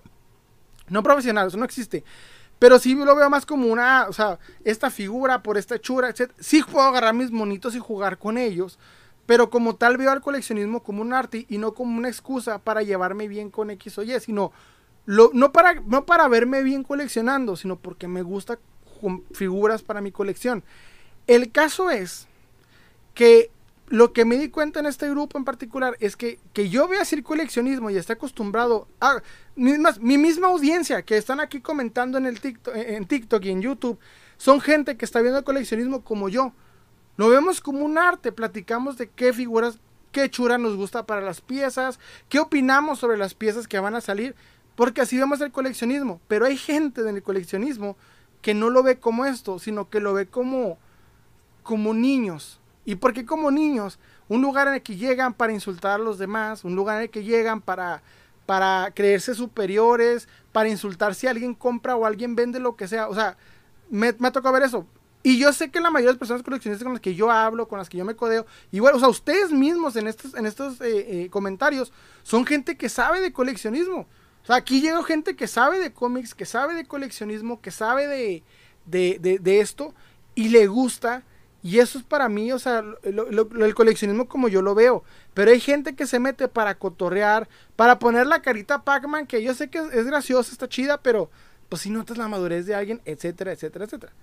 no 0.90 1.04
profesional, 1.04 1.48
eso 1.48 1.58
no 1.58 1.66
existe. 1.66 2.04
Pero 2.58 2.78
sí 2.78 2.94
lo 2.94 3.16
veo 3.16 3.30
más 3.30 3.46
como 3.46 3.68
una, 3.68 4.08
o 4.10 4.14
sea, 4.14 4.38
esta 4.66 4.90
figura 4.90 5.42
por 5.42 5.58
esta 5.58 5.76
hechura, 5.76 6.10
etc. 6.10 6.32
Sí 6.40 6.62
puedo 6.62 6.86
agarrar 6.86 7.14
mis 7.14 7.32
monitos 7.32 7.74
y 7.76 7.80
jugar 7.80 8.18
con 8.18 8.38
ellos. 8.38 8.78
Pero 9.26 9.50
como 9.50 9.76
tal 9.76 9.96
veo 9.96 10.12
al 10.12 10.22
coleccionismo 10.22 10.84
como 10.84 11.02
un 11.02 11.14
arte 11.14 11.46
y 11.48 11.58
no 11.58 11.74
como 11.74 11.98
una 11.98 12.10
excusa 12.10 12.60
para 12.60 12.82
llevarme 12.82 13.28
bien 13.28 13.50
con 13.50 13.70
X 13.70 13.98
o 14.00 14.04
Y, 14.04 14.20
sino 14.20 14.52
lo, 15.06 15.30
no, 15.34 15.52
para, 15.52 15.76
no 15.76 16.06
para 16.06 16.28
verme 16.28 16.64
bien 16.64 16.84
coleccionando, 16.84 17.56
sino 17.56 17.78
porque 17.78 18.08
me 18.08 18.24
gusta 18.24 18.60
figuras 19.32 19.84
para 19.84 20.02
mi 20.02 20.12
colección. 20.12 20.64
El 21.28 21.52
caso 21.52 21.90
es 21.90 22.28
que 23.14 23.52
lo 23.90 24.14
que 24.14 24.24
me 24.24 24.38
di 24.38 24.50
cuenta 24.50 24.80
en 24.80 24.86
este 24.86 25.10
grupo 25.10 25.38
en 25.38 25.44
particular 25.44 25.98
es 26.00 26.16
que, 26.16 26.40
que 26.54 26.70
yo 26.70 26.88
vea 26.88 27.02
hacer 27.02 27.24
coleccionismo 27.24 27.90
y 27.90 27.98
esté 27.98 28.14
acostumbrado 28.14 28.88
a 29.02 29.22
mi 29.56 30.18
misma 30.18 30.48
audiencia 30.48 31.02
que 31.02 31.18
están 31.18 31.40
aquí 31.40 31.60
comentando 31.60 32.18
en 32.18 32.28
el 32.28 32.40
TikTok, 32.40 32.76
en 32.76 33.06
TikTok 33.08 33.44
y 33.46 33.50
en 33.50 33.62
YouTube 33.62 34.00
son 34.38 34.62
gente 34.62 34.96
que 34.96 35.06
está 35.06 35.22
viendo 35.22 35.40
el 35.40 35.44
coleccionismo 35.44 36.04
como 36.04 36.30
yo. 36.30 36.54
Lo 37.18 37.30
vemos 37.30 37.60
como 37.60 37.84
un 37.84 37.98
arte, 37.98 38.32
platicamos 38.32 38.98
de 38.98 39.10
qué 39.10 39.34
figuras, 39.34 39.80
qué 40.12 40.30
chura 40.30 40.58
nos 40.58 40.78
gusta 40.78 41.06
para 41.06 41.22
las 41.22 41.42
piezas, 41.42 42.00
qué 42.30 42.40
opinamos 42.40 43.00
sobre 43.00 43.18
las 43.18 43.34
piezas 43.34 43.68
que 43.68 43.80
van 43.80 43.96
a 43.96 44.02
salir, 44.02 44.36
porque 44.76 45.02
así 45.02 45.18
vemos 45.18 45.42
el 45.42 45.52
coleccionismo. 45.52 46.22
Pero 46.28 46.46
hay 46.46 46.56
gente 46.56 47.02
en 47.02 47.16
el 47.16 47.24
coleccionismo 47.24 47.98
que 48.42 48.54
no 48.54 48.70
lo 48.70 48.84
ve 48.84 49.00
como 49.00 49.26
esto, 49.26 49.60
sino 49.60 49.90
que 49.90 50.00
lo 50.00 50.14
ve 50.14 50.28
como, 50.28 50.78
como 51.64 51.94
niños 51.94 52.59
¿Y 52.90 52.96
por 52.96 53.14
qué 53.14 53.24
como 53.24 53.52
niños? 53.52 54.00
Un 54.30 54.42
lugar 54.42 54.68
en 54.68 54.74
el 54.74 54.82
que 54.82 54.96
llegan 54.96 55.36
para 55.36 55.54
insultar 55.54 55.92
a 55.92 56.04
los 56.04 56.18
demás, 56.18 56.64
un 56.64 56.76
lugar 56.76 56.98
en 56.98 57.04
el 57.04 57.10
que 57.12 57.24
llegan 57.24 57.62
para, 57.62 58.02
para 58.48 58.92
creerse 58.96 59.36
superiores, 59.36 60.28
para 60.52 60.70
insultar 60.70 61.14
si 61.14 61.28
alguien 61.28 61.54
compra 61.54 61.96
o 61.96 62.04
alguien 62.04 62.36
vende 62.36 62.60
lo 62.60 62.76
que 62.76 62.88
sea. 62.88 63.08
O 63.08 63.14
sea, 63.14 63.38
me, 63.92 64.16
me 64.18 64.30
ha 64.30 64.32
tocado 64.32 64.56
ver 64.56 64.64
eso. 64.64 64.88
Y 65.22 65.38
yo 65.38 65.54
sé 65.54 65.70
que 65.70 65.80
la 65.80 65.92
mayoría 65.92 66.08
de 66.08 66.14
las 66.14 66.18
personas 66.18 66.42
coleccionistas 66.42 66.84
con 66.84 66.94
las 66.94 67.00
que 67.00 67.14
yo 67.14 67.30
hablo, 67.30 67.68
con 67.68 67.78
las 67.78 67.90
que 67.90 68.00
yo 68.00 68.06
me 68.06 68.16
codeo, 68.16 68.48
igual, 68.72 68.96
o 68.96 69.00
sea, 69.00 69.10
ustedes 69.10 69.52
mismos 69.52 69.96
en 69.96 70.08
estos, 70.08 70.34
en 70.34 70.48
estos 70.48 70.82
eh, 70.82 71.26
eh, 71.26 71.30
comentarios 71.30 71.94
son 72.24 72.44
gente 72.44 72.76
que 72.76 72.90
sabe 72.90 73.22
de 73.22 73.32
coleccionismo. 73.32 74.08
O 74.42 74.46
sea, 74.48 74.56
aquí 74.56 74.82
llega 74.82 75.04
gente 75.04 75.36
que 75.36 75.46
sabe 75.46 75.78
de 75.78 75.94
cómics, 75.94 76.34
que 76.34 76.46
sabe 76.46 76.74
de 76.74 76.86
coleccionismo, 76.86 77.62
que 77.62 77.70
sabe 77.70 78.08
de, 78.08 78.44
de, 78.88 79.20
de, 79.22 79.38
de 79.38 79.60
esto 79.60 79.94
y 80.34 80.50
le 80.50 80.66
gusta 80.66 81.22
y 81.62 81.80
eso 81.80 81.98
es 81.98 82.06
para 82.06 82.30
mí, 82.30 82.52
o 82.54 82.60
sea, 82.60 82.84
el 83.04 83.76
coleccionismo 83.76 84.28
como 84.28 84.48
yo 84.48 84.62
lo 84.62 84.76
veo. 84.76 85.04
Pero 85.34 85.52
hay 85.52 85.60
gente 85.60 85.96
que 85.96 86.08
se 86.08 86.20
mete 86.20 86.48
para 86.48 86.76
cotorrear, 86.76 87.50
para 87.76 88.00
poner 88.00 88.28
la 88.28 88.42
carita 88.42 88.84
Pac-Man, 88.84 89.28
que 89.28 89.44
yo 89.44 89.54
sé 89.54 89.70
que 89.70 89.80
es, 89.80 90.06
graciosa, 90.06 90.52
está 90.52 90.70
chida, 90.70 91.02
pero 91.02 91.30
pues 91.68 91.82
si 91.82 91.90
notas 91.90 92.18
la 92.18 92.28
madurez 92.28 92.66
de 92.66 92.76
alguien, 92.76 93.02
etcétera, 93.06 93.52
etcétera, 93.52 93.86
etcétera. 93.86 94.14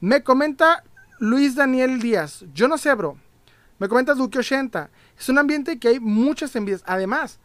Me 0.00 0.22
comenta 0.22 0.84
Luis 1.18 1.56
Daniel 1.56 2.00
Díaz, 2.00 2.44
yo 2.54 2.68
no 2.68 2.78
sé, 2.78 2.94
bro. 2.94 3.18
Me 3.78 3.88
comenta 3.88 4.14
Duque 4.14 4.38
80. 4.38 4.88
Es 5.18 5.28
un 5.28 5.38
ambiente 5.38 5.80
que 5.80 5.88
hay 5.88 6.00
muchas 6.00 6.54
envidias. 6.54 6.84
Además, 6.86 7.40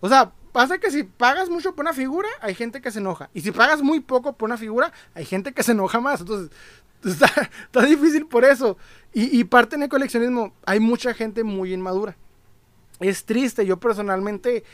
o 0.00 0.08
sea, 0.08 0.32
pasa 0.52 0.78
que 0.78 0.90
si 0.90 1.04
pagas 1.04 1.50
mucho 1.50 1.74
por 1.74 1.84
una 1.84 1.92
figura, 1.92 2.28
hay 2.40 2.54
gente 2.54 2.80
que 2.80 2.90
se 2.90 3.00
enoja. 3.00 3.28
Y 3.34 3.42
si 3.42 3.50
pagas 3.52 3.82
muy 3.82 4.00
poco 4.00 4.32
por 4.32 4.48
una 4.48 4.56
figura, 4.56 4.92
hay 5.14 5.24
gente 5.24 5.52
que 5.52 5.62
se 5.62 5.72
enoja 5.72 6.00
más. 6.00 6.20
Entonces, 6.20 6.50
Está, 7.04 7.82
difícil 7.86 8.26
por 8.26 8.44
eso. 8.44 8.76
Y, 9.12 9.38
y 9.38 9.44
parte 9.44 9.76
en 9.76 9.84
el 9.84 9.88
coleccionismo, 9.88 10.54
hay 10.64 10.80
mucha 10.80 11.14
gente 11.14 11.44
muy 11.44 11.72
inmadura. 11.72 12.16
Es 13.00 13.24
triste, 13.24 13.66
yo 13.66 13.78
personalmente, 13.78 14.64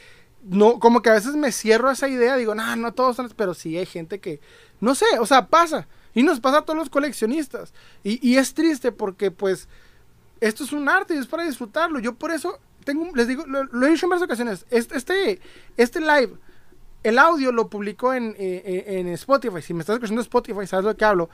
no, 0.42 0.78
como 0.78 1.02
que 1.02 1.10
a 1.10 1.14
veces 1.14 1.34
me 1.34 1.52
cierro 1.52 1.88
a 1.88 1.92
esa 1.92 2.08
idea, 2.08 2.36
digo, 2.36 2.54
no, 2.54 2.76
no 2.76 2.92
todos 2.92 3.16
son, 3.16 3.30
pero 3.36 3.54
sí 3.54 3.76
hay 3.76 3.86
gente 3.86 4.20
que, 4.20 4.40
no 4.80 4.94
sé, 4.94 5.06
o 5.18 5.26
sea, 5.26 5.48
pasa. 5.48 5.88
Y 6.14 6.22
nos 6.22 6.40
pasa 6.40 6.58
a 6.58 6.62
todos 6.62 6.78
los 6.78 6.90
coleccionistas. 6.90 7.72
Y, 8.02 8.26
y 8.26 8.36
es 8.36 8.54
triste 8.54 8.92
porque, 8.92 9.30
pues, 9.30 9.68
esto 10.40 10.64
es 10.64 10.72
un 10.72 10.88
arte 10.88 11.14
y 11.14 11.18
es 11.18 11.26
para 11.26 11.44
disfrutarlo. 11.44 11.98
Yo 11.98 12.14
por 12.14 12.30
eso 12.30 12.58
tengo, 12.84 13.14
les 13.14 13.28
digo, 13.28 13.44
lo, 13.46 13.64
lo 13.64 13.86
he 13.86 13.90
dicho 13.90 14.06
en 14.06 14.10
varias 14.10 14.24
ocasiones, 14.24 14.66
este, 14.70 14.96
este, 14.96 15.40
este 15.76 16.00
live, 16.00 16.32
el 17.02 17.18
audio 17.18 17.52
lo 17.52 17.68
publicó 17.68 18.12
en, 18.12 18.34
eh, 18.38 18.62
eh, 18.64 18.84
en 18.98 19.08
Spotify. 19.08 19.62
Si 19.62 19.74
me 19.74 19.80
estás 19.80 19.94
escuchando 19.94 20.20
en 20.20 20.24
Spotify, 20.24 20.66
sabes 20.66 20.84
de 20.84 20.90
lo 20.92 20.96
que 20.96 21.04
hablo. 21.04 21.30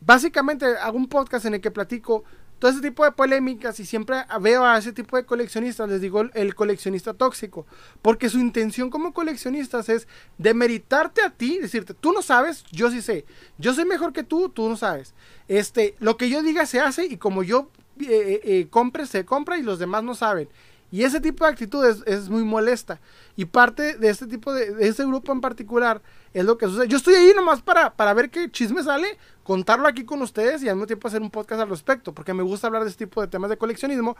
Básicamente 0.00 0.66
hago 0.66 0.96
un 0.96 1.08
podcast 1.08 1.44
en 1.46 1.54
el 1.54 1.60
que 1.60 1.70
platico 1.70 2.24
todo 2.60 2.70
ese 2.70 2.82
tipo 2.82 3.04
de 3.04 3.12
polémicas 3.12 3.80
y 3.80 3.86
siempre 3.86 4.18
veo 4.40 4.64
a 4.64 4.76
ese 4.76 4.92
tipo 4.92 5.16
de 5.16 5.24
coleccionistas, 5.24 5.88
les 5.88 6.00
digo 6.00 6.22
el 6.34 6.54
coleccionista 6.54 7.14
tóxico, 7.14 7.66
porque 8.02 8.28
su 8.28 8.38
intención 8.38 8.90
como 8.90 9.14
coleccionistas 9.14 9.88
es 9.88 10.06
demeritarte 10.36 11.22
a 11.22 11.30
ti, 11.30 11.58
decirte, 11.58 11.94
tú 11.94 12.12
no 12.12 12.20
sabes, 12.20 12.64
yo 12.70 12.90
sí 12.90 13.00
sé, 13.00 13.24
yo 13.56 13.72
soy 13.72 13.86
mejor 13.86 14.12
que 14.12 14.24
tú, 14.24 14.50
tú 14.50 14.68
no 14.68 14.76
sabes. 14.76 15.14
Este, 15.48 15.96
lo 16.00 16.18
que 16.18 16.28
yo 16.28 16.42
diga 16.42 16.66
se 16.66 16.80
hace 16.80 17.06
y 17.06 17.16
como 17.16 17.42
yo 17.42 17.70
eh, 17.98 18.40
eh, 18.44 18.66
compre, 18.68 19.06
se 19.06 19.24
compra 19.24 19.56
y 19.58 19.62
los 19.62 19.78
demás 19.78 20.04
no 20.04 20.14
saben. 20.14 20.48
Y 20.92 21.04
ese 21.04 21.20
tipo 21.20 21.44
de 21.44 21.50
actitud 21.50 21.84
es, 21.84 22.28
muy 22.28 22.42
molesta. 22.42 23.00
Y 23.36 23.44
parte 23.44 23.96
de 23.96 24.08
este 24.08 24.26
tipo 24.26 24.52
de, 24.52 24.74
este 24.80 25.04
grupo 25.04 25.32
en 25.32 25.40
particular 25.40 26.02
es 26.34 26.44
lo 26.44 26.58
que 26.58 26.66
sucede. 26.66 26.88
Yo 26.88 26.96
estoy 26.96 27.14
ahí 27.14 27.32
nomás 27.34 27.62
para, 27.62 27.94
para 27.94 28.12
ver 28.12 28.30
qué 28.30 28.50
chisme 28.50 28.82
sale, 28.82 29.18
contarlo 29.44 29.86
aquí 29.86 30.04
con 30.04 30.20
ustedes 30.22 30.62
y 30.62 30.68
al 30.68 30.74
mismo 30.74 30.86
tiempo 30.86 31.06
hacer 31.06 31.22
un 31.22 31.30
podcast 31.30 31.62
al 31.62 31.68
respecto, 31.68 32.12
porque 32.12 32.34
me 32.34 32.42
gusta 32.42 32.66
hablar 32.66 32.82
de 32.82 32.90
este 32.90 33.06
tipo 33.06 33.20
de 33.20 33.28
temas 33.28 33.50
de 33.50 33.56
coleccionismo, 33.56 34.16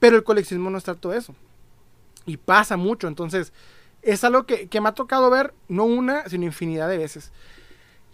pero 0.00 0.16
el 0.16 0.24
coleccionismo 0.24 0.70
no 0.70 0.78
es 0.78 0.84
tanto 0.84 1.12
eso. 1.12 1.34
Y 2.26 2.36
pasa 2.36 2.76
mucho, 2.76 3.06
entonces 3.06 3.52
es 4.02 4.24
algo 4.24 4.44
que, 4.44 4.68
que 4.68 4.80
me 4.80 4.88
ha 4.88 4.92
tocado 4.92 5.30
ver 5.30 5.54
no 5.68 5.84
una, 5.84 6.28
sino 6.28 6.44
infinidad 6.44 6.88
de 6.88 6.98
veces. 6.98 7.32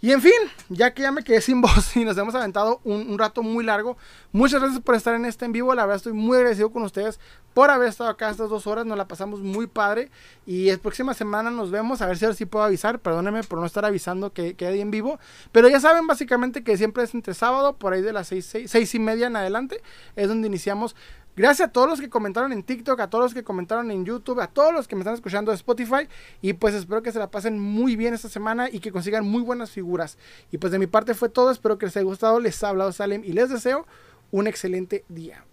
Y 0.01 0.11
en 0.11 0.21
fin, 0.21 0.33
ya 0.69 0.93
que 0.93 1.01
ya 1.01 1.11
me 1.11 1.23
quedé 1.23 1.41
sin 1.41 1.61
voz 1.61 1.95
y 1.95 2.05
nos 2.05 2.17
hemos 2.17 2.35
aventado 2.35 2.79
un, 2.83 3.17
rato 3.17 3.41
muy 3.41 3.63
largo, 3.63 3.97
muchas 4.31 4.61
gracias 4.61 4.81
por 4.81 4.95
estar 4.95 5.15
en 5.15 5.25
este 5.25 5.45
en 5.45 5.51
vivo. 5.51 5.73
La 5.73 5.83
verdad 5.83 5.97
estoy 5.97 6.13
muy 6.13 6.37
agradecido 6.37 6.71
con 6.71 6.83
ustedes 6.83 7.19
por 7.53 7.71
haber 7.71 7.87
estado 7.87 8.09
acá 8.09 8.29
estas 8.29 8.49
dos 8.49 8.67
horas. 8.67 8.85
Nos 8.85 8.97
la 8.97 9.07
pasamos 9.07 9.39
muy 9.39 9.67
padre. 9.67 10.11
Y 10.45 10.71
la 10.71 10.77
próxima 10.77 11.13
semana 11.13 11.49
nos 11.49 11.71
vemos. 11.71 12.01
A 12.01 12.07
ver 12.07 12.17
si 12.17 12.25
ahora 12.25 12.35
sí 12.35 12.45
puedo 12.45 12.65
avisar. 12.65 12.99
Perdónenme 12.99 13.43
por 13.43 13.59
no 13.59 13.65
estar 13.65 13.85
avisando 13.85 14.33
que 14.33 14.55
quede 14.55 14.79
en 14.81 14.91
vivo. 14.91 15.19
Pero 15.51 15.69
ya 15.69 15.79
saben 15.79 16.05
básicamente 16.07 16.63
que 16.63 16.77
siempre 16.77 17.03
es 17.03 17.13
entre 17.13 17.33
sábado, 17.33 17.77
por 17.77 17.93
ahí 17.93 18.01
de 18.01 18.13
las 18.13 18.27
seis, 18.27 18.53
seis 18.67 18.95
y 18.95 18.99
media 18.99 19.27
en 19.27 19.37
adelante. 19.37 19.81
Es 20.15 20.27
donde 20.27 20.47
iniciamos 20.47 20.95
Gracias 21.35 21.67
a 21.67 21.71
todos 21.71 21.89
los 21.89 21.99
que 21.99 22.09
comentaron 22.09 22.53
en 22.53 22.63
TikTok, 22.63 22.99
a 22.99 23.09
todos 23.09 23.25
los 23.25 23.33
que 23.33 23.43
comentaron 23.43 23.91
en 23.91 24.05
YouTube, 24.05 24.39
a 24.39 24.47
todos 24.47 24.73
los 24.73 24.87
que 24.87 24.95
me 24.95 25.01
están 25.01 25.15
escuchando 25.15 25.51
de 25.51 25.55
Spotify. 25.57 26.07
Y 26.41 26.53
pues 26.53 26.73
espero 26.73 27.01
que 27.01 27.11
se 27.11 27.19
la 27.19 27.29
pasen 27.29 27.59
muy 27.59 27.97
bien 27.97 28.13
esta 28.13 28.29
semana 28.29 28.69
y 28.71 28.79
que 28.79 28.91
consigan 28.91 29.27
muy 29.27 29.41
buenas 29.41 29.71
figuras. 29.71 30.17
Y 30.51 30.57
pues 30.57 30.71
de 30.71 30.79
mi 30.79 30.87
parte 30.87 31.13
fue 31.13 31.27
todo. 31.27 31.51
Espero 31.51 31.77
que 31.77 31.87
les 31.87 31.97
haya 31.97 32.05
gustado. 32.05 32.39
Les 32.39 32.63
ha 32.63 32.69
hablado 32.69 32.91
Salem 32.93 33.23
y 33.25 33.33
les 33.33 33.49
deseo 33.49 33.85
un 34.31 34.47
excelente 34.47 35.03
día. 35.09 35.43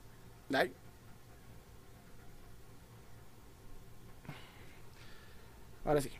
Bye. 0.48 0.72
Ahora 5.84 6.00
sí. 6.00 6.10